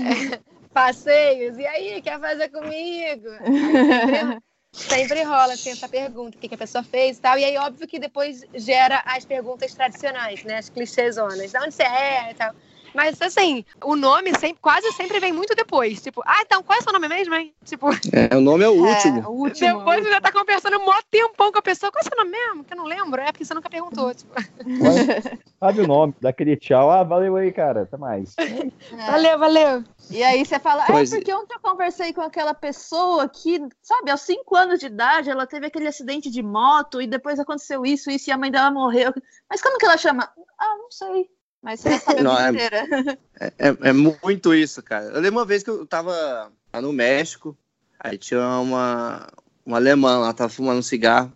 passeios, 0.74 1.58
e 1.58 1.66
aí, 1.66 2.02
quer 2.02 2.20
fazer 2.20 2.50
comigo? 2.50 3.30
Sempre, 4.10 4.42
sempre 4.74 5.24
rola 5.24 5.54
assim, 5.54 5.70
essa 5.70 5.88
pergunta, 5.88 6.36
o 6.36 6.40
que, 6.42 6.50
que 6.50 6.56
a 6.56 6.58
pessoa 6.58 6.84
fez 6.84 7.18
e 7.18 7.22
tal. 7.22 7.38
E 7.38 7.46
aí, 7.46 7.56
óbvio 7.58 7.88
que 7.88 7.98
depois 8.00 8.44
gera 8.56 9.02
as 9.06 9.24
perguntas 9.24 9.74
tradicionais, 9.74 10.44
né? 10.44 10.58
As 10.58 10.68
clichêzonas. 10.70 11.52
De 11.52 11.58
onde 11.60 11.72
você 11.74 11.84
é 11.84 12.32
e 12.32 12.34
tal. 12.36 12.54
Mas 12.96 13.22
assim, 13.22 13.64
o 13.84 13.96
nome 13.96 14.34
sempre, 14.40 14.58
quase 14.62 14.92
sempre 14.94 15.20
vem 15.20 15.34
muito 15.34 15.54
depois. 15.56 16.02
Tipo, 16.02 16.22
ah, 16.26 16.42
então 16.42 16.64
qual 16.64 16.78
é 16.78 16.82
o 16.82 16.84
seu 16.84 16.94
nome 16.94 17.08
mesmo, 17.08 17.36
hein? 17.36 17.54
Tipo, 17.64 17.88
É, 18.12 18.36
o 18.36 18.42
nome 18.42 18.64
é 18.64 18.70
o 18.70 18.76
É, 18.88 18.90
último. 18.96 19.30
o 19.30 19.34
último. 19.42 19.78
depois 19.80 20.04
você 20.04 20.10
já 20.12 20.22
tá 20.22 20.32
conversando 20.32 20.78
um 20.78 20.86
mó 20.86 20.94
tempão 21.12 21.52
com 21.52 21.60
a 21.60 21.62
pessoa. 21.62 21.92
Qual 21.92 22.02
é 22.02 22.06
o 22.06 22.10
seu 22.10 22.18
nome 22.18 22.32
mesmo? 22.32 22.64
Que 22.64 22.74
eu 22.74 22.78
não 22.78 22.86
lembro. 22.86 23.22
É 23.22 23.32
porque 23.32 23.44
você 23.46 23.54
nunca 23.54 23.70
perguntou. 23.70 24.14
Tipo, 24.14 24.34
Sabe 25.60 25.82
o 25.82 25.88
nome? 25.88 26.16
Dá 26.22 26.30
aquele 26.30 26.56
tchau. 26.58 26.90
Ah, 26.92 27.04
valeu 27.04 27.36
aí, 27.36 27.52
cara. 27.52 27.84
Até 27.84 27.98
mais. 27.98 28.36
É. 28.38 29.06
valeu, 29.12 29.40
valeu. 29.40 29.84
E 30.10 30.24
aí 30.24 30.46
você 30.46 30.60
fala, 30.60 30.84
Pois 30.86 31.12
é 31.12 31.16
é. 31.16 31.20
porque 31.20 31.34
ontem 31.34 31.56
eu 31.56 31.60
conversei 31.60 32.14
com 32.14 32.22
aquela 32.22 32.54
pessoa 32.54 33.28
que, 33.28 33.60
sabe, 33.82 34.12
aos 34.12 34.22
5 34.22 34.56
anos 34.56 34.80
de 34.80 34.86
idade, 34.88 35.30
ela 35.30 35.48
teve 35.48 35.66
aquele 35.66 35.88
acidente 35.88 36.30
de 36.30 36.44
moto 36.44 37.02
e 37.02 37.08
depois 37.08 37.40
aconteceu 37.40 37.86
isso, 37.86 38.10
isso, 38.12 38.30
e 38.30 38.34
a 38.34 38.38
mãe 38.38 38.52
dela 38.52 38.70
morreu. 38.72 39.12
Mas 39.50 39.62
como 39.62 39.78
que 39.78 39.86
ela 39.86 39.98
chama? 39.98 40.30
Ah, 40.60 40.76
não 40.78 40.92
sei. 40.92 41.28
Mas 41.66 41.80
você 41.80 41.98
sabe 41.98 42.22
Não, 42.22 42.40
é- 42.40 42.52
inteira. 42.52 43.18
É, 43.40 43.90
é 43.90 43.92
muito 43.92 44.54
isso, 44.54 44.84
cara. 44.84 45.06
Eu 45.06 45.20
lembro 45.20 45.40
uma 45.40 45.46
vez 45.46 45.64
que 45.64 45.70
eu 45.72 45.84
tava 45.84 46.52
lá 46.72 46.80
no 46.80 46.94
México, 46.94 47.58
aí 48.00 48.20
tinha 48.20 48.60
uma, 48.60 49.28
uma 49.66 49.78
alemã 49.78 50.20
lá, 50.20 50.32
tava 50.32 50.48
fumando 50.48 50.78
um 50.78 50.84
cigarro. 50.84 51.34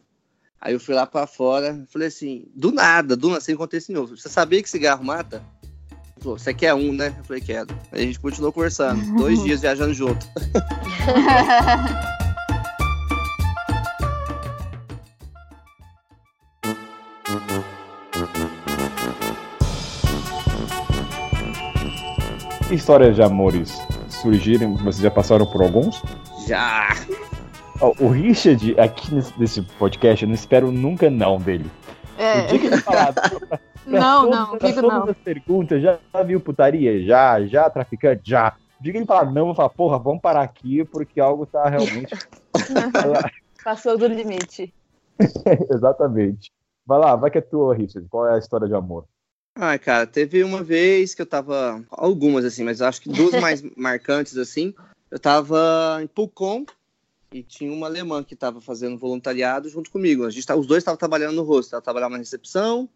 Aí 0.61 0.73
eu 0.73 0.79
fui 0.79 0.93
lá 0.93 1.07
pra 1.07 1.25
fora, 1.25 1.83
falei 1.91 2.09
assim, 2.09 2.45
do 2.55 2.71
nada, 2.71 3.17
do 3.17 3.29
nada, 3.29 3.41
sem 3.41 3.55
contexto 3.55 3.91
nenhum. 3.91 4.05
Você 4.05 4.29
sabia 4.29 4.61
que 4.61 4.69
cigarro 4.69 5.03
mata? 5.03 5.41
Ele 5.91 6.21
falou, 6.21 6.37
você 6.37 6.53
quer 6.53 6.75
um, 6.75 6.93
né? 6.93 7.11
Eu 7.17 7.23
falei, 7.23 7.41
quero. 7.41 7.67
Aí 7.91 8.03
a 8.03 8.05
gente 8.05 8.19
continuou 8.19 8.53
conversando, 8.53 9.01
dois 9.17 9.39
dias 9.41 9.61
viajando 9.61 9.95
junto. 9.95 10.27
histórias 22.71 23.15
de 23.15 23.21
amores 23.21 23.79
surgiram? 24.09 24.75
Vocês 24.77 24.99
já 24.99 25.11
passaram 25.11 25.45
por 25.45 25.61
alguns? 25.61 26.01
Já! 26.47 26.89
O 27.99 28.09
Richard, 28.09 28.77
aqui 28.79 29.13
nesse, 29.13 29.61
podcast, 29.77 30.23
eu 30.23 30.27
não 30.27 30.35
espero 30.35 30.71
nunca 30.71 31.09
não 31.09 31.37
dele. 31.37 31.69
O 32.17 32.47
dia 32.47 32.59
que 32.59 32.65
ele 32.67 32.77
falar 32.77 33.13
pra- 33.13 33.29
pra 33.29 33.59
Não, 33.87 34.23
todas- 34.29 34.39
não, 34.39 34.57
digo 34.57 34.81
todas 34.81 34.97
não. 34.99 35.09
as 35.09 35.17
perguntas, 35.17 35.81
já 35.81 35.97
viu 36.25 36.41
putaria? 36.41 37.01
Já, 37.05 37.41
já, 37.45 37.69
traficante? 37.69 38.21
Já. 38.29 38.53
O 38.79 38.83
dia 38.83 38.91
que 38.91 38.97
ele 38.97 39.05
falar 39.05 39.25
não, 39.31 39.41
eu 39.41 39.45
vou 39.47 39.55
falar, 39.55 39.69
porra, 39.69 39.97
vamos 39.97 40.21
parar 40.21 40.41
aqui, 40.41 40.83
porque 40.85 41.19
algo 41.21 41.45
tá 41.45 41.67
realmente... 41.69 42.13
Passou 43.63 43.97
do 43.97 44.07
limite. 44.07 44.73
Exatamente. 45.71 46.51
Vai 46.85 46.97
lá, 46.99 47.15
vai 47.15 47.29
que 47.29 47.37
é 47.37 47.41
tua, 47.41 47.75
Richard. 47.75 48.07
Qual 48.09 48.27
é 48.27 48.35
a 48.35 48.37
história 48.39 48.67
de 48.67 48.73
amor? 48.73 49.05
Ai, 49.55 49.77
cara, 49.77 50.07
teve 50.07 50.43
uma 50.43 50.63
vez 50.63 51.13
que 51.13 51.21
eu 51.21 51.25
tava. 51.25 51.83
Algumas, 51.89 52.45
assim, 52.45 52.63
mas 52.63 52.81
acho 52.81 53.01
que 53.01 53.09
duas 53.09 53.31
mais 53.41 53.61
marcantes, 53.75 54.37
assim. 54.37 54.73
Eu 55.11 55.19
tava 55.19 55.99
em 56.01 56.07
Pucon 56.07 56.65
e 57.33 57.43
tinha 57.43 57.71
uma 57.71 57.87
alemã 57.87 58.23
que 58.23 58.35
tava 58.35 58.61
fazendo 58.61 58.97
voluntariado 58.97 59.67
junto 59.69 59.91
comigo. 59.91 60.25
A 60.25 60.29
gente, 60.29 60.45
tá- 60.45 60.55
os 60.55 60.67
dois 60.67 60.81
estavam 60.81 60.97
trabalhando 60.97 61.35
no 61.35 61.43
rosto. 61.43 61.73
Ela 61.73 61.81
trabalhava 61.81 62.13
na 62.13 62.17
recepção 62.19 62.87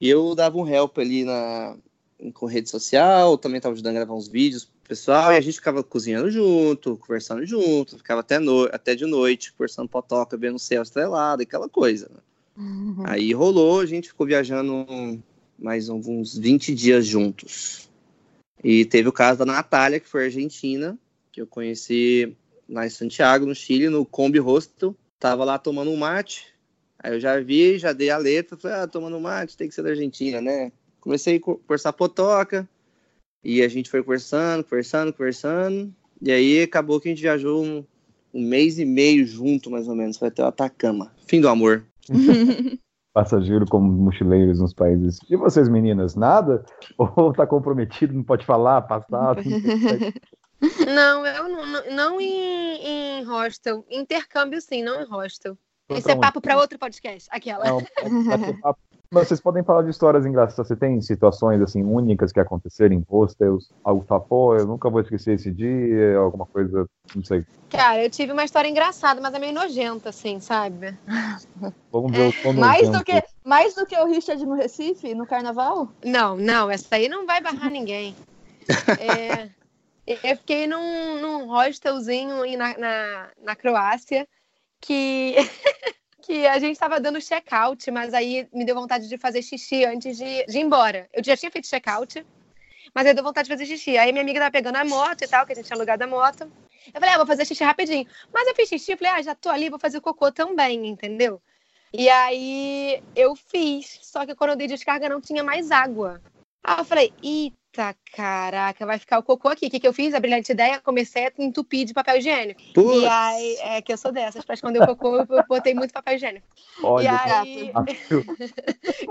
e 0.00 0.08
eu 0.08 0.34
dava 0.34 0.58
um 0.58 0.68
help 0.68 0.98
ali 0.98 1.24
na, 1.24 1.76
com 2.34 2.46
rede 2.46 2.68
social. 2.68 3.38
Também 3.38 3.60
tava 3.60 3.72
ajudando 3.74 3.92
a 3.96 4.00
gravar 4.00 4.14
uns 4.14 4.28
vídeos 4.28 4.64
pro 4.64 4.88
pessoal. 4.88 5.32
E 5.32 5.36
a 5.36 5.40
gente 5.40 5.54
ficava 5.54 5.82
cozinhando 5.82 6.30
junto, 6.30 6.96
conversando 6.98 7.46
junto. 7.46 7.96
Ficava 7.96 8.20
até, 8.20 8.38
no, 8.38 8.64
até 8.72 8.94
de 8.94 9.06
noite, 9.06 9.52
conversando 9.52 9.88
potoca, 9.88 10.36
vendo 10.36 10.56
o 10.56 10.60
céu 10.60 10.82
estrelado, 10.82 11.42
aquela 11.42 11.68
coisa. 11.68 12.10
né? 12.12 12.20
Aí 13.06 13.32
rolou, 13.32 13.80
a 13.80 13.86
gente 13.86 14.08
ficou 14.08 14.26
viajando 14.26 15.22
mais 15.58 15.88
uns 15.88 16.36
20 16.36 16.74
dias 16.74 17.06
juntos. 17.06 17.88
E 18.62 18.84
teve 18.84 19.08
o 19.08 19.12
caso 19.12 19.40
da 19.40 19.46
Natália, 19.46 20.00
que 20.00 20.08
foi 20.08 20.24
argentina, 20.24 20.98
que 21.30 21.40
eu 21.40 21.46
conheci 21.46 22.36
lá 22.68 22.86
em 22.86 22.90
Santiago, 22.90 23.46
no 23.46 23.54
Chile, 23.54 23.88
no 23.88 24.06
Combi 24.06 24.40
Hostel. 24.40 24.96
Tava 25.18 25.44
lá 25.44 25.58
tomando 25.58 25.90
um 25.90 25.96
mate. 25.96 26.46
Aí 26.98 27.12
eu 27.12 27.20
já 27.20 27.38
vi, 27.40 27.78
já 27.78 27.92
dei 27.92 28.10
a 28.10 28.16
letra, 28.16 28.56
falei, 28.56 28.78
ah, 28.78 28.86
tomando 28.86 29.20
mate, 29.20 29.56
tem 29.56 29.68
que 29.68 29.74
ser 29.74 29.82
da 29.82 29.90
Argentina, 29.90 30.40
né? 30.40 30.72
Comecei 31.00 31.36
a 31.36 31.40
co- 31.40 31.56
conversar 31.56 31.92
potoca, 31.92 32.66
e 33.44 33.62
a 33.62 33.68
gente 33.68 33.90
foi 33.90 34.02
conversando, 34.02 34.64
conversando, 34.64 35.12
conversando. 35.12 35.94
E 36.22 36.32
aí 36.32 36.62
acabou 36.62 36.98
que 36.98 37.08
a 37.08 37.10
gente 37.12 37.20
viajou 37.20 37.62
um, 37.62 37.84
um 38.32 38.42
mês 38.42 38.78
e 38.78 38.86
meio 38.86 39.26
junto, 39.26 39.70
mais 39.70 39.86
ou 39.86 39.94
menos, 39.94 40.16
foi 40.16 40.28
até 40.28 40.42
o 40.42 40.46
Atacama. 40.46 41.12
Fim 41.26 41.42
do 41.42 41.48
amor. 41.48 41.84
Passageiro 43.14 43.64
como 43.64 43.90
mochileiros 43.90 44.60
nos 44.60 44.74
países. 44.74 45.18
E 45.30 45.36
vocês, 45.36 45.68
meninas, 45.68 46.14
nada? 46.16 46.64
Ou 46.98 47.32
tá 47.32 47.46
comprometido, 47.46 48.12
não 48.12 48.24
pode 48.24 48.44
falar, 48.44 48.82
passado? 48.82 49.40
Não, 50.94 51.26
eu 51.26 51.48
não, 51.48 51.90
não, 51.90 52.20
em, 52.20 53.20
em 53.20 53.24
hostel. 53.24 53.84
Intercâmbio, 53.90 54.58
sim, 54.62 54.82
não 54.82 55.02
em 55.02 55.04
hostel. 55.04 55.58
Isso 55.90 56.10
é 56.10 56.16
papo 56.16 56.40
para 56.40 56.56
outro 56.56 56.78
podcast. 56.78 57.28
Aquela. 57.30 57.66
Não, 57.66 57.82
pode 57.82 58.24
bater 58.24 58.60
papo. 58.60 58.80
Mas 59.14 59.28
vocês 59.28 59.40
podem 59.40 59.62
falar 59.62 59.82
de 59.82 59.90
histórias 59.90 60.26
engraçadas. 60.26 60.66
Você 60.66 60.74
tem 60.74 61.00
situações 61.00 61.62
assim 61.62 61.84
únicas 61.84 62.32
que 62.32 62.40
aconteceram 62.40 62.96
em 62.96 63.04
hostels? 63.08 63.70
Algo 63.84 64.04
pô, 64.28 64.56
eu 64.56 64.66
nunca 64.66 64.90
vou 64.90 65.00
esquecer 65.00 65.34
esse 65.34 65.52
dia, 65.52 66.18
alguma 66.18 66.44
coisa, 66.44 66.84
não 67.14 67.22
sei. 67.22 67.44
Cara, 67.70 68.02
eu 68.02 68.10
tive 68.10 68.32
uma 68.32 68.44
história 68.44 68.68
engraçada, 68.68 69.20
mas 69.20 69.32
é 69.32 69.38
meio 69.38 69.52
nojenta, 69.52 70.08
assim, 70.08 70.40
sabe? 70.40 70.98
Vamos 71.92 72.10
ver 72.10 72.28
o 72.28 72.32
quão 72.42 72.54
Mais 72.54 72.90
do, 72.90 73.04
que, 73.04 73.22
mais 73.44 73.74
do 73.76 73.86
que 73.86 73.96
o 73.96 74.04
Richard 74.04 74.44
no 74.44 74.56
Recife, 74.56 75.14
no 75.14 75.26
carnaval? 75.26 75.88
Não, 76.04 76.36
não, 76.36 76.68
essa 76.68 76.96
aí 76.96 77.08
não 77.08 77.24
vai 77.24 77.40
barrar 77.40 77.70
ninguém. 77.70 78.16
É, 78.98 79.48
eu 80.06 80.36
fiquei 80.36 80.66
num, 80.66 81.20
num 81.20 81.50
hostelzinho 81.50 82.44
na, 82.58 82.76
na, 82.76 83.28
na 83.42 83.56
Croácia 83.56 84.26
que, 84.80 85.36
que 86.24 86.46
a 86.46 86.58
gente 86.58 86.78
tava 86.78 86.98
dando 86.98 87.20
check-out, 87.20 87.90
mas 87.90 88.14
aí 88.14 88.48
me 88.52 88.64
deu 88.64 88.74
vontade 88.74 89.08
de 89.08 89.18
fazer 89.18 89.42
xixi 89.42 89.84
antes 89.84 90.16
de, 90.16 90.46
de 90.46 90.58
ir 90.58 90.62
embora. 90.62 91.08
Eu 91.12 91.22
já 91.22 91.36
tinha 91.36 91.50
feito 91.50 91.68
check-out, 91.68 92.24
mas 92.94 93.06
aí 93.06 93.14
deu 93.14 93.22
vontade 93.22 93.48
de 93.48 93.54
fazer 93.54 93.66
xixi. 93.66 93.98
Aí 93.98 94.12
minha 94.12 94.22
amiga 94.22 94.40
tava 94.40 94.50
pegando 94.50 94.76
a 94.76 94.84
moto 94.84 95.22
e 95.22 95.28
tal, 95.28 95.46
que 95.46 95.52
a 95.52 95.56
gente 95.56 95.66
tinha 95.66 95.76
alugado 95.76 96.02
a 96.04 96.06
moto. 96.06 96.50
Eu 96.86 97.00
falei, 97.00 97.14
ah, 97.14 97.18
vou 97.18 97.26
fazer 97.26 97.44
xixi 97.44 97.64
rapidinho. 97.64 98.06
Mas 98.32 98.48
eu 98.48 98.54
fiz 98.54 98.68
xixi, 98.68 98.92
eu 98.92 98.98
falei, 98.98 99.12
ah, 99.12 99.22
já 99.22 99.34
tô 99.34 99.48
ali, 99.48 99.68
vou 99.68 99.78
fazer 99.78 100.00
cocô 100.00 100.32
também, 100.32 100.86
entendeu? 100.86 101.40
E 101.92 102.08
aí 102.08 103.02
eu 103.14 103.36
fiz, 103.36 104.00
só 104.02 104.26
que 104.26 104.34
quando 104.34 104.50
eu 104.50 104.56
dei 104.56 104.66
descarga 104.66 105.08
não 105.08 105.20
tinha 105.20 105.44
mais 105.44 105.70
água. 105.70 106.20
Aí 106.66 106.78
eu 106.78 106.84
falei, 106.84 107.12
eita 107.22 107.94
caraca, 108.12 108.86
vai 108.86 108.98
ficar 108.98 109.18
o 109.18 109.22
cocô 109.22 109.48
aqui. 109.48 109.66
O 109.66 109.70
que, 109.70 109.78
que 109.80 109.86
eu 109.86 109.92
fiz? 109.92 110.14
A 110.14 110.20
brilhante 110.20 110.50
ideia, 110.52 110.80
comecei 110.80 111.26
a 111.26 111.32
entupir 111.38 111.84
de 111.84 111.92
papel 111.92 112.16
higiênico. 112.16 112.60
Putz. 112.72 113.02
E 113.02 113.06
aí, 113.06 113.56
é 113.60 113.82
que 113.82 113.92
eu 113.92 113.98
sou 113.98 114.10
dessas, 114.10 114.44
pra 114.44 114.54
esconder 114.54 114.80
o 114.82 114.86
cocô, 114.86 115.16
eu 115.18 115.44
botei 115.46 115.74
muito 115.74 115.92
papel 115.92 116.14
higiênico. 116.14 116.46
e 116.80 116.82
Olha, 116.82 117.20
aí, 117.22 117.70
acho- 117.74 118.24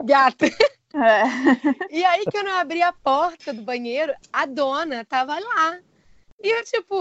gata. 0.04 0.46
É. 0.96 1.24
E 1.90 2.06
aí, 2.06 2.24
quando 2.32 2.50
eu 2.50 2.56
abri 2.56 2.84
a 2.84 2.94
porta 2.94 3.52
do 3.52 3.64
banheiro, 3.64 4.14
a 4.32 4.46
dona 4.46 5.04
tava 5.06 5.34
lá. 5.40 5.80
E 6.40 6.48
eu, 6.48 6.64
tipo, 6.66 6.96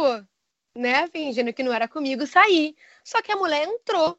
né, 0.74 1.06
fingindo 1.08 1.52
que 1.52 1.62
não 1.62 1.74
era 1.74 1.86
comigo, 1.86 2.26
saí. 2.26 2.74
Só 3.04 3.20
que 3.20 3.30
a 3.30 3.36
mulher 3.36 3.68
entrou. 3.68 4.18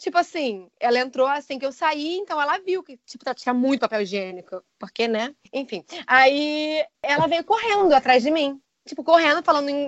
Tipo 0.00 0.16
assim, 0.16 0.66
ela 0.80 0.98
entrou 0.98 1.26
assim 1.26 1.58
que 1.58 1.66
eu 1.66 1.70
saí, 1.72 2.16
então 2.16 2.40
ela 2.40 2.56
viu 2.58 2.82
que, 2.82 2.96
tipo, 3.04 3.22
tá- 3.22 3.34
tinha 3.34 3.52
muito 3.52 3.80
papel 3.80 4.00
higiênico. 4.00 4.62
Porque, 4.78 5.06
né? 5.06 5.34
Enfim. 5.52 5.84
Aí 6.06 6.82
ela 7.02 7.26
veio 7.26 7.44
correndo 7.44 7.92
atrás 7.92 8.22
de 8.22 8.30
mim. 8.30 8.58
Tipo, 8.86 9.04
correndo, 9.04 9.42
falando 9.42 9.68
em, 9.68 9.84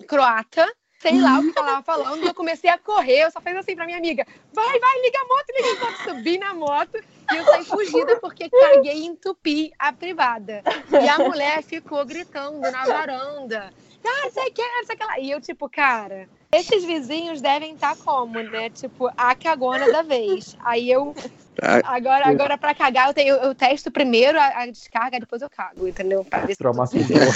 em 0.00 0.06
croata. 0.08 0.66
Sei 1.00 1.20
lá 1.20 1.38
o 1.38 1.52
que 1.52 1.58
ela 1.58 1.68
tava 1.68 1.82
falando. 1.82 2.26
Eu 2.26 2.34
comecei 2.34 2.68
a 2.68 2.78
correr. 2.78 3.24
Eu 3.24 3.30
só 3.30 3.40
fiz 3.40 3.54
assim 3.54 3.76
pra 3.76 3.84
minha 3.84 3.98
amiga: 3.98 4.26
vai, 4.52 4.78
vai, 4.80 5.02
liga 5.02 5.18
a 5.20 5.24
moto, 5.26 5.46
liga 5.54 5.68
a 5.68 5.84
moto. 5.84 6.02
Subi 6.04 6.38
na 6.38 6.54
moto 6.54 6.98
e 7.32 7.36
eu 7.36 7.44
saí 7.44 7.64
fugida 7.64 8.18
porque 8.20 8.48
caguei 8.50 9.02
e 9.02 9.06
entupi 9.06 9.70
a 9.78 9.92
privada. 9.92 10.62
E 10.90 11.08
a 11.08 11.18
mulher 11.18 11.62
ficou 11.62 12.04
gritando 12.06 12.58
na 12.60 12.86
varanda. 12.86 13.70
Ah, 14.06 14.30
sei 14.30 14.50
que, 14.50 14.62
sei 14.86 14.96
que 14.96 15.04
lá. 15.04 15.18
E 15.18 15.30
eu, 15.30 15.40
tipo, 15.40 15.68
cara, 15.68 16.28
esses 16.52 16.84
vizinhos 16.84 17.40
devem 17.40 17.74
estar 17.74 17.96
como, 17.96 18.40
né? 18.42 18.70
Tipo, 18.70 19.10
a 19.16 19.34
cagona 19.34 19.90
da 19.90 20.02
vez. 20.02 20.56
Aí 20.64 20.90
eu. 20.90 21.14
Ah, 21.62 21.94
Agora, 21.94 22.26
agora 22.26 22.58
pra 22.58 22.74
cagar, 22.74 23.08
eu, 23.08 23.14
tenho, 23.14 23.34
eu, 23.36 23.42
eu 23.42 23.54
testo 23.54 23.90
primeiro 23.90 24.38
a, 24.38 24.62
a 24.62 24.66
descarga, 24.66 25.20
depois 25.20 25.40
eu 25.40 25.48
cago, 25.48 25.86
entendeu? 25.86 26.26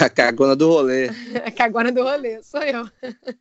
A 0.05 0.09
cagona 0.11 0.57
do 0.57 0.69
rolê. 0.69 1.09
a 1.45 1.51
cagona 1.51 1.93
do 1.93 2.03
rolê, 2.03 2.43
sou 2.43 2.61
eu. 2.63 2.85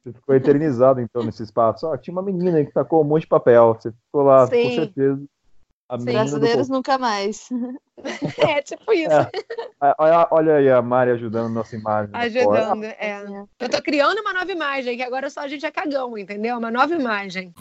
Você 0.04 0.14
ficou 0.14 0.36
eternizado 0.36 1.02
então 1.02 1.24
nesse 1.24 1.44
espaço. 1.44 1.86
Ó, 1.88 1.98
tinha 1.98 2.12
uma 2.14 2.22
menina 2.22 2.64
que 2.64 2.72
tacou 2.72 3.02
um 3.02 3.08
monte 3.08 3.22
de 3.24 3.28
papel. 3.28 3.74
Você 3.74 3.92
ficou 3.92 4.22
lá, 4.24 4.48
com 4.48 4.54
Sim. 4.54 4.76
certeza. 4.76 5.26
A 5.90 5.98
Brasileiros 5.98 6.68
nunca 6.70 6.98
mais. 6.98 7.50
É, 8.38 8.62
tipo 8.62 8.94
isso. 8.94 9.12
É. 9.12 9.32
Olha, 9.98 10.28
olha 10.30 10.56
aí 10.58 10.70
a 10.70 10.84
Mari 10.84 11.10
ajudando 11.12 11.52
nossa 11.52 11.76
imagem. 11.76 12.12
Ajudando, 12.14 12.84
é. 12.84 13.48
Eu 13.60 13.70
tô 13.70 13.82
criando 13.82 14.20
uma 14.20 14.34
nova 14.34 14.52
imagem, 14.52 14.96
que 14.96 15.02
agora 15.02 15.32
só 15.32 15.40
a 15.40 15.48
gente 15.48 15.66
é 15.66 15.72
cagão, 15.72 16.16
entendeu? 16.16 16.60
Uma 16.60 16.70
nova 16.70 16.94
imagem. 16.94 17.56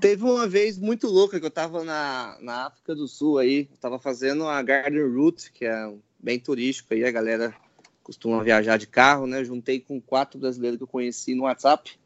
Teve 0.00 0.24
uma 0.24 0.48
vez 0.48 0.76
muito 0.76 1.06
louca 1.06 1.38
que 1.38 1.46
eu 1.46 1.50
tava 1.50 1.84
na, 1.84 2.36
na 2.40 2.66
África 2.66 2.96
do 2.96 3.06
Sul 3.06 3.38
aí, 3.38 3.66
tava 3.80 4.00
fazendo 4.00 4.48
a 4.48 4.60
Garden 4.60 5.06
Route, 5.14 5.52
que 5.52 5.64
é 5.64 5.92
bem 6.18 6.40
turístico 6.40 6.94
aí, 6.94 7.04
a 7.04 7.12
galera 7.12 7.54
costuma 8.02 8.42
viajar 8.42 8.76
de 8.76 8.88
carro, 8.88 9.26
né? 9.26 9.44
Juntei 9.44 9.78
com 9.78 10.00
quatro 10.00 10.38
brasileiros 10.38 10.78
que 10.78 10.82
eu 10.82 10.88
conheci 10.88 11.34
no 11.34 11.44
WhatsApp 11.44 11.96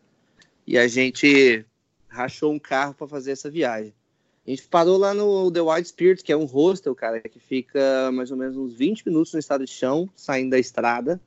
e 0.67 0.77
a 0.77 0.87
gente 0.87 1.65
rachou 2.13 2.53
um 2.53 2.59
carro 2.59 2.95
para 2.95 3.09
fazer 3.09 3.33
essa 3.33 3.51
viagem. 3.51 3.95
A 4.47 4.51
gente 4.51 4.67
parou 4.69 4.99
lá 4.99 5.15
no 5.15 5.51
The 5.51 5.61
Wild 5.61 5.89
Spirit, 5.89 6.23
que 6.23 6.33
é 6.33 6.37
um 6.37 6.45
hostel, 6.45 6.95
cara, 6.95 7.21
que 7.21 7.39
fica 7.39 8.11
mais 8.13 8.31
ou 8.31 8.37
menos 8.37 8.57
uns 8.57 8.75
20 8.75 9.07
minutos 9.07 9.33
no 9.33 9.39
estado 9.39 9.65
de 9.65 9.71
chão, 9.71 10.09
saindo 10.17 10.51
da 10.51 10.59
estrada. 10.59 11.21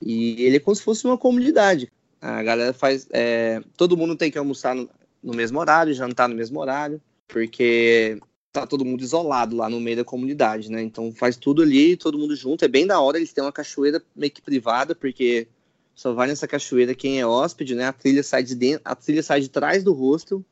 E 0.00 0.42
ele 0.42 0.56
é 0.56 0.60
como 0.60 0.74
se 0.74 0.82
fosse 0.82 1.04
uma 1.04 1.18
comunidade. 1.18 1.90
A 2.20 2.42
galera 2.42 2.72
faz. 2.72 3.06
é, 3.12 3.62
todo 3.76 3.96
mundo 3.96 4.16
tem 4.16 4.30
que 4.30 4.38
almoçar 4.38 4.74
no, 4.74 4.88
no 5.22 5.34
mesmo 5.34 5.58
horário, 5.58 5.92
jantar 5.92 6.28
no 6.28 6.34
mesmo 6.34 6.58
horário, 6.58 7.00
porque 7.26 8.18
tá 8.50 8.66
todo 8.66 8.84
mundo 8.84 9.02
isolado 9.02 9.54
lá 9.54 9.68
no 9.68 9.78
meio 9.78 9.98
da 9.98 10.04
comunidade, 10.04 10.70
né? 10.70 10.82
Então 10.82 11.12
faz 11.12 11.36
tudo 11.36 11.62
ali, 11.62 11.96
todo 11.96 12.18
mundo 12.18 12.34
junto. 12.34 12.64
É 12.64 12.68
bem 12.68 12.86
da 12.86 12.98
hora. 12.98 13.18
Eles 13.18 13.32
têm 13.32 13.44
uma 13.44 13.52
cachoeira 13.52 14.02
meio 14.16 14.32
que 14.32 14.40
privada, 14.40 14.94
porque 14.94 15.46
só 15.98 16.12
vai 16.14 16.28
nessa 16.28 16.46
cachoeira 16.46 16.94
quem 16.94 17.18
é 17.18 17.26
hóspede, 17.26 17.74
né? 17.74 17.84
A 17.88 17.92
trilha 17.92 18.22
sai 18.22 18.44
de 18.44 18.54
dentro, 18.54 18.82
a 18.84 18.94
trilha 18.94 19.20
sai 19.20 19.40
de 19.40 19.48
trás 19.48 19.82
do 19.82 19.92
hostel. 19.92 20.44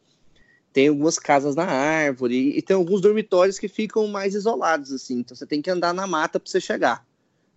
Tem 0.73 0.89
algumas 0.89 1.21
casas 1.21 1.55
na 1.55 1.63
árvore 1.65 2.59
e 2.59 2.61
tem 2.61 2.75
alguns 2.75 3.01
dormitórios 3.01 3.57
que 3.57 3.69
ficam 3.69 4.09
mais 4.09 4.35
isolados, 4.35 4.91
assim. 4.91 5.21
Então 5.21 5.37
você 5.37 5.47
tem 5.47 5.63
que 5.63 5.71
andar 5.71 5.95
na 5.95 6.05
mata 6.05 6.41
para 6.41 6.51
você 6.51 6.61
chegar. 6.61 7.07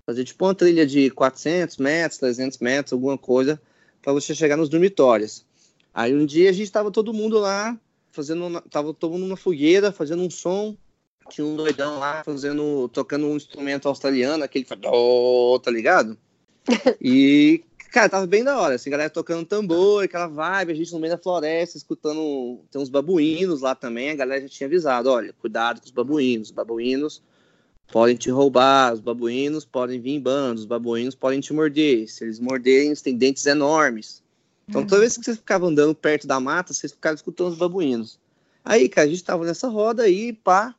Fazer 0.05 0.23
tipo 0.23 0.45
uma 0.45 0.53
trilha 0.53 0.85
de 0.85 1.09
400 1.09 1.77
metros, 1.77 2.19
300 2.19 2.59
metros, 2.59 2.93
alguma 2.93 3.17
coisa, 3.17 3.59
para 4.03 4.13
você 4.13 4.35
chegar 4.35 4.55
nos 4.55 4.69
dormitórios. 4.69 5.43
Aí 5.91 6.13
um 6.13 6.27
dia 6.27 6.51
a 6.51 6.53
gente 6.53 6.71
tava 6.71 6.91
todo 6.91 7.11
mundo 7.11 7.39
lá, 7.39 7.75
fazendo, 8.11 8.45
uma- 8.45 8.61
tava 8.61 8.93
todo 8.93 9.13
mundo 9.13 9.25
numa 9.25 9.35
fogueira, 9.35 9.91
fazendo 9.91 10.21
um 10.21 10.29
som. 10.29 10.77
Tinha 11.27 11.45
um 11.45 11.55
doidão 11.55 11.97
lá 11.97 12.23
fazendo, 12.23 12.87
tocando 12.89 13.25
um 13.25 13.35
instrumento 13.35 13.87
australiano, 13.87 14.43
aquele 14.43 14.67
"Dó", 14.79 15.57
tá 15.57 15.71
ligado? 15.71 16.15
E, 17.01 17.63
cara, 17.91 18.09
tava 18.09 18.27
bem 18.27 18.43
da 18.43 18.59
hora, 18.59 18.75
assim, 18.75 18.89
galera 18.89 19.09
tocando 19.09 19.45
tambor, 19.45 20.03
aquela 20.03 20.27
vibe, 20.27 20.71
a 20.71 20.75
gente 20.75 20.91
no 20.93 20.99
meio 20.99 21.13
da 21.13 21.21
floresta, 21.21 21.77
escutando, 21.77 22.59
tem 22.71 22.81
uns 22.81 22.89
babuínos 22.89 23.61
lá 23.61 23.75
também, 23.75 24.11
a 24.11 24.15
galera 24.15 24.41
já 24.41 24.49
tinha 24.49 24.67
avisado, 24.67 25.09
olha, 25.09 25.33
cuidado 25.33 25.79
com 25.79 25.85
os 25.85 25.91
babuínos, 25.91 26.49
os 26.49 26.53
babuínos 26.53 27.21
podem 27.91 28.15
te 28.15 28.29
roubar, 28.29 28.93
os 28.93 28.99
babuínos 28.99 29.65
podem 29.65 29.99
vir 29.99 30.11
em 30.11 30.19
bandos, 30.19 30.61
os 30.61 30.67
babuínos 30.67 31.15
podem 31.15 31.39
te 31.39 31.53
morder, 31.53 32.07
se 32.07 32.23
eles 32.23 32.39
morderem, 32.39 32.87
eles 32.87 33.01
têm 33.01 33.15
dentes 33.15 33.45
enormes. 33.45 34.23
Então, 34.67 34.85
toda 34.85 35.01
vez 35.01 35.17
que 35.17 35.25
vocês 35.25 35.37
ficavam 35.37 35.69
andando 35.69 35.95
perto 35.95 36.27
da 36.27 36.39
mata, 36.39 36.73
vocês 36.73 36.91
ficavam 36.91 37.15
escutando 37.15 37.51
os 37.51 37.57
babuínos. 37.57 38.19
Aí, 38.63 38.87
cara, 38.87 39.07
a 39.07 39.09
gente 39.09 39.23
tava 39.23 39.43
nessa 39.43 39.67
roda 39.67 40.03
aí, 40.03 40.31
pá. 40.31 40.75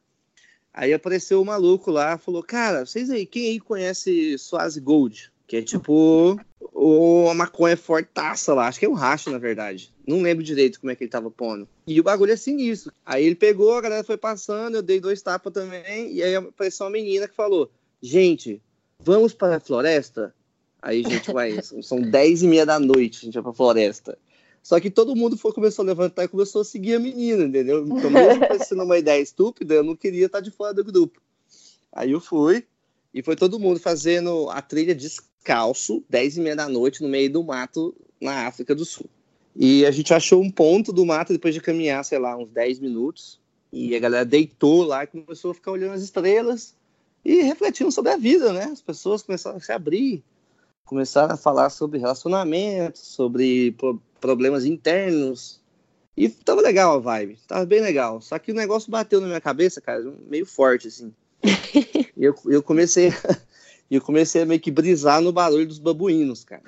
Aí 0.73 0.95
apareceu 0.95 1.43
o 1.43 1.45
maluco 1.45 1.91
lá, 1.91 2.17
falou: 2.17 2.41
Cara, 2.41 2.87
vocês 2.87 3.11
aí, 3.11 3.27
quem 3.27 3.49
aí 3.49 3.59
conhece 3.59 4.39
Suazi 4.39 4.81
Gold? 4.81 5.33
Que 5.49 5.57
é 5.57 5.63
tipo 5.63 6.39
o- 6.83 7.25
uma 7.25 7.35
maconha 7.35 7.77
fortaça 7.77 8.55
lá. 8.55 8.67
Acho 8.69 8.79
que 8.79 8.87
é 8.87 8.89
um 8.89 8.95
racho, 8.95 9.31
na 9.31 9.39
verdade. 9.39 9.93
Não 10.07 10.23
lembro 10.23 10.43
direito 10.43 10.81
como 10.81 10.91
é 10.91 10.97
que 10.97 11.05
ele 11.05 11.11
tava 11.11 11.31
pondo. 11.31 11.69
E 11.87 12.01
o 12.01 12.03
bagulho 12.03 12.33
é 12.33 12.37
sinistro. 12.37 12.93
Aí 13.05 13.25
ele 13.25 13.35
pegou, 13.35 13.75
a 13.75 13.81
galera 13.81 14.03
foi 14.05 14.17
passando, 14.17 14.77
eu 14.77 14.83
dei 14.83 14.99
dois 15.01 15.21
tapas 15.21 15.53
também. 15.53 16.13
E 16.13 16.23
aí 16.23 16.35
apareceu 16.35 16.87
uma 16.87 16.93
menina 16.93 17.29
que 17.29 17.35
falou: 17.35 17.71
Gente, 18.03 18.61
vamos 18.99 19.35
para 19.35 19.57
a 19.57 19.61
floresta? 19.61 20.35
Aí, 20.81 21.03
gente, 21.03 21.31
vai, 21.33 21.61
são 21.83 22.01
10 22.01 22.43
e 22.43 22.47
meia 22.47 22.65
da 22.65 22.81
noite, 22.81 23.19
a 23.19 23.25
gente 23.27 23.35
vai 23.35 23.43
pra 23.43 23.53
floresta. 23.53 24.17
Só 24.63 24.79
que 24.81 24.91
todo 24.91 25.17
mundo 25.17 25.37
foi, 25.37 25.53
começou 25.53 25.83
a 25.83 25.87
levantar 25.87 26.25
e 26.25 26.29
começou 26.29 26.63
a 26.63 26.65
seguir 26.65 26.95
a 26.95 26.99
menina, 26.99 27.45
entendeu? 27.45 27.87
Então, 27.87 28.11
mesmo 28.11 28.41
parecendo 28.47 28.83
uma 28.83 28.99
ideia 28.99 29.21
estúpida, 29.21 29.75
eu 29.75 29.83
não 29.85 29.97
queria 29.97 30.27
estar 30.27 30.41
de 30.41 30.51
fora 30.51 30.73
do 30.75 30.85
grupo. 30.85 31.21
Aí 31.93 32.11
eu 32.13 32.21
fui, 32.21 32.65
e 33.13 33.23
foi 33.23 33.37
todo 33.37 33.59
mundo 33.59 33.81
fazendo 33.81 34.49
a 34.51 34.61
trilha 34.63 34.95
descalço, 35.41 36.05
10 36.09 36.37
e 36.37 36.41
meia 36.41 36.55
da 36.57 36.69
noite, 36.69 37.03
no 37.03 37.09
meio 37.09 37.33
do 37.33 37.43
mato, 37.43 37.95
na 38.21 38.47
África 38.47 38.75
do 38.75 38.85
Sul. 38.85 39.07
E 39.57 39.85
a 39.85 39.91
gente 39.91 40.15
achou 40.15 40.41
um 40.43 40.51
ponto 40.51 40.93
do 40.93 41.05
mato 41.05 41.33
depois 41.33 41.55
de 41.55 41.61
caminhar, 41.61 42.05
sei 42.05 42.19
lá, 42.19 42.37
uns 42.37 42.51
10 42.51 42.79
minutos. 42.79 43.41
E 43.73 43.95
a 43.97 43.99
galera 43.99 44.25
deitou 44.25 44.83
lá 44.85 45.05
e 45.05 45.07
começou 45.07 45.51
a 45.51 45.55
ficar 45.55 45.73
olhando 45.73 45.95
as 45.95 46.03
estrelas 46.03 46.75
e 47.25 47.43
refletindo 47.43 47.91
sobre 47.91 48.13
a 48.13 48.17
vida, 48.17 48.53
né? 48.53 48.65
As 48.65 48.81
pessoas 48.81 49.23
começaram 49.23 49.57
a 49.57 49.61
se 49.61 49.73
abrir, 49.73 50.23
começaram 50.85 51.35
a 51.35 51.37
falar 51.37 51.71
sobre 51.71 51.99
relacionamento, 51.99 52.99
sobre 52.99 53.73
pro- 53.73 54.01
problemas 54.21 54.65
internos. 54.65 55.61
E 56.17 56.29
tava 56.29 56.61
legal 56.61 56.97
a 56.97 56.99
vibe, 56.99 57.39
tava 57.47 57.65
bem 57.65 57.81
legal. 57.81 58.21
Só 58.21 58.39
que 58.39 58.53
o 58.53 58.55
negócio 58.55 58.91
bateu 58.91 59.21
na 59.21 59.27
minha 59.27 59.41
cabeça, 59.41 59.81
cara, 59.81 60.03
meio 60.29 60.47
forte, 60.47 60.89
assim. 60.89 61.13
E 62.17 62.25
eu, 62.25 62.35
eu 62.47 62.63
comecei. 62.63 63.11
Eu 63.97 64.01
comecei 64.01 64.43
a 64.43 64.47
meio 64.47 64.61
que 64.61 64.71
brisar 64.71 65.21
no 65.21 65.33
barulho 65.33 65.67
dos 65.67 65.79
babuínos, 65.79 66.45
cara. 66.45 66.63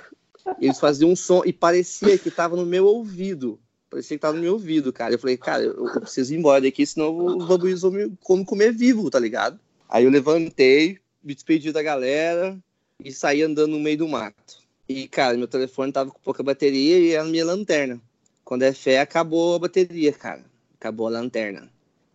Eles 0.61 0.81
faziam 0.81 1.11
um 1.11 1.17
som 1.17 1.43
e 1.45 1.53
parecia 1.53 2.19
que 2.19 2.31
tava 2.31 2.57
no 2.57 2.67
meu 2.67 2.85
ouvido. 2.85 3.61
Parecia 3.89 4.17
que 4.17 4.21
tava 4.21 4.37
no 4.37 4.43
meu 4.43 4.55
ouvido, 4.55 4.93
cara. 4.93 5.15
Eu 5.15 5.19
falei, 5.19 5.37
cara, 5.37 5.63
eu, 5.63 5.85
preciso 6.01 6.35
ir 6.35 6.39
embora 6.39 6.61
daqui, 6.61 6.85
senão 6.85 7.15
os 7.37 7.47
babuínos 7.47 7.83
vão 7.83 7.91
me 7.91 8.13
como 8.21 8.45
comer 8.45 8.73
vivo, 8.73 9.11
tá 9.11 9.19
ligado? 9.19 9.61
Aí 9.89 10.05
eu 10.05 10.11
levantei, 10.11 10.99
me 11.23 11.35
despedi 11.35 11.71
da 11.71 11.83
galera 11.83 12.59
e 13.05 13.13
saí 13.13 13.43
andando 13.43 13.73
no 13.73 13.81
meio 13.81 13.99
do 13.99 14.09
mato. 14.09 14.63
E, 14.89 15.07
cara, 15.07 15.37
meu 15.37 15.47
telefone 15.47 15.93
tava 15.93 16.11
com 16.11 16.19
pouca 16.21 16.43
bateria 16.43 16.99
e 16.99 17.11
era 17.13 17.23
a 17.23 17.27
minha 17.27 17.45
lanterna. 17.45 18.01
Quando 18.45 18.63
é 18.63 18.73
fé, 18.73 19.01
acabou 19.01 19.55
a 19.55 19.59
bateria, 19.59 20.13
cara. 20.13 20.45
Acabou 20.79 21.07
a 21.07 21.11
lanterna. 21.11 21.71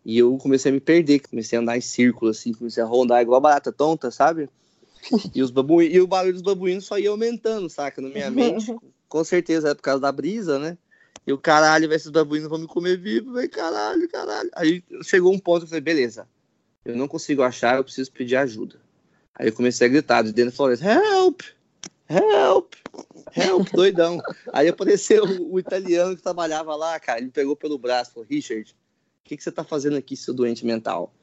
E 0.05 0.17
eu 0.17 0.38
comecei 0.38 0.71
a 0.71 0.73
me 0.73 0.79
perder, 0.79 1.19
comecei 1.19 1.57
a 1.57 1.61
andar 1.61 1.77
em 1.77 1.81
círculo, 1.81 2.31
assim, 2.31 2.53
comecei 2.53 2.81
a 2.81 2.85
rondar 2.85 3.21
igual 3.21 3.41
barata 3.41 3.71
tonta, 3.71 4.11
sabe? 4.11 4.49
E, 5.34 5.41
os 5.41 5.52
babu... 5.52 5.82
e 5.82 5.99
o 5.99 6.07
barulho 6.07 6.34
dos 6.34 6.41
babuínos 6.41 6.86
só 6.86 6.98
ia 6.98 7.10
aumentando, 7.10 7.69
saca? 7.69 8.02
Na 8.02 8.10
minha 8.10 8.30
mente. 8.30 8.76
Com 9.07 9.24
certeza 9.24 9.69
é 9.69 9.76
por 9.76 9.82
causa 9.82 10.02
da 10.02 10.11
brisa, 10.11 10.60
né? 10.60 10.78
E 11.26 11.34
o 11.34 11.38
caralho, 11.38 11.88
vai, 11.88 11.98
esses 11.98 12.10
babuínos 12.10 12.49
vão 12.49 12.57
me 12.57 12.68
comer 12.68 12.98
vivo, 12.98 13.34
velho, 13.34 13.49
caralho, 13.49 14.07
caralho. 14.10 14.49
Aí 14.56 14.84
chegou 15.03 15.34
um 15.34 15.40
ponto 15.40 15.60
que 15.60 15.65
eu 15.65 15.69
falei, 15.69 15.82
beleza, 15.82 16.28
eu 16.86 16.95
não 16.95 17.07
consigo 17.07 17.41
achar, 17.41 17.78
eu 17.78 17.84
preciso 17.84 18.11
pedir 18.11 18.38
ajuda. 18.38 18.80
Aí 19.36 19.48
eu 19.48 19.53
comecei 19.53 19.86
a 19.86 19.90
gritar 19.90 20.22
de 20.24 20.32
dentro 20.32 20.52
da 20.52 20.56
floresta, 20.56 20.86
help, 20.86 21.41
help, 22.10 22.74
help, 23.36 23.68
doidão. 23.74 24.22
Aí 24.53 24.69
apareceu 24.69 25.26
o, 25.26 25.56
o 25.56 25.60
italiano 25.60 26.15
que 26.15 26.24
trabalhava 26.24 26.76
lá, 26.76 26.98
cara, 26.99 27.19
ele 27.19 27.30
pegou 27.30 27.56
pelo 27.56 27.78
braço, 27.78 28.14
falou, 28.14 28.28
Richard, 28.30 28.72
o 28.72 29.28
que, 29.28 29.36
que 29.36 29.44
você 29.44 29.52
tá 29.52 29.65
fazendo 29.65 29.98
aqui, 29.98 30.15
seu 30.15 30.34
doente 30.34 30.65
mental? 30.65 31.14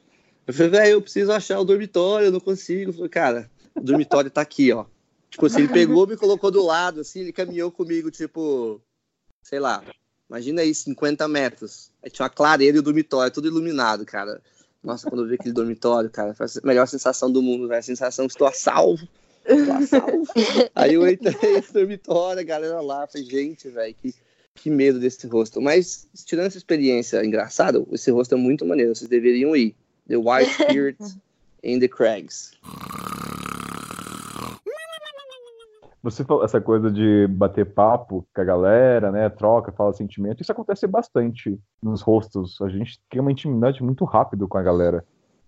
Eu 0.47 0.53
falei, 0.53 0.71
velho, 0.71 0.91
eu 0.93 1.03
preciso 1.03 1.33
achar 1.33 1.59
o 1.59 1.65
dormitório, 1.65 2.27
eu 2.27 2.33
não 2.33 2.41
consigo. 2.41 2.91
Eu 2.91 2.95
falei, 2.95 3.09
cara, 3.09 3.51
dormitório 3.85 4.31
tá 4.31 4.40
aqui, 4.40 4.73
ó. 4.73 4.86
Tipo 5.31 5.47
assim, 5.47 5.62
ele 5.62 5.73
pegou, 5.73 6.06
me 6.06 6.16
colocou 6.16 6.51
do 6.51 6.65
lado, 6.65 7.01
assim, 7.01 7.20
ele 7.20 7.32
caminhou 7.32 7.70
comigo, 7.70 8.09
tipo, 8.09 8.81
sei 9.43 9.59
lá, 9.59 9.82
imagina 10.31 10.62
aí, 10.62 10.73
50 10.73 11.27
metros. 11.27 11.90
Aí 12.02 12.11
tinha 12.11 12.24
uma 12.24 12.31
clareira 12.31 12.77
e 12.77 12.81
o 12.81 12.82
dormitório, 12.82 13.32
tudo 13.32 13.48
iluminado, 13.48 14.05
cara. 14.05 14.40
Nossa, 14.82 15.09
quando 15.09 15.23
eu 15.23 15.28
vi 15.28 15.35
aquele 15.35 15.52
dormitório, 15.52 16.11
cara, 16.11 16.35
foi 16.35 16.47
a 16.47 16.66
melhor 16.66 16.86
sensação 16.86 17.32
do 17.32 17.43
mundo, 17.43 17.66
velho. 17.66 17.81
A 17.81 17.82
sensação 17.82 18.27
que 18.27 18.35
estou 18.35 18.47
a 18.47 18.52
salvo. 18.52 19.09
Estou 19.44 19.74
a 19.74 19.86
salvo. 19.86 20.24
aí 20.74 20.94
eu 20.94 21.09
entrei 21.09 21.55
nesse 21.55 21.73
dormitório, 21.73 22.40
a 22.40 22.44
galera 22.44 22.81
lá, 22.81 23.06
falei, 23.06 23.27
gente, 23.27 23.69
velho, 23.69 23.94
que, 24.01 24.15
que 24.55 24.70
medo 24.70 25.01
desse 25.01 25.27
rosto. 25.27 25.61
Mas, 25.61 26.06
tirando 26.24 26.47
essa 26.47 26.59
experiência 26.59 27.24
engraçada, 27.24 27.85
esse 27.90 28.11
rosto 28.11 28.35
é 28.35 28.39
muito 28.39 28.65
maneiro, 28.65 28.94
vocês 28.94 29.09
deveriam 29.09 29.56
ir. 29.56 29.74
The 30.06 30.16
White 30.16 30.52
Spirit 30.52 30.98
in 31.65 31.81
the 31.81 31.89
Crags. 31.89 32.52
Você 36.05 36.22
falou 36.22 36.44
essa 36.44 36.60
coisa 36.60 36.90
de 36.90 37.26
bater 37.28 37.64
papo 37.64 38.28
com 38.35 38.40
a 38.43 38.44
galera, 38.44 39.10
né? 39.10 39.26
Troca, 39.31 39.72
fala 39.72 39.90
sentimento. 39.94 40.43
Isso 40.43 40.52
acontece 40.52 40.86
bastante 40.86 41.59
nos 41.82 42.02
rostos. 42.02 42.60
A 42.60 42.68
gente 42.68 43.01
tem 43.09 43.22
uma 43.22 43.32
intimidade 43.32 43.82
muito 43.82 44.05
rápido 44.05 44.47
com 44.47 44.59
a 44.59 44.62
galera. 44.62 45.02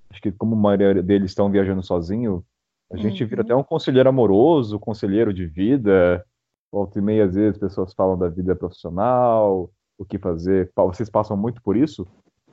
Acho 0.08 0.22
que 0.22 0.32
como 0.32 0.54
a 0.54 0.58
maioria 0.58 1.02
deles 1.02 1.30
estão 1.30 1.50
viajando 1.50 1.82
sozinho, 1.82 2.42
a 2.90 2.96
gente 2.96 3.22
vira 3.26 3.42
até 3.42 3.54
um 3.54 3.62
conselheiro 3.62 4.08
amoroso, 4.08 4.80
conselheiro 4.80 5.30
de 5.34 5.44
vida. 5.44 6.24
Volta 6.72 7.00
e 7.00 7.02
meia, 7.02 7.26
às 7.26 7.34
vezes, 7.34 7.58
pessoas 7.58 7.92
falam 7.92 8.16
da 8.16 8.28
vida 8.30 8.56
profissional, 8.56 9.70
o 9.98 10.06
que 10.06 10.18
fazer. 10.18 10.72
Vocês 10.74 11.10
passam 11.10 11.36
muito 11.36 11.60
por 11.60 11.76
isso? 11.76 12.06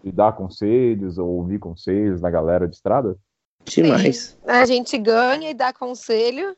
De 0.04 0.12
dar 0.12 0.34
conselhos 0.34 1.18
ou 1.18 1.30
ouvir 1.30 1.58
conselhos 1.58 2.20
da 2.20 2.30
galera 2.30 2.68
de 2.68 2.76
estrada? 2.76 3.16
Demais. 3.64 4.38
A 4.46 4.66
gente 4.66 4.98
ganha 4.98 5.52
e 5.52 5.54
dá 5.54 5.72
conselho 5.72 6.54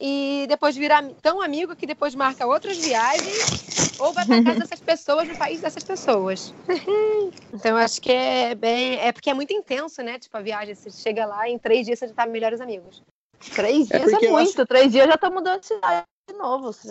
e 0.00 0.46
depois 0.48 0.76
virar 0.76 1.04
tão 1.20 1.40
amigo 1.40 1.74
que 1.74 1.86
depois 1.86 2.14
marca 2.14 2.46
outras 2.46 2.76
viagens 2.78 3.98
ou 3.98 4.12
vai 4.12 4.24
pra 4.24 4.42
casa 4.42 4.58
dessas 4.60 4.80
pessoas 4.80 5.28
no 5.28 5.36
país 5.36 5.60
dessas 5.60 5.82
pessoas. 5.82 6.54
então 7.52 7.72
eu 7.72 7.76
acho 7.76 8.00
que 8.00 8.12
é 8.12 8.54
bem. 8.54 8.98
É 9.00 9.12
porque 9.12 9.30
é 9.30 9.34
muito 9.34 9.52
intenso, 9.52 10.02
né? 10.02 10.18
Tipo, 10.18 10.36
a 10.36 10.42
viagem. 10.42 10.74
Você 10.74 10.90
chega 10.90 11.26
lá 11.26 11.48
e 11.48 11.52
em 11.52 11.58
três 11.58 11.84
dias 11.84 11.98
você 11.98 12.08
já 12.08 12.14
tá 12.14 12.26
melhores 12.26 12.60
amigos. 12.60 13.02
Três 13.54 13.90
É 13.90 13.98
dias 13.98 14.12
é, 14.22 14.30
muito. 14.30 14.66
Três 14.66 14.92
dias 14.92 15.06
já 15.06 15.16
tá 15.16 15.30
mudando 15.30 15.60
de 15.60 15.66
cidade 15.66 16.06
de 16.28 16.36
novo. 16.36 16.68
assim, 16.68 16.90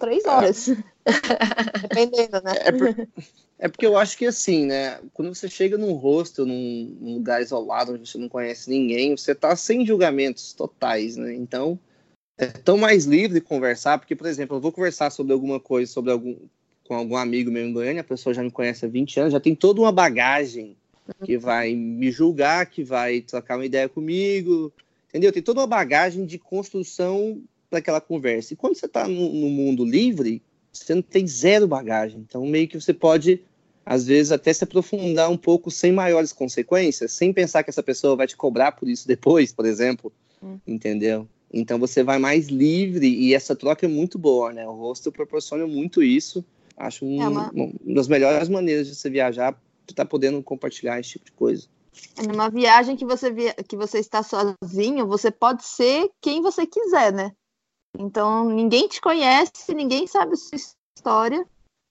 Três 0.00 0.24
horas. 0.24 0.68
Dependendo, 1.82 2.40
né? 2.42 2.52
É, 2.64 2.72
por- 2.72 3.08
é 3.58 3.68
porque 3.68 3.86
eu 3.86 3.96
acho 3.98 4.16
que 4.16 4.26
assim, 4.26 4.66
né? 4.66 5.00
Quando 5.12 5.34
você 5.34 5.48
chega 5.48 5.76
num 5.76 5.92
hostel, 5.94 6.46
num, 6.46 6.96
num 7.00 7.14
lugar 7.14 7.42
isolado, 7.42 7.94
onde 7.94 8.08
você 8.08 8.18
não 8.18 8.28
conhece 8.28 8.70
ninguém, 8.70 9.16
você 9.16 9.34
tá 9.34 9.54
sem 9.56 9.84
julgamentos 9.84 10.52
totais, 10.52 11.16
né? 11.16 11.34
Então, 11.34 11.78
é 12.38 12.46
tão 12.46 12.78
mais 12.78 13.04
livre 13.04 13.40
de 13.40 13.40
conversar, 13.40 13.98
porque, 13.98 14.14
por 14.14 14.26
exemplo, 14.26 14.56
eu 14.56 14.60
vou 14.60 14.72
conversar 14.72 15.10
sobre 15.10 15.32
alguma 15.32 15.58
coisa, 15.58 15.90
sobre 15.90 16.12
algum 16.12 16.36
com 16.84 16.94
algum 16.94 17.16
amigo 17.16 17.50
meu 17.50 17.66
em 17.66 17.72
Goiânia, 17.72 18.00
a 18.00 18.04
pessoa 18.04 18.32
já 18.32 18.42
me 18.42 18.50
conhece 18.50 18.86
há 18.86 18.88
20 18.88 19.20
anos, 19.20 19.32
já 19.34 19.40
tem 19.40 19.54
toda 19.54 19.78
uma 19.78 19.92
bagagem 19.92 20.74
que 21.22 21.36
vai 21.36 21.74
me 21.74 22.10
julgar, 22.10 22.64
que 22.64 22.82
vai 22.82 23.20
trocar 23.20 23.58
uma 23.58 23.66
ideia 23.66 23.88
comigo, 23.90 24.72
entendeu? 25.10 25.30
Tem 25.30 25.42
toda 25.42 25.60
uma 25.60 25.66
bagagem 25.66 26.24
de 26.24 26.38
construção 26.38 27.42
para 27.68 27.80
aquela 27.80 28.00
conversa. 28.00 28.54
E 28.54 28.56
quando 28.56 28.74
você 28.74 28.86
está 28.86 29.06
no, 29.06 29.34
no 29.34 29.50
mundo 29.50 29.84
livre, 29.84 30.40
você 30.72 30.94
não 30.94 31.02
tem 31.02 31.26
zero 31.26 31.68
bagagem. 31.68 32.24
Então, 32.26 32.46
meio 32.46 32.66
que 32.66 32.80
você 32.80 32.94
pode, 32.94 33.42
às 33.84 34.06
vezes, 34.06 34.32
até 34.32 34.50
se 34.50 34.64
aprofundar 34.64 35.30
um 35.30 35.36
pouco 35.36 35.70
sem 35.70 35.92
maiores 35.92 36.32
consequências, 36.32 37.12
sem 37.12 37.34
pensar 37.34 37.62
que 37.62 37.70
essa 37.70 37.82
pessoa 37.82 38.16
vai 38.16 38.26
te 38.26 38.36
cobrar 38.36 38.72
por 38.72 38.88
isso 38.88 39.06
depois, 39.06 39.52
por 39.52 39.66
exemplo. 39.66 40.10
Hum. 40.42 40.58
Entendeu? 40.66 41.28
Então 41.52 41.78
você 41.78 42.02
vai 42.02 42.18
mais 42.18 42.48
livre 42.48 43.08
e 43.08 43.34
essa 43.34 43.56
troca 43.56 43.86
é 43.86 43.88
muito 43.88 44.18
boa, 44.18 44.52
né? 44.52 44.66
O 44.66 44.72
hostel 44.72 45.12
proporciona 45.12 45.66
muito 45.66 46.02
isso. 46.02 46.44
Acho 46.76 47.04
um- 47.04 47.22
É 47.22 47.28
uma- 47.28 47.50
uma 47.52 47.72
das 47.94 48.06
melhores 48.08 48.48
maneiras 48.48 48.86
de 48.86 48.94
você 48.94 49.08
viajar, 49.10 49.52
de 49.86 49.92
estar 49.92 50.04
podendo 50.04 50.42
compartilhar 50.42 51.00
esse 51.00 51.10
tipo 51.10 51.24
de 51.24 51.32
coisa. 51.32 51.66
É 52.16 52.22
Numa 52.22 52.48
viagem 52.50 52.96
que 52.96 53.04
você, 53.04 53.30
via- 53.32 53.54
que 53.54 53.76
você 53.76 53.98
está 53.98 54.22
sozinho, 54.22 55.06
você 55.06 55.30
pode 55.30 55.64
ser 55.64 56.08
quem 56.20 56.42
você 56.42 56.66
quiser, 56.66 57.12
né? 57.12 57.32
Então, 57.98 58.44
ninguém 58.48 58.86
te 58.86 59.00
conhece, 59.00 59.74
ninguém 59.74 60.06
sabe 60.06 60.34
a 60.34 60.36
sua 60.36 60.58
história. 60.96 61.44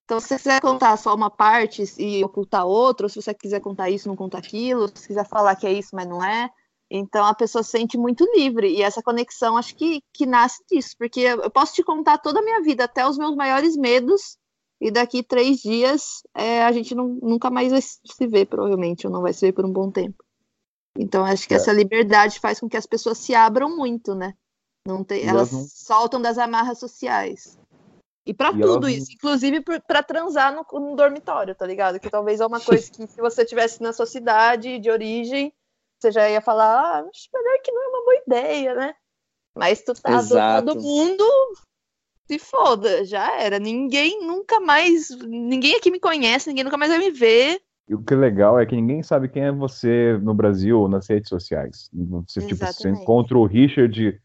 Então, 0.06 0.20
se 0.22 0.28
você 0.30 0.38
quiser 0.38 0.62
contar 0.62 0.96
só 0.96 1.14
uma 1.14 1.30
parte 1.30 1.84
e 1.98 2.24
ocultar 2.24 2.66
outra, 2.66 3.08
ou 3.08 3.10
se 3.10 3.22
você 3.22 3.34
quiser 3.34 3.60
contar 3.60 3.90
isso, 3.90 4.08
não 4.08 4.16
conta 4.16 4.38
aquilo, 4.38 4.88
se 4.96 5.08
quiser 5.08 5.28
falar 5.28 5.56
que 5.56 5.68
é 5.68 5.74
isso, 5.74 5.90
mas 5.94 6.08
não 6.08 6.24
é. 6.24 6.50
Então, 6.90 7.26
a 7.26 7.34
pessoa 7.34 7.64
se 7.64 7.72
sente 7.72 7.98
muito 7.98 8.26
livre. 8.36 8.70
E 8.74 8.82
essa 8.82 9.02
conexão, 9.04 9.58
acho 9.58 9.76
que, 9.76 10.02
que 10.14 10.26
nasce 10.26 10.64
disso. 10.70 10.96
Porque 10.98 11.20
eu 11.22 11.50
posso 11.52 11.74
te 11.74 11.84
contar 11.84 12.18
toda 12.18 12.40
a 12.40 12.44
minha 12.44 12.62
vida, 12.62 12.86
até 12.86 13.06
os 13.08 13.18
meus 13.18 13.36
maiores 13.36 13.76
medos, 13.76 14.38
e 14.80 14.90
daqui 14.92 15.22
três 15.24 15.58
dias 15.58 16.22
é, 16.36 16.64
a 16.64 16.72
gente 16.72 16.94
não- 16.96 17.18
nunca 17.22 17.50
mais 17.50 17.72
vai 17.72 17.82
se 17.82 18.28
ver, 18.28 18.46
provavelmente, 18.46 19.06
ou 19.08 19.12
não 19.12 19.22
vai 19.22 19.34
se 19.34 19.46
ver 19.46 19.52
por 19.54 19.66
um 19.66 19.72
bom 19.72 19.92
tempo. 19.92 20.24
Então, 20.98 21.26
acho 21.26 21.48
que 21.48 21.54
É. 21.54 21.58
essa 21.58 21.74
liberdade 21.74 22.40
faz 22.40 22.60
com 22.60 22.70
que 22.70 22.78
as 22.78 22.86
pessoas 22.86 23.18
se 23.18 23.36
abram 23.36 23.76
muito, 23.76 24.16
né? 24.16 24.34
Não 24.88 25.04
tem, 25.04 25.20
E 25.26 25.28
elas 25.28 25.52
elas 25.52 25.52
não- 25.52 25.68
soltam 25.68 26.22
das 26.22 26.38
amarras 26.38 26.80
sociais. 26.80 27.60
E 28.26 28.34
pra 28.34 28.50
E 28.50 28.54
tudo 28.54 28.64
elas 28.64 28.82
não- 28.82 28.90
isso, 28.90 29.12
inclusive 29.12 29.62
pra 29.86 30.02
transar 30.02 30.54
no, 30.56 30.80
no 30.80 30.96
dormitório, 30.96 31.54
tá 31.56 31.66
ligado? 31.66 32.00
Que 32.00 32.10
talvez 32.10 32.40
é 32.40 32.46
uma 32.46 32.60
coisa 32.62 32.90
que 32.90 33.06
se 33.08 33.18
você 33.22 33.44
tivesse 33.46 33.82
na 33.82 33.92
sua 33.94 34.06
cidade 34.06 34.80
de 34.80 34.90
origem, 34.90 35.54
você 36.00 36.12
já 36.12 36.30
ia 36.30 36.42
falar, 36.42 36.66
ah, 36.66 37.00
acho 37.00 37.30
melhor 37.34 37.58
que 37.64 37.72
não 37.72 37.84
é 37.84 37.88
uma 37.88 38.04
boa 38.04 38.24
ideia, 38.26 38.76
né? 38.76 38.96
Mas 39.56 39.82
tu 39.82 39.94
tá 40.00 40.18
do 40.18 40.18
Exato. 40.18 40.66
todo 40.66 40.82
mundo, 40.82 41.24
se 42.28 42.38
foda, 42.38 43.04
já 43.04 43.40
era. 43.42 43.58
Ninguém 43.58 44.26
nunca 44.26 44.60
mais, 44.60 45.10
ninguém 45.22 45.76
aqui 45.76 45.90
me 45.90 46.00
conhece, 46.00 46.50
ninguém 46.50 46.64
nunca 46.64 46.78
mais 46.78 46.92
vai 46.92 47.00
me 47.00 47.12
ver. 47.12 47.60
E 47.90 47.96
o 47.96 48.04
que 48.04 48.14
é 48.14 48.18
legal 48.18 48.60
é 48.60 48.66
que 48.66 48.76
ninguém 48.76 49.02
sabe 49.02 49.30
quem 49.30 49.46
é 49.46 49.52
você 49.52 50.20
no 50.22 50.34
Brasil 50.34 50.80
ou 50.80 50.90
nas 50.90 51.08
redes 51.08 51.30
sociais. 51.30 51.90
Você, 51.94 52.46
tipo, 52.46 52.66
você 52.66 52.90
encontra 52.90 53.38
o 53.38 53.46
Richard 53.46 54.22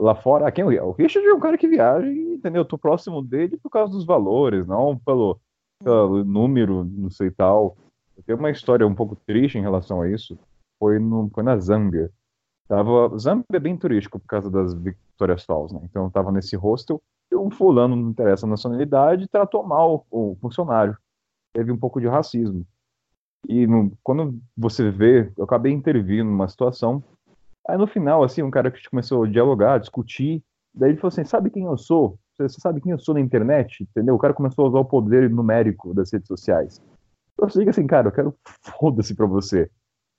lá 0.00 0.14
fora. 0.14 0.50
Quem 0.50 0.64
é 0.64 0.82
o 0.82 0.92
Richard? 0.92 1.28
É 1.28 1.34
um 1.34 1.40
cara 1.40 1.58
que 1.58 1.68
viaja, 1.68 2.06
e, 2.06 2.34
entendeu? 2.34 2.62
Eu 2.62 2.66
tô 2.66 2.78
próximo 2.78 3.22
dele 3.22 3.58
por 3.58 3.68
causa 3.68 3.92
dos 3.92 4.06
valores, 4.06 4.66
não 4.66 4.98
pelo, 4.98 5.38
pelo 5.84 6.24
número, 6.24 6.84
não 6.84 7.10
sei 7.10 7.30
tal. 7.30 7.76
Tenho 8.24 8.38
uma 8.38 8.50
história 8.50 8.86
um 8.86 8.94
pouco 8.94 9.14
triste 9.26 9.58
em 9.58 9.62
relação 9.62 10.00
a 10.00 10.08
isso. 10.08 10.38
Foi, 10.82 10.98
no, 10.98 11.30
foi 11.32 11.44
na 11.44 11.56
Zâmbia. 11.58 12.10
Tava, 12.66 13.16
Zâmbia 13.16 13.44
é 13.54 13.60
bem 13.60 13.76
turístico 13.76 14.18
por 14.18 14.26
causa 14.26 14.50
das 14.50 14.74
Victorias 14.74 15.44
Falls, 15.44 15.72
né? 15.72 15.80
Então 15.84 16.06
eu 16.06 16.10
tava 16.10 16.32
nesse 16.32 16.56
hostel 16.56 17.00
e 17.30 17.36
um 17.36 17.52
fulano, 17.52 17.94
não 17.94 18.10
interessa 18.10 18.46
a 18.46 18.48
nacionalidade, 18.50 19.28
tratou 19.28 19.62
mal 19.62 20.04
o 20.10 20.36
funcionário. 20.40 20.96
Teve 21.54 21.70
um 21.70 21.78
pouco 21.78 22.00
de 22.00 22.08
racismo. 22.08 22.66
E 23.48 23.64
no- 23.64 23.92
quando 24.02 24.40
você 24.56 24.90
vê, 24.90 25.32
eu 25.38 25.44
acabei 25.44 25.72
intervindo 25.72 26.28
numa 26.28 26.48
situação. 26.48 27.00
Aí 27.68 27.78
no 27.78 27.86
final, 27.86 28.24
assim, 28.24 28.42
um 28.42 28.50
cara 28.50 28.72
que 28.72 28.90
começou 28.90 29.22
a 29.22 29.28
dialogar, 29.28 29.78
discutir. 29.78 30.42
Daí 30.74 30.90
ele 30.90 30.98
falou 30.98 31.10
assim: 31.10 31.24
Sabe 31.24 31.48
quem 31.48 31.66
eu 31.66 31.78
sou? 31.78 32.18
Você 32.36 32.60
sabe 32.60 32.80
quem 32.80 32.90
eu 32.90 32.98
sou 32.98 33.14
na 33.14 33.20
internet? 33.20 33.84
Entendeu? 33.84 34.16
O 34.16 34.18
cara 34.18 34.34
começou 34.34 34.66
a 34.66 34.68
usar 34.70 34.80
o 34.80 34.84
poder 34.84 35.30
numérico 35.30 35.94
das 35.94 36.12
redes 36.12 36.26
sociais. 36.26 36.82
Eu 37.38 37.46
que 37.46 37.70
assim, 37.70 37.86
cara, 37.86 38.08
eu 38.08 38.12
quero 38.12 38.34
foda-se 38.80 39.14
pra 39.14 39.26
você. 39.26 39.70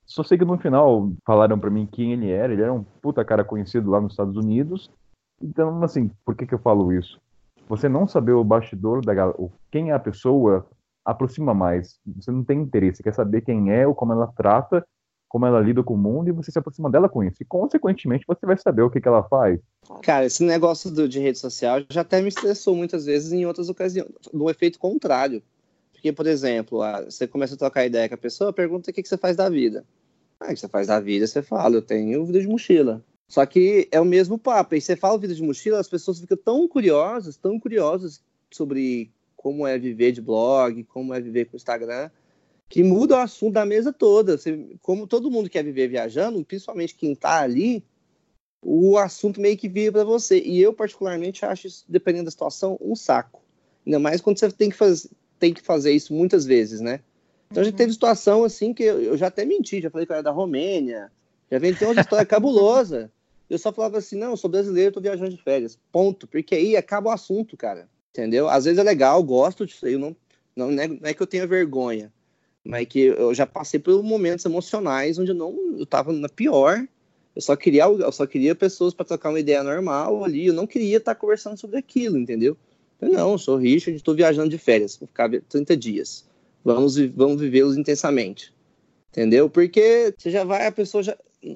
Só 0.06 0.24
sei 0.24 0.38
que 0.38 0.46
no 0.46 0.58
final 0.58 1.12
falaram 1.26 1.58
pra 1.58 1.70
mim 1.70 1.88
quem 1.92 2.14
ele 2.14 2.30
era. 2.30 2.54
Ele 2.54 2.62
era 2.62 2.74
um 2.74 2.84
puta 2.84 3.24
cara 3.24 3.44
conhecido 3.44 3.90
lá 3.90 4.00
nos 4.02 4.14
Estados 4.14 4.36
Unidos. 4.36 4.90
Então, 5.42 5.84
assim, 5.84 6.10
por 6.26 6.36
que 6.36 6.46
que 6.46 6.54
eu 6.54 6.60
falo 6.60 6.92
isso? 6.94 7.20
Você 7.68 7.88
não 7.88 8.08
saber 8.08 8.34
o 8.34 8.44
bastidor 8.44 9.04
da 9.04 9.14
quem 9.72 9.90
é 9.90 9.94
a 9.94 10.00
pessoa 10.00 10.66
aproxima 11.06 11.54
mais. 11.54 12.00
Você 12.16 12.32
não 12.32 12.44
tem 12.44 12.62
interesse, 12.62 12.98
você 12.98 13.04
quer 13.04 13.14
saber 13.14 13.42
quem 13.42 13.72
é 13.72 13.88
ou 13.88 13.96
como 13.96 14.14
ela 14.14 14.28
trata, 14.28 14.86
como 15.28 15.46
ela 15.46 15.60
lida 15.60 15.82
com 15.82 15.96
o 15.96 15.98
mundo 15.98 16.28
e 16.30 16.32
você 16.32 16.52
se 16.52 16.60
aproxima 16.60 16.90
dela 16.90 17.10
com 17.10 17.24
isso. 17.24 17.38
E 17.42 17.46
consequentemente 17.46 18.26
você 18.28 18.46
vai 18.46 18.58
saber 18.58 18.84
o 18.84 18.90
que 18.90 19.02
que 19.02 19.08
ela 19.08 19.24
faz. 19.24 19.60
Cara, 20.04 20.26
esse 20.26 20.44
negócio 20.44 20.92
do- 20.92 21.10
de 21.10 21.20
rede 21.20 21.40
social 21.40 21.80
já 21.90 22.02
até 22.02 22.22
me 22.22 22.28
estressou 22.28 22.76
muitas 22.76 23.06
vezes 23.06 23.32
em 23.34 23.46
outras 23.46 23.68
ocasiões, 23.70 24.12
no 24.32 24.50
efeito 24.50 24.78
contrário. 24.78 25.42
Porque, 26.04 26.12
por 26.12 26.28
exemplo, 26.28 26.80
você 27.06 27.26
começa 27.26 27.56
a 27.56 27.58
trocar 27.58 27.86
ideia 27.86 28.10
com 28.10 28.16
a 28.16 28.18
pessoa, 28.18 28.52
pergunta 28.52 28.92
o 28.92 28.94
que, 28.94 29.02
que 29.02 29.08
você 29.08 29.18
faz 29.18 29.38
da 29.38 29.48
vida. 29.48 29.86
Ah, 30.38 30.48
o 30.48 30.50
que 30.50 30.60
você 30.60 30.68
faz 30.68 30.88
da 30.88 31.00
vida? 31.00 31.26
Você 31.26 31.42
fala, 31.42 31.76
eu 31.76 31.82
tenho 31.82 32.26
vida 32.26 32.42
de 32.42 32.48
mochila. 32.48 33.02
Só 33.26 33.46
que 33.46 33.88
é 33.90 34.02
o 34.02 34.06
mesmo 34.06 34.38
papo. 34.38 34.76
E 34.76 34.82
você 34.82 34.98
fala 34.98 35.18
vida 35.18 35.34
de 35.34 35.42
mochila, 35.42 35.80
as 35.80 35.88
pessoas 35.88 36.20
ficam 36.20 36.36
tão 36.36 36.68
curiosas, 36.68 37.38
tão 37.38 37.58
curiosas 37.58 38.22
sobre 38.52 39.14
como 39.38 39.66
é 39.66 39.80
viver 39.80 40.12
de 40.12 40.22
blog, 40.22 40.84
como 40.84 41.14
é 41.14 41.22
viver 41.22 41.46
com 41.46 41.56
Instagram, 41.56 42.10
que 42.68 42.84
muda 42.84 43.16
o 43.16 43.20
assunto 43.20 43.54
da 43.54 43.66
mesa 43.66 43.94
toda. 43.94 44.38
Você- 44.38 44.76
como 44.82 45.08
todo 45.08 45.32
mundo 45.32 45.50
quer 45.50 45.64
viver 45.64 45.88
viajando, 45.88 46.44
principalmente 46.44 46.96
quem 46.96 47.16
tá 47.16 47.40
ali, 47.40 47.82
o 48.62 48.98
assunto 48.98 49.40
meio 49.40 49.56
que 49.56 49.70
vira 49.70 49.94
para 49.94 50.04
você. 50.04 50.42
E 50.42 50.62
eu, 50.62 50.74
particularmente, 50.74 51.46
acho 51.46 51.68
isso, 51.68 51.86
dependendo 51.88 52.26
da 52.26 52.32
situação, 52.32 52.78
um 52.82 52.94
saco. 52.94 53.42
Ainda 53.86 54.00
mais 54.00 54.20
quando 54.20 54.38
você 54.38 54.52
tem 54.52 54.70
que, 54.70 54.76
faz, 54.76 55.08
tem 55.44 55.54
que 55.54 55.62
fazer 55.62 55.92
isso 55.92 56.14
muitas 56.14 56.46
vezes, 56.46 56.80
né? 56.80 57.02
Então 57.52 57.62
já 57.66 57.72
teve 57.74 57.92
situação 57.92 58.46
assim 58.46 58.74
que 58.74 58.82
eu, 58.82 59.02
eu 59.02 59.18
já 59.18 59.28
até 59.28 59.44
menti, 59.44 59.82
já 59.82 59.90
falei 59.90 60.06
que 60.06 60.14
eu 60.14 60.16
era 60.16 60.24
da 60.24 60.32
Romênia, 60.32 61.12
já 61.52 61.58
inventei 61.58 61.86
uma 61.86 62.00
história 62.00 62.24
cabulosa. 62.26 63.12
Eu 63.50 63.60
só 63.60 63.74
falava 63.74 63.98
assim, 63.98 64.16
não, 64.18 64.30
eu 64.30 64.38
sou 64.38 64.50
brasileiro, 64.50 64.94
tô 64.94 65.02
viajando 65.02 65.32
de 65.32 65.44
férias. 65.44 65.78
Ponto. 65.92 66.26
Porque 66.28 66.56
aí 66.56 66.78
acaba 66.78 67.10
o 67.10 67.12
assunto, 67.12 67.58
cara. 67.58 67.90
Entendeu? 68.12 68.48
Às 68.48 68.64
vezes 68.64 68.80
é 68.80 68.84
legal, 68.84 69.22
gosto 69.22 69.66
disso 69.66 69.86
aí, 69.86 69.98
não, 69.98 70.16
não, 70.56 70.72
não 70.72 70.82
é, 70.82 70.88
não 70.88 71.00
é 71.04 71.14
que 71.14 71.22
eu 71.22 71.28
tenha 71.28 71.46
vergonha, 71.46 72.10
mas 72.64 72.84
é 72.84 72.86
que 72.86 73.00
eu 73.02 73.34
já 73.34 73.46
passei 73.46 73.82
por 73.82 74.02
momentos 74.02 74.46
emocionais 74.46 75.20
onde 75.20 75.32
eu 75.32 75.36
não 75.36 75.54
eu 75.78 75.86
tava 75.86 76.14
na 76.14 76.30
pior. 76.30 76.88
Eu 77.36 77.42
só 77.42 77.54
queria 77.58 77.84
eu 77.84 78.12
só 78.14 78.26
queria 78.26 78.56
pessoas 78.56 78.94
para 78.94 79.06
trocar 79.06 79.30
uma 79.30 79.42
ideia 79.42 79.62
normal 79.62 80.24
ali, 80.24 80.46
eu 80.46 80.54
não 80.54 80.66
queria 80.66 80.98
estar 80.98 81.16
conversando 81.16 81.58
sobre 81.58 81.78
aquilo, 81.78 82.18
entendeu? 82.18 82.56
Não, 83.04 83.32
eu 83.34 83.38
sou 83.38 83.58
Richard, 83.58 83.96
estou 83.96 84.16
viajando 84.16 84.50
de 84.50 84.58
férias, 84.58 84.98
vou 84.98 85.08
ficar 85.08 85.30
30 85.50 85.76
dias. 85.78 86.26
Vamos 86.64 86.98
vamos 86.98 87.42
vivê-los 87.42 87.78
intensamente. 87.78 88.54
Entendeu? 89.12 89.50
Porque 89.50 90.14
você 90.18 90.32
já 90.32 90.44
vai, 90.44 90.66
a 90.66 90.72
pessoa 90.72 91.04
já 91.04 91.16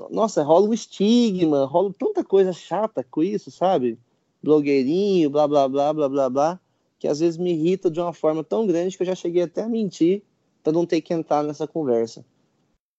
nossa, 0.10 0.44
rola 0.44 0.68
um 0.68 0.74
estigma, 0.74 1.65
rola 1.65 1.94
tanta 1.98 2.24
coisa 2.24 2.52
chata 2.52 3.03
com 3.03 3.24
isso, 3.24 3.49
sabe? 3.49 3.98
Blogueirinho, 4.44 5.30
blá 5.30 5.48
blá 5.48 5.68
blá 5.68 5.94
blá 5.94 6.10
blá 6.10 6.30
blá, 6.30 6.60
que 6.99 7.07
às 7.07 7.19
vezes 7.19 7.38
me 7.38 7.52
irrita 7.53 7.90
de 7.90 7.99
uma 7.99 8.14
forma 8.14 8.44
tão 8.44 8.68
grande 8.68 8.98
que 8.98 9.03
eu 9.03 9.07
já 9.07 9.15
cheguei 9.15 9.44
até 9.44 9.61
a 9.61 9.69
mentir 9.69 10.24
para 10.64 10.74
não 10.74 10.86
ter 10.86 11.02
que 11.02 11.14
entrar 11.14 11.44
nessa 11.44 11.68
conversa. 11.68 12.26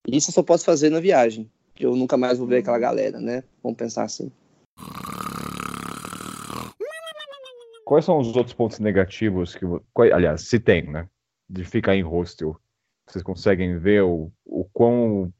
Isso 0.06 0.30
eu 0.30 0.34
só 0.34 0.42
posso 0.42 0.64
fazer 0.64 0.88
na 0.88 1.00
viagem, 1.00 1.50
que 1.74 1.84
eu 1.84 1.94
nunca 1.94 2.16
mais 2.16 2.38
vou 2.38 2.46
ver 2.46 2.58
aquela 2.58 2.78
galera, 2.78 3.20
né? 3.20 3.44
Vamos 3.62 3.76
pensar 3.76 4.04
assim. 4.04 4.32
Quais 7.88 8.04
são 8.04 8.18
os 8.18 8.36
outros 8.36 8.52
pontos 8.52 8.78
negativos 8.80 9.54
que, 9.54 9.64
aliás, 10.12 10.42
se 10.42 10.60
tem, 10.60 10.82
né, 10.82 11.08
de 11.48 11.64
ficar 11.64 11.96
em 11.96 12.02
hostel? 12.02 12.54
Vocês 13.06 13.24
conseguem 13.24 13.78
ver 13.78 14.02
o, 14.02 14.30
o 14.44 14.66
quão 14.74 15.32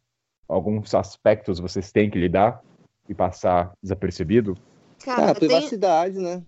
alguns 0.49 0.95
aspectos 0.95 1.61
vocês 1.61 1.93
têm 1.93 2.09
que 2.09 2.19
lidar 2.19 2.63
e 3.07 3.15
passar 3.15 3.75
desapercebido? 3.83 4.57
Cara, 5.05 5.33
Ah, 5.33 5.35
tem- 5.35 5.47
privacidade, 5.47 6.19
né? 6.19 6.43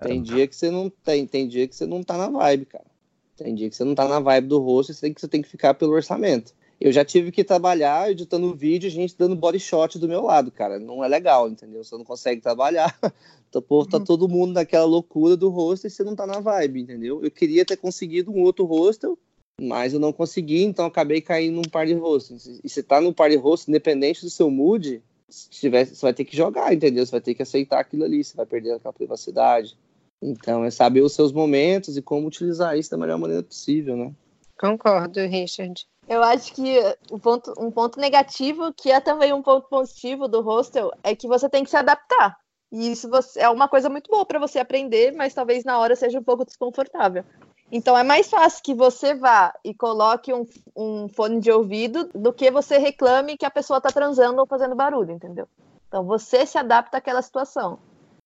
Tem 0.00 0.22
dia 0.22 0.46
que 0.46 0.54
você 0.54 0.70
não 0.70 0.88
tem, 0.88 1.26
tem 1.26 1.48
dia 1.48 1.66
que 1.66 1.74
você 1.74 1.84
não 1.84 2.00
tá 2.04 2.16
na 2.16 2.28
vibe, 2.30 2.66
cara. 2.66 2.86
Tem 3.36 3.56
dia 3.56 3.68
que 3.68 3.74
você 3.74 3.82
não 3.82 3.96
tá 3.96 4.06
na 4.06 4.20
vibe 4.20 4.46
do 4.46 4.60
rosto, 4.60 4.94
você 4.94 5.00
tem 5.00 5.12
que, 5.12 5.20
você 5.20 5.26
tem 5.26 5.42
que 5.42 5.48
ficar 5.48 5.74
pelo 5.74 5.94
orçamento. 5.94 6.54
Eu 6.80 6.92
já 6.92 7.04
tive 7.04 7.32
que 7.32 7.42
trabalhar 7.42 8.10
editando 8.10 8.54
vídeo, 8.54 8.88
gente 8.88 9.16
dando 9.16 9.34
body 9.34 9.58
shot 9.58 9.98
do 9.98 10.06
meu 10.06 10.22
lado, 10.22 10.50
cara. 10.50 10.78
Não 10.78 11.02
é 11.02 11.08
legal, 11.08 11.48
entendeu? 11.48 11.82
Você 11.82 11.96
não 11.96 12.04
consegue 12.04 12.40
trabalhar. 12.40 12.96
Então, 13.50 13.62
pô, 13.62 13.82
tá 13.82 13.96
Uhum. 13.96 14.04
todo 14.04 14.28
mundo 14.28 14.52
naquela 14.52 14.84
loucura 14.84 15.34
do 15.34 15.48
rosto 15.48 15.86
e 15.86 15.90
você 15.90 16.04
não 16.04 16.14
tá 16.14 16.26
na 16.26 16.38
vibe, 16.38 16.82
entendeu? 16.82 17.24
Eu 17.24 17.30
queria 17.30 17.64
ter 17.64 17.78
conseguido 17.78 18.30
um 18.30 18.42
outro 18.42 18.66
hostel, 18.66 19.18
mas 19.58 19.94
eu 19.94 19.98
não 19.98 20.12
consegui, 20.12 20.64
então 20.64 20.84
acabei 20.84 21.22
caindo 21.22 21.54
num 21.54 21.62
par 21.62 21.86
de 21.86 21.94
hostels. 21.94 22.60
E 22.62 22.68
você 22.68 22.82
tá 22.82 23.00
num 23.00 23.10
par 23.10 23.30
de 23.30 23.36
hostels, 23.36 23.68
independente 23.68 24.20
do 24.20 24.28
seu 24.28 24.50
mood, 24.50 25.02
se 25.30 25.48
tiver, 25.48 25.86
você 25.86 26.02
vai 26.02 26.12
ter 26.12 26.26
que 26.26 26.36
jogar, 26.36 26.74
entendeu? 26.74 27.06
Você 27.06 27.10
vai 27.10 27.22
ter 27.22 27.34
que 27.34 27.40
aceitar 27.40 27.80
aquilo 27.80 28.04
ali, 28.04 28.22
você 28.22 28.36
vai 28.36 28.44
perder 28.44 28.72
aquela 28.72 28.92
privacidade. 28.92 29.74
Então, 30.20 30.62
é 30.62 30.70
saber 30.70 31.00
os 31.00 31.14
seus 31.14 31.32
momentos 31.32 31.96
e 31.96 32.02
como 32.02 32.26
utilizar 32.26 32.76
isso 32.76 32.90
da 32.90 32.98
melhor 32.98 33.18
maneira 33.18 33.42
possível, 33.42 33.96
né? 33.96 34.12
Concordo, 34.58 35.20
Richard. 35.20 35.86
Eu 36.08 36.22
acho 36.22 36.54
que 36.54 36.78
o 37.10 37.18
ponto- 37.18 37.52
um 37.58 37.70
ponto 37.70 38.00
negativo, 38.00 38.72
que 38.72 38.90
é 38.90 38.98
também 38.98 39.32
um 39.32 39.42
ponto 39.42 39.68
positivo 39.68 40.26
do 40.26 40.40
hostel, 40.40 40.90
é 41.02 41.14
que 41.14 41.28
você 41.28 41.48
tem 41.48 41.62
que 41.62 41.70
se 41.70 41.76
adaptar. 41.76 42.36
E 42.72 42.90
isso 42.92 43.08
é 43.36 43.48
uma 43.48 43.68
coisa 43.68 43.88
muito 43.88 44.10
boa 44.10 44.24
para 44.24 44.38
você 44.38 44.58
aprender, 44.58 45.12
mas 45.12 45.34
talvez 45.34 45.64
na 45.64 45.78
hora 45.78 45.94
seja 45.94 46.18
um 46.18 46.24
pouco 46.24 46.44
desconfortável. 46.44 47.24
Então 47.70 47.96
é 47.96 48.02
mais 48.02 48.28
fácil 48.30 48.62
que 48.62 48.74
você 48.74 49.14
vá 49.14 49.54
e 49.62 49.74
coloque 49.74 50.32
um, 50.32 50.46
um 50.74 51.08
fone 51.08 51.40
de 51.40 51.50
ouvido 51.50 52.08
do 52.14 52.32
que 52.32 52.50
você 52.50 52.78
reclame 52.78 53.36
que 53.36 53.44
a 53.44 53.50
pessoa 53.50 53.76
está 53.76 53.90
transando 53.90 54.40
ou 54.40 54.46
fazendo 54.46 54.74
barulho, 54.74 55.12
entendeu? 55.12 55.46
Então 55.86 56.04
você 56.04 56.46
se 56.46 56.56
adapta 56.56 56.96
àquela 56.96 57.20
situação. 57.20 57.78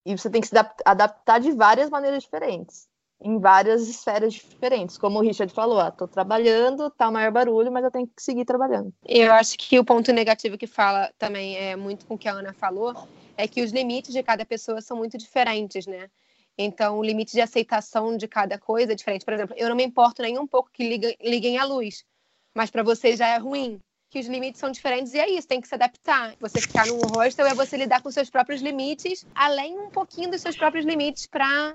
E 0.05 0.17
você 0.17 0.31
tem 0.31 0.41
que 0.41 0.49
se 0.49 0.57
adap- 0.57 0.83
adaptar 0.85 1.41
de 1.41 1.53
várias 1.53 1.91
maneiras 1.91 2.23
diferentes, 2.23 2.89
em 3.23 3.39
várias 3.39 3.89
esferas 3.89 4.35
diferentes. 4.35 4.99
Como 4.99 5.19
o 5.19 5.23
Richard 5.23 5.53
falou, 5.53 5.79
ah, 5.79 5.91
tô 5.91 6.09
trabalhando, 6.09 6.91
tá 6.91 7.11
maior 7.11 7.31
barulho, 7.31 7.71
mas 7.71 7.85
eu 7.85 7.91
tenho 7.91 8.07
que 8.07 8.23
seguir 8.23 8.45
trabalhando. 8.45 8.93
Eu 9.07 9.33
acho 9.33 9.57
que 9.57 9.79
o 9.79 9.85
ponto 9.85 10.13
negativo 10.13 10.59
que 10.59 10.67
fala 10.67 11.11
também 11.19 11.57
é 11.57 11.77
muito 11.77 12.05
com 12.05 12.15
o 12.15 12.19
que 12.19 12.29
a 12.29 12.33
Ana 12.33 12.53
falou, 12.53 12.95
é 13.37 13.47
que 13.47 13.63
os 13.63 13.71
limites 13.71 14.13
de 14.13 14.23
cada 14.23 14.45
pessoa 14.45 14.81
são 14.81 14.97
muito 14.97 15.17
diferentes, 15.17 15.87
né? 15.87 16.09
Então, 16.59 16.99
o 16.99 17.03
limite 17.03 17.33
de 17.33 17.41
aceitação 17.41 18.17
de 18.17 18.29
cada 18.29 18.59
coisa 18.59 18.93
é 18.93 18.95
diferente. 18.95 19.25
Por 19.25 19.33
exemplo, 19.35 19.55
eu 19.59 19.69
não 19.69 19.77
me 19.77 19.85
importo 19.85 20.21
nem 20.21 20.39
um 20.39 20.47
pouco 20.47 20.71
que 20.71 21.17
liguem 21.21 21.57
a 21.59 21.65
luz, 21.65 22.05
mas 22.55 22.71
para 22.71 22.83
você 22.83 23.17
já 23.17 23.29
é 23.29 23.39
ruim. 23.39 23.79
Que 24.11 24.19
os 24.19 24.27
limites 24.27 24.61
são 24.61 24.71
diferentes 24.71 25.15
e 25.15 25.19
é 25.19 25.31
isso, 25.31 25.49
tem 25.49 25.59
que 25.59 25.67
se 25.67 25.75
adaptar. 25.75 26.35
Você 26.39 26.61
ficar 26.61 26.87
num 26.87 26.99
hostel 26.99 27.47
é 27.47 27.55
você 27.55 27.79
lidar 27.79 28.03
com 28.03 28.11
seus 28.11 28.29
próprios 28.29 28.61
limites, 28.61 29.25
além 29.35 29.79
um 29.79 29.89
pouquinho 29.89 30.31
dos 30.31 30.43
seus 30.43 30.55
próprios 30.55 30.85
limites 30.85 31.27
para 31.27 31.75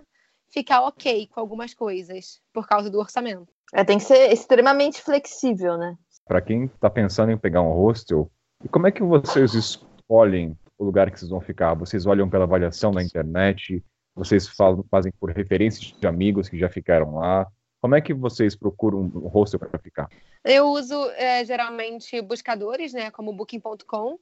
ficar 0.49 0.81
ok 0.81 1.27
com 1.27 1.39
algumas 1.39 1.73
coisas, 1.73 2.39
por 2.53 2.67
causa 2.67 2.89
do 2.89 2.99
orçamento. 2.99 3.47
É, 3.73 3.83
tem 3.83 3.97
que 3.97 4.03
ser 4.03 4.31
extremamente 4.31 5.01
flexível, 5.01 5.77
né? 5.77 5.95
Para 6.25 6.41
quem 6.41 6.65
está 6.65 6.89
pensando 6.89 7.31
em 7.31 7.37
pegar 7.37 7.61
um 7.61 7.71
hostel, 7.71 8.31
e 8.63 8.67
como 8.67 8.87
é 8.87 8.91
que 8.91 9.03
vocês 9.03 9.53
escolhem 9.53 10.57
o 10.77 10.83
lugar 10.85 11.11
que 11.11 11.19
vocês 11.19 11.29
vão 11.29 11.41
ficar? 11.41 11.73
Vocês 11.73 12.05
olham 12.05 12.29
pela 12.29 12.45
avaliação 12.45 12.91
na 12.91 13.03
internet? 13.03 13.83
Vocês 14.15 14.47
falam- 14.47 14.83
fazem 14.89 15.11
por 15.19 15.31
referências 15.31 15.93
de 15.99 16.07
amigos 16.07 16.49
que 16.49 16.57
já 16.57 16.69
ficaram 16.69 17.15
lá? 17.15 17.47
Como 17.79 17.95
é 17.95 18.01
que 18.01 18.13
vocês 18.13 18.55
procuram 18.55 18.99
um 18.99 19.27
hostel 19.27 19.59
para 19.59 19.79
ficar? 19.79 20.09
Eu 20.43 20.67
uso 20.67 20.95
é, 21.11 21.45
geralmente 21.45 22.19
buscadores, 22.21 22.93
né, 22.93 23.11
como 23.11 23.33
Booking.com. 23.33 24.17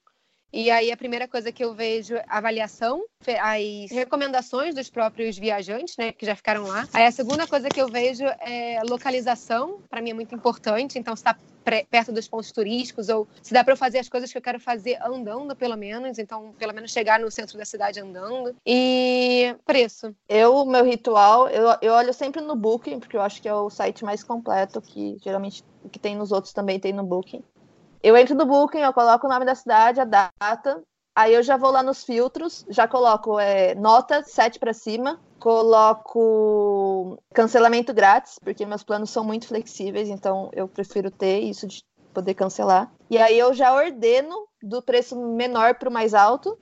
E 0.52 0.72
aí 0.72 0.92
a 0.92 0.98
primeira 0.98 1.28
coisa 1.28 1.52
que 1.52 1.64
eu 1.64 1.74
vejo 1.74 2.16
avaliação, 2.28 3.04
as 3.42 3.92
recomendações 3.92 4.74
dos 4.74 4.90
próprios 4.90 5.38
viajantes, 5.38 5.98
né, 5.98 6.12
que 6.12 6.26
já 6.26 6.36
ficaram 6.36 6.64
lá. 6.64 6.88
Aí 6.94 7.06
a 7.06 7.12
segunda 7.12 7.46
coisa 7.46 7.68
que 7.70 7.82
eu 7.82 7.88
vejo 7.88 8.24
é 8.40 8.82
localização, 8.88 9.82
para 9.90 10.02
mim 10.02 10.12
é 10.12 10.14
muito 10.14 10.34
importante. 10.34 10.98
Então, 10.98 11.14
está 11.14 11.36
perto 11.90 12.12
dos 12.12 12.28
pontos 12.28 12.52
turísticos 12.52 13.10
ou 13.10 13.28
se 13.42 13.54
dá 13.54 13.64
para 13.64 13.74
eu 13.74 13.78
fazer 13.78 13.98
as 13.98 14.08
coisas 14.08 14.32
que 14.32 14.38
eu 14.38 14.42
quero 14.42 14.60
fazer 14.60 14.98
andando, 15.02 15.56
pelo 15.56 15.76
menos. 15.76 16.20
Então, 16.20 16.54
pelo 16.58 16.74
menos 16.74 16.92
chegar 16.92 17.20
no 17.20 17.30
centro 17.32 17.58
da 17.58 17.66
cidade 17.66 18.00
andando. 18.00 18.56
E 18.66 19.56
preço. 19.66 20.16
Eu, 20.30 20.66
meu 20.66 20.86
ritual, 20.86 21.50
eu, 21.50 21.76
eu 21.82 21.94
olho 21.94 22.14
sempre 22.14 22.42
no 22.42 22.56
Booking, 22.56 23.00
porque 23.00 23.18
eu 23.18 23.22
acho 23.22 23.42
que 23.42 23.50
é 23.50 23.54
o 23.54 23.70
site 23.70 24.06
mais 24.06 24.24
completo, 24.24 24.82
que 24.82 25.18
geralmente 25.22 25.64
que 25.92 26.00
tem 26.00 26.16
nos 26.16 26.32
outros 26.32 26.54
também 26.54 26.80
tem 26.80 26.94
no 26.94 27.04
Booking. 27.04 27.44
Eu 28.06 28.16
entro 28.16 28.36
no 28.36 28.46
Booking, 28.46 28.82
eu 28.82 28.94
coloco 28.94 29.26
o 29.26 29.30
nome 29.32 29.46
da 29.46 29.56
cidade, 29.56 30.00
a 30.00 30.06
data, 30.06 30.80
aí 31.16 31.34
eu 31.34 31.42
já 31.42 31.58
vou 31.58 31.72
lá 31.72 31.82
nos 31.82 32.04
filtros, 32.04 32.64
já 32.70 32.88
coloco 32.88 33.40
é, 33.40 33.74
nota 33.74 34.22
7 34.22 34.60
para 34.60 34.74
cima, 34.74 35.20
coloco 35.40 37.18
cancelamento 37.34 37.92
grátis, 37.96 38.38
porque 38.38 38.64
meus 38.64 38.84
planos 38.84 39.10
são 39.10 39.24
muito 39.24 39.48
flexíveis, 39.48 40.08
então 40.08 40.52
eu 40.54 40.68
prefiro 40.68 41.10
ter 41.10 41.40
isso 41.40 41.66
de 41.66 41.84
poder 42.14 42.36
cancelar. 42.36 42.92
E 43.10 43.18
aí 43.18 43.40
eu 43.40 43.56
já 43.56 43.74
ordeno 43.74 44.48
do 44.62 44.84
preço 44.84 45.20
menor 45.20 45.74
para 45.74 45.90
o 45.90 45.92
mais 45.92 46.14
alto, 46.14 46.60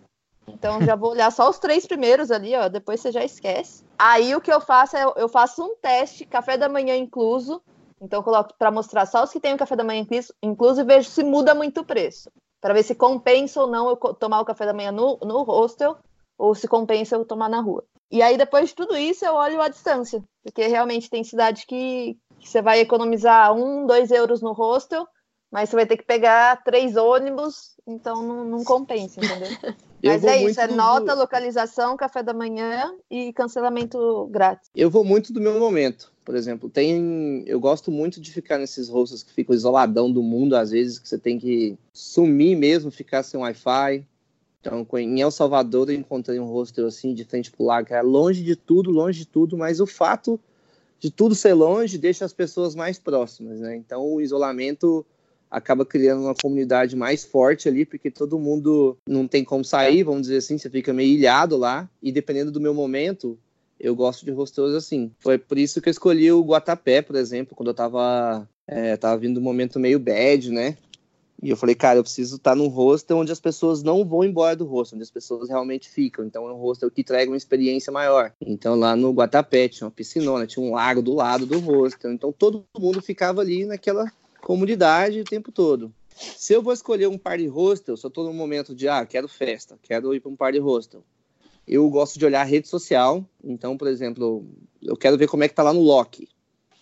então 0.47 0.81
já 0.81 0.95
vou 0.95 1.11
olhar 1.11 1.29
só 1.29 1.49
os 1.49 1.59
três 1.59 1.85
primeiros 1.85 2.31
ali, 2.31 2.55
ó. 2.55 2.69
Depois 2.69 3.01
você 3.01 3.11
já 3.11 3.23
esquece. 3.23 3.83
Aí 3.99 4.33
o 4.33 4.39
que 4.39 4.51
eu 4.51 4.61
faço 4.61 4.95
é 4.95 5.03
eu 5.17 5.27
faço 5.27 5.61
um 5.61 5.75
teste, 5.75 6.25
café 6.25 6.57
da 6.57 6.69
manhã 6.69 6.95
incluso. 6.95 7.61
Então 8.03 8.19
eu 8.19 8.23
coloco 8.23 8.53
para 8.59 8.69
mostrar 8.69 9.05
só 9.05 9.23
os 9.23 9.31
que 9.31 9.39
têm 9.39 9.53
o 9.53 9.57
café 9.57 9.77
da 9.77 9.83
manhã 9.83 10.05
incluso, 10.43 10.81
e 10.81 10.83
vejo 10.83 11.09
se 11.09 11.23
muda 11.23 11.55
muito 11.55 11.79
o 11.79 11.85
preço. 11.85 12.29
Para 12.59 12.73
ver 12.73 12.83
se 12.83 12.93
compensa 12.93 13.61
ou 13.61 13.67
não 13.67 13.89
eu 13.89 13.95
tomar 13.95 14.41
o 14.41 14.45
café 14.45 14.65
da 14.65 14.73
manhã 14.73 14.91
no, 14.91 15.17
no 15.23 15.43
hostel 15.43 15.97
ou 16.37 16.53
se 16.53 16.67
compensa 16.67 17.15
eu 17.15 17.23
tomar 17.23 17.47
na 17.47 17.61
rua. 17.61 17.83
E 18.11 18.21
aí 18.21 18.37
depois 18.37 18.69
de 18.69 18.75
tudo 18.75 18.97
isso 18.97 19.25
eu 19.25 19.33
olho 19.33 19.61
a 19.61 19.69
distância, 19.69 20.21
porque 20.43 20.67
realmente 20.67 21.09
tem 21.09 21.23
cidade 21.23 21.65
que, 21.65 22.17
que 22.39 22.49
você 22.49 22.61
vai 22.61 22.81
economizar 22.81 23.53
um, 23.53 23.87
dois 23.87 24.11
euros 24.11 24.41
no 24.41 24.51
hostel, 24.51 25.07
mas 25.49 25.69
você 25.69 25.77
vai 25.77 25.85
ter 25.85 25.95
que 25.95 26.03
pegar 26.03 26.61
três 26.61 26.97
ônibus, 26.97 27.77
então 27.87 28.21
não, 28.21 28.43
não 28.43 28.63
compensa, 28.65 29.21
entendeu? 29.23 29.47
Mas 30.03 30.23
é 30.23 30.43
isso, 30.43 30.59
é 30.59 30.67
do- 30.67 30.75
nota, 30.75 31.13
localização, 31.13 31.95
café 31.95 32.21
da 32.21 32.33
manhã 32.33 32.93
e 33.09 33.31
cancelamento 33.33 34.27
grátis. 34.31 34.69
Eu 34.75 34.89
vou 34.89 35.03
muito 35.03 35.31
do 35.31 35.39
meu 35.39 35.59
momento. 35.59 36.11
Por 36.25 36.35
exemplo, 36.35 36.69
tem. 36.69 37.43
Eu 37.45 37.59
gosto 37.59 37.91
muito 37.91 38.19
de 38.21 38.31
ficar 38.31 38.57
nesses 38.57 38.87
hostels 38.87 39.23
que 39.23 39.33
ficam 39.33 39.53
isoladão 39.53 40.11
do 40.11 40.23
mundo, 40.23 40.55
às 40.55 40.71
vezes, 40.71 40.97
que 40.97 41.07
você 41.07 41.17
tem 41.17 41.37
que 41.37 41.77
sumir 41.91 42.55
mesmo, 42.57 42.89
ficar 42.89 43.23
sem 43.23 43.39
Wi-Fi. 43.39 44.05
Então, 44.61 44.87
em 44.97 45.19
El 45.19 45.31
Salvador, 45.31 45.89
eu 45.89 45.95
encontrei 45.95 46.39
um 46.39 46.45
hostel 46.45 46.87
assim, 46.87 47.13
de 47.13 47.25
frente 47.25 47.51
pro 47.51 47.65
lago, 47.65 47.87
que 47.87 47.93
era 47.93 48.01
longe 48.01 48.41
de 48.41 48.55
tudo, 48.55 48.89
longe 48.89 49.19
de 49.19 49.27
tudo, 49.27 49.57
mas 49.57 49.81
o 49.81 49.85
fato 49.85 50.39
de 50.99 51.11
tudo 51.11 51.35
ser 51.35 51.53
longe 51.53 51.97
deixa 51.97 52.23
as 52.23 52.31
pessoas 52.31 52.73
mais 52.73 52.97
próximas, 52.97 53.59
né? 53.59 53.75
Então, 53.75 54.05
o 54.05 54.21
isolamento 54.21 55.05
acaba 55.53 55.85
criando 55.85 56.23
uma 56.23 56.33
comunidade 56.33 56.95
mais 56.95 57.23
forte 57.23 57.69
ali, 57.69 57.85
porque 57.85 58.09
todo 58.09 58.39
mundo 58.39 58.97
não 59.07 59.27
tem 59.27 59.43
como 59.43 59.63
sair, 59.63 60.03
vamos 60.03 60.23
dizer 60.23 60.37
assim, 60.37 60.57
você 60.57 60.67
fica 60.67 60.91
meio 60.91 61.15
ilhado 61.15 61.55
lá, 61.55 61.87
e 62.01 62.11
dependendo 62.11 62.51
do 62.51 62.59
meu 62.59 62.73
momento, 62.73 63.37
eu 63.79 63.95
gosto 63.95 64.25
de 64.25 64.31
hostels 64.31 64.73
assim. 64.73 65.11
Foi 65.19 65.37
por 65.37 65.59
isso 65.59 65.79
que 65.79 65.87
eu 65.87 65.91
escolhi 65.91 66.31
o 66.31 66.43
Guatapé, 66.43 67.03
por 67.03 67.15
exemplo, 67.15 67.55
quando 67.55 67.67
eu 67.67 67.73
tava, 67.75 68.49
é, 68.67 68.97
tava 68.97 69.17
vindo 69.17 69.39
um 69.39 69.43
momento 69.43 69.79
meio 69.79 69.99
bad, 69.99 70.51
né? 70.51 70.75
E 71.41 71.49
eu 71.49 71.57
falei, 71.57 71.75
cara, 71.75 71.99
eu 71.99 72.03
preciso 72.03 72.37
estar 72.37 72.55
num 72.55 72.67
hostel 72.67 73.17
onde 73.17 73.31
as 73.31 73.39
pessoas 73.39 73.83
não 73.83 74.05
vão 74.05 74.23
embora 74.23 74.55
do 74.55 74.65
hostel, 74.65 74.95
onde 74.95 75.03
as 75.03 75.11
pessoas 75.11 75.49
realmente 75.49 75.89
ficam. 75.89 76.25
Então 76.25 76.47
é 76.47 76.53
um 76.53 76.57
hostel 76.57 76.89
que 76.89 77.01
entrega 77.01 77.29
uma 77.29 77.37
experiência 77.37 77.91
maior. 77.91 78.31
Então 78.41 78.75
lá 78.75 78.95
no 78.95 79.11
Guatapé 79.11 79.67
tinha 79.67 79.85
uma 79.85 79.91
piscinona, 79.91 80.47
tinha 80.47 80.65
um 80.65 80.73
lago 80.73 81.01
do 81.01 81.13
lado 81.13 81.45
do 81.45 81.59
hostel. 81.59 82.13
Então 82.13 82.31
todo 82.31 82.63
mundo 82.79 83.01
ficava 83.01 83.41
ali 83.41 83.65
naquela 83.65 84.09
comunidade 84.43 85.21
o 85.21 85.23
tempo 85.23 85.51
todo. 85.51 85.93
Se 86.15 86.53
eu 86.53 86.61
vou 86.61 86.73
escolher 86.73 87.07
um 87.07 87.17
party 87.17 87.47
hostel, 87.47 87.97
se 87.97 88.05
eu 88.05 88.09
tô 88.09 88.23
num 88.23 88.33
momento 88.33 88.75
de, 88.75 88.87
ah, 88.87 89.05
quero 89.05 89.27
festa, 89.27 89.79
quero 89.81 90.13
ir 90.13 90.19
para 90.19 90.31
um 90.31 90.35
party 90.35 90.59
hostel, 90.59 91.03
eu 91.67 91.89
gosto 91.89 92.19
de 92.19 92.25
olhar 92.25 92.41
a 92.41 92.45
rede 92.45 92.67
social. 92.67 93.25
Então, 93.43 93.77
por 93.77 93.87
exemplo, 93.87 94.45
eu 94.81 94.95
quero 94.95 95.17
ver 95.17 95.27
como 95.27 95.43
é 95.43 95.47
que 95.47 95.55
tá 95.55 95.63
lá 95.63 95.73
no 95.73 95.81
Loki. 95.81 96.27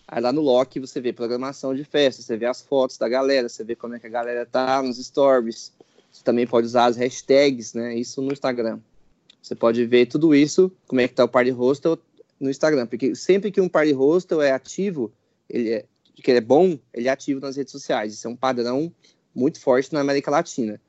Aí 0.06 0.20
lá 0.20 0.32
no 0.32 0.42
Loki 0.42 0.80
você 0.80 1.00
vê 1.00 1.12
programação 1.12 1.74
de 1.74 1.84
festa, 1.84 2.20
você 2.20 2.36
vê 2.36 2.46
as 2.46 2.60
fotos 2.60 2.98
da 2.98 3.08
galera, 3.08 3.48
você 3.48 3.64
vê 3.64 3.74
como 3.74 3.94
é 3.94 3.98
que 3.98 4.06
a 4.06 4.10
galera 4.10 4.44
tá 4.44 4.82
nos 4.82 4.98
stories. 4.98 5.72
Você 6.10 6.22
também 6.22 6.46
pode 6.46 6.66
usar 6.66 6.86
as 6.86 6.96
hashtags, 6.96 7.72
né? 7.72 7.96
Isso 7.96 8.20
no 8.20 8.32
Instagram. 8.32 8.80
Você 9.40 9.54
pode 9.54 9.84
ver 9.86 10.06
tudo 10.06 10.34
isso, 10.34 10.70
como 10.86 11.00
é 11.00 11.08
que 11.08 11.14
tá 11.14 11.24
o 11.24 11.28
party 11.28 11.50
hostel 11.50 11.98
no 12.38 12.50
Instagram, 12.50 12.86
porque 12.86 13.14
sempre 13.14 13.50
que 13.50 13.60
um 13.60 13.68
party 13.68 13.92
hostel 13.92 14.42
é 14.42 14.50
ativo, 14.50 15.12
ele 15.48 15.70
é, 15.70 15.84
que 16.20 16.30
ele 16.30 16.38
é 16.38 16.42
bom, 16.42 16.78
ele 16.92 17.08
é 17.08 17.10
ativo 17.10 17.40
nas 17.40 17.56
redes 17.56 17.72
sociais. 17.72 18.12
Isso 18.12 18.26
é 18.26 18.30
um 18.30 18.36
padrão 18.36 18.92
muito 19.34 19.60
forte 19.60 19.92
na 19.92 20.00
América 20.00 20.30
Latina. 20.30 20.80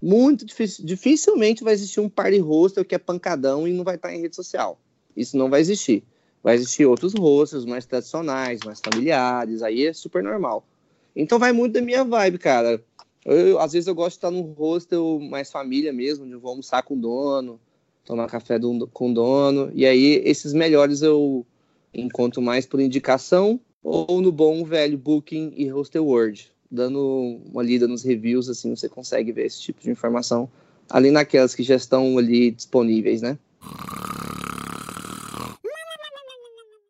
Muito 0.00 0.44
difícil, 0.44 0.84
dificilmente 0.84 1.62
vai 1.62 1.72
existir 1.72 2.00
um 2.00 2.08
party 2.08 2.38
hostel 2.38 2.84
que 2.84 2.94
é 2.94 2.98
pancadão 2.98 3.68
e 3.68 3.72
não 3.72 3.84
vai 3.84 3.94
estar 3.94 4.12
em 4.12 4.20
rede 4.20 4.34
social. 4.34 4.80
Isso 5.16 5.36
não 5.36 5.48
vai 5.48 5.60
existir. 5.60 6.02
Vai 6.42 6.56
existir 6.56 6.84
outros 6.86 7.14
hostels 7.14 7.64
mais 7.64 7.86
tradicionais, 7.86 8.60
mais 8.64 8.80
familiares, 8.80 9.62
aí 9.62 9.86
é 9.86 9.92
super 9.92 10.24
normal. 10.24 10.66
Então 11.14 11.38
vai 11.38 11.52
muito 11.52 11.74
da 11.74 11.80
minha 11.80 12.02
vibe, 12.02 12.38
cara. 12.38 12.82
Eu, 13.24 13.60
às 13.60 13.72
vezes 13.72 13.86
eu 13.86 13.94
gosto 13.94 14.14
de 14.14 14.16
estar 14.16 14.30
num 14.32 14.52
hostel 14.52 15.20
mais 15.20 15.52
família 15.52 15.92
mesmo, 15.92 16.24
onde 16.24 16.32
eu 16.32 16.40
vou 16.40 16.50
almoçar 16.50 16.82
com 16.82 16.94
o 16.94 17.00
dono, 17.00 17.60
tomar 18.04 18.26
café 18.26 18.58
do, 18.58 18.88
com 18.88 19.12
o 19.12 19.14
dono. 19.14 19.70
E 19.72 19.86
aí, 19.86 20.20
esses 20.24 20.52
melhores 20.52 21.02
eu 21.02 21.46
encontro 21.94 22.42
mais 22.42 22.66
por 22.66 22.80
indicação 22.80 23.60
ou 23.82 24.20
no 24.20 24.30
bom 24.30 24.64
velho 24.64 24.96
Booking 24.96 25.52
e 25.56 25.68
Hostel 25.68 26.06
World. 26.06 26.50
Dando 26.70 27.40
uma 27.52 27.62
lida 27.62 27.86
nos 27.86 28.02
reviews, 28.02 28.48
assim, 28.48 28.74
você 28.74 28.88
consegue 28.88 29.32
ver 29.32 29.46
esse 29.46 29.60
tipo 29.60 29.80
de 29.80 29.90
informação. 29.90 30.48
Além 30.88 31.12
daquelas 31.12 31.54
que 31.54 31.62
já 31.62 31.74
estão 31.74 32.16
ali 32.16 32.50
disponíveis, 32.50 33.20
né? 33.20 33.38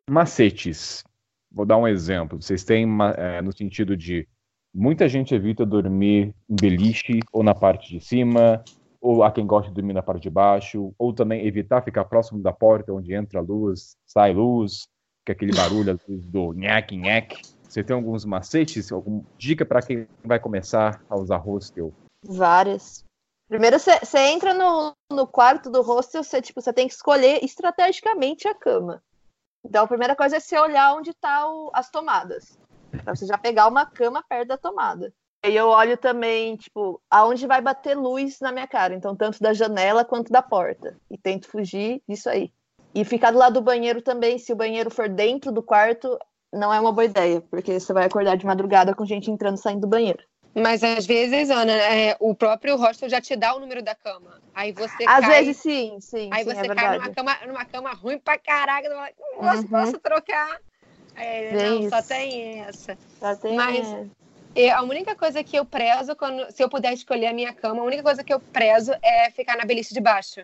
Macetes. 0.09 1.03
Vou 1.51 1.65
dar 1.65 1.77
um 1.77 1.87
exemplo. 1.87 2.41
Vocês 2.41 2.63
têm 2.63 2.87
é, 3.17 3.41
no 3.41 3.55
sentido 3.55 3.97
de 3.97 4.27
muita 4.73 5.07
gente 5.07 5.35
evita 5.35 5.65
dormir 5.65 6.33
em 6.49 6.55
beliche 6.55 7.19
ou 7.31 7.43
na 7.43 7.53
parte 7.53 7.89
de 7.89 8.03
cima, 8.03 8.63
ou 8.99 9.23
há 9.23 9.31
quem 9.31 9.45
gosta 9.45 9.69
de 9.69 9.75
dormir 9.75 9.93
na 9.93 10.01
parte 10.01 10.23
de 10.23 10.29
baixo, 10.29 10.93
ou 10.97 11.13
também 11.13 11.45
evitar 11.45 11.83
ficar 11.83 12.05
próximo 12.05 12.41
da 12.41 12.53
porta 12.53 12.93
onde 12.93 13.13
entra 13.13 13.41
luz, 13.41 13.95
sai 14.05 14.33
luz, 14.33 14.87
que 15.25 15.31
é 15.31 15.33
aquele 15.33 15.55
barulho 15.55 15.99
do 16.07 16.53
nhaque, 16.53 16.95
nhaque. 16.97 17.41
Você 17.67 17.83
tem 17.83 17.95
alguns 17.95 18.23
macetes, 18.25 18.91
alguma 18.91 19.23
dica 19.37 19.65
para 19.65 19.81
quem 19.81 20.07
vai 20.23 20.39
começar 20.39 21.03
a 21.09 21.15
usar 21.15 21.37
hostel? 21.37 21.93
Várias. 22.23 23.03
Primeiro, 23.47 23.77
você 23.79 24.17
entra 24.17 24.53
no, 24.53 24.93
no 25.11 25.27
quarto 25.27 25.69
do 25.69 25.81
hostel, 25.81 26.23
você 26.23 26.41
tipo, 26.41 26.61
tem 26.73 26.87
que 26.87 26.93
escolher 26.93 27.43
estrategicamente 27.43 28.47
a 28.47 28.53
cama. 28.53 29.03
Então, 29.65 29.85
a 29.85 29.87
primeira 29.87 30.15
coisa 30.15 30.37
é 30.37 30.39
você 30.39 30.57
olhar 30.59 30.93
onde 30.93 31.11
estão 31.11 31.69
tá 31.71 31.79
as 31.79 31.89
tomadas. 31.89 32.59
Pra 33.03 33.15
você 33.15 33.25
já 33.25 33.37
pegar 33.37 33.67
uma 33.67 33.85
cama 33.85 34.23
perto 34.27 34.49
da 34.49 34.57
tomada. 34.57 35.13
E 35.45 35.55
eu 35.55 35.67
olho 35.67 35.97
também, 35.97 36.55
tipo, 36.55 37.01
aonde 37.09 37.47
vai 37.47 37.61
bater 37.61 37.97
luz 37.97 38.39
na 38.39 38.51
minha 38.51 38.67
cara. 38.67 38.93
Então, 38.93 39.15
tanto 39.15 39.39
da 39.41 39.53
janela 39.53 40.05
quanto 40.05 40.31
da 40.31 40.41
porta. 40.41 40.97
E 41.09 41.17
tento 41.17 41.47
fugir 41.47 42.01
disso 42.07 42.29
aí. 42.29 42.51
E 42.93 43.03
ficar 43.03 43.31
do 43.31 43.37
lado 43.37 43.53
do 43.53 43.61
banheiro 43.61 44.01
também, 44.01 44.37
se 44.37 44.53
o 44.53 44.55
banheiro 44.55 44.91
for 44.91 45.09
dentro 45.09 45.51
do 45.51 45.63
quarto, 45.63 46.17
não 46.51 46.73
é 46.73 46.79
uma 46.79 46.91
boa 46.91 47.05
ideia, 47.05 47.41
porque 47.41 47.79
você 47.79 47.91
vai 47.91 48.05
acordar 48.05 48.37
de 48.37 48.45
madrugada 48.45 48.93
com 48.93 49.05
gente 49.05 49.31
entrando 49.31 49.57
e 49.57 49.61
saindo 49.61 49.81
do 49.81 49.87
banheiro. 49.87 50.23
Mas 50.55 50.83
às 50.83 51.05
vezes, 51.05 51.49
Ana, 51.49 51.71
é, 51.71 52.15
o 52.19 52.35
próprio 52.35 52.75
hostel 52.75 53.09
já 53.09 53.19
te 53.19 53.35
dá 53.35 53.55
o 53.55 53.59
número 53.59 53.81
da 53.81 53.95
cama. 53.95 54.39
Aí 54.53 54.71
você 54.71 55.03
Às 55.05 55.25
cai, 55.25 55.43
vezes 55.43 55.57
sim, 55.57 55.97
sim. 55.99 56.29
Aí 56.31 56.43
sim, 56.43 56.51
você 56.51 56.59
é 56.59 56.75
cai 56.75 56.97
numa 56.99 57.09
cama, 57.09 57.37
numa 57.47 57.65
cama 57.65 57.93
ruim 57.93 58.19
pra 58.19 58.37
caraca. 58.37 58.87
Não 58.87 59.55
uhum. 59.55 59.67
posso 59.67 59.99
trocar. 59.99 60.59
É, 61.15 61.53
não, 61.53 61.79
isso. 61.79 61.89
só 61.89 62.01
tem 62.03 62.59
essa. 62.61 62.95
Só 63.19 63.35
tem 63.35 63.55
Mas 63.55 63.87
a 64.71 64.83
única 64.83 65.15
coisa 65.15 65.43
que 65.43 65.57
eu 65.57 65.65
prezo, 65.65 66.15
quando, 66.15 66.51
se 66.51 66.63
eu 66.63 66.69
puder 66.69 66.93
escolher 66.93 67.27
a 67.27 67.33
minha 67.33 67.53
cama, 67.53 67.81
a 67.81 67.85
única 67.85 68.03
coisa 68.03 68.23
que 68.23 68.31
eu 68.33 68.39
prezo 68.39 68.93
é 69.01 69.31
ficar 69.31 69.57
na 69.57 69.65
beliche 69.65 69.93
de 69.93 70.01
baixo. 70.01 70.41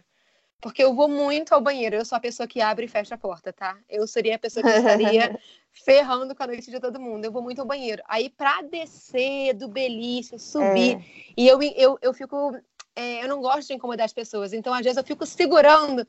Porque 0.61 0.83
eu 0.83 0.93
vou 0.93 1.07
muito 1.07 1.53
ao 1.53 1.61
banheiro. 1.61 1.95
Eu 1.95 2.05
sou 2.05 2.17
a 2.17 2.19
pessoa 2.19 2.47
que 2.47 2.61
abre 2.61 2.85
e 2.85 2.89
fecha 2.89 3.15
a 3.15 3.17
porta, 3.17 3.53
tá? 3.53 3.77
Eu 3.89 4.05
seria 4.05 4.35
a 4.35 4.39
pessoa 4.39 4.63
que 4.63 4.69
estaria 4.69 5.39
ferrando 5.85 6.35
com 6.35 6.43
a 6.43 6.47
noite 6.47 6.69
de 6.69 6.79
todo 6.79 6.99
mundo. 6.99 7.23
Eu 7.23 7.31
vou 7.31 7.41
muito 7.41 7.59
ao 7.59 7.67
banheiro. 7.67 8.03
Aí, 8.07 8.29
pra 8.29 8.61
descer 8.61 9.53
do 9.53 9.67
beliche, 9.69 10.37
subir. 10.37 10.97
É. 10.97 11.01
E 11.37 11.47
eu, 11.47 11.61
eu, 11.61 11.97
eu 12.01 12.13
fico. 12.13 12.57
É, 12.95 13.23
eu 13.23 13.29
não 13.29 13.41
gosto 13.41 13.67
de 13.67 13.73
incomodar 13.73 14.05
as 14.05 14.13
pessoas. 14.13 14.51
Então, 14.51 14.73
às 14.73 14.81
vezes, 14.81 14.97
eu 14.97 15.03
fico 15.03 15.25
segurando. 15.25 16.05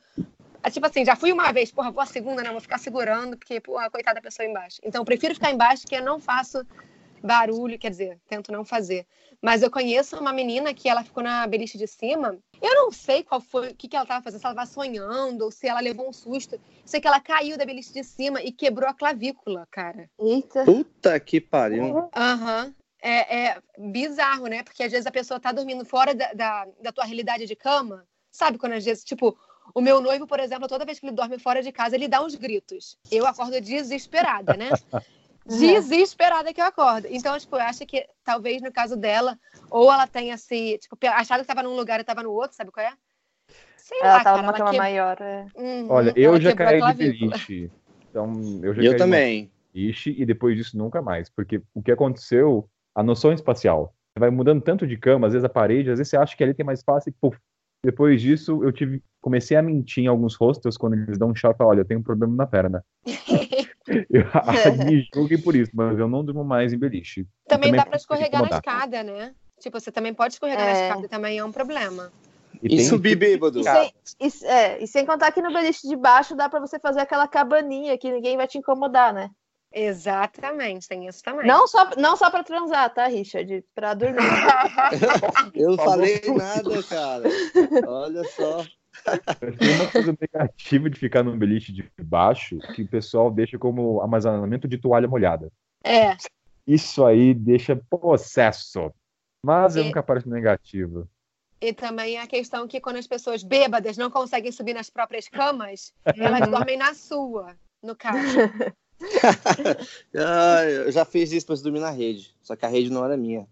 É, 0.62 0.70
tipo 0.70 0.86
assim, 0.86 1.05
já 1.05 1.16
fui 1.16 1.32
uma 1.32 1.52
vez, 1.52 1.70
porra, 1.70 1.90
vou 1.90 2.02
a 2.02 2.06
segunda, 2.06 2.43
não, 2.43 2.52
vou 2.52 2.60
ficar 2.60 2.78
segurando, 2.78 3.36
porque, 3.36 3.60
porra, 3.60 3.89
coitada 3.89 4.16
da 4.16 4.20
pessoa 4.20 4.47
embaixo. 4.47 4.78
Então, 4.82 5.01
eu 5.01 5.05
prefiro 5.06 5.35
ficar 5.35 5.51
embaixo, 5.51 5.86
que 5.86 5.94
eu 5.94 6.02
não 6.02 6.20
faço 6.20 6.66
barulho, 7.22 7.78
quer 7.78 7.90
dizer, 7.90 8.18
tento 8.26 8.52
não 8.52 8.64
fazer. 8.64 9.06
Mas 9.42 9.62
eu 9.62 9.70
conheço 9.70 10.18
uma 10.18 10.32
menina 10.32 10.74
que 10.74 10.88
ela 10.88 11.02
ficou 11.02 11.22
na 11.22 11.47
beliche 11.47 11.78
de 11.78 11.86
cima. 11.86 12.38
Eu 12.60 12.74
não 12.74 12.92
sei 12.92 13.22
qual 13.22 13.40
foi, 13.40 13.70
o 13.70 13.74
que, 13.74 13.88
que 13.88 13.97
ela 13.97 14.05
estava 14.05 14.22
fazendo, 14.22 14.40
se 14.40 14.47
ela 14.47 14.52
estava 14.52 14.70
sonhando 14.70 15.44
ou 15.44 15.51
se 15.51 15.66
ela 15.66 15.80
levou 15.80 16.09
um 16.09 16.12
susto. 16.12 16.60
Sei 16.84 17.01
que 17.01 17.06
ela 17.06 17.20
caiu 17.20 17.56
da 17.56 17.64
beliche 17.64 17.92
de 17.92 18.05
cima 18.05 18.42
e 18.42 18.52
quebrou 18.52 18.88
a 18.88 18.94
clavícula, 18.94 19.66
cara. 19.70 20.10
Eita. 20.18 20.64
Puta 20.64 21.18
que 21.20 21.40
pariu. 21.40 22.10
Aham. 22.14 22.66
Uhum. 22.66 22.74
É, 23.02 23.47
é, 23.47 23.62
bizarro, 23.78 24.47
né? 24.47 24.62
Porque 24.62 24.82
às 24.82 24.92
vezes 24.92 25.06
a 25.06 25.10
pessoa 25.10 25.40
tá 25.40 25.52
dormindo 25.52 25.86
fora 25.86 26.14
da, 26.14 26.34
da, 26.34 26.66
da 26.82 26.92
tua 26.92 27.05
realidade 27.05 27.47
de 27.47 27.56
cama. 27.56 28.06
Sabe 28.30 28.59
quando 28.59 28.72
às 28.72 28.84
vezes, 28.84 29.02
tipo, 29.02 29.34
o 29.74 29.80
meu 29.80 30.01
noivo, 30.01 30.26
por 30.26 30.38
exemplo, 30.38 30.68
toda 30.68 30.84
vez 30.84 30.98
que 30.98 31.06
ele 31.06 31.14
dorme 31.14 31.38
fora 31.38 31.62
de 31.62 31.72
casa, 31.72 31.97
ele 31.97 32.09
dá 32.09 32.22
uns 32.22 32.34
gritos. 32.34 32.98
Eu 33.10 33.26
acordo 33.26 33.59
desesperada, 33.60 34.55
né? 34.55 34.70
Desesperada 35.46 36.52
que 36.52 36.60
eu 36.60 36.64
acordo. 36.64 37.06
Então, 37.10 37.38
tipo, 37.38 37.56
eu 37.56 37.62
acho 37.62 37.86
que 37.86 38.06
talvez 38.24 38.62
no 38.62 38.72
caso 38.72 38.96
dela, 38.96 39.38
ou 39.70 39.92
ela 39.92 40.06
tenha 40.06 40.36
se, 40.36 40.78
tipo, 40.78 40.96
achado 41.06 41.38
que 41.38 41.44
estava 41.44 41.62
num 41.62 41.76
lugar 41.76 41.98
e 41.98 42.02
estava 42.02 42.22
no 42.22 42.32
outro, 42.32 42.56
sabe 42.56 42.70
qual 42.70 42.86
é? 42.86 42.92
Sei 43.76 43.98
ela 44.00 44.18
lá, 44.18 44.24
tava 44.24 44.36
cara, 44.36 44.46
numa 44.46 44.58
cama 44.58 44.70
que... 44.70 44.76
maior. 44.76 45.16
É. 45.20 45.46
Uhum, 45.56 45.86
Olha, 45.90 46.12
eu 46.14 46.40
já 46.40 46.54
caí 46.54 46.80
de 46.80 46.94
beliche. 46.94 47.70
Então, 48.08 48.32
eu 48.62 48.74
já 48.74 48.82
eu 48.82 48.96
também. 48.96 49.50
beliche 49.72 50.14
e 50.16 50.24
depois 50.24 50.56
disso 50.56 50.76
nunca 50.76 51.02
mais. 51.02 51.28
Porque 51.28 51.62
o 51.74 51.82
que 51.82 51.92
aconteceu, 51.92 52.68
a 52.94 53.02
noção 53.02 53.32
espacial. 53.32 53.94
Vai 54.18 54.30
mudando 54.30 54.60
tanto 54.60 54.86
de 54.86 54.96
cama, 54.96 55.26
às 55.26 55.32
vezes 55.32 55.44
a 55.44 55.48
parede, 55.48 55.90
às 55.90 55.98
vezes 55.98 56.10
você 56.10 56.16
acha 56.16 56.36
que 56.36 56.42
ali 56.42 56.52
tem 56.52 56.66
mais 56.66 56.82
fácil 56.82 57.10
e 57.10 57.12
puf. 57.12 57.38
Depois 57.82 58.20
disso, 58.20 58.62
eu 58.62 58.73
tive, 58.73 59.02
comecei 59.20 59.57
a 59.57 59.62
mentir 59.62 60.05
em 60.05 60.07
alguns 60.07 60.35
hostels 60.35 60.77
quando 60.77 60.94
eles 60.94 61.19
dão 61.19 61.31
um 61.31 61.35
choque, 61.35 61.62
olha, 61.62 61.81
eu 61.81 61.85
tenho 61.85 62.01
um 62.01 62.02
problema 62.02 62.35
na 62.35 62.47
perna. 62.47 62.85
Eu, 64.09 64.24
me 64.86 65.09
julguem 65.12 65.40
por 65.40 65.57
isso, 65.57 65.73
mas 65.74 65.98
eu 65.98 66.07
não 66.07 66.24
durmo 66.24 66.44
mais 66.44 66.73
em 66.73 66.78
beliche. 66.78 67.27
Também, 67.48 67.70
também 67.70 67.81
dá 67.81 67.86
para 67.86 67.97
escorregar 67.97 68.43
na 68.43 68.57
escada, 68.57 69.02
né? 69.02 69.35
Tipo, 69.59 69.81
você 69.81 69.90
também 69.90 70.15
pode 70.15 70.35
escorregar 70.35 70.69
é. 70.69 70.73
na 70.73 70.86
escada, 70.86 71.09
também 71.09 71.39
é 71.39 71.44
um 71.44 71.51
problema. 71.51 72.12
E, 72.62 72.77
e 72.77 72.85
subir 72.85 73.16
bêbado. 73.16 73.61
E 73.61 73.65
sem, 73.65 73.93
e, 74.20 74.47
é, 74.47 74.82
e 74.82 74.86
sem 74.86 75.05
contar 75.05 75.32
que 75.32 75.43
no 75.43 75.52
beliche 75.52 75.89
de 75.89 75.97
baixo 75.97 76.36
dá 76.36 76.48
para 76.48 76.61
você 76.61 76.78
fazer 76.78 77.01
aquela 77.01 77.27
cabaninha 77.27 77.97
que 77.98 78.12
ninguém 78.12 78.36
vai 78.36 78.47
te 78.47 78.59
incomodar, 78.59 79.12
né? 79.12 79.31
Exatamente, 79.72 80.88
tem 80.88 81.06
isso 81.06 81.22
também. 81.22 81.47
Não 81.47 81.66
só, 81.68 81.90
não 81.97 82.16
só 82.16 82.28
para 82.30 82.42
transar, 82.42 82.92
tá, 82.92 83.06
Richard? 83.06 83.64
Para 83.74 83.94
dormir. 83.94 84.18
eu 85.55 85.70
não 85.70 85.76
falei 85.76 86.20
nada, 86.36 86.82
cara. 86.82 87.28
Olha 87.86 88.24
só. 88.24 88.64
Tem 89.59 89.74
uma 89.76 89.90
coisa 89.90 90.16
negativa 90.20 90.90
de 90.90 90.98
ficar 90.98 91.22
no 91.22 91.36
beliche 91.36 91.72
de 91.72 91.88
baixo 92.02 92.59
que 92.74 92.82
o 92.82 92.88
pessoal 92.88 93.30
deixa 93.30 93.59
como 93.59 94.01
armazenamento 94.01 94.66
de 94.66 94.76
toalha 94.76 95.06
molhada. 95.06 95.52
É. 95.84 96.16
Isso 96.66 97.05
aí 97.05 97.32
deixa 97.32 97.76
possesso. 97.88 98.92
Mas 99.44 99.76
e... 99.76 99.78
eu 99.78 99.84
nunca 99.84 100.02
pareço 100.02 100.28
negativo. 100.28 101.09
E 101.60 101.72
também 101.72 102.18
a 102.18 102.26
questão 102.26 102.66
que 102.66 102.80
quando 102.80 102.97
as 102.97 103.06
pessoas 103.06 103.42
bêbadas 103.42 103.97
não 103.97 104.10
conseguem 104.10 104.51
subir 104.51 104.74
nas 104.74 104.88
próprias 104.88 105.28
camas, 105.28 105.92
elas 106.16 106.48
dormem 106.48 106.76
na 106.76 106.94
sua, 106.94 107.55
no 107.82 107.94
caso. 107.94 108.18
ah, 110.14 110.64
eu 110.64 110.93
já 110.93 111.05
fiz 111.05 111.32
isso 111.32 111.47
para 111.47 111.56
dormir 111.56 111.81
na 111.81 111.90
rede, 111.90 112.35
só 112.43 112.55
que 112.55 112.66
a 112.66 112.68
rede 112.68 112.90
não 112.90 113.05
era 113.05 113.16
minha. 113.16 113.47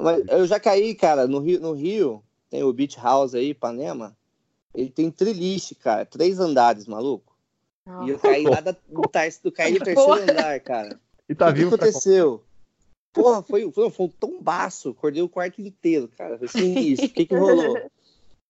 Mas 0.00 0.26
eu 0.28 0.46
já 0.46 0.60
caí, 0.60 0.94
cara, 0.94 1.26
no 1.26 1.40
Rio, 1.40 1.60
no 1.60 1.72
Rio 1.72 2.22
tem 2.50 2.62
o 2.62 2.72
Beach 2.72 2.98
House 2.98 3.34
aí, 3.34 3.50
Ipanema. 3.50 4.16
Ele 4.74 4.90
tem 4.90 5.10
triliche, 5.10 5.74
cara. 5.74 6.04
Três 6.04 6.38
andares, 6.38 6.86
maluco. 6.86 7.36
E 8.04 8.10
eu 8.10 8.18
caí 8.18 8.44
lá 8.44 8.60
da, 8.60 8.72
do, 8.72 8.78
do, 9.42 9.52
caí 9.52 9.78
do 9.78 9.80
terceiro 9.84 9.94
Porra. 9.94 10.22
andar, 10.22 10.60
cara. 10.60 11.00
E 11.28 11.34
tá 11.34 11.48
o 11.48 11.54
que 11.54 11.64
aconteceu? 11.64 12.44
Pra... 13.12 13.22
Porra, 13.22 13.42
foi, 13.42 13.70
foi, 13.72 13.90
foi 13.90 14.06
um 14.06 14.10
tombaço. 14.10 14.90
Acordei 14.90 15.22
o 15.22 15.28
quarto 15.28 15.60
inteiro, 15.60 16.08
cara. 16.16 16.38
Foi 16.38 16.48
sinistro. 16.48 17.06
O 17.06 17.10
que 17.10 17.26
que 17.26 17.34
rolou? 17.34 17.78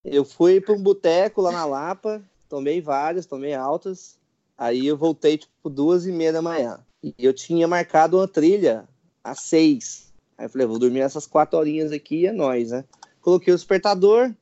Eu 0.05 0.25
fui 0.25 0.61
pra 0.61 0.75
um 0.75 0.83
boteco 0.83 1.41
lá 1.41 1.53
na 1.53 1.65
Lapa, 1.65 2.23
tomei 2.49 2.81
várias, 2.81 3.27
tomei 3.27 3.55
altas. 3.55 4.18
Aí 4.59 4.87
eu 4.87 4.97
voltei, 4.97 5.39
tipo, 5.39 5.71
duas 5.71 6.05
e 6.05 6.13
meia 6.13 6.33
da 6.33 6.43
manhã. 6.43 6.81
E 7.03 7.15
eu 7.17 7.33
tinha 7.33 7.69
marcado 7.69 8.19
uma 8.19 8.27
trilha 8.27 8.89
às 9.23 9.41
seis. 9.41 10.13
Aí 10.37 10.47
eu 10.47 10.51
falei, 10.51 10.67
vou 10.67 10.79
dormir 10.79 11.01
essas 11.01 11.27
quatro 11.27 11.57
horinhas 11.57 11.93
aqui 11.93 12.23
e 12.23 12.27
é 12.27 12.33
nóis, 12.33 12.71
né? 12.71 12.85
Coloquei 13.21 13.55
o 13.55 13.57
despertador, 13.57 14.35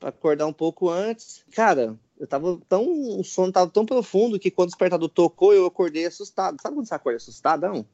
para 0.00 0.08
acordar 0.08 0.46
um 0.46 0.52
pouco 0.52 0.88
antes. 0.88 1.44
Cara, 1.52 1.96
eu 2.18 2.26
tava 2.26 2.58
tão. 2.68 3.18
O 3.20 3.22
sono 3.22 3.52
tava 3.52 3.70
tão 3.70 3.84
profundo 3.84 4.38
que 4.38 4.50
quando 4.50 4.68
o 4.68 4.70
despertador 4.70 5.08
tocou, 5.10 5.52
eu 5.52 5.66
acordei 5.66 6.06
assustado. 6.06 6.56
Sabe 6.60 6.74
quando 6.74 6.88
você 6.88 6.94
acorda 6.94 7.18
assustadão? 7.18 7.84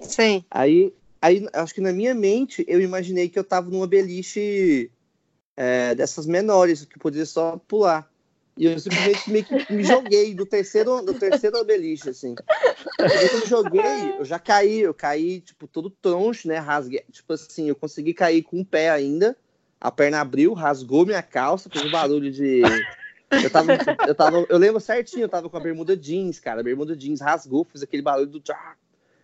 Sim. 0.00 0.42
Aí, 0.50 0.92
aí, 1.20 1.46
acho 1.52 1.74
que 1.74 1.80
na 1.80 1.92
minha 1.92 2.14
mente, 2.14 2.64
eu 2.66 2.80
imaginei 2.80 3.28
que 3.28 3.38
eu 3.38 3.44
tava 3.44 3.70
numa 3.70 3.86
beliche 3.86 4.90
é, 5.56 5.94
dessas 5.94 6.26
menores, 6.26 6.84
que 6.86 6.98
podia 6.98 7.26
só 7.26 7.58
pular. 7.68 8.10
E 8.56 8.66
eu 8.66 8.78
simplesmente 8.78 9.66
que 9.66 9.72
me 9.72 9.82
joguei 9.84 10.34
do 10.34 10.44
terceiro, 10.44 11.00
do 11.02 11.14
terceiro 11.14 11.64
beliche, 11.64 12.10
assim. 12.10 12.34
Eu 12.98 13.40
me 13.40 13.46
joguei, 13.46 14.18
eu 14.18 14.24
já 14.24 14.38
caí, 14.38 14.80
eu 14.80 14.92
caí, 14.92 15.40
tipo, 15.40 15.66
todo 15.66 15.88
troncho, 15.88 16.48
né? 16.48 16.58
Rasguei. 16.58 17.04
Tipo 17.10 17.32
assim, 17.32 17.68
eu 17.68 17.76
consegui 17.76 18.12
cair 18.12 18.42
com 18.42 18.60
o 18.60 18.64
pé 18.64 18.90
ainda 18.90 19.36
a 19.80 19.90
perna 19.90 20.20
abriu, 20.20 20.52
rasgou 20.52 21.06
minha 21.06 21.22
calça, 21.22 21.70
fez 21.70 21.84
um 21.84 21.90
barulho 21.90 22.30
de. 22.30 22.60
Eu 23.30 23.48
tava, 23.50 23.72
eu 24.06 24.14
tava, 24.14 24.46
eu 24.48 24.58
lembro 24.58 24.80
certinho, 24.80 25.22
eu 25.22 25.28
tava 25.28 25.48
com 25.48 25.56
a 25.56 25.60
bermuda 25.60 25.96
jeans, 25.96 26.38
cara. 26.38 26.60
A 26.60 26.64
bermuda 26.64 26.94
jeans 26.94 27.20
rasgou, 27.20 27.64
fez 27.64 27.82
aquele 27.82 28.02
barulho 28.02 28.26
do. 28.26 28.42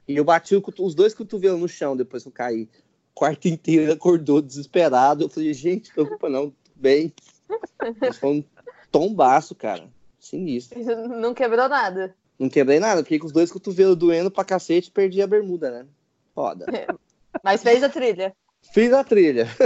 E 0.09 0.17
eu 0.17 0.25
bati 0.25 0.55
os 0.79 0.95
dois 0.95 1.13
cotovelos 1.13 1.61
no 1.61 1.69
chão 1.69 1.97
depois 1.97 2.23
que 2.23 2.29
eu 2.29 2.33
caí. 2.33 2.63
O 2.63 3.19
quarto 3.19 3.49
inteiro 3.49 3.93
acordou 3.93 4.41
desesperado. 4.41 5.25
Eu 5.25 5.29
falei, 5.29 5.53
gente, 5.53 5.89
não 5.89 6.07
preocupa 6.07 6.29
não, 6.29 6.51
tudo 6.51 6.77
bem. 6.77 7.13
Foi 8.19 8.31
um 8.31 8.45
tombaço, 8.91 9.55
cara. 9.55 9.89
Sinistro. 10.19 10.79
Não 11.09 11.33
quebrou 11.35 11.69
nada. 11.69 12.15
Não 12.39 12.49
quebrei 12.49 12.79
nada, 12.81 13.03
fiquei 13.03 13.19
com 13.19 13.27
os 13.27 13.33
dois 13.33 13.51
cotovelos 13.51 13.97
doendo 13.97 14.31
pra 14.31 14.45
cacete 14.45 14.89
e 14.89 14.93
perdi 14.93 15.23
a 15.23 15.27
bermuda, 15.27 15.71
né? 15.71 15.87
Foda. 16.35 16.67
Mas 17.43 17.63
fez 17.63 17.83
a 17.83 17.89
trilha. 17.89 18.35
Fiz 18.73 18.93
a 18.93 19.05
trilha. 19.05 19.47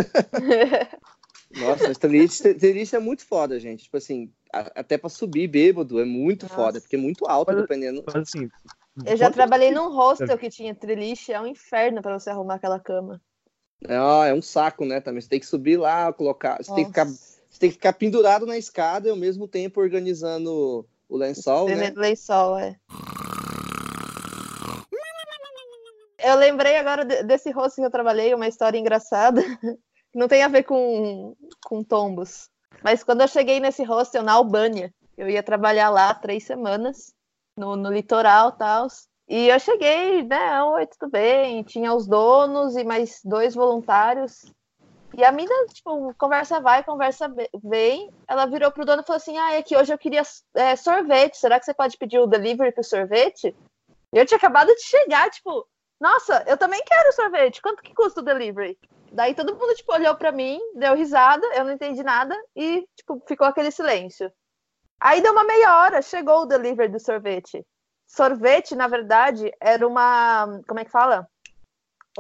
Nossa, 1.57 1.89
mas 1.89 1.99
trilha, 1.99 2.29
trilha 2.59 2.89
é 2.97 2.99
muito 3.01 3.27
foda, 3.27 3.59
gente. 3.59 3.85
Tipo 3.85 3.97
assim, 3.97 4.31
a- 4.53 4.71
até 4.77 4.97
pra 4.97 5.09
subir 5.09 5.49
bêbado 5.49 5.99
é 6.01 6.05
muito 6.05 6.45
Nossa. 6.45 6.55
foda, 6.55 6.81
porque 6.81 6.95
é 6.95 6.99
muito 6.99 7.27
alto, 7.27 7.51
Mas- 7.53 7.61
dependendo. 7.63 8.05
Mas 8.07 8.15
assim. 8.17 8.49
Eu 9.05 9.17
já 9.17 9.31
trabalhei 9.31 9.71
num 9.73 9.93
hostel 9.93 10.37
que 10.39 10.49
tinha 10.51 10.75
triliche, 10.75 11.33
é 11.33 11.41
um 11.41 11.47
inferno 11.47 12.03
pra 12.03 12.19
você 12.19 12.31
arrumar 12.31 12.55
aquela 12.55 12.79
cama. 12.79 13.21
Não, 13.81 14.23
é 14.23 14.33
um 14.35 14.43
saco, 14.43 14.85
né? 14.85 15.01
Também 15.01 15.21
você 15.21 15.29
tem 15.29 15.41
que 15.41 15.47
subir 15.47 15.77
lá, 15.77 16.13
colocar. 16.13 16.59
Você 16.63 16.73
tem 16.75 16.85
que 16.85 16.91
ficar, 16.91 17.07
tem 17.61 17.69
que 17.69 17.74
ficar 17.74 17.93
pendurado 17.93 18.47
na 18.47 18.57
escada 18.57 19.07
e 19.07 19.11
ao 19.11 19.16
mesmo 19.16 19.47
tempo 19.47 19.81
organizando 19.82 20.85
o 21.07 21.16
lençol, 21.16 21.69
né? 21.69 21.74
Tremendo 21.74 22.01
lençol, 22.01 22.57
é. 22.59 22.74
Eu 26.19 26.37
lembrei 26.37 26.77
agora 26.77 27.05
de- 27.05 27.23
desse 27.23 27.51
hostel 27.51 27.82
que 27.82 27.87
eu 27.87 27.91
trabalhei, 27.91 28.35
uma 28.35 28.49
história 28.49 28.78
engraçada. 28.78 29.41
Não 30.15 30.27
tem 30.27 30.43
a 30.43 30.49
ver 30.49 30.65
com, 30.65 31.35
com 31.65 31.85
tombos. 31.85 32.49
Mas 32.82 33.05
quando 33.05 33.20
eu 33.20 33.28
cheguei 33.28 33.61
nesse 33.61 33.82
hostel 33.85 34.23
na 34.23 34.32
Albânia, 34.32 34.93
eu 35.16 35.28
ia 35.28 35.43
trabalhar 35.43 35.91
lá 35.91 36.12
três 36.15 36.45
semanas, 36.45 37.12
no, 37.57 37.77
no 37.77 37.91
litoral 37.93 38.51
e 38.51 38.59
tal. 38.59 38.87
E 39.28 39.49
eu 39.49 39.61
cheguei, 39.61 40.23
né? 40.23 40.62
Oi, 40.62 40.87
tudo 40.87 41.11
bem? 41.11 41.62
Tinha 41.62 41.95
os 41.95 42.07
donos 42.07 42.74
e 42.77 42.85
mais 42.85 43.20
dois 43.24 43.55
voluntários. 43.55 44.51
E 45.16 45.24
a 45.24 45.32
mina, 45.32 45.53
tipo, 45.73 46.15
conversa 46.15 46.61
vai, 46.61 46.85
conversa 46.85 47.32
vem. 47.62 48.11
Ela 48.28 48.47
virou 48.47 48.70
pro 48.70 48.85
dono 48.85 49.03
e 49.03 49.05
falou 49.05 49.16
assim: 49.16 49.37
Ah, 49.39 49.55
é 49.55 49.62
que 49.62 49.77
hoje 49.77 49.93
eu 49.93 49.99
queria 49.99 50.23
é, 50.55 50.77
sorvete. 50.77 51.37
Será 51.37 51.59
que 51.59 51.65
você 51.65 51.74
pode 51.74 51.97
pedir 51.99 52.19
o 52.19 52.27
delivery 52.27 52.73
pro 52.73 52.85
sorvete? 52.85 53.55
E 54.12 54.19
eu 54.19 54.27
tinha 54.27 54.39
acabado 54.39 54.69
de 54.69 54.82
chegar, 54.82 55.31
tipo, 55.31 55.66
nossa, 56.01 56.45
eu 56.47 56.57
também 56.57 56.82
quero 56.85 57.12
sorvete. 57.12 57.61
Quanto 57.61 57.82
que 57.82 57.95
custa 57.95 58.20
o 58.20 58.24
delivery? 58.24 58.78
Daí 59.12 59.35
todo 59.35 59.55
mundo, 59.55 59.74
tipo, 59.74 59.93
olhou 59.93 60.15
pra 60.15 60.32
mim, 60.32 60.61
deu 60.74 60.95
risada, 60.95 61.45
eu 61.55 61.65
não 61.65 61.73
entendi 61.73 62.03
nada 62.03 62.35
e, 62.55 62.87
tipo, 62.97 63.23
ficou 63.27 63.47
aquele 63.47 63.70
silêncio. 63.70 64.32
Aí 65.01 65.20
deu 65.20 65.32
uma 65.32 65.45
meia 65.45 65.78
hora, 65.78 66.03
chegou 66.03 66.43
o 66.43 66.47
delivery 66.47 66.89
do 66.89 67.01
sorvete. 67.01 67.66
Sorvete, 68.07 68.74
na 68.74 68.87
verdade, 68.87 69.53
era 69.61 69.87
uma. 69.87 70.61
Como 70.66 70.81
é 70.81 70.85
que 70.85 70.91
fala? 70.91 71.28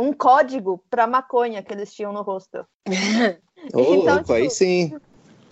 Um 0.00 0.12
código 0.12 0.82
pra 0.88 1.06
maconha 1.06 1.62
que 1.62 1.72
eles 1.72 1.92
tinham 1.92 2.12
no 2.12 2.22
hostel. 2.22 2.64
Ô, 3.74 3.94
Então, 3.94 4.16
louco, 4.16 4.32
aí 4.32 4.42
tipo, 4.44 4.54
sim. 4.54 4.98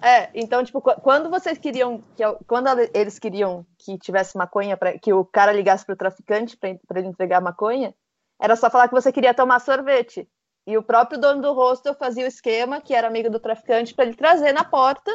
É, 0.00 0.30
então, 0.34 0.64
tipo, 0.64 0.80
qu- 0.80 1.00
quando 1.02 1.28
vocês 1.28 1.58
queriam, 1.58 2.02
que, 2.16 2.22
quando 2.46 2.68
eles 2.94 3.18
queriam 3.18 3.66
que 3.78 3.98
tivesse 3.98 4.36
maconha, 4.38 4.76
pra, 4.76 4.96
que 4.98 5.12
o 5.12 5.24
cara 5.24 5.52
ligasse 5.52 5.84
pro 5.84 5.96
traficante 5.96 6.56
pra 6.56 6.98
ele 6.98 7.08
entregar 7.08 7.40
maconha, 7.40 7.94
era 8.40 8.54
só 8.56 8.70
falar 8.70 8.88
que 8.88 8.94
você 8.94 9.10
queria 9.12 9.34
tomar 9.34 9.58
sorvete. 9.60 10.28
E 10.66 10.76
o 10.78 10.82
próprio 10.82 11.18
dono 11.20 11.42
do 11.42 11.52
hostel 11.52 11.94
fazia 11.94 12.24
o 12.24 12.28
esquema, 12.28 12.80
que 12.80 12.94
era 12.94 13.08
amigo 13.08 13.28
do 13.28 13.40
traficante, 13.40 13.92
pra 13.94 14.04
ele 14.04 14.14
trazer 14.14 14.52
na 14.52 14.64
porta 14.64 15.10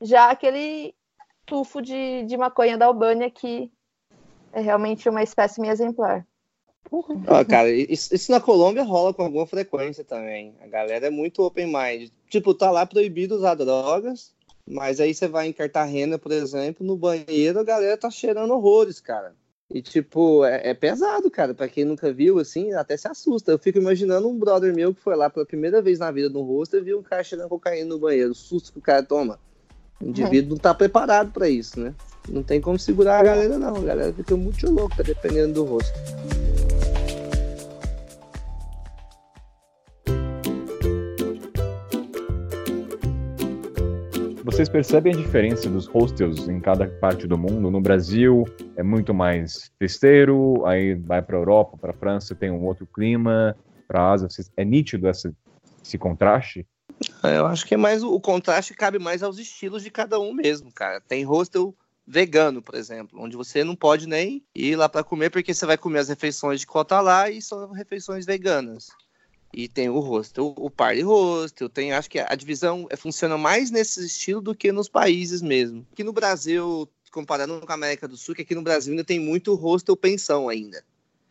já 0.00 0.30
aquele 0.30 0.94
tufo 1.44 1.82
de, 1.82 2.22
de 2.24 2.36
maconha 2.36 2.78
da 2.78 2.86
Albânia, 2.86 3.30
que 3.30 3.72
é 4.52 4.60
realmente 4.60 5.08
uma 5.08 5.22
espécime 5.22 5.68
exemplar. 5.68 6.24
Ó, 6.90 7.44
cara, 7.44 7.70
isso, 7.70 8.14
isso 8.14 8.30
na 8.30 8.40
Colômbia 8.40 8.82
rola 8.82 9.12
com 9.12 9.22
alguma 9.22 9.46
frequência 9.46 10.04
também. 10.04 10.54
A 10.60 10.66
galera 10.66 11.06
é 11.06 11.10
muito 11.10 11.42
open 11.42 11.66
mind. 11.66 12.10
Tipo, 12.28 12.54
tá 12.54 12.70
lá 12.70 12.86
proibido 12.86 13.36
usar 13.36 13.54
drogas, 13.54 14.32
mas 14.66 15.00
aí 15.00 15.14
você 15.14 15.26
vai 15.26 15.48
em 15.48 15.52
Cartagena, 15.52 16.18
por 16.18 16.32
exemplo, 16.32 16.86
no 16.86 16.96
banheiro, 16.96 17.58
a 17.58 17.64
galera 17.64 17.96
tá 17.96 18.10
cheirando 18.10 18.52
horrores, 18.52 19.00
cara. 19.00 19.34
E, 19.72 19.80
tipo, 19.82 20.44
é, 20.44 20.70
é 20.70 20.74
pesado, 20.74 21.30
cara. 21.30 21.54
Pra 21.54 21.68
quem 21.68 21.84
nunca 21.84 22.12
viu, 22.12 22.38
assim, 22.38 22.72
até 22.74 22.96
se 22.96 23.08
assusta. 23.08 23.50
Eu 23.50 23.58
fico 23.58 23.78
imaginando 23.78 24.28
um 24.28 24.38
brother 24.38 24.74
meu 24.74 24.94
que 24.94 25.00
foi 25.00 25.16
lá 25.16 25.28
pela 25.30 25.46
primeira 25.46 25.80
vez 25.80 25.98
na 25.98 26.10
vida 26.10 26.28
no 26.28 26.42
rosto 26.42 26.76
e 26.76 26.80
viu 26.80 26.98
um 26.98 27.02
cara 27.02 27.24
cheirando 27.24 27.48
cocaína 27.48 27.88
no 27.88 27.98
banheiro. 27.98 28.30
O 28.30 28.34
susto 28.34 28.72
que 28.72 28.78
o 28.78 28.82
cara 28.82 29.02
toma. 29.02 29.38
O 30.00 30.06
indivíduo 30.06 30.50
não 30.50 30.58
tá 30.58 30.74
preparado 30.74 31.32
pra 31.32 31.48
isso, 31.48 31.80
né? 31.80 31.94
Não 32.28 32.42
tem 32.42 32.60
como 32.60 32.78
segurar 32.78 33.20
a 33.20 33.22
galera, 33.22 33.58
não. 33.58 33.76
A 33.76 33.80
galera 33.80 34.12
fica 34.12 34.36
muito 34.36 34.70
louca, 34.70 35.02
dependendo 35.02 35.54
do 35.54 35.64
rosto. 35.64 35.92
Vocês 44.44 44.68
percebem 44.68 45.14
a 45.14 45.16
diferença 45.16 45.70
dos 45.70 45.86
hostels 45.86 46.50
em 46.50 46.60
cada 46.60 46.86
parte 46.86 47.26
do 47.26 47.38
mundo? 47.38 47.70
No 47.70 47.80
Brasil 47.80 48.44
é 48.76 48.82
muito 48.82 49.14
mais 49.14 49.70
festeiro, 49.78 50.66
aí 50.66 50.94
vai 50.96 51.22
para 51.22 51.38
a 51.38 51.40
Europa, 51.40 51.78
para 51.78 51.92
a 51.92 51.94
França 51.94 52.34
tem 52.34 52.50
um 52.50 52.62
outro 52.62 52.86
clima, 52.86 53.56
para 53.88 54.02
a 54.02 54.12
Ásia 54.12 54.28
é 54.54 54.62
nítido 54.62 55.08
essa, 55.08 55.34
esse 55.82 55.96
contraste? 55.96 56.66
É, 57.22 57.38
Eu 57.38 57.46
acho 57.46 57.64
que 57.64 57.72
é 57.72 57.78
mais 57.78 58.02
o 58.02 58.20
contraste 58.20 58.74
cabe 58.74 58.98
mais 58.98 59.22
aos 59.22 59.38
estilos 59.38 59.82
de 59.82 59.90
cada 59.90 60.20
um 60.20 60.34
mesmo, 60.34 60.70
cara. 60.70 61.00
Tem 61.00 61.24
hostel 61.24 61.74
vegano, 62.06 62.60
por 62.60 62.74
exemplo, 62.74 63.18
onde 63.22 63.38
você 63.38 63.64
não 63.64 63.74
pode 63.74 64.06
nem 64.06 64.44
ir 64.54 64.76
lá 64.76 64.90
para 64.90 65.02
comer 65.02 65.30
porque 65.30 65.54
você 65.54 65.64
vai 65.64 65.78
comer 65.78 66.00
as 66.00 66.10
refeições 66.10 66.60
de 66.60 66.66
cota 66.66 67.00
lá 67.00 67.30
e 67.30 67.40
são 67.40 67.72
refeições 67.72 68.26
veganas. 68.26 68.88
E 69.56 69.68
tem 69.68 69.88
o 69.88 70.00
hostel, 70.00 70.52
o 70.56 70.68
party 70.68 71.02
hostel, 71.02 71.68
tem, 71.68 71.92
acho 71.92 72.10
que 72.10 72.18
a 72.18 72.34
divisão 72.34 72.88
é, 72.90 72.96
funciona 72.96 73.38
mais 73.38 73.70
nesse 73.70 74.04
estilo 74.04 74.40
do 74.40 74.54
que 74.54 74.72
nos 74.72 74.88
países 74.88 75.40
mesmo. 75.40 75.86
Aqui 75.92 76.02
no 76.02 76.12
Brasil, 76.12 76.88
comparando 77.12 77.60
com 77.60 77.70
a 77.70 77.74
América 77.74 78.08
do 78.08 78.16
Sul, 78.16 78.34
que 78.34 78.42
aqui 78.42 78.54
no 78.54 78.62
Brasil 78.62 78.90
ainda 78.90 79.04
tem 79.04 79.20
muito 79.20 79.54
hostel 79.54 79.96
pensão 79.96 80.48
ainda. 80.48 80.84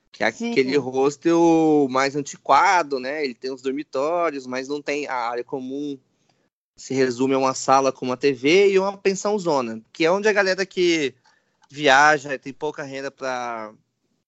Que 0.09 0.23
é 0.23 0.31
Sim. 0.31 0.51
aquele 0.51 0.77
hostel 0.77 1.87
mais 1.89 2.15
antiquado, 2.15 2.97
né? 2.97 3.25
Ele 3.25 3.33
tem 3.33 3.51
os 3.51 3.61
dormitórios, 3.61 4.47
mas 4.47 4.69
não 4.69 4.81
tem 4.81 5.05
a 5.05 5.15
área 5.15 5.43
comum. 5.43 5.97
Se 6.77 6.93
resume 6.93 7.33
a 7.33 7.39
uma 7.39 7.53
sala 7.53 7.91
com 7.91 8.05
uma 8.05 8.15
TV 8.15 8.71
e 8.71 8.79
uma 8.79 8.95
pensão 8.95 9.37
zona, 9.37 9.81
que 9.91 10.05
é 10.05 10.11
onde 10.11 10.29
a 10.29 10.33
galera 10.33 10.65
que 10.65 11.13
viaja, 11.69 12.37
tem 12.39 12.53
pouca 12.53 12.83
renda 12.83 13.11
para 13.11 13.73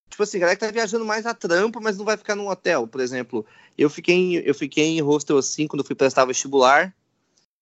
Tipo 0.10 0.24
assim, 0.24 0.38
a 0.38 0.42
galera 0.42 0.56
que 0.58 0.66
tá 0.66 0.72
viajando 0.72 1.06
mais 1.06 1.26
a 1.26 1.34
trampo, 1.34 1.82
mas 1.82 1.98
não 1.98 2.06
vai 2.06 2.18
ficar 2.18 2.36
num 2.36 2.48
hotel, 2.48 2.88
por 2.88 3.02
exemplo. 3.02 3.46
Eu 3.78 3.90
fiquei 3.90 4.16
em, 4.16 4.36
eu 4.36 4.56
fiquei 4.56 4.86
em 4.86 5.02
hostel 5.02 5.38
assim 5.38 5.68
quando 5.68 5.84
fui 5.84 5.96
prestar 5.96 6.26
vestibular. 6.26 6.96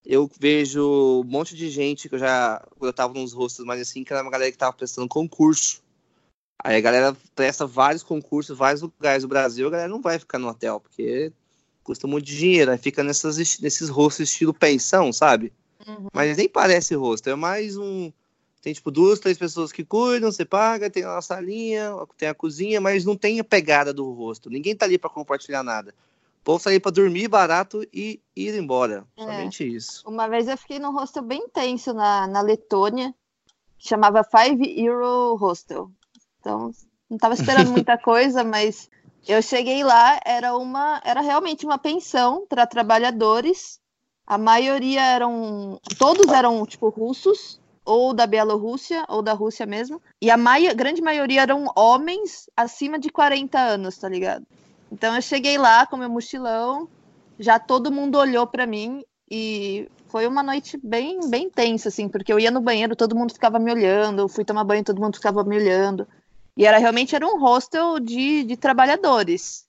Eu 0.04 0.30
vejo 0.38 1.22
um 1.24 1.24
monte 1.24 1.56
de 1.56 1.70
gente 1.70 2.08
que 2.08 2.14
eu 2.14 2.18
já. 2.18 2.62
Quando 2.78 2.90
eu 2.90 2.92
tava 2.92 3.14
nos 3.14 3.32
hostels, 3.32 3.66
mas 3.66 3.80
assim, 3.80 4.04
que 4.04 4.12
era 4.12 4.22
uma 4.22 4.30
galera 4.30 4.52
que 4.52 4.58
tava 4.58 4.72
prestando 4.72 5.08
concurso. 5.08 5.82
Aí 6.62 6.76
a 6.76 6.80
galera 6.80 7.16
presta 7.34 7.66
vários 7.66 8.02
concursos, 8.02 8.56
vários 8.56 8.82
lugares 8.82 9.22
do 9.22 9.28
Brasil, 9.28 9.66
a 9.66 9.70
galera 9.70 9.88
não 9.88 10.00
vai 10.00 10.18
ficar 10.18 10.38
no 10.38 10.48
hotel, 10.48 10.80
porque 10.80 11.32
custa 11.82 12.06
muito 12.06 12.26
dinheiro. 12.26 12.70
Aí 12.70 12.78
fica 12.78 13.02
nessas, 13.02 13.36
nesses 13.36 13.88
hostels 13.88 14.30
estilo 14.30 14.54
pensão, 14.54 15.12
sabe? 15.12 15.52
Mas 16.12 16.36
nem 16.36 16.48
parece 16.48 16.94
hostel, 16.94 17.34
é 17.34 17.36
mais 17.36 17.76
um. 17.76 18.12
Tem 18.64 18.72
tipo 18.72 18.90
duas, 18.90 19.20
três 19.20 19.36
pessoas 19.36 19.70
que 19.70 19.84
cuidam, 19.84 20.32
você 20.32 20.42
paga, 20.42 20.88
tem 20.88 21.04
uma 21.04 21.20
salinha, 21.20 21.94
tem 22.16 22.30
a 22.30 22.34
cozinha, 22.34 22.80
mas 22.80 23.04
não 23.04 23.14
tem 23.14 23.38
a 23.38 23.44
pegada 23.44 23.92
do 23.92 24.10
rosto. 24.10 24.48
Ninguém 24.48 24.74
tá 24.74 24.86
ali 24.86 24.96
pra 24.96 25.10
compartilhar 25.10 25.62
nada. 25.62 25.94
O 26.40 26.44
povo 26.44 26.64
tá 26.64 26.70
ali 26.70 26.80
pra 26.80 26.90
dormir 26.90 27.28
barato 27.28 27.86
e 27.92 28.22
ir 28.34 28.54
embora. 28.54 29.06
É. 29.18 29.22
Somente 29.22 29.76
isso. 29.76 30.02
Uma 30.08 30.26
vez 30.28 30.48
eu 30.48 30.56
fiquei 30.56 30.78
num 30.78 30.94
hostel 30.94 31.22
bem 31.22 31.46
tenso 31.46 31.92
na, 31.92 32.26
na 32.26 32.40
Letônia, 32.40 33.14
que 33.76 33.86
chamava 33.86 34.24
Five 34.24 34.82
Euro 34.82 35.34
Hostel. 35.34 35.90
Então, 36.40 36.70
não 37.10 37.16
estava 37.16 37.34
esperando 37.34 37.68
muita 37.70 37.98
coisa, 37.98 38.42
mas 38.42 38.88
eu 39.28 39.42
cheguei 39.42 39.84
lá, 39.84 40.18
era 40.24 40.56
uma, 40.56 41.02
era 41.04 41.20
realmente 41.20 41.66
uma 41.66 41.76
pensão 41.76 42.46
para 42.48 42.66
trabalhadores. 42.66 43.78
A 44.26 44.38
maioria 44.38 45.02
eram, 45.02 45.78
todos 45.98 46.32
eram 46.32 46.64
tipo 46.64 46.88
russos, 46.88 47.60
ou 47.84 48.14
da 48.14 48.26
Bielorrússia, 48.26 49.04
ou 49.08 49.20
da 49.22 49.32
Rússia 49.32 49.66
mesmo. 49.66 50.00
E 50.20 50.30
a 50.30 50.36
maia, 50.36 50.72
grande 50.72 51.02
maioria 51.02 51.42
eram 51.42 51.66
homens 51.76 52.48
acima 52.56 52.98
de 52.98 53.10
40 53.10 53.58
anos, 53.58 53.98
tá 53.98 54.08
ligado? 54.08 54.46
Então 54.90 55.14
eu 55.14 55.22
cheguei 55.22 55.58
lá 55.58 55.86
com 55.86 55.96
meu 55.96 56.08
mochilão, 56.08 56.88
já 57.38 57.58
todo 57.58 57.92
mundo 57.92 58.16
olhou 58.16 58.46
para 58.46 58.66
mim 58.66 59.04
e 59.30 59.88
foi 60.08 60.26
uma 60.26 60.42
noite 60.42 60.78
bem, 60.82 61.28
bem 61.28 61.50
tensa, 61.50 61.88
assim, 61.88 62.08
porque 62.08 62.32
eu 62.32 62.38
ia 62.38 62.50
no 62.50 62.60
banheiro, 62.60 62.94
todo 62.94 63.16
mundo 63.16 63.32
ficava 63.32 63.58
me 63.58 63.72
olhando, 63.72 64.20
eu 64.20 64.28
fui 64.28 64.44
tomar 64.44 64.64
banho, 64.64 64.84
todo 64.84 65.00
mundo 65.00 65.16
ficava 65.16 65.42
me 65.42 65.56
olhando. 65.56 66.06
E 66.56 66.64
era 66.64 66.78
realmente 66.78 67.16
era 67.16 67.26
um 67.26 67.40
hostel 67.40 67.98
de, 67.98 68.44
de 68.44 68.56
trabalhadores. 68.56 69.64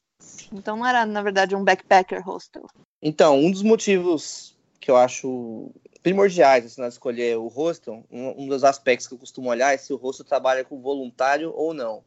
Então 0.54 0.78
não 0.78 0.86
era, 0.86 1.06
na 1.06 1.24
verdade, 1.24 1.56
um 1.56 1.64
backpacker 1.64 2.24
hostel. 2.24 2.68
Então, 3.02 3.40
um 3.40 3.52
dos 3.52 3.64
motivos 3.64 4.56
que 4.80 4.92
eu 4.92 4.96
acho 4.96 5.72
primordiais 6.06 6.64
assim, 6.64 6.82
na 6.82 6.88
escolher 6.88 7.36
o 7.36 7.48
hostel, 7.48 8.04
um, 8.12 8.44
um 8.44 8.48
dos 8.48 8.64
aspectos 8.64 9.08
que 9.08 9.16
eu 9.16 9.18
costumo 9.18 9.50
olhar 9.50 9.74
é 9.74 9.78
se 9.78 9.92
o 9.92 9.96
hostel 9.96 10.24
trabalha 10.24 10.64
com 10.64 10.80
voluntário 10.80 11.52
ou 11.56 11.74
não. 11.74 12.04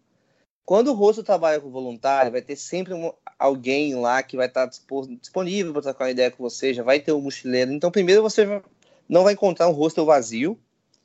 Quando 0.65 0.93
o 0.93 0.95
hostel 0.95 1.25
trabalha 1.25 1.61
com 1.61 1.69
voluntário, 1.69 2.31
vai 2.31 2.41
ter 2.41 2.55
sempre 2.55 2.95
um- 2.95 3.13
alguém 3.37 3.97
lá 3.97 4.23
que 4.23 4.37
vai 4.37 4.47
estar 4.47 4.67
dispo- 4.67 5.09
disponível 5.21 5.73
para 5.73 5.83
trocar 5.83 6.05
uma 6.05 6.13
ideia 6.13 6.31
com 6.31 6.41
você, 6.45 6.73
já 6.73 6.85
vai 6.85 7.01
ter 7.01 7.11
um 7.11 7.21
mochileiro. 7.21 7.73
Então, 7.73 7.91
primeiro 7.91 8.23
você 8.23 8.63
não 9.09 9.25
vai 9.25 9.33
encontrar 9.33 9.67
um 9.67 9.73
hostel 9.73 10.05
vazio, 10.05 10.57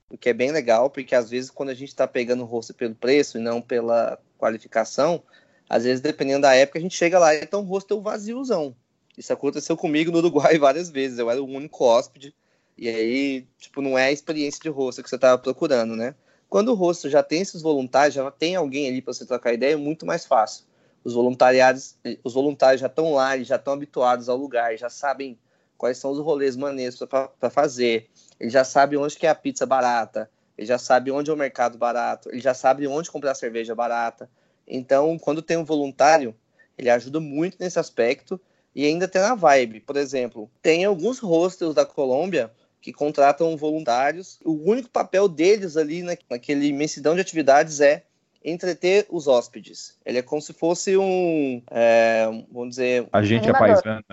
o 0.08 0.16
que 0.16 0.30
é 0.30 0.34
bem 0.34 0.52
legal, 0.52 0.88
porque 0.88 1.16
às 1.16 1.32
vezes 1.32 1.50
quando 1.50 1.70
a 1.70 1.74
gente 1.74 1.90
está 1.90 2.08
pegando 2.08 2.44
o 2.44 2.46
hostel 2.46 2.76
pelo 2.76 2.94
preço 2.94 3.40
e 3.40 3.42
não 3.42 3.60
pela 3.60 4.20
qualificação, 4.38 5.24
às 5.68 5.84
vezes 5.84 6.00
dependendo 6.00 6.44
da 6.44 6.54
época 6.54 6.78
a 6.78 6.82
gente 6.84 6.96
chega 6.96 7.18
lá 7.18 7.34
e 7.34 7.44
tá 7.48 7.58
um 7.58 7.64
hostel 7.64 8.00
vaziozão. 8.04 8.76
Isso 9.18 9.34
aconteceu 9.34 9.76
comigo 9.76 10.12
no 10.12 10.20
Uruguai 10.20 10.60
várias 10.60 10.92
vezes, 10.92 11.18
eu 11.18 11.32
era 11.32 11.42
o 11.42 11.48
único 11.48 11.84
hóspede, 11.86 12.36
e 12.78 12.90
aí, 12.90 13.48
tipo, 13.58 13.82
não 13.82 13.98
é 13.98 14.06
a 14.06 14.12
experiência 14.12 14.60
de 14.62 14.70
hostel 14.70 15.04
que 15.04 15.10
você 15.10 15.16
estava 15.16 15.38
procurando, 15.38 15.96
né? 15.96 16.16
Quando 16.50 16.70
o 16.70 16.76
hostel 16.76 17.10
já 17.10 17.24
tem 17.24 17.42
esses 17.42 17.62
voluntários, 17.62 18.14
já 18.14 18.30
tem 18.30 18.56
alguém 18.56 18.88
ali 18.88 19.02
para 19.02 19.14
você 19.14 19.26
trocar 19.26 19.54
ideia, 19.54 19.74
é 19.74 19.78
muito 19.78 20.06
mais 20.06 20.26
fácil. 20.26 20.66
Os 21.04 21.14
voluntariados, 21.14 21.98
os 22.24 22.34
voluntários 22.34 22.80
já 22.80 22.88
estão 22.88 23.14
lá, 23.14 23.36
eles 23.36 23.48
já 23.48 23.56
estão 23.56 23.74
habituados 23.74 24.30
ao 24.30 24.38
lugar, 24.38 24.78
já 24.78 24.90
sabem 24.90 25.38
quais 25.78 25.98
são 25.98 26.12
os 26.12 26.20
rolês 26.20 26.56
maneiros 26.56 26.98
para 27.00 27.50
fazer. 27.50 28.10
Ele 28.40 28.50
já 28.50 28.64
sabe 28.64 28.96
onde 28.96 29.18
que 29.18 29.26
é 29.26 29.30
a 29.30 29.36
pizza 29.36 29.66
barata, 29.66 30.30
ele 30.58 30.68
já 30.68 30.78
sabe 30.78 31.12
onde 31.12 31.30
é 31.30 31.34
o 31.34 31.38
mercado 31.38 31.78
barato, 31.78 32.30
ele 32.30 32.40
já 32.40 32.54
sabe 32.54 32.88
onde 32.88 33.12
comprar 33.12 33.36
cerveja 33.36 33.76
barata. 33.76 34.30
Então, 34.68 35.18
quando 35.18 35.42
tem 35.42 35.58
um 35.58 35.66
voluntário, 35.66 36.36
ele 36.78 36.90
ajuda 36.90 37.20
muito 37.20 37.58
nesse 37.60 37.80
aspecto 37.80 38.40
e 38.76 38.86
ainda 38.86 39.08
tem 39.08 39.22
a 39.22 39.36
vibe. 39.36 39.82
Por 39.82 39.98
exemplo, 39.98 40.50
tem 40.62 40.86
alguns 40.86 41.20
hostels 41.20 41.76
da 41.76 41.86
Colômbia 41.86 42.52
que 42.84 42.92
contratam 42.92 43.56
voluntários. 43.56 44.38
O 44.44 44.70
único 44.70 44.90
papel 44.90 45.30
deles 45.30 45.78
ali 45.78 46.04
naquele 46.30 46.68
imensidão 46.68 47.16
de 47.16 47.22
atividades 47.22 47.80
é 47.80 48.04
entreter 48.44 49.08
os 49.10 49.26
hóspedes. 49.26 49.98
Ele 50.06 50.18
é 50.18 50.22
como 50.22 50.42
se 50.42 50.52
fosse 50.52 50.98
um, 50.98 51.64
é, 51.72 52.26
vamos 52.52 52.72
dizer... 52.72 53.08
Agente 53.14 53.50
apaisana. 53.50 54.04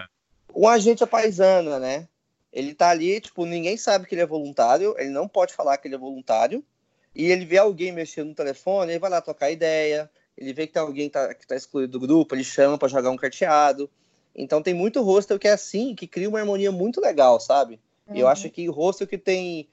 Um 0.54 0.68
agente 0.68 1.02
apaisana, 1.02 1.80
né? 1.80 2.06
Ele 2.52 2.72
tá 2.72 2.90
ali, 2.90 3.20
tipo, 3.20 3.44
ninguém 3.44 3.76
sabe 3.76 4.06
que 4.06 4.14
ele 4.14 4.22
é 4.22 4.26
voluntário, 4.26 4.94
ele 4.98 5.10
não 5.10 5.26
pode 5.26 5.52
falar 5.52 5.76
que 5.76 5.88
ele 5.88 5.96
é 5.96 5.98
voluntário, 5.98 6.64
e 7.12 7.26
ele 7.26 7.44
vê 7.44 7.58
alguém 7.58 7.90
mexendo 7.90 8.28
no 8.28 8.34
telefone, 8.36 8.92
ele 8.92 9.00
vai 9.00 9.10
lá 9.10 9.20
trocar 9.20 9.50
ideia, 9.50 10.08
ele 10.38 10.52
vê 10.52 10.68
que 10.68 10.74
tem 10.74 10.82
alguém 10.82 11.08
que 11.08 11.12
tá, 11.12 11.34
que 11.34 11.46
tá 11.46 11.56
excluído 11.56 11.98
do 11.98 12.06
grupo, 12.06 12.36
ele 12.36 12.44
chama 12.44 12.78
para 12.78 12.88
jogar 12.88 13.10
um 13.10 13.16
carteado. 13.16 13.90
Então 14.32 14.62
tem 14.62 14.74
muito 14.74 15.02
hostel 15.02 15.40
que 15.40 15.48
é 15.48 15.52
assim, 15.52 15.92
que 15.92 16.06
cria 16.06 16.28
uma 16.28 16.38
harmonia 16.38 16.70
muito 16.70 17.00
legal, 17.00 17.40
sabe? 17.40 17.80
Uhum. 18.10 18.16
Eu 18.16 18.28
acho 18.28 18.50
que 18.50 18.68
o 18.68 18.72
hostel 18.72 19.06
que 19.06 19.16
tem 19.16 19.68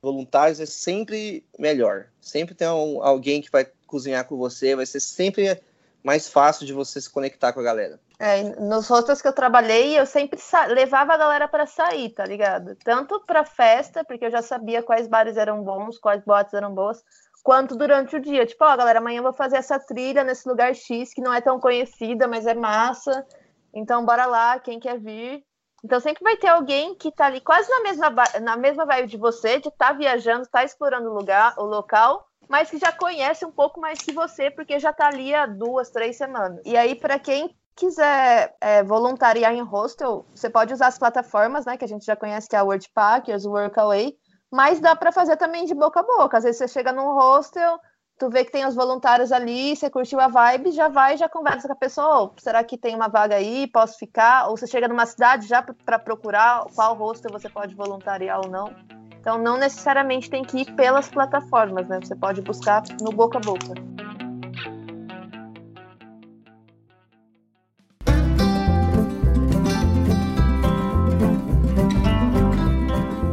voluntários 0.00 0.58
é 0.58 0.66
sempre 0.66 1.44
melhor. 1.58 2.06
Sempre 2.20 2.54
tem 2.54 2.66
um, 2.68 3.02
alguém 3.02 3.40
que 3.40 3.50
vai 3.50 3.66
cozinhar 3.86 4.24
com 4.26 4.36
você, 4.36 4.74
vai 4.74 4.86
ser 4.86 5.00
sempre 5.00 5.60
mais 6.02 6.28
fácil 6.28 6.66
de 6.66 6.72
você 6.72 7.00
se 7.00 7.08
conectar 7.08 7.52
com 7.52 7.60
a 7.60 7.62
galera. 7.62 8.00
É, 8.18 8.42
nos 8.60 8.88
hostels 8.88 9.22
que 9.22 9.28
eu 9.28 9.32
trabalhei, 9.32 9.98
eu 9.98 10.06
sempre 10.06 10.38
levava 10.68 11.12
a 11.12 11.16
galera 11.16 11.46
para 11.46 11.66
sair, 11.66 12.10
tá 12.10 12.24
ligado? 12.24 12.76
Tanto 12.84 13.20
para 13.20 13.44
festa, 13.44 14.04
porque 14.04 14.26
eu 14.26 14.30
já 14.30 14.42
sabia 14.42 14.82
quais 14.82 15.06
bares 15.06 15.36
eram 15.36 15.62
bons, 15.62 15.98
quais 15.98 16.24
boates 16.24 16.54
eram 16.54 16.74
boas, 16.74 17.02
quanto 17.42 17.76
durante 17.76 18.16
o 18.16 18.20
dia. 18.20 18.46
Tipo, 18.46 18.64
ó, 18.64 18.72
oh, 18.72 18.76
galera, 18.76 18.98
amanhã 18.98 19.18
eu 19.18 19.22
vou 19.24 19.32
fazer 19.32 19.56
essa 19.56 19.78
trilha 19.78 20.24
nesse 20.24 20.48
lugar 20.48 20.74
X 20.74 21.12
que 21.14 21.20
não 21.20 21.32
é 21.32 21.40
tão 21.40 21.60
conhecida, 21.60 22.26
mas 22.26 22.46
é 22.46 22.54
massa. 22.54 23.24
Então, 23.72 24.04
bora 24.04 24.26
lá, 24.26 24.58
quem 24.58 24.80
quer 24.80 24.98
vir. 24.98 25.44
Então 25.84 25.98
sempre 25.98 26.22
vai 26.22 26.36
ter 26.36 26.48
alguém 26.48 26.94
que 26.94 27.10
tá 27.10 27.26
ali 27.26 27.40
quase 27.40 27.68
na 27.68 27.80
mesma, 27.80 28.14
na 28.40 28.56
mesma 28.56 28.86
vibe 28.86 29.08
de 29.08 29.16
você, 29.16 29.58
de 29.58 29.68
estar 29.68 29.88
tá 29.88 29.92
viajando, 29.92 30.46
tá 30.46 30.62
explorando 30.64 31.10
o 31.10 31.14
lugar, 31.14 31.54
o 31.58 31.64
local, 31.64 32.26
mas 32.48 32.70
que 32.70 32.78
já 32.78 32.92
conhece 32.92 33.44
um 33.44 33.50
pouco 33.50 33.80
mais 33.80 33.98
que 33.98 34.12
você, 34.12 34.50
porque 34.50 34.78
já 34.78 34.92
tá 34.92 35.08
ali 35.08 35.34
há 35.34 35.46
duas, 35.46 35.90
três 35.90 36.16
semanas. 36.16 36.60
E 36.64 36.76
aí, 36.76 36.94
para 36.94 37.18
quem 37.18 37.56
quiser 37.74 38.54
é, 38.60 38.82
voluntariar 38.82 39.52
em 39.52 39.62
hostel, 39.62 40.26
você 40.34 40.48
pode 40.48 40.72
usar 40.72 40.88
as 40.88 40.98
plataformas, 40.98 41.64
né, 41.64 41.76
que 41.76 41.84
a 41.84 41.88
gente 41.88 42.04
já 42.04 42.14
conhece, 42.14 42.48
que 42.48 42.54
é 42.54 42.58
a 42.58 42.64
o 42.64 43.50
Workaway, 43.50 44.14
mas 44.50 44.80
dá 44.80 44.94
para 44.94 45.10
fazer 45.10 45.36
também 45.36 45.64
de 45.64 45.74
boca 45.74 46.00
a 46.00 46.02
boca. 46.02 46.36
Às 46.36 46.44
vezes 46.44 46.58
você 46.58 46.68
chega 46.68 46.92
num 46.92 47.14
hostel, 47.14 47.78
tu 48.22 48.30
vê 48.30 48.44
que 48.44 48.52
tem 48.52 48.64
os 48.64 48.76
voluntários 48.76 49.32
ali, 49.32 49.74
você 49.74 49.90
curtiu 49.90 50.20
a 50.20 50.28
vibe, 50.28 50.70
já 50.70 50.86
vai, 50.86 51.16
já 51.16 51.28
conversa 51.28 51.66
com 51.66 51.72
a 51.72 51.76
pessoa, 51.76 52.22
oh, 52.22 52.30
será 52.40 52.62
que 52.62 52.78
tem 52.78 52.94
uma 52.94 53.08
vaga 53.08 53.34
aí, 53.34 53.66
posso 53.66 53.98
ficar? 53.98 54.48
Ou 54.48 54.56
você 54.56 54.64
chega 54.64 54.86
numa 54.86 55.04
cidade 55.06 55.48
já 55.48 55.60
para 55.60 55.98
procurar 55.98 56.64
qual 56.72 56.94
hostel 56.94 57.32
você 57.32 57.48
pode 57.48 57.74
voluntariar 57.74 58.38
ou 58.38 58.48
não. 58.48 58.72
Então 59.18 59.38
não 59.38 59.58
necessariamente 59.58 60.30
tem 60.30 60.44
que 60.44 60.60
ir 60.60 60.72
pelas 60.76 61.08
plataformas, 61.08 61.88
né? 61.88 61.98
Você 62.00 62.14
pode 62.14 62.40
buscar 62.42 62.84
no 63.00 63.10
boca 63.10 63.38
a 63.38 63.40
boca. 63.40 63.74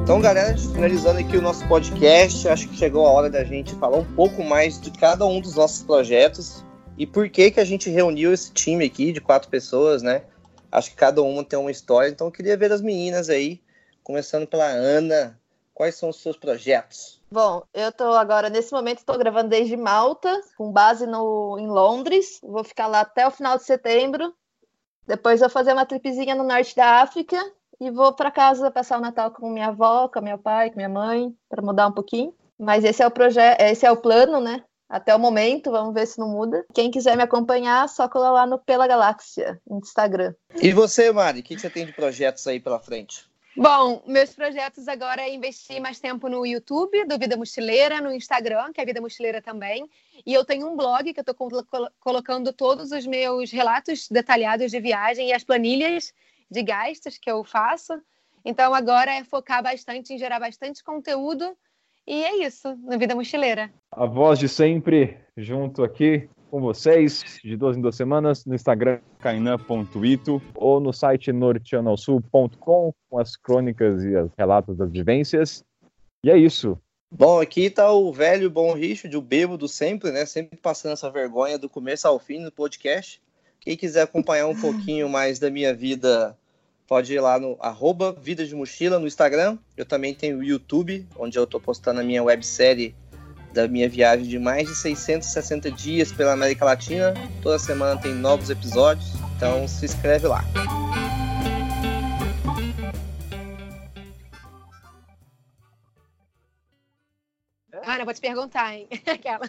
Então, 0.09 0.19
galera, 0.19 0.57
finalizando 0.57 1.19
aqui 1.19 1.37
o 1.37 1.41
nosso 1.41 1.67
podcast, 1.67 2.49
acho 2.49 2.67
que 2.67 2.75
chegou 2.75 3.05
a 3.05 3.11
hora 3.11 3.29
da 3.29 3.43
gente 3.43 3.75
falar 3.75 3.97
um 3.97 4.15
pouco 4.15 4.43
mais 4.43 4.81
de 4.81 4.89
cada 4.89 5.23
um 5.23 5.39
dos 5.39 5.53
nossos 5.53 5.83
projetos 5.83 6.65
e 6.97 7.05
por 7.05 7.29
que 7.29 7.51
que 7.51 7.59
a 7.59 7.63
gente 7.63 7.91
reuniu 7.91 8.33
esse 8.33 8.51
time 8.51 8.83
aqui 8.83 9.11
de 9.11 9.21
quatro 9.21 9.47
pessoas, 9.51 10.01
né? 10.01 10.23
Acho 10.71 10.89
que 10.89 10.95
cada 10.95 11.21
uma 11.21 11.43
tem 11.43 11.59
uma 11.59 11.69
história, 11.69 12.09
então 12.09 12.25
eu 12.25 12.31
queria 12.31 12.57
ver 12.57 12.71
as 12.71 12.81
meninas 12.81 13.29
aí, 13.29 13.61
começando 14.03 14.47
pela 14.47 14.65
Ana. 14.65 15.39
Quais 15.75 15.93
são 15.93 16.09
os 16.09 16.19
seus 16.19 16.35
projetos? 16.35 17.21
Bom, 17.31 17.61
eu 17.71 17.91
tô 17.91 18.05
agora, 18.05 18.49
nesse 18.49 18.73
momento, 18.73 18.97
estou 18.97 19.15
gravando 19.15 19.49
desde 19.49 19.77
Malta, 19.77 20.41
com 20.57 20.71
base 20.71 21.05
no, 21.05 21.55
em 21.59 21.67
Londres. 21.67 22.39
Vou 22.41 22.63
ficar 22.63 22.87
lá 22.87 23.01
até 23.01 23.27
o 23.27 23.31
final 23.31 23.57
de 23.57 23.63
setembro. 23.63 24.33
Depois 25.05 25.39
vou 25.39 25.51
fazer 25.51 25.71
uma 25.71 25.85
tripezinha 25.85 26.33
no 26.33 26.43
norte 26.43 26.75
da 26.75 26.99
África 26.99 27.37
e 27.79 27.89
vou 27.89 28.13
para 28.13 28.29
casa 28.29 28.69
passar 28.69 28.97
o 28.97 29.01
Natal 29.01 29.31
com 29.31 29.49
minha 29.49 29.67
avó, 29.67 30.07
com 30.07 30.21
meu 30.21 30.37
pai, 30.37 30.69
com 30.69 30.75
minha 30.75 30.89
mãe, 30.89 31.33
para 31.47 31.61
mudar 31.61 31.87
um 31.87 31.91
pouquinho. 31.91 32.33
Mas 32.57 32.83
esse 32.83 33.01
é 33.01 33.07
o 33.07 33.11
projeto, 33.11 33.61
esse 33.61 33.85
é 33.85 33.91
o 33.91 33.97
plano, 33.97 34.41
né? 34.41 34.63
Até 34.89 35.15
o 35.15 35.19
momento, 35.19 35.71
vamos 35.71 35.93
ver 35.93 36.07
se 36.07 36.19
não 36.19 36.27
muda. 36.27 36.65
Quem 36.73 36.89
quiser 36.89 37.15
me 37.15 37.23
acompanhar, 37.23 37.87
só 37.87 38.09
colar 38.09 38.31
lá 38.31 38.45
no 38.47 38.57
Pela 38.57 38.87
Galáxia, 38.87 39.61
no 39.69 39.77
Instagram. 39.77 40.33
E 40.55 40.73
você, 40.73 41.11
Mari, 41.11 41.39
o 41.41 41.43
que 41.43 41.57
você 41.57 41.69
tem 41.69 41.85
de 41.85 41.93
projetos 41.93 42.45
aí 42.47 42.59
pela 42.59 42.79
frente? 42.79 43.29
Bom, 43.55 44.01
meus 44.07 44.33
projetos 44.33 44.87
agora 44.87 45.21
é 45.21 45.33
investir 45.33 45.81
mais 45.81 45.99
tempo 45.99 46.27
no 46.27 46.45
YouTube, 46.45 47.05
do 47.05 47.19
Vida 47.19 47.35
Mochileira, 47.35 48.01
no 48.01 48.11
Instagram, 48.11 48.71
que 48.73 48.81
é 48.81 48.85
Vida 48.85 49.01
Mochileira 49.01 49.41
também. 49.41 49.87
E 50.25 50.33
eu 50.33 50.43
tenho 50.43 50.67
um 50.67 50.75
blog 50.75 51.13
que 51.13 51.19
eu 51.19 51.25
estou 51.27 51.65
colocando 51.99 52.51
todos 52.53 52.91
os 52.91 53.05
meus 53.05 53.51
relatos 53.51 54.07
detalhados 54.09 54.71
de 54.71 54.79
viagem 54.79 55.29
e 55.29 55.33
as 55.33 55.43
planilhas 55.43 56.13
de 56.49 56.63
gastos 56.63 57.17
que 57.17 57.29
eu 57.29 57.43
faço. 57.43 57.93
Então 58.43 58.73
agora 58.73 59.11
é 59.11 59.23
focar 59.23 59.61
bastante 59.61 60.13
em 60.13 60.17
gerar 60.17 60.39
bastante 60.39 60.83
conteúdo 60.83 61.55
e 62.07 62.23
é 62.23 62.45
isso, 62.45 62.75
na 62.83 62.97
vida 62.97 63.13
mochileira. 63.13 63.71
A 63.91 64.05
voz 64.05 64.39
de 64.39 64.49
sempre 64.49 65.17
junto 65.37 65.83
aqui 65.83 66.27
com 66.49 66.59
vocês, 66.59 67.39
de 67.43 67.55
duas 67.55 67.77
em 67.77 67.81
duas 67.81 67.95
semanas, 67.95 68.45
no 68.45 68.55
Instagram 68.55 68.99
kainan.ito 69.19 70.41
ou 70.55 70.79
no 70.79 70.91
site 70.91 71.31
norteanosul.com 71.31 72.93
com 73.09 73.19
as 73.19 73.35
crônicas 73.35 74.03
e 74.03 74.15
os 74.15 74.31
relatos 74.37 74.75
das 74.75 74.91
vivências. 74.91 75.63
E 76.23 76.31
é 76.31 76.37
isso. 76.37 76.77
Bom, 77.11 77.39
aqui 77.39 77.69
tá 77.69 77.91
o 77.91 78.11
velho 78.11 78.49
bom 78.49 78.73
Richard, 78.73 79.15
o 79.15 79.21
bêbado 79.21 79.67
sempre, 79.67 80.11
né? 80.11 80.25
Sempre 80.25 80.57
passando 80.57 80.93
essa 80.93 81.09
vergonha 81.09 81.57
do 81.57 81.69
começo 81.69 82.07
ao 82.07 82.19
fim 82.19 82.39
no 82.39 82.51
podcast. 82.51 83.21
Quem 83.59 83.75
quiser 83.75 84.01
acompanhar 84.01 84.47
um 84.47 84.59
pouquinho 84.59 85.09
mais 85.09 85.37
da 85.37 85.49
minha 85.49 85.73
vida, 85.73 86.37
pode 86.89 87.13
ir 87.13 87.19
lá 87.19 87.39
no 87.39 87.55
arroba 87.59 88.11
Vida 88.11 88.43
de 88.43 88.55
Mochila 88.55 88.97
no 88.97 89.05
Instagram. 89.05 89.59
Eu 89.77 89.85
também 89.85 90.15
tenho 90.15 90.39
o 90.39 90.43
YouTube, 90.43 91.07
onde 91.15 91.37
eu 91.37 91.43
estou 91.43 91.61
postando 91.61 91.99
a 91.99 92.03
minha 92.03 92.23
websérie 92.23 92.95
da 93.53 93.67
minha 93.67 93.87
viagem 93.87 94.27
de 94.27 94.39
mais 94.39 94.67
de 94.67 94.75
660 94.75 95.69
dias 95.69 96.11
pela 96.11 96.33
América 96.33 96.65
Latina. 96.65 97.13
Toda 97.43 97.59
semana 97.59 98.01
tem 98.01 98.11
novos 98.11 98.49
episódios, 98.49 99.07
então 99.37 99.67
se 99.67 99.85
inscreve 99.85 100.27
lá. 100.27 100.43
Ana, 107.85 108.03
vou 108.03 108.13
te 108.15 108.21
perguntar, 108.21 108.73
hein? 108.73 108.87
Aquela. 109.05 109.47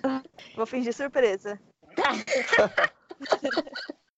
Vou 0.55 0.67
fingir 0.67 0.93
surpresa. 0.93 1.59